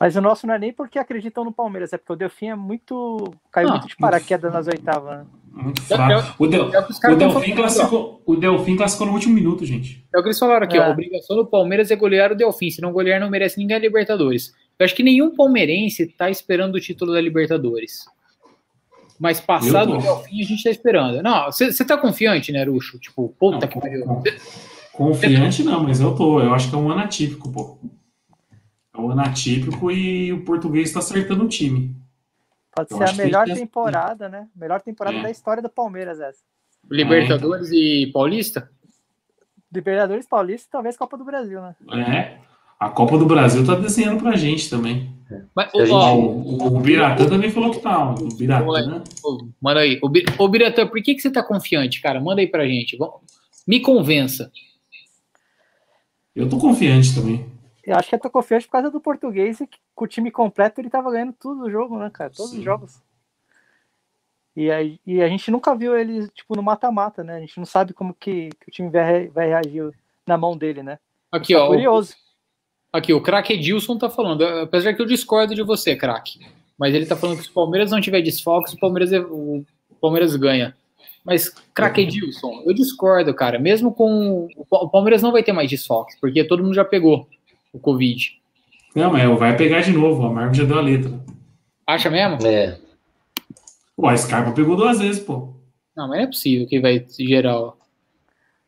[0.00, 2.54] Mas o nosso não é nem porque acreditam no Palmeiras, é porque o Delfim é
[2.56, 3.30] muito.
[3.52, 5.18] caiu Não, muito de paraquedas nas oitavas.
[5.18, 5.26] né?
[5.52, 6.42] Muito É- fraco.
[6.42, 7.56] O, Del, É o tão Delfim ó.
[7.56, 10.04] classificou, o Delfim classificou no último minuto, gente.
[10.12, 10.82] É o que eles falaram aqui, ó.
[10.82, 10.86] É.
[10.86, 12.70] A obrigação do Palmeiras é golear o Delfim.
[12.70, 14.52] Se não golear, não merece ninguém a Libertadores.
[14.78, 18.04] Eu acho que nenhum palmeirense tá esperando o título da Libertadores.
[19.18, 19.98] Mas passado o.
[19.98, 21.22] Delfim, a gente tá esperando.
[21.22, 22.98] Não, você tá confiante, né, Ruxo?
[22.98, 24.04] Tipo, puta Não, que pariu.
[24.92, 26.40] Confiante não, mas eu tô.
[26.40, 27.78] Eu acho que é um ano atípico, pô.
[28.92, 31.94] É um ano atípico e o português tá acertando o time.
[32.74, 34.48] Pode Eu ser a melhor tem temporada, né?
[34.54, 35.22] Melhor temporada É.
[35.22, 36.40] da história do Palmeiras, essa.
[36.90, 38.70] Libertadores e Paulista?
[39.72, 41.74] Libertadores Paulista e talvez Copa do Brasil, né?
[41.92, 42.38] É.
[42.78, 45.12] A Copa do Brasil tá desenhando pra gente também.
[45.54, 48.10] Mas, a gente- ó, o, o Biratã também falou que tá.
[48.14, 49.02] O Biratã.
[49.24, 49.98] Ô, Manda aí.
[50.02, 52.20] Ô, Bi- Ô, Biratã, por que, que você tá confiante, cara?
[52.20, 52.96] Manda aí pra gente.
[52.96, 53.20] Vamos-
[53.66, 54.52] Me convença.
[56.36, 57.46] Eu tô confiante também.
[57.84, 60.30] Eu acho que eu tô confiante por causa do português e que com o time
[60.30, 62.30] completo ele tava ganhando tudo o jogo, né, cara?
[62.30, 62.58] Todos Sim.
[62.58, 62.98] os jogos.
[64.56, 67.36] E, aí, e a gente nunca viu ele, tipo, no mata-mata, né?
[67.36, 69.90] A gente não sabe como que, que o time vai, vai reagir
[70.26, 70.98] na mão dele, né?
[71.30, 71.66] Aqui, Tá ó.
[71.66, 72.14] o- curioso.
[72.94, 74.44] Aqui, o craque Edilson tá falando.
[74.44, 76.38] Apesar que eu discordo de você, craque.
[76.78, 79.64] Mas ele tá falando que se o Palmeiras não tiver desfalques, o Palmeiras, é- o
[80.00, 80.76] Palmeiras ganha.
[81.24, 83.58] Mas, craque Edilson, eu discordo, cara.
[83.58, 84.46] Mesmo com.
[84.56, 87.26] O Pa- o Palmeiras não vai ter mais desfalques, porque todo mundo já pegou
[87.72, 88.32] o Covid.
[88.94, 90.24] Não, mas vai pegar de novo.
[90.24, 91.10] A Marvel já deu a letra.
[91.86, 92.46] Acha mesmo?
[92.46, 92.78] É,
[93.96, 95.52] Pô, a Scarpa pegou duas vezes, pô.
[95.96, 97.72] Não, mas não é possível que vai gerar.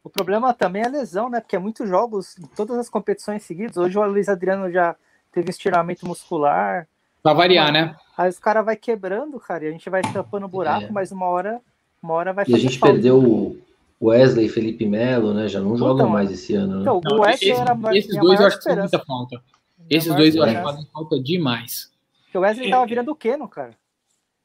[0.07, 1.41] O problema também é a lesão, né?
[1.41, 3.76] Porque é muitos jogos, em todas as competições seguidas.
[3.76, 4.94] Hoje o Luiz Adriano já
[5.33, 6.86] teve estiramento muscular.
[7.25, 7.97] Pra variar, né?
[8.17, 10.91] Aí os caras vai quebrando, cara, e a gente vai tampando buraco, É.
[10.93, 11.60] mas uma hora,
[12.01, 12.93] uma hora vai e a gente falta.
[12.94, 13.59] perdeu o
[14.01, 15.49] Wesley e Felipe Melo, né?
[15.49, 16.81] Já não jogam Então, mais esse ano, né?
[16.83, 19.43] Então, o Wesley esse- era esses dois eu acho que muita falta.
[19.76, 21.91] Minha Esses dois eu acho que fazem falta demais.
[22.23, 23.73] Porque o Wesley tava virando o Keno, cara.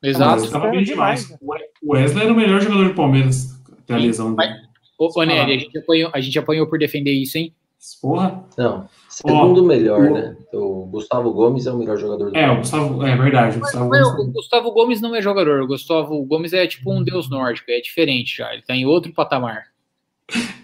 [0.01, 0.49] Exato.
[0.49, 1.39] Tava bem demais, demais.
[1.83, 3.61] O Wesley era o melhor jogador do Palmeiras.
[3.83, 4.70] Até a lesão dele.
[5.03, 7.53] Ô, ô Nery, a gente, apanhou, a gente apanhou por defender isso, hein?
[7.99, 8.43] Porra.
[8.55, 10.35] Não, segundo Ó, melhor, o- né?
[10.53, 12.57] O Gustavo Gomes é o melhor jogador do É, o.
[12.57, 13.03] Gustavo.
[13.03, 13.57] É verdade.
[13.57, 15.61] O Gustavo Mas o Gomes- Gustavo Gomes não é jogador.
[15.61, 18.53] O Gustavo Gomes é tipo um deus nórdico, é diferente já.
[18.53, 19.63] Ele tá em outro patamar.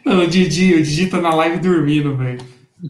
[0.05, 2.39] Não, o Didi, o Didi tá na live dormindo, velho.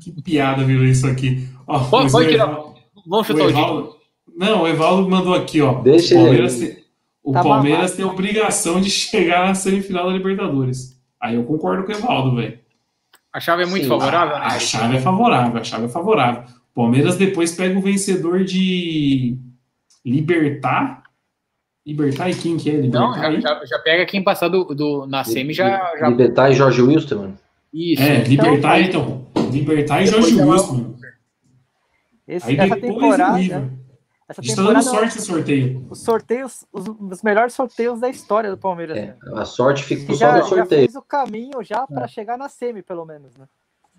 [0.02, 1.48] Que piada virou isso aqui.
[1.66, 2.50] Ó, Pode- pode o tirar.
[2.50, 2.76] Evaldo-
[3.08, 3.50] Vamos o chutar o.
[3.50, 3.96] Evaldo-
[4.36, 5.76] Não, o Evaldo mandou aqui, ó.
[5.82, 6.68] Deixa o ele Palmeiras, aí.
[6.76, 6.84] tem,
[7.24, 10.97] o Tá Palmeiras tem obrigação de chegar na semifinal da Libertadores.
[11.20, 12.60] Aí eu concordo com o Evaldo, velho.
[13.34, 13.90] A chave é muito Sim.
[13.90, 14.46] favorável, A, né?
[14.48, 16.44] a chave é favorável, a chave é favorável.
[16.72, 19.38] O Palmeiras depois pega o vencedor de
[20.06, 21.04] Libertar.
[21.86, 22.74] Libertar e quem que é?
[22.76, 25.96] Libertar Não, já, já, pega quem passar do, do- na semi, já.
[26.00, 27.38] já Libertar e Jorge Wilson, mano.
[27.74, 28.02] isso.
[28.04, 29.52] É, Libertar Então, então.
[29.52, 30.96] Libertar e Jorge é Wilson.
[32.28, 33.70] Esse, Aí essa depois o temporada, River.
[34.30, 35.86] Essa A gente tá dando sorte esse sorteio.
[35.90, 38.98] os sorteios, os, os melhores sorteios da história do Palmeiras.
[38.98, 39.16] É, né?
[39.36, 40.82] a sorte ficou só já, no já sorteio.
[40.82, 43.46] fez o caminho já para chegar na semi, pelo menos, né?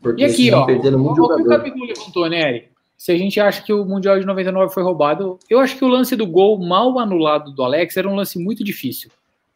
[0.01, 1.47] Porque E aqui, ó, perderam muito o que o.
[1.47, 2.69] Capitão levantou, Nery?
[2.97, 5.89] Se a gente acha que o Mundial de 99 foi roubado, eu acho que o
[5.89, 9.11] lance do gol mal anulado do Alex era um lance muito difícil.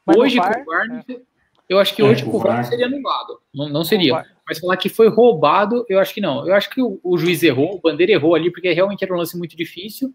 [0.07, 1.23] Mas hoje, VAR, com o VAR, sei-
[1.69, 3.39] eu acho que É, hoje com o o VAR seria anulado.
[3.55, 4.25] Não, não o seria.
[4.49, 6.47] Mas falar que foi roubado, eu acho que não.
[6.47, 9.17] Eu acho que o, o juiz errou, o Bandeira errou ali, porque realmente era um
[9.19, 10.13] lance muito difícil.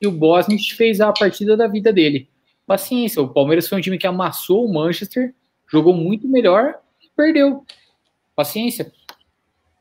[0.00, 2.28] E o Bosnich fez a partida da vida dele.
[2.66, 5.34] Paciência, o Palmeiras foi um time que amassou o Manchester,
[5.70, 7.64] jogou muito melhor e perdeu.
[8.34, 8.92] Paciência.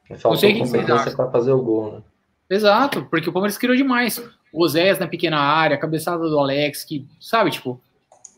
[0.08, 2.02] Faltou Não sei competência para fazer o gol, né?
[2.50, 4.18] Exato, porque o Palmeiras criou demais.
[4.52, 7.80] O Oséias na pequena área, a cabeçada do Alex, que, sabe, tipo,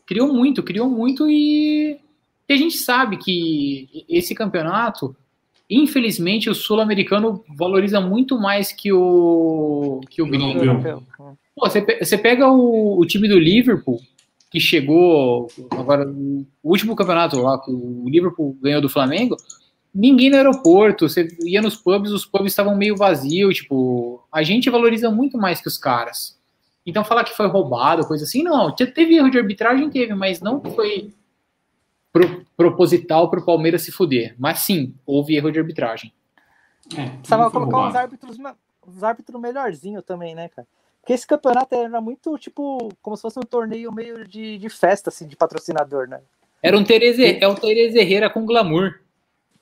[0.05, 1.97] criou muito, criou muito e,
[2.49, 5.15] e a gente sabe que esse campeonato,
[5.69, 11.05] infelizmente, o sul-americano valoriza muito mais que o, que o gringo.
[11.61, 14.01] Pô, você, pe- você pega o, o time do Liverpool,
[14.49, 19.37] que chegou agora, o último campeonato lá, que o Liverpool ganhou do Flamengo,
[19.93, 24.71] ninguém no aeroporto, você ia nos pubs, os pubs estavam meio vazios, tipo, a gente
[24.71, 26.35] valoriza muito mais que os caras.
[26.83, 30.41] Então falar que foi roubado, coisa assim, não, te- teve erro de arbitragem, teve, mas
[30.41, 31.13] não foi
[32.11, 34.33] pro- proposital pro Palmeiras se fuder.
[34.39, 36.11] Mas sim, houve erro de arbitragem.
[36.97, 38.37] É, Precisava colocar uns árbitros,
[38.87, 40.67] uns árbitros melhorzinho também, né, cara?
[41.01, 45.09] Porque esse campeonato era muito, tipo, como se fosse um torneio meio de, de festa,
[45.09, 46.19] assim, de patrocinador, né?
[46.61, 48.99] Era um Tereze, é o Tereze Herrera com glamour.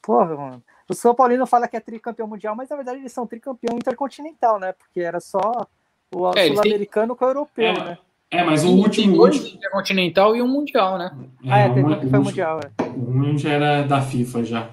[0.02, 0.64] Porra, mano.
[0.90, 4.60] O São Paulino fala que é tricampeão mundial, mas na verdade eles são tricampeão intercontinental,
[4.60, 4.74] né?
[4.74, 5.66] Porque era só
[6.14, 7.98] o É, sul-americano com o europeu, É, né?
[8.32, 9.16] É, mas o Tem último.
[9.18, 11.12] dois último intercontinental e um mundial, né?
[11.48, 12.84] ah, é, o teve uma- um que foi mundial, é.
[12.98, 14.70] O um já era da FIFA já.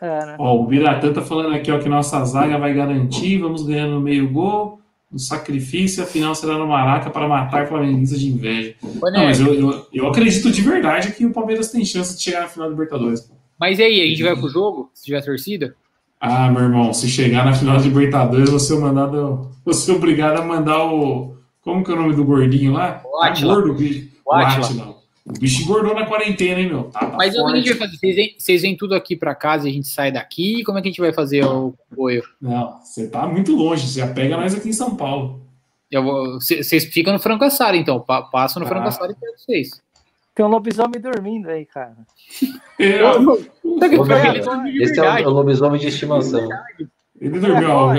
[0.00, 0.36] É, né?
[0.38, 4.00] Ó, o Biratã tá falando aqui ó, que nossa zaga vai garantir, vamos ganhando no
[4.00, 4.80] meio gol,
[5.12, 8.74] no sacrifício, a final será no Maraca para matar flamenguistas de inveja.
[8.82, 12.22] Ô, Não, mas eu, eu, eu acredito de verdade que o Palmeiras tem chance de
[12.22, 13.30] chegar na final da Libertadores.
[13.60, 14.90] Mas e aí, a gente vai pro jogo?
[14.94, 15.74] Se tiver torcida?
[16.18, 19.92] Ah, meu irmão, se chegar na final da Libertadores, eu vou ser mandado, vou ser
[19.92, 21.36] obrigado a mandar o.
[21.60, 23.02] Como que é o nome do gordinho lá?
[23.04, 23.54] O Tá Átila.
[23.54, 24.08] gordo o bicho.
[25.24, 26.84] O bicho engordou na quarentena, hein, meu?
[26.84, 27.56] Tá, tá Mas o que a forte.
[27.58, 27.96] gente vai fazer?
[27.98, 30.64] Vocês vêm, vocês vêm tudo aqui pra casa e a gente sai daqui?
[30.64, 32.24] Como é que a gente vai fazer o apoio?
[32.40, 35.40] Não, você tá muito longe, você já pega nós aqui em São Paulo.
[35.90, 36.02] Eu
[36.40, 38.00] Vocês ficam no Franco Assar, então.
[38.00, 38.88] Pa- Passo no Franco Ah.
[38.88, 39.80] Assar e pego vocês.
[40.34, 41.94] Tem um lobisomem dormindo aí, cara.
[42.78, 46.48] Eu- ele dormiu de Esse é o, é lobisomem de estimação.
[47.20, 47.70] Ele dormiu.
[47.70, 47.94] ó,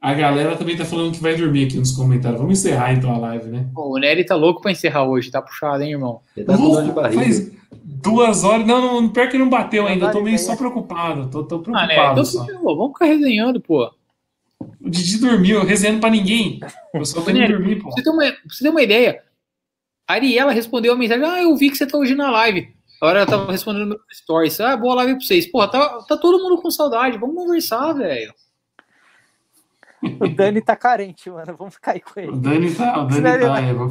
[0.00, 2.40] a, galera também tá falando que vai dormir aqui nos comentários.
[2.40, 3.66] Vamos encerrar então a live, né?
[3.74, 6.20] Pô, o Nery tá louco pra encerrar hoje, tá puxado, hein, irmão?
[6.36, 7.22] Ele tá dor de barriga.
[7.22, 8.66] faz duas horas.
[8.66, 10.06] Não, não, pior que não bateu ainda.
[10.06, 11.28] Eu tô meio só preocupado.
[11.30, 11.94] Tô, tô Ah, né?
[11.94, 12.44] preocupado Então, só.
[12.60, 13.90] pô, vamos ficar resenhando, pô.
[14.80, 16.60] O Didi dormiu, eu resenhando pra ninguém.
[16.94, 17.88] Eu só tô indo Nery, dormir, pô.
[17.88, 19.22] Pra você ter uma, você ter uma ideia,
[20.08, 22.74] a Ariela respondeu a mensagem: Ah, eu vi que você tá hoje na live.
[23.00, 24.58] Agora ela tava respondendo meus stories.
[24.60, 25.46] Ah, boa live pra vocês.
[25.50, 27.18] Porra, tá, tá todo mundo com saudade.
[27.18, 28.32] Vamos conversar, velho.
[30.20, 31.56] O Dani tá carente, mano.
[31.56, 32.36] Vamos cair com O ele.
[32.36, 33.02] Dani tá.
[33.02, 33.48] O Dani ele tá.
[33.52, 33.90] vai- é, vou-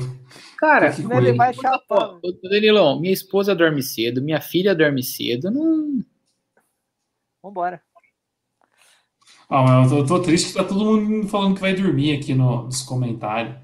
[0.58, 1.38] Cara, Tô aqui com Senão ele ele.
[1.38, 2.20] vai chapar.
[2.44, 5.52] Danilão, minha esposa dorme cedo, minha filha dorme cedo.
[5.52, 6.00] Não.
[7.44, 7.82] Vambora.
[9.50, 12.18] Ah, mas eu tô, eu tô triste que tá todo mundo falando que vai dormir
[12.18, 13.56] aqui no- nos comentários.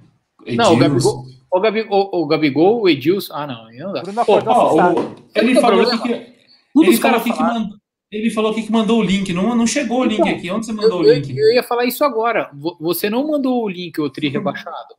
[0.55, 1.23] Não, o Edilson.
[1.23, 3.33] Gabigol, o, Gabi, o, o Gabigol, o Edilson.
[3.33, 4.01] Ah, não, aí não dá.
[4.01, 6.31] Bruno Pô, Ó, o- ele falou o que.
[6.73, 7.77] Tudo Ele os caras que mandou,
[8.11, 9.31] ele falou aqui que mandou o link.
[9.33, 10.51] Não, não chegou o link Então, aqui.
[10.51, 11.35] Onde você Eu, mandou o eu- link?
[11.37, 12.49] eu ia falar isso agora.
[12.53, 14.95] Vo- Você não mandou o link, o Tri rebaixado.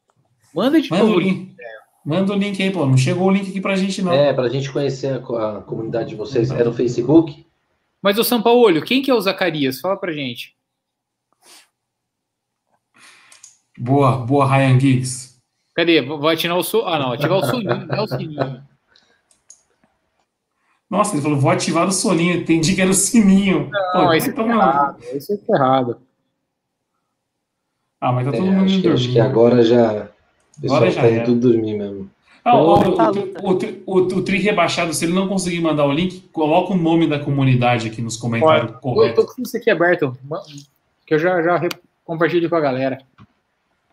[0.54, 1.20] Manda de Manda o novo.
[1.20, 1.54] link.
[2.04, 2.84] Manda o link aí, pô.
[2.86, 4.12] Não chegou o link aqui pra gente, não.
[4.12, 6.50] É, pra gente conhecer a, a comunidade de vocês.
[6.50, 7.46] É no Facebook?
[8.02, 9.78] Mas o Sampaolho, quem que é o Zacarias?
[9.80, 10.56] Fala pra gente.
[13.78, 15.32] Boa, boa, Ryan Giggs.
[15.74, 16.02] Cadê?
[16.02, 16.82] Vai ativar o so...
[16.84, 18.62] Ah, não, ativar o soninho, não é o sininho.
[20.92, 22.36] Nossa, ele falou, vou ativar o soninho.
[22.36, 23.70] Entendi que era o sininho.
[23.94, 24.60] Não, Pô, esse é então, mano.
[24.60, 24.96] errado.
[25.14, 25.96] Esse é errado.
[27.98, 30.08] Ah, mas tá É, todo mundo acho, indo que, acho que agora já.
[30.62, 32.10] Agora já tá indo tudo dormir mesmo.
[32.44, 35.92] Ah, o, Tá, o, o, o, o Tri rebaixado, se ele não conseguir mandar o
[35.92, 40.14] link, coloca o nome da comunidade aqui nos comentários Eu tô com isso aqui aberto,
[41.06, 41.58] que eu já, já
[42.04, 42.98] compartilho com a galera.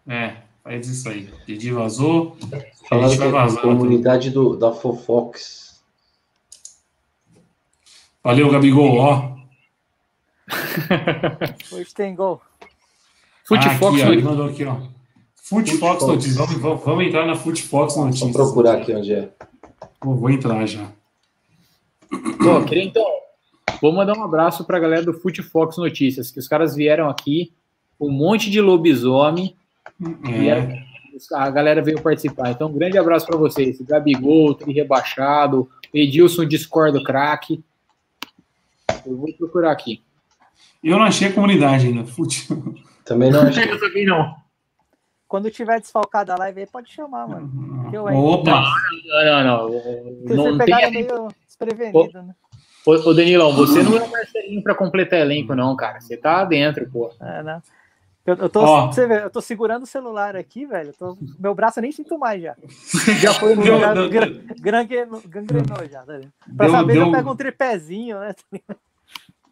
[0.05, 1.29] É, faz isso aí.
[1.47, 2.35] Didi vazou.
[2.51, 3.61] A Falaram gente que vai é a vazando.
[3.61, 5.58] comunidade do, da Fofox.
[8.23, 8.97] Valeu, Gabigol.
[8.97, 9.39] Ó,
[11.71, 12.41] Hoje tem gol.
[13.45, 14.75] Fute Ah, aqui, ó, mandou aqui, ó.
[15.35, 16.07] Foot Foot Fox Fox.
[16.07, 16.35] Notícias.
[16.35, 18.31] Vamos, vamos, vamos entrar na Foot Fox Vou Notícias.
[18.31, 19.29] procurar aqui onde é.
[20.03, 20.91] Vou, vou entrar já.
[22.09, 23.05] Pô, queria então.
[23.81, 27.53] Vou mandar um abraço pra galera do Fute Fox Notícias, que os caras vieram aqui,
[27.99, 29.55] um monte de lobisomem,
[30.27, 30.83] É.
[31.33, 32.51] a galera veio participar.
[32.51, 33.79] Então, um grande abraço pra vocês.
[33.81, 37.63] Gabigol, Tri Rebaixado, Edilson Discordo Crack.
[39.05, 40.03] Eu vou procurar aqui.
[40.83, 42.05] Eu não achei a comunidade ainda.
[42.05, 42.47] Foot.
[43.05, 43.71] Também não achei.
[43.71, 44.35] Eu também não.
[45.27, 47.91] Quando tiver desfalcado a live aí, pode chamar, mano.
[47.93, 48.05] Eu?
[48.05, 48.63] Opa!
[49.05, 49.69] Não, não, não.
[49.69, 51.03] Não, você não pegaram tem.
[51.03, 52.33] meio desprevenido, né?
[52.85, 56.01] Ô, ô, Danilão, você não é o Marcelinho pra completar elenco, não, cara.
[56.01, 57.13] Você tá dentro, pô.
[57.21, 57.61] É, né?
[58.25, 60.93] Eu, eu tô, você vê, eu tô segurando o celular aqui, velho.
[60.97, 62.55] tô- meu braço eu nem sinto mais já.
[63.19, 63.63] Já foi no.
[63.63, 66.19] Deu- gangrenou, gangrenou já, tá?
[66.55, 68.35] Pra Deu- saber, deu- eu pego um tripézinho, né?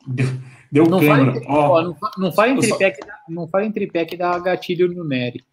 [0.07, 0.27] Deu,
[0.71, 1.41] deu Não câmera.
[1.47, 4.15] Ó, ó, não, fa- não fale em tripé que dá- não fale em tripé que
[4.17, 5.43] dá gatilho no Nery.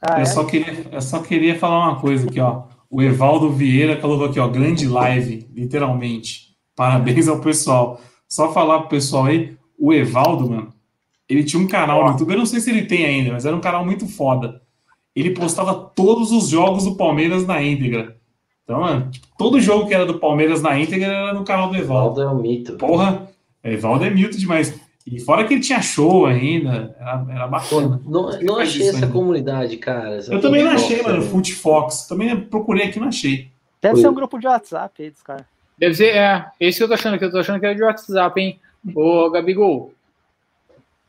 [0.00, 0.24] Ah, eu, é?
[0.24, 2.64] só queria, eu só queria falar uma coisa aqui, ó.
[2.88, 6.56] O Evaldo Vieira colocou aqui, ó, grande live, literalmente.
[6.74, 8.00] Parabéns ao pessoal.
[8.28, 10.72] Só falar pro pessoal aí, o Evaldo, mano,
[11.30, 13.54] ele tinha um canal no YouTube, eu não sei se ele tem ainda, mas era
[13.54, 14.60] um canal muito foda.
[15.14, 18.16] Ele postava todos os jogos do Palmeiras na íntegra.
[18.64, 21.76] Então, mano, tipo, todo jogo que era do Palmeiras na íntegra era no canal do
[21.76, 22.16] Evaldo.
[22.16, 22.76] Valdo é um mito.
[22.76, 23.28] Porra,
[23.62, 24.74] Evaldo é mito demais.
[25.06, 28.00] E fora que ele tinha show ainda, era, era bacana.
[28.04, 29.08] não, não achei essa ainda.
[29.08, 30.16] comunidade, cara.
[30.16, 31.30] essa Eu também não achei, mano, também.
[31.30, 32.06] Foot Fox.
[32.08, 33.48] Também procurei aqui, não achei.
[33.80, 34.02] Deve Foi.
[34.02, 35.46] ser um grupo de WhatsApp aí dos caras.
[35.78, 37.82] Deve ser, é, esse que eu tô achando que eu tô achando que era de
[37.82, 38.60] WhatsApp, hein?
[38.94, 39.92] Ô, Gabigol,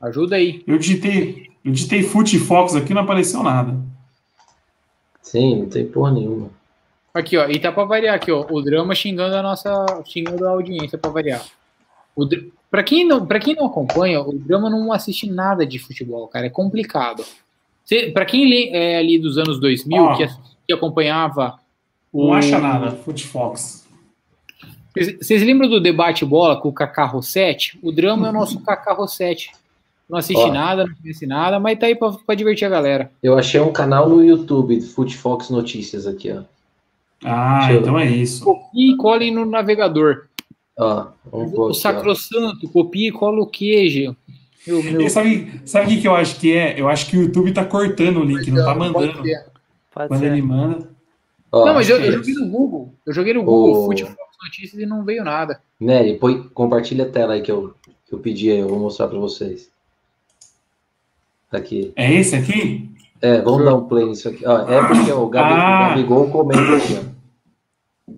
[0.02, 0.64] ajuda aí.
[0.68, 3.78] Eu digitei, eu digitei Foot Fox aqui, não apareceu nada.
[5.22, 6.50] Sim, não tem porra nenhuma.
[7.14, 10.52] Aqui, ó, e tá pra variar aqui, ó, o drama xingando a nossa, xingando a
[10.52, 11.44] audiência pra variar.
[12.16, 15.78] O, dr- pra, quem não, pra quem não acompanha, o drama não assiste nada de
[15.78, 17.24] futebol, cara, é complicado.
[17.86, 20.16] Cê, pra quem lê, é ali dos anos 2000, Ó.
[20.16, 20.28] que,
[20.68, 21.60] que acompanhava
[22.12, 22.28] o...
[22.28, 23.88] Não acha nada, Foot Fox.
[24.94, 27.78] Vocês vocês lembram do debate bola com o Kaká Rossetti?
[27.82, 29.52] O drama é o nosso Kaká Rossetti.
[30.12, 30.52] Não assiste Ó.
[30.52, 33.10] nada, não conhece nada, mas tá aí pra, pra divertir a galera.
[33.24, 36.42] Eu achei um canal no YouTube, Foot Fox Notícias aqui, ó.
[37.24, 38.44] Ah, Deixa eu- então é isso.
[38.44, 40.26] Copie e colhem no navegador.
[40.78, 44.14] Ó, vamos O sacrossanto, copia e cola o queijo.
[44.68, 46.80] Meu, meu, sabe, sabe o que, que eu acho que é?
[46.80, 49.24] Eu acho que o YouTube tá cortando o link, não tá pode mandando.
[49.24, 49.46] ser.
[49.94, 50.26] Pode Quando ser.
[50.34, 50.90] ele manda.
[51.52, 52.94] Ó, Não, mas eu, eu joguei no Google.
[53.06, 54.02] Eu joguei no Google O- Fox
[54.44, 55.62] Notícias e não veio nada.
[55.80, 57.74] Nery, põe, compartilha a tela aí que eu,
[58.08, 59.70] que eu pedi aí, eu vou mostrar pra vocês.
[61.52, 61.92] Aqui.
[61.96, 62.90] É esse aqui?
[63.22, 64.46] É, vamos dar um play nisso aqui.
[64.48, 65.86] Ó, é porque o, Gabi, Ah.
[65.86, 67.12] o Gabigol comenta aqui, ó.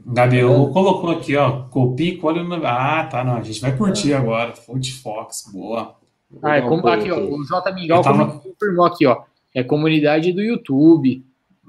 [0.05, 1.63] Gabriel colocou aqui, ó.
[1.63, 2.55] Copie e colhe no.
[2.65, 3.35] Ah, tá, não.
[3.37, 4.53] A gente vai curtir agora.
[4.55, 5.95] Food Fox, boa.
[6.41, 7.71] Ah, é como, um aqui, ó, o J.
[7.73, 9.23] Mingau Eu tava- confirmou aqui, ó.
[9.53, 11.23] É comunidade do YouTube.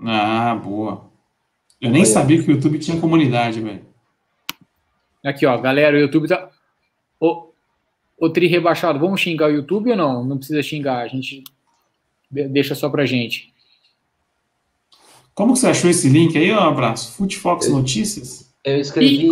[0.04, 1.04] Ah, boa.
[1.80, 2.10] Eu nem Olha.
[2.10, 3.82] sabia que o YouTube tinha comunidade, velho.
[5.24, 6.48] Aqui, ó, galera, o YouTube tá.
[7.20, 7.48] Ô,
[8.18, 10.24] ô Tri rebaixado, vamos xingar o YouTube ou não?
[10.24, 11.44] Não precisa xingar, a gente
[12.30, 13.52] deixa só pra gente.
[15.34, 16.52] Como que você achou esse link aí?
[16.52, 17.12] Um abraço.
[17.12, 18.52] Food Fox Notícias?
[18.64, 19.30] Eu escrevi.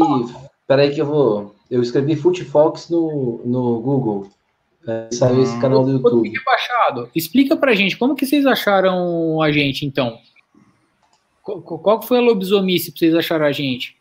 [0.66, 1.54] Peraí que eu vou.
[1.70, 4.28] Eu escrevi Footfox no, no Google.
[4.86, 6.28] Aí saiu esse canal do YouTube.
[6.28, 10.18] rebaixado, explica pra gente, como que vocês acharam a gente, então?
[11.42, 13.96] Qual, qual que foi a lobisomice pra vocês acharem a gente?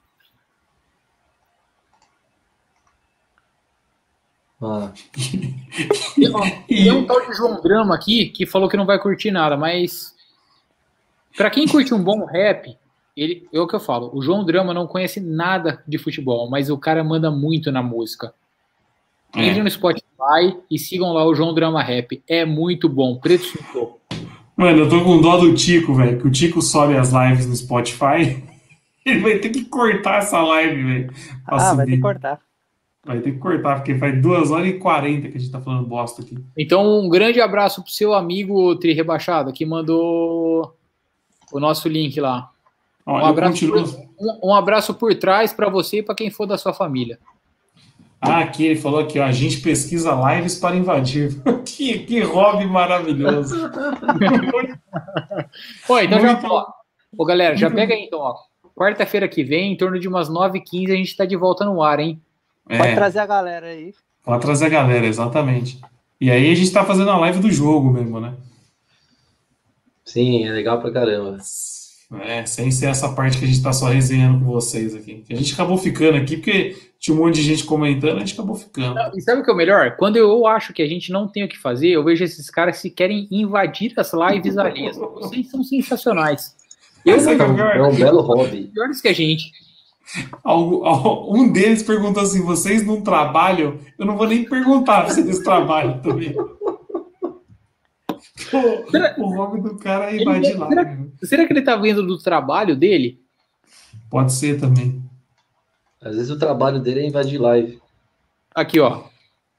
[4.62, 4.92] Ah,
[6.16, 9.32] Tem, ó, tem um tal de João Drama aqui que falou que não vai curtir
[9.32, 10.14] nada, mas
[11.36, 12.78] pra quem curte um bom rap,
[13.18, 16.70] ele, é o que eu falo, o João Drama não conhece nada de futebol, mas
[16.70, 18.34] o cara manda muito na música.
[19.36, 19.46] É.
[19.46, 22.22] Entre no Spotify e sigam lá o João Drama Rap.
[22.28, 23.16] É muito bom.
[23.18, 24.00] Preto Cintou.
[24.58, 26.20] Mano, eu tô com dó do Tico, velho.
[26.20, 28.44] Que o Tico sobe as lives no Spotify.
[29.06, 31.14] Ele vai ter que cortar essa live, velho.
[31.48, 31.96] Ah, vai ter subir.
[31.96, 32.40] que cortar.
[33.04, 35.88] Vai ter que cortar, porque faz 2 horas e 40 que a gente tá falando
[35.88, 36.38] bosta aqui.
[36.56, 40.76] Então, um grande abraço pro seu amigo Tri Rebaixado, que mandou
[41.52, 42.52] o nosso link lá.
[43.04, 43.80] Ó, Um abraço, por,
[44.20, 47.18] um, um abraço por trás pra você e pra quem for da sua família.
[48.22, 49.24] Ah, aqui ele falou aqui, ó.
[49.26, 51.42] A gente pesquisa lives para invadir.
[51.66, 53.56] que, que hobby maravilhoso.
[55.88, 56.68] Pô, então já, Muito- ó,
[57.18, 58.36] Ô, galera, já pega aí então, ó.
[58.76, 62.00] Quarta-feira que vem, em torno de umas 9h15, a gente tá de volta no ar,
[62.00, 62.22] hein?
[62.78, 63.94] Pode É, trazer a galera aí.
[64.24, 65.80] pode trazer a galera, exatamente.
[66.20, 68.34] E aí a gente tá fazendo a live do jogo mesmo, né?
[70.06, 71.38] sim, é legal pra caramba.
[72.26, 75.24] É, sem ser essa parte que a gente tá só resenhando com vocês aqui.
[75.30, 78.56] A gente acabou ficando aqui porque tinha um monte de gente comentando, a gente acabou
[78.56, 79.00] ficando.
[79.16, 79.96] E sabe o que é o melhor?
[79.96, 82.82] Quando eu acho que a gente não tem o que fazer, eu vejo esses caras
[82.82, 84.98] que querem invadir as lives alheias.
[84.98, 86.54] Vocês são sensacionais.
[87.06, 87.76] Eu é o pior?
[87.78, 88.70] É um belo hobby.
[88.74, 89.52] piores que a gente.
[90.46, 93.78] Um deles perguntou assim: vocês não trabalham?
[93.98, 96.36] Eu não vou nem perguntar se eles trabalham também.
[99.18, 100.68] O hobby do cara é invadir lá.
[100.68, 101.08] Será- né?
[101.24, 103.20] Será que ele tá vendo do trabalho dele?
[104.10, 105.02] Pode ser também.
[106.02, 107.80] Às vezes o trabalho dele é invadir live.
[108.54, 109.04] Aqui, ó.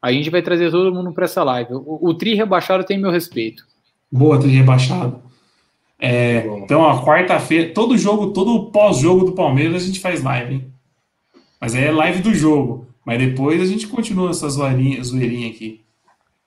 [0.00, 1.72] A gente vai trazer todo mundo pra essa live.
[1.74, 3.64] O, o Tri rebaixado tem meu respeito.
[4.10, 5.22] Boa, ter rebaixado.
[6.05, 10.64] É, então, ó, quarta-feira, todo jogo, todo pós-jogo do Palmeiras a gente faz live, hein?
[11.60, 12.89] Mas aí é live do jogo.
[13.06, 15.81] Mas depois a gente continua essa zoeirinha, zoeirinha aqui.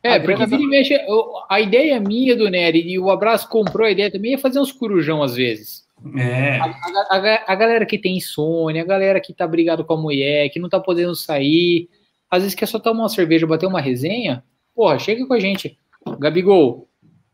[0.03, 3.48] É, A porque vira e mexe, eu- a ideia minha do Nery e o Abraço
[3.50, 5.85] comprou a ideia também é fazer uns corujão às vezes.
[6.17, 9.93] É, A, a- a- a galera que tem insônia, a galera que tá brigado com
[9.93, 11.90] a mulher, que não tá podendo sair,
[12.30, 14.43] às vezes quer só tomar uma cerveja, bater uma resenha,
[14.75, 15.77] porra, chega com a gente.
[16.19, 16.88] Gabigol,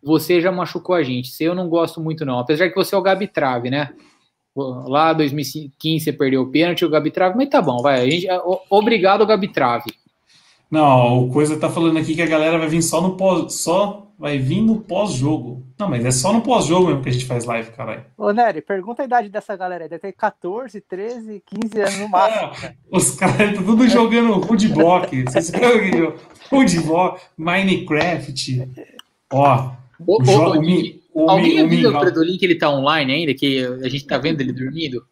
[0.03, 2.97] você já machucou a gente, você eu não gosto muito não, apesar que você é
[2.97, 3.89] o Gabi Trave, né?
[4.55, 8.27] Lá 2015 você perdeu o pênalti, o Gabi Trave, mas tá bom, vai, a gente,
[8.29, 9.91] o- obrigado Gabi Trave.
[10.69, 14.07] Não, o Coisa tá falando aqui que a galera vai vir só no pós, só
[14.17, 15.63] vai vir no pós-jogo.
[15.77, 18.05] Não, mas é só no pós-jogo mesmo que a gente faz live, caralho.
[18.17, 19.89] Ô, Nery, pergunta a idade dessa galera aí.
[19.89, 22.51] Deve ter 14, 13, 15 anos no máximo.
[22.53, 25.23] Ah, os caras estão tudo jogando Woodblock.
[25.23, 26.55] Vocês viram que?
[26.55, 28.69] Woodblock, Minecraft.
[29.33, 29.71] Ó,
[30.05, 33.13] O, ô, o, Mi- o, Alguém Mi- o avisa o Predolin que ele tá online
[33.13, 35.05] ainda, que a gente tá vendo ele dormindo?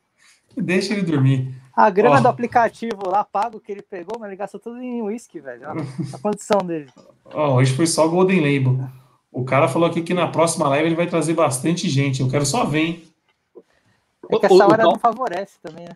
[0.57, 1.53] Deixa ele dormir.
[1.75, 2.21] A grana Ó.
[2.21, 5.69] do aplicativo lá, pago que ele pegou, mas ele gastou tudo em uísque, velho.
[5.69, 6.87] Olha a condição dele.
[7.25, 8.87] Ó, hoje foi só Golden Label.
[9.31, 12.19] O cara falou aqui que na próxima live ele vai trazer bastante gente.
[12.21, 13.03] Eu quero só ver, hein?
[14.31, 15.95] É que essa hora não favorece também, né?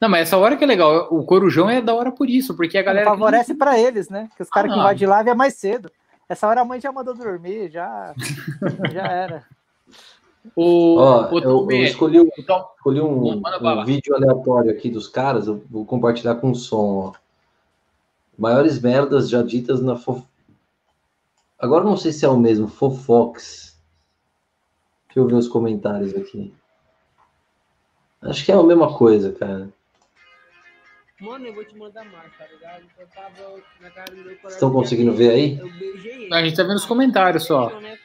[0.00, 1.08] Não, mas essa hora que é legal.
[1.10, 3.04] O Corujão é da hora por isso, porque a galera.
[3.04, 4.28] Não favorece pra eles, né?
[4.36, 5.90] Que os caras Ah, que invadem live é mais cedo.
[6.28, 8.14] Essa hora a mãe já mandou dormir, já,
[8.92, 9.44] já era.
[10.56, 15.06] O, Ó, o eu, eu escolhi, um- então, escolhi um, um vídeo aleatório aqui dos
[15.08, 17.08] caras, eu vou compartilhar com som.
[17.08, 17.12] Ó.
[18.36, 20.24] Maiores merdas já ditas na fof...
[21.58, 23.78] Agora eu não sei se é o mesmo, Fofox.
[25.06, 26.52] Deixa eu ver os comentários aqui.
[28.20, 29.68] Acho que é a mesma coisa, cara.
[31.22, 32.82] Mano, eu vou te mandar mais, tá ligado?
[32.98, 34.48] Eu tava na casa do meu colega.
[34.48, 35.56] Estão conseguindo ver aí?
[35.56, 36.34] Eu beijei ele.
[36.34, 37.70] A gente tá vendo os comentários só.
[37.70, 37.96] Eu, né,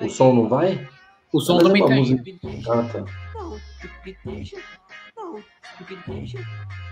[0.00, 0.84] O som não vai?
[1.32, 2.22] O som é também uma tá música.
[2.28, 2.72] indo.
[2.72, 3.04] Ah, tá.
[3.34, 3.60] Não,
[4.02, 4.56] que deixa.
[5.16, 5.36] Não,
[5.86, 6.38] que deixa.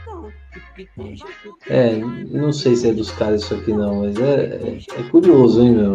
[0.06, 1.26] Não, que deixa.
[1.68, 5.62] É, não sei se é dos caras isso aqui não, mas é, é, é curioso,
[5.62, 5.94] hein, meu?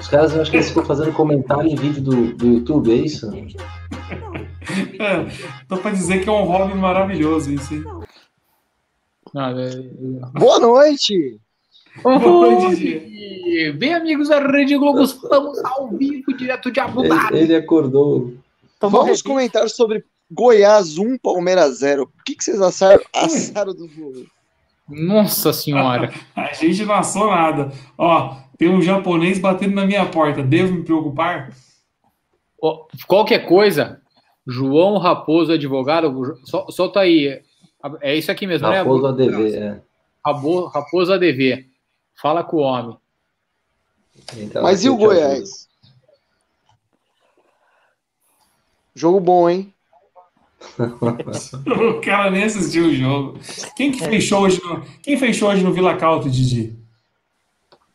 [0.00, 2.96] Os caras, eu acho que eles ficam fazendo comentário em vídeo do, do YouTube, é
[2.96, 3.30] isso?
[4.98, 5.26] É,
[5.68, 7.84] Tô pra dizer que é um hobby maravilhoso isso, hein?
[9.34, 9.76] Não, é-
[10.38, 11.38] Boa noite!
[12.02, 13.72] Boa noite, Oi!
[13.72, 17.36] Bem, amigos da Rede Globo, estamos ao vivo, direto de Abu Ele, Dhabi.
[17.38, 18.34] ele acordou.
[18.78, 19.28] Tomou Vamos revista.
[19.28, 22.04] comentar sobre Goiás 1, Palmeiras 0.
[22.04, 24.24] O que, que vocês acharam, acharam do jogo?
[24.88, 26.12] Nossa senhora.
[26.34, 27.72] A gente não assou nada.
[27.98, 30.42] Ó, tem um japonês batendo na minha porta.
[30.42, 31.52] Devo me preocupar?
[33.06, 34.00] Qualquer coisa,
[34.46, 37.40] João Raposo, advogado, sol- solta aí.
[38.00, 39.08] É isso aqui mesmo, Raposo né?
[39.24, 39.82] ADV, é.
[40.24, 41.66] Rabo- Raposo ADV.
[42.14, 42.96] Fala com o homem.
[44.36, 44.96] Então, Mas e o.
[44.96, 45.68] Goiás?
[48.94, 49.72] Jogo bom, hein?
[51.96, 53.38] O cara nem assistiu o jogo.
[53.74, 56.76] Quem que fechou hoje no, quem fechou hoje no Vila Calto, Didi?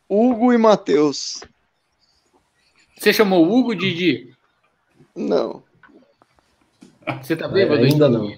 [0.08, 1.40] Hugo e Matheus.
[2.98, 4.34] Você chamou o Hugo, Didi?
[5.14, 5.62] Não,
[7.22, 7.84] Você tá bêbado?
[7.84, 8.36] Ainda não.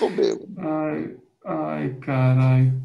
[0.00, 0.48] Tô bêbado.
[0.56, 2.82] Ai, ai, caralho.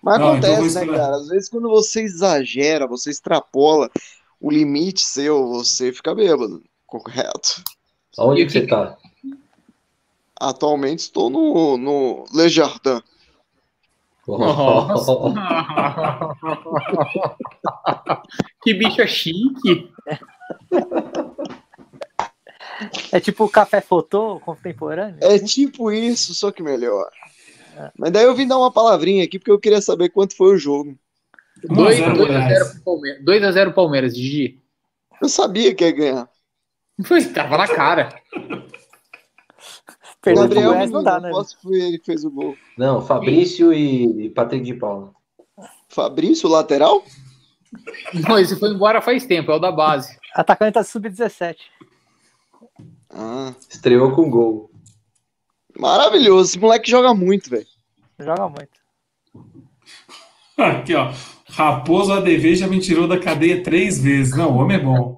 [0.00, 1.16] Mas Não, então acontece, vou né, cara?
[1.16, 3.90] Às vezes quando você exagera, você extrapola
[4.40, 6.62] o limite seu, você fica bêbado.
[6.86, 7.62] Correto.
[8.18, 8.96] Onde E o que você tá?
[10.38, 13.00] Atualmente estou no, no Le Jardin.
[18.62, 19.92] que bicha chique.
[23.12, 25.18] É tipo café fotô contemporâneo?
[25.20, 27.08] É tipo isso, só que melhor.
[27.98, 30.58] Mas daí eu vim dar uma palavrinha aqui porque eu queria saber quanto foi o
[30.58, 30.96] jogo.
[31.64, 32.58] 2 0 a Goiás.
[32.58, 33.24] 0 pro Palmeiras.
[33.24, 34.60] 2 a 0 Palmeiras, Didi.
[35.20, 36.28] Eu sabia que ia ganhar.
[37.04, 38.20] Foi, tava na cara.
[40.20, 41.30] Pro Gabriel Goiás não dá, né?
[41.30, 42.56] que foi ele que fez o gol.
[42.78, 45.12] Não, Fabrício e Patrick de Paula.
[45.88, 47.04] Fabrício, lateral?
[48.28, 50.16] Não, esse foi embora faz tempo, é o da base.
[50.34, 51.56] Atacante tá sub-17.
[53.14, 54.70] Ah, Estreou com gol.
[55.78, 56.50] maravilhoso.
[56.50, 57.66] Esse moleque joga muito, velho.
[58.18, 58.84] Joga muito.
[60.56, 61.12] Aqui, ó.
[61.48, 64.36] Raposo ADV já me tirou da cadeia três vezes.
[64.36, 65.16] Não, o homem é bom.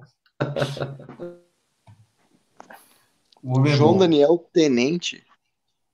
[3.41, 3.99] O homem é João bom.
[3.99, 5.23] Daniel Tenente.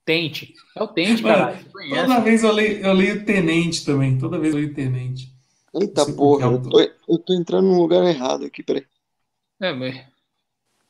[0.04, 0.52] Tente.
[0.76, 1.64] É o Tente, caralho.
[1.88, 4.18] Toda vez eu leio, eu leio tenente também.
[4.18, 5.32] Toda vez eu leio tenente.
[5.74, 8.84] Eita porra, que eu tô, eu tô entrando num lugar errado aqui, peraí.
[9.60, 10.13] É, mas...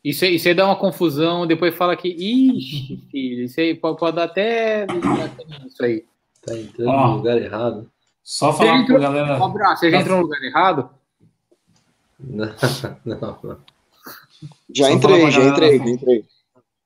[0.05, 2.09] Isso, aí- isso aí dá uma confusão, depois fala que.
[2.09, 4.87] Ixi, filho, isso aí pode, pode dar até.
[5.67, 6.05] Isso aí.
[6.45, 7.09] Tá entrando Ó.
[7.09, 7.91] no lugar errado.
[8.23, 9.39] Só falar entrou- pra galera.
[9.43, 10.91] Ó, Bra, você já entrou no lugar errado?
[12.21, 12.55] Não,
[13.05, 13.59] não, não.
[14.75, 16.25] Já Só entrei, já entrei, já entrei.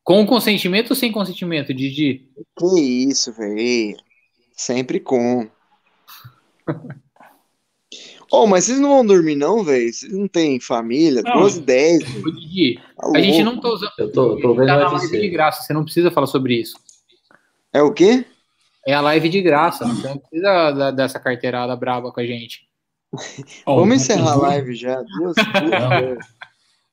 [0.05, 2.29] Com consentimento ou sem consentimento, Didi?
[2.57, 3.97] Que isso, velho.
[4.53, 5.49] Sempre com.
[8.31, 9.93] Oh, mas vocês não vão dormir, não, velho?
[9.93, 11.23] Vocês não têm família?
[11.23, 11.41] Não.
[11.41, 13.93] 12 10 Ô, Didi, Tá a gente não tá usando.
[13.99, 16.77] Eu tô, tô vendo tá na live de graça, você não precisa falar sobre isso.
[17.73, 18.25] É o quê?
[18.87, 22.67] É a live de graça, você não precisa da- dessa carteirada braba com a gente.
[23.67, 25.01] Vamos encerrar a live já.
[25.03, 26.19] Duas, duas,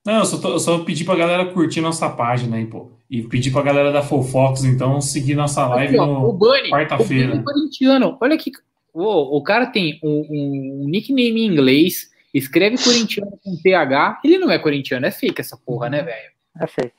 [0.05, 2.91] Não, eu só, tô- eu só pedi pra galera curtir nossa página aí, pô.
[3.09, 7.27] E pedir pra galera da Fofox, então, seguir nossa live Aqui, ó, no Bunny, quarta-feira.
[7.27, 8.17] o Bunny corintiano.
[8.21, 8.51] Olha que.
[8.95, 14.21] Ô, o cara tem um, um nickname em inglês, escreve corintiano com PH.
[14.23, 16.31] Ele não é corintiano, é fake essa porra, né, velho?
[16.61, 16.91] É feio.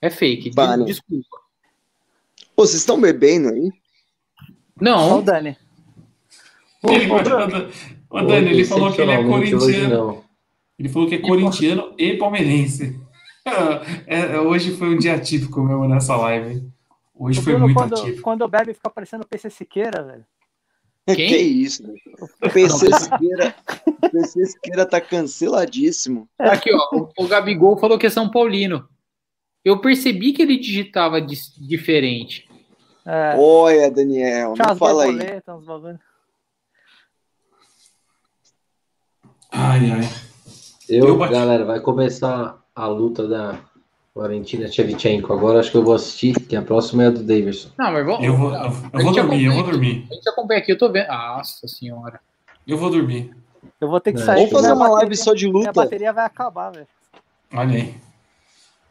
[0.00, 0.50] É fake.
[0.50, 0.84] Bunny.
[0.84, 1.38] Desculpa.
[2.56, 3.70] Pô, vocês estão bebendo aí?
[3.70, 3.72] Só
[4.80, 5.56] o Não, Dani.
[6.82, 7.08] Ele,
[8.10, 9.88] ô, Dani, ele falou que ele é corintiano.
[10.06, 10.24] não.
[10.76, 13.00] Ele falou que é corintiano e palmeirense.
[14.06, 16.62] É, é, hoje foi um dia típico mesmo nessa live.
[17.12, 18.22] Hoje O foi Bruno, muito quando, atípico.
[18.22, 20.24] quando bebe, fica parecendo o PC Siqueira, velho.
[21.16, 21.28] Quem?
[21.28, 21.98] Que isso, velho.
[22.52, 23.54] PC Siqueira,
[24.12, 26.28] PC Siqueira tá canceladíssimo.
[26.38, 26.96] aqui, ó.
[26.96, 28.88] O, o Gabigol falou que é São Paulino.
[29.64, 32.48] Eu percebi que ele digitava diferente.
[33.04, 35.10] É, Olha, Daniel, tinha não fala aí.
[35.12, 36.00] borboletas, uns bagulho.
[39.50, 40.08] Ai, ai.
[40.88, 43.60] Eu, Eu galera, vai começar a luta da
[44.14, 45.32] Valentina Shevchenko.
[45.32, 47.70] Agora acho que eu vou assistir, que a próxima é a do Davidson.
[47.78, 48.24] Não, mas vamos.
[48.24, 50.06] Eu vou, eu, a eu vou dormir, eu vou dormir.
[50.10, 51.08] A gente acompanha aqui, eu tô vendo.
[51.08, 52.20] Nossa senhora.
[52.66, 53.34] Eu vou dormir.
[53.80, 54.24] Eu vou ter que É.
[54.24, 54.34] sair.
[54.36, 55.72] Vamos que fazer uma live só de luta.
[55.72, 56.86] bateria vai acabar, velho.
[57.54, 57.94] Olha aí.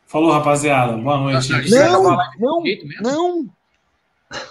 [0.08, 0.98] Falou, rapaziada.
[0.98, 1.54] Boa noite.
[1.54, 2.04] A a Não,
[2.40, 3.04] não, desse jeito mesmo?
[3.04, 3.50] não.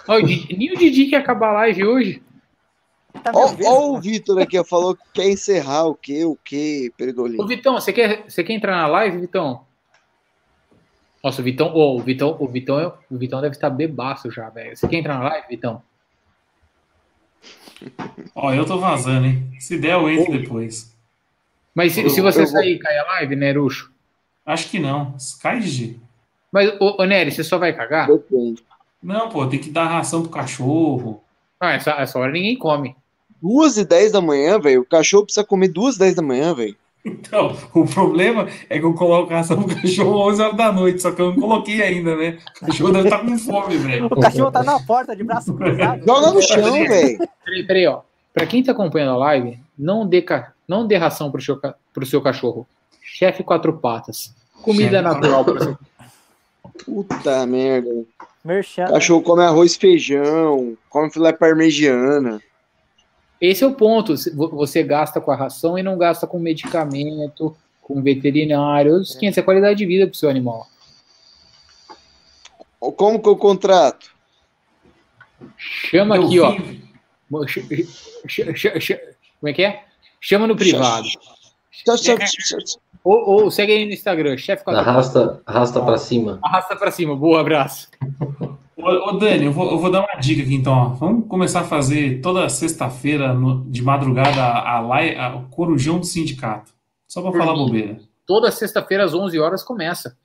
[0.08, 2.22] Ó, o Didi- nem o Didi quer acabar a live hoje.
[3.24, 6.90] Tá Ó, ó o Vitor aqui, ó, falou que quer encerrar o quê, o quê,
[6.92, 7.46] Ô, Perigolinho.
[7.46, 9.62] Vitão, você quer, você quer entrar na live, Vitão?
[11.22, 14.48] Nossa, o Vitão, ô, o Vitão, o Vitão, é- o Vitão deve estar bebaço já,
[14.48, 14.76] velho.
[14.76, 15.82] Você quer entrar na live, Vitão?
[18.34, 19.50] Ó, eu tô vazando, hein?
[19.58, 20.94] Se der, eu entro depois.
[21.74, 23.90] Mas se, Eu- se você eu vou- sair, cai a live, né, Ruxo?
[24.44, 25.14] Acho que não.
[25.42, 26.00] Cai, Gigi.
[26.52, 28.08] Mas, ô, ô Nery, você só vai cagar?
[28.08, 28.62] Depende.
[29.02, 31.22] Não, pô, tem que dar ração pro cachorro.
[31.58, 32.96] Ah, essa, essa hora ninguém come.
[33.40, 34.82] Duas e dez da manhã, velho.
[34.82, 36.76] O cachorro precisa comer duas e dez da manhã, velho.
[37.04, 41.10] Então, o problema é que eu coloco ração pro cachorro 11 horas da noite, só
[41.12, 42.38] que eu não coloquei ainda, né?
[42.62, 44.06] O cachorro deve estar com fome, velho.
[44.06, 46.04] O cachorro tá na porta de braço cruzado.
[46.06, 47.18] Joga no chão, velho.
[47.44, 48.00] Peraí, peraí, ó.
[48.34, 51.74] Pra quem tá acompanhando a live, não dê, ca- não dê ração pro seu, ca-
[51.92, 52.66] pro seu cachorro.
[53.02, 54.34] Chefe quatro patas.
[54.62, 55.78] Comida Chefe natural pro seu
[56.84, 57.88] Puta merda.
[58.44, 58.84] Merchan.
[58.84, 62.40] O cachorro come arroz e feijão, come filé parmegiana.
[63.40, 64.14] Esse é o ponto.
[64.52, 68.94] Você gasta com a ração e não gasta com medicamento, com veterinário.
[68.96, 70.66] Os 500 é qualidade de vida pro seu animal.
[72.78, 74.10] Como que eu contrato?
[75.56, 76.52] Chama Meu aqui, ó.
[77.46, 79.00] ch- ch-
[79.40, 79.84] Como é que é?
[80.20, 81.08] Chama no privado.
[83.02, 84.62] Ou, ou segue aí no Instagram, chefe.
[84.66, 86.38] Arrasta, arrasta pra cima.
[86.42, 87.16] Arrasta pra cima.
[87.16, 87.88] Boa, abraço.
[88.82, 90.72] Ô, ô, Dani, eu vou, eu vou dar uma dica aqui então.
[90.72, 90.84] ó.
[90.90, 96.06] Vamos começar a fazer toda sexta-feira, no- de madrugada, a, a, a- o corujão do
[96.06, 96.72] sindicato.
[97.08, 97.64] Só pra Por falar mim.
[97.66, 97.98] bobeira.
[98.26, 100.16] Toda sexta-feira às 11 horas começa.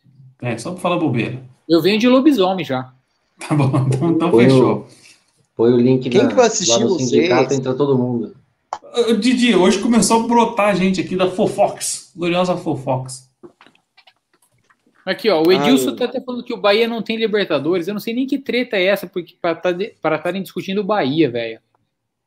[0.41, 1.41] É, só pra falar bobeira.
[1.67, 2.91] Eu venho de lobisomem já.
[3.47, 4.73] Tá bom, então, então Põe fechou.
[4.73, 4.85] o,
[5.55, 7.09] põe o link Quem na- que vai assistir lá no vocês?
[7.09, 8.35] sindicato, entra todo mundo.
[9.09, 12.11] Ô, Didi, hoje começou a brotar gente aqui da Fofox.
[12.15, 13.29] Gloriosa Fofox.
[15.05, 15.95] Aqui, ó, o Edilson Ai.
[15.97, 17.87] tá até falando que o Bahia não tem Libertadores.
[17.87, 19.71] Eu não sei nem que treta é essa porque para tá
[20.15, 21.59] estarem discutindo o Bahia, velho.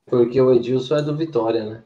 [0.06, 1.82] Porque o Edilson é do Vitória, né?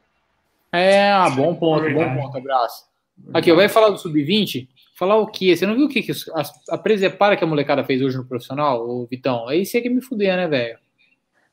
[0.71, 2.85] É, ah, bom ponto, bom ponto, abraço.
[3.33, 4.67] Aqui, ó, vai falar do Sub-20?
[4.95, 5.55] Falar o quê?
[5.55, 8.25] Você não viu o que, que as- a presepara que a molecada fez hoje no
[8.25, 9.47] profissional, ô Vitão?
[9.47, 10.77] Aí você quer me fuder, né, velho?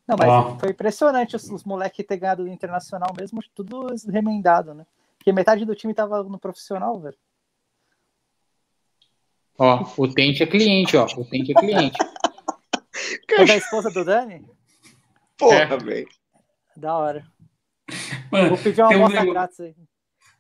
[0.07, 0.59] Não, mas Ó.
[0.59, 4.85] foi impressionante os, os moleques ter ganhado do Internacional mesmo, tudo remendado, né?
[5.19, 7.17] Porque metade do time tava no profissional, velho.
[9.61, 11.05] Ó, o Tente é cliente, ó.
[11.17, 11.99] O Tente é cliente.
[13.39, 14.43] É da esposa do Dani?
[15.39, 15.77] Porra, É.
[15.77, 16.09] velho.
[16.77, 17.25] Da hora.
[18.33, 19.75] Mano, Vou pedir uma tem um amostra nego- grátis aí.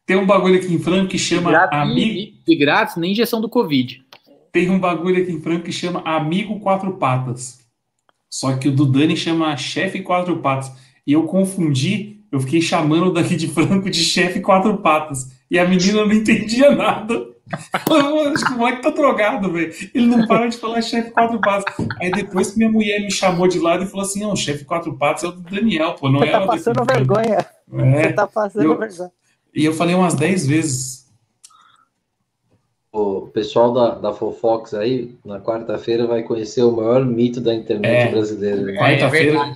[0.06, 2.12] tem um bagulho aqui em Franco que chama Grátis, Amigo.
[2.14, 4.04] de, de grátis, nem injeção do Covid.
[4.52, 7.60] Tem um bagulho aqui em Franco que chama Amigo Quatro Patas.
[8.28, 10.72] Só que o do Dani chama Chefe Quatro Patas.
[11.06, 15.30] E eu confundi, eu fiquei chamando o daqui de Franco de Chefe Quatro Patas.
[15.50, 17.28] E a menina não entendia nada.
[17.52, 19.72] Acho que o moleque tá drogado, velho.
[19.94, 21.74] Ele não para de falar chefe quatro patas.
[22.00, 24.96] Aí depois que minha mulher me chamou de lado e falou assim: não, chefe quatro
[24.96, 27.46] patas é o do Daniel, pô, não Você é tá passando Franco." vergonha.
[27.68, 28.12] Você É.
[28.12, 29.10] tá passando eu- vergonha.
[29.54, 31.00] E eu falei umas 10 vezes.
[32.92, 38.08] O pessoal da, da Fofox aí, na quarta-feira, vai conhecer o maior mito da internet
[38.08, 38.10] É.
[38.10, 38.62] brasileira.
[38.62, 38.72] né?
[38.74, 39.54] Quarta-feira.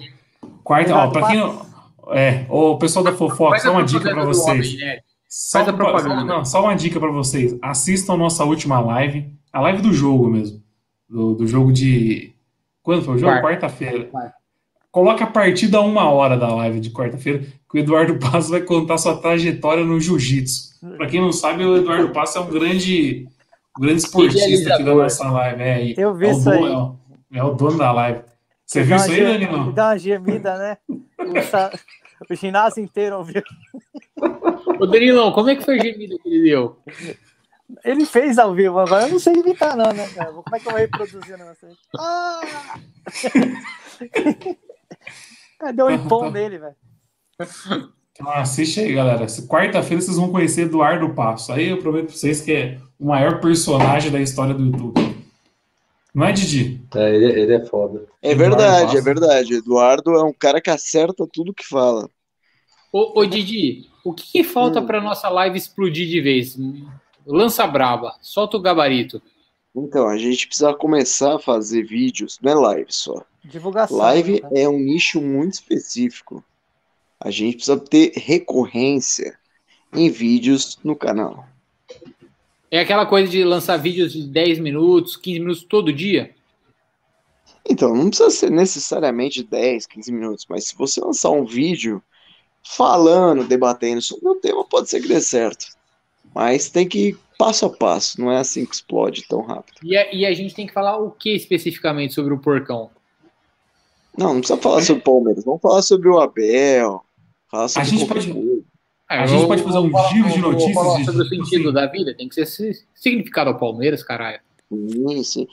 [0.63, 1.67] Quarta, ó, pra quem não.
[2.13, 4.79] É, o pessoal da Fofox, só uma dica pra vocês.
[4.79, 4.99] né?
[5.37, 6.23] Só, Faz a pra- propaganda.
[6.25, 7.57] não, só uma dica pra vocês.
[7.61, 10.63] Assistam a nossa última live, a live do jogo mesmo.
[11.09, 12.33] Do, do jogo de.
[12.85, 13.33] Quando foi o jogo?
[13.33, 13.49] Quarta.
[13.49, 14.05] Quarta-feira.
[14.05, 14.35] Quarta.
[14.93, 18.61] Coloca a partida a uma hora da live de quarta-feira, que o Eduardo Passo vai
[18.61, 20.73] contar sua trajetória no jiu-jitsu.
[20.97, 23.27] Pra quem não sabe, o Eduardo Passo é um grande,
[23.77, 25.63] um grande esportista aqui da nossa live.
[25.63, 26.73] É, e Eu vi é o isso dono- aí.
[27.39, 28.21] É o, é o dono da live.
[28.65, 29.73] Você viu isso aí, Danilo?
[29.73, 30.77] Dá uma gemida, né?
[32.31, 33.43] O, ginásio inteiro ouviu.
[34.81, 36.79] Ô, Danilão, como é que foi o gemido que ele deu?
[37.85, 40.33] Ele fez ao vivo, agora eu não sei imitar, não, né, cara?
[40.33, 41.75] Como é que eu vou reproduzir o negócio aí?
[41.99, 42.41] Ah!
[45.59, 46.77] Cadê o impom dele, velho?
[48.13, 49.27] Então, assiste aí, galera.
[49.49, 51.53] Quarta-feira vocês vão conhecer Eduardo Passo.
[51.53, 55.25] Aí eu prometo pra vocês que é o maior personagem da história do YouTube.
[56.15, 56.81] Não é, Didi?
[56.95, 58.07] É, ele, ele é foda.
[58.23, 58.99] É Eduardo verdade, Passo.
[58.99, 59.55] é verdade.
[59.55, 62.09] Eduardo é um cara que acerta tudo que fala.
[62.95, 64.87] Ô, ô Didi, o que, que falta Hum.
[64.87, 66.57] pra nossa live explodir de vez?
[67.27, 69.21] Lança braba, solta o gabarito.
[69.75, 73.25] Então, a gente precisa começar a fazer vídeos, não é live só.
[73.45, 73.97] Divulgação.
[73.97, 74.63] Live né?
[74.63, 76.45] é um nicho muito específico.
[77.19, 79.37] A gente precisa ter recorrência
[79.93, 81.49] em vídeos no canal.
[82.71, 86.33] É aquela coisa de lançar vídeos de 10 minutos, 15 minutos todo dia?
[87.69, 92.01] Então, não precisa ser necessariamente 10, 15 minutos, mas se você lançar um vídeo
[92.67, 95.67] falando, debatendo sobre o tema, pode ser que dê certo.
[96.35, 99.77] Mas tem que ir passo a passo, não é assim que explode tão rápido.
[99.83, 102.91] E a, e a gente tem que falar o que especificamente sobre o porcão?
[104.17, 107.05] Não, não precisa falar sobre o Palmeiras, vamos falar sobre o Abel,
[107.51, 108.65] falar sobre gente qualquer pode- coisa.
[109.09, 111.73] A gente vou- pode fazer um giro de notícias, falar sobre o sentido assim.
[111.75, 114.41] da vida, tem que ser si- significado ao Palmeiras, caralho.
[114.73, 115.49] Sim, sim.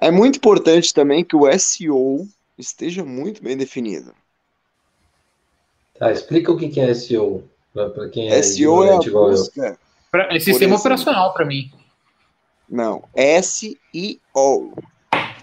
[0.00, 2.26] É muito importante também que o SEO
[2.56, 4.12] esteja muito bem definido.
[5.98, 9.78] Tá, explica o que é SEO, pra quem é SEO é a busca.
[10.10, 11.70] Pra- é sistema operacional pra mim.
[12.68, 14.72] Não, S-I-O.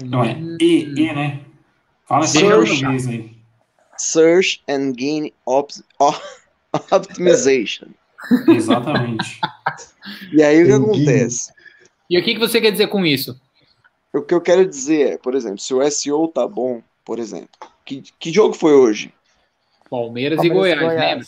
[0.03, 1.39] Não, é E, E, né?
[2.05, 2.85] Fala em Search.
[2.85, 3.35] aí.
[3.97, 6.13] Search Engine Ops- o-
[6.91, 7.87] Optimization.
[8.47, 9.39] Exatamente.
[10.33, 11.51] E aí o que acontece?
[12.09, 13.39] E o que, que você quer dizer com isso?
[14.13, 17.49] O que eu quero dizer é, por exemplo, se o SEO tá bom, por exemplo,
[17.85, 19.13] que, que jogo foi hoje?
[19.91, 21.27] Palmeiras, e Palmeiras Goiás, lembra?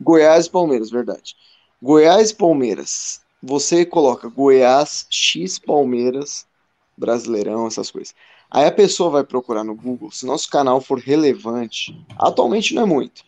[0.00, 1.36] Goiás e Palmeiras, verdade.
[1.80, 3.20] Goiás e Palmeiras.
[3.42, 6.46] Você coloca Goiás, X Palmeiras,
[6.96, 8.14] Brasileirão, essas coisas.
[8.50, 12.86] Aí a pessoa vai procurar no Google, se nosso canal for relevante, atualmente não é
[12.86, 13.24] muito,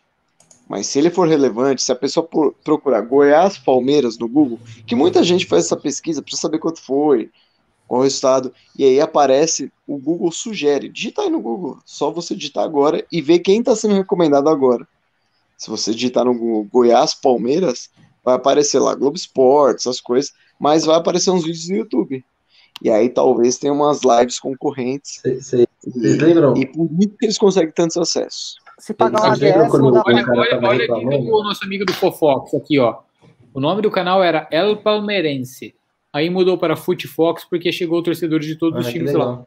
[0.68, 2.28] mas se ele for relevante, se a pessoa
[2.62, 7.30] procurar Goiás, Palmeiras no Google, que muita gente faz essa pesquisa, precisa saber quanto foi,
[7.86, 12.34] qual o resultado, e aí aparece, o Google sugere, digita aí no Google, só você
[12.34, 14.86] digitar agora e ver quem está sendo recomendado agora.
[15.56, 17.90] Se você digitar no Google Goiás, Palmeiras,
[18.24, 22.24] vai aparecer lá Globo Esporte, essas coisas, mas vai aparecer uns vídeos no YouTube.
[22.82, 25.20] E aí talvez tenha umas lives concorrentes.
[25.22, 26.56] Vocês E, lembram?
[26.56, 28.56] e por isso que eles conseguem tantos acessos.
[28.78, 30.02] Se pagar um lembram ADS, quando.
[30.04, 32.98] Olha, olha, olha aqui o nosso amigo do Fofox, aqui, ó.
[33.52, 35.74] O nome do canal era El Palmeirense.
[36.14, 39.44] Aí mudou para Footfox porque chegou o torcedor de todos os Olha que times lá.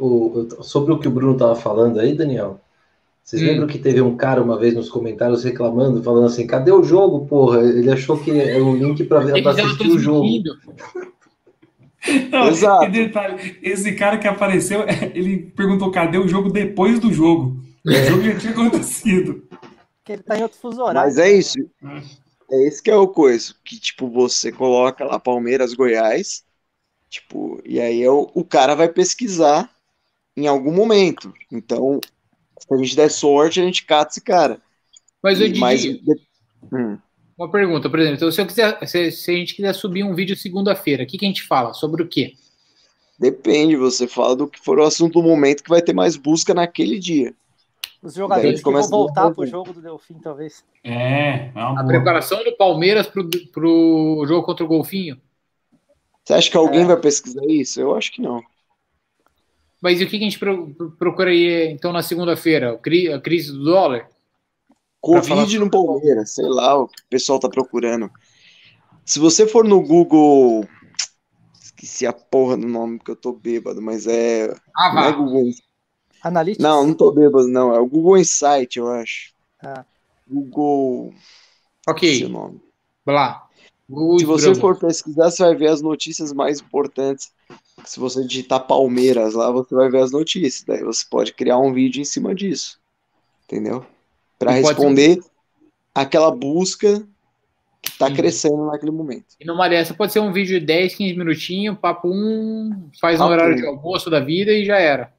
[0.00, 2.58] o- sobre o que o Bruno tava falando aí, Daniel,
[3.22, 3.46] vocês Hum.
[3.46, 7.26] lembram que teve um cara uma vez nos comentários reclamando, falando assim, cadê o jogo,
[7.26, 7.60] porra?
[7.60, 10.26] Ele achou que era o link pra, ver, Eles pra estavam assistir o jogo.
[12.32, 12.86] Não, Exato.
[12.86, 14.80] E detalhe, esse cara que apareceu,
[15.14, 17.58] ele perguntou cadê o jogo depois do jogo.
[17.86, 19.42] O jogo já tinha acontecido.
[19.98, 21.02] Porque ele tá em outro fuso horário.
[21.02, 21.58] Mas é isso.
[22.50, 23.54] É esse que é o coisa.
[23.64, 26.44] Que, tipo, você coloca lá Palmeiras, Goiás,
[27.08, 29.70] tipo, e aí é o, o cara vai pesquisar
[30.36, 31.32] em algum momento.
[31.50, 32.00] Então,
[32.58, 34.60] se a gente der sorte, a gente cata esse cara.
[35.22, 35.84] Mas, E- Didi, mas-
[36.72, 36.98] Hum.
[37.36, 40.14] uma pergunta, por exemplo, então, se, eu quiser, se, se a gente quiser subir um
[40.14, 41.72] vídeo segunda-feira, o que, que a gente fala?
[41.72, 42.34] Sobre o quê?
[43.18, 46.54] Depende, você fala do que for o assunto do momento que vai ter mais busca
[46.54, 47.34] naquele dia.
[48.02, 50.64] Os jogadores que vão voltar pro jogo do Delfim, talvez.
[50.82, 55.20] É, é uma A preparação do Palmeiras pro, pro jogo contra o Golfinho?
[56.24, 56.86] Você acha que alguém É.
[56.86, 57.80] vai pesquisar isso?
[57.80, 58.42] Eu acho que não.
[59.82, 62.72] Mas e o que, a gente pro- pro- procura aí, então, na segunda-feira?
[62.74, 64.08] A crise do dólar?
[65.00, 68.10] Covid no Palmeiras, sei lá o que o pessoal tá procurando.
[69.04, 70.66] Se você for no Google.
[71.60, 74.54] Esqueci a porra do nome que eu tô bêbado, mas é.
[74.76, 75.12] Ah, Não é.
[75.12, 75.50] Google.
[76.22, 76.62] Analytics?
[76.62, 77.74] Não, não tô bêbado, não.
[77.74, 79.32] É o Google Insight, eu acho.
[79.62, 79.84] Ah.
[80.28, 81.12] Google.
[81.88, 82.60] Ok, nome.
[83.06, 83.46] lá.
[83.88, 87.32] Google Se você for pesquisar, você vai ver as notícias mais importantes.
[87.84, 90.62] Se você digitar Palmeiras lá, você vai ver as notícias.
[90.64, 92.78] Daí você pode criar um vídeo em cima disso.
[93.46, 93.84] Entendeu?
[94.38, 95.20] Para pode responder
[95.92, 97.04] aquela busca
[97.82, 98.14] que tá Sim.
[98.14, 99.24] crescendo naquele momento.
[99.40, 103.24] E numa dessa pode ser um vídeo de 10, 15 minutinhos, papo um, faz no
[103.24, 103.60] Papo horário um.
[103.60, 105.12] de almoço da vida e já era.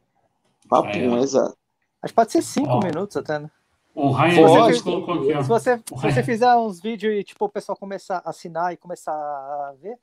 [0.71, 0.99] Papo É.
[1.09, 1.57] um, exato.
[2.01, 2.79] Acho que pode ser cinco Ó.
[2.79, 3.51] minutos até, né?
[3.93, 4.57] O Ryan Pode.
[4.61, 5.41] Andrews colocou aqui, ó.
[5.43, 8.77] Se você, se você fizer uns vídeos e tipo, o pessoal começar a assinar e
[8.77, 9.97] começar a ver,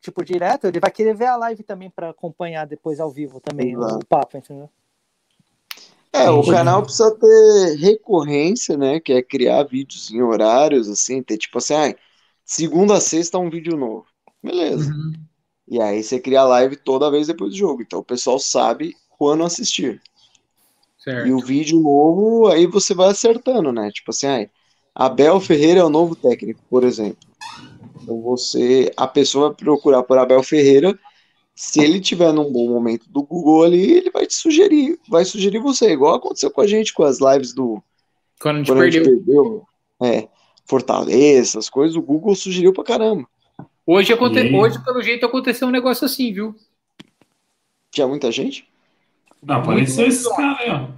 [0.00, 3.72] tipo, direto, ele vai querer ver a live também para acompanhar depois ao vivo também,
[3.72, 3.96] Exato.
[3.96, 4.70] o papo, entendeu?
[6.12, 9.00] É, o canal precisa ter recorrência, né?
[9.00, 11.94] Que é criar vídeos em horários, assim, ter tipo assim, ah,
[12.44, 14.06] segunda a sexta um vídeo novo.
[14.40, 14.90] Beleza.
[15.68, 17.82] E aí você cria a live toda vez depois do jogo.
[17.82, 20.00] Então o pessoal sabe quando assistir.
[20.98, 21.28] Certo.
[21.28, 23.90] E o vídeo novo, aí você vai acertando, né?
[23.92, 24.50] Tipo assim, ai,
[24.94, 27.28] Abel Ferreira é o novo técnico, por exemplo.
[28.02, 30.98] Então você, a pessoa vai procurar por Abel Ferreira,
[31.54, 35.58] se ele tiver num bom momento do Google ali, ele vai te sugerir, vai sugerir
[35.58, 37.82] você, igual aconteceu com a gente com as lives do
[38.40, 39.16] Quando a gente quando a gente perdeu.
[39.18, 39.66] perdeu,
[40.02, 40.28] é,
[40.66, 43.26] Fortaleza, essas coisas, o Google sugeriu pra caramba.
[43.86, 44.38] Hoje, aconte...
[44.38, 44.54] Aí?
[44.54, 46.54] Hoje, pelo jeito, aconteceu um negócio assim, viu?
[47.90, 48.68] Tinha muita gente?
[49.42, 50.88] Não, apareceu esses caras aí, ó.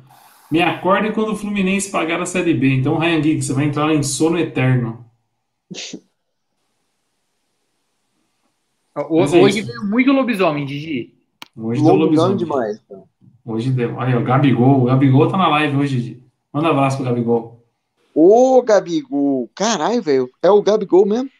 [0.51, 2.75] Me acordem quando o Fluminense pagar a Série B.
[2.75, 5.05] Então, Ryan Giggs, você vai entrar em sono eterno.
[8.97, 11.15] Ho- Mas é Hoje veio muito lobisomem, Didi.
[11.57, 12.81] Hoje deu Lobisomem demais.
[12.85, 13.05] então.
[13.45, 13.95] Hoje deu.
[13.97, 14.83] Olha, o Gabigol.
[14.83, 16.23] O Gabigol tá na live hoje, Didi.
[16.53, 17.65] Manda um abraço pro Gabigol.
[18.15, 21.31] Ô, Gabigol, caralho, velho, é o Gabigol mesmo?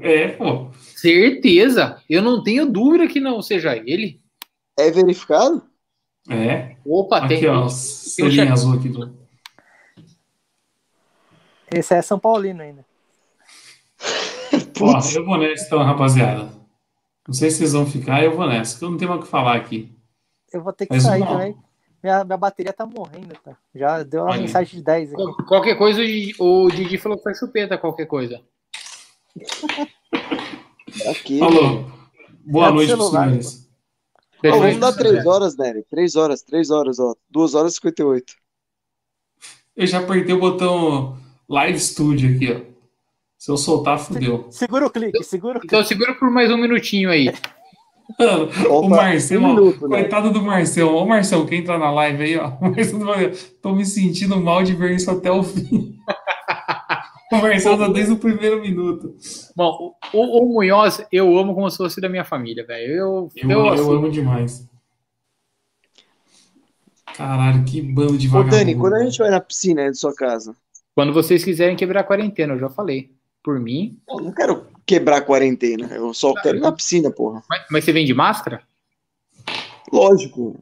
[0.00, 0.68] É, pô.
[0.78, 2.00] Certeza.
[2.08, 4.20] Eu não tenho dúvida que não seja ele.
[4.78, 5.62] É verificado?
[6.30, 6.76] É.
[6.86, 7.48] Opa, Aqui, tem.
[7.48, 7.64] ó.
[7.64, 8.88] um Selinha azul aqui.
[8.88, 9.18] Do...
[11.72, 12.84] Esse é São Paulino ainda.
[14.80, 16.50] Ó, eu vou nessa então, rapaziada.
[17.26, 19.24] Não sei se vocês vão ficar, eu vou nessa, que eu não tenho mais o
[19.24, 19.94] que falar aqui.
[20.52, 21.54] Eu vou ter que Mas sair também.
[22.02, 23.56] Minha, minha bateria tá morrendo, tá?
[23.74, 24.40] Já deu uma Olha.
[24.40, 25.22] mensagem de 10 aqui.
[25.22, 26.00] Qual- Qualquer coisa,
[26.38, 28.40] o Didi- falou que foi chupeta, qualquer coisa.
[31.10, 31.38] Aqui.
[31.40, 31.90] Falou.
[32.46, 33.69] Boa É noite senhores.
[34.42, 35.84] Deixa eu vamos dar três horas, Nery.
[35.88, 37.14] Três horas, três horas, ó.
[37.28, 38.34] Duas horas e 58.
[39.76, 42.70] Eu já apertei o botão Live Studio aqui, ó.
[43.38, 44.46] Se eu soltar, fudeu.
[44.50, 45.74] Segura o clique, segura o clique.
[45.74, 47.32] Então segura por mais um minutinho aí.
[48.18, 50.00] Mano, o Falta Marcelo, um minuto, né?
[50.00, 50.94] coitado do Marcelo.
[50.94, 52.52] Ô, Marcelo, quem entrar na live aí, ó.
[52.60, 55.96] O Tô me sentindo mal de ver isso até o fim.
[57.32, 59.14] O Marcelo tá desde o primeiro minuto.
[59.54, 62.92] Bom, o, o Munhoz eu amo como se fosse da minha família, velho.
[62.92, 64.68] Eu, Eu, eu, eu assim, amo demais.
[67.14, 68.56] Caralho, que bando de Ô, vagabundo.
[68.56, 70.56] Dani, quando a gente vai na piscina aí de sua casa?
[70.94, 73.12] Quando vocês quiserem quebrar a quarentena, eu já falei.
[73.42, 73.98] Por mim.
[74.08, 75.86] Eu não quero quebrar a quarentena.
[75.94, 77.42] Eu só quero ir na piscina, porra.
[77.48, 78.62] Mas, mas você vem de máscara?
[79.92, 80.58] Lógico.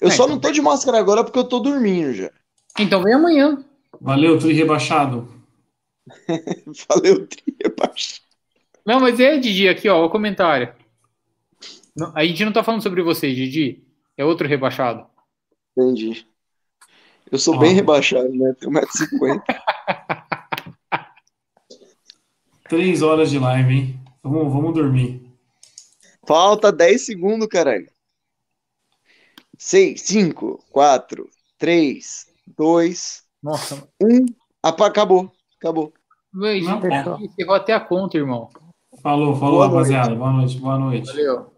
[0.00, 2.30] Eu É, só então não tô de máscara agora porque eu tô dormindo já.
[2.78, 3.64] Então vem amanhã.
[4.04, 5.26] Valeu, tri rebaixado.
[6.90, 8.20] Valeu, tria, baixo.
[8.84, 10.74] Não, mas é, Didi, aqui, ó, o comentário.
[11.96, 13.82] Não, a gente não tá falando sobre você, Didi.
[14.14, 15.06] É outro rebaixado.
[15.74, 16.26] Entendi.
[17.32, 17.58] Eu sou Ó.
[17.58, 18.54] bem rebaixado, né?
[18.60, 19.42] Tenho 1,50m.
[22.68, 24.00] Três horas de live, hein?
[24.22, 25.26] Vamos, vamos dormir.
[26.26, 27.90] Falta 10 segundos, caralho.
[29.56, 34.24] 6, 5, 4, 3, 2, Nossa, 1.
[34.62, 35.30] Apa, acabou.
[35.60, 35.92] Acabou.
[36.32, 36.50] Não,
[37.20, 38.48] encerrou até a conta, irmão.
[39.02, 39.92] Falou, falou, Boa noite.
[39.92, 40.14] rapaziada.
[40.14, 41.06] Boa noite, boa noite.
[41.08, 41.53] Valeu.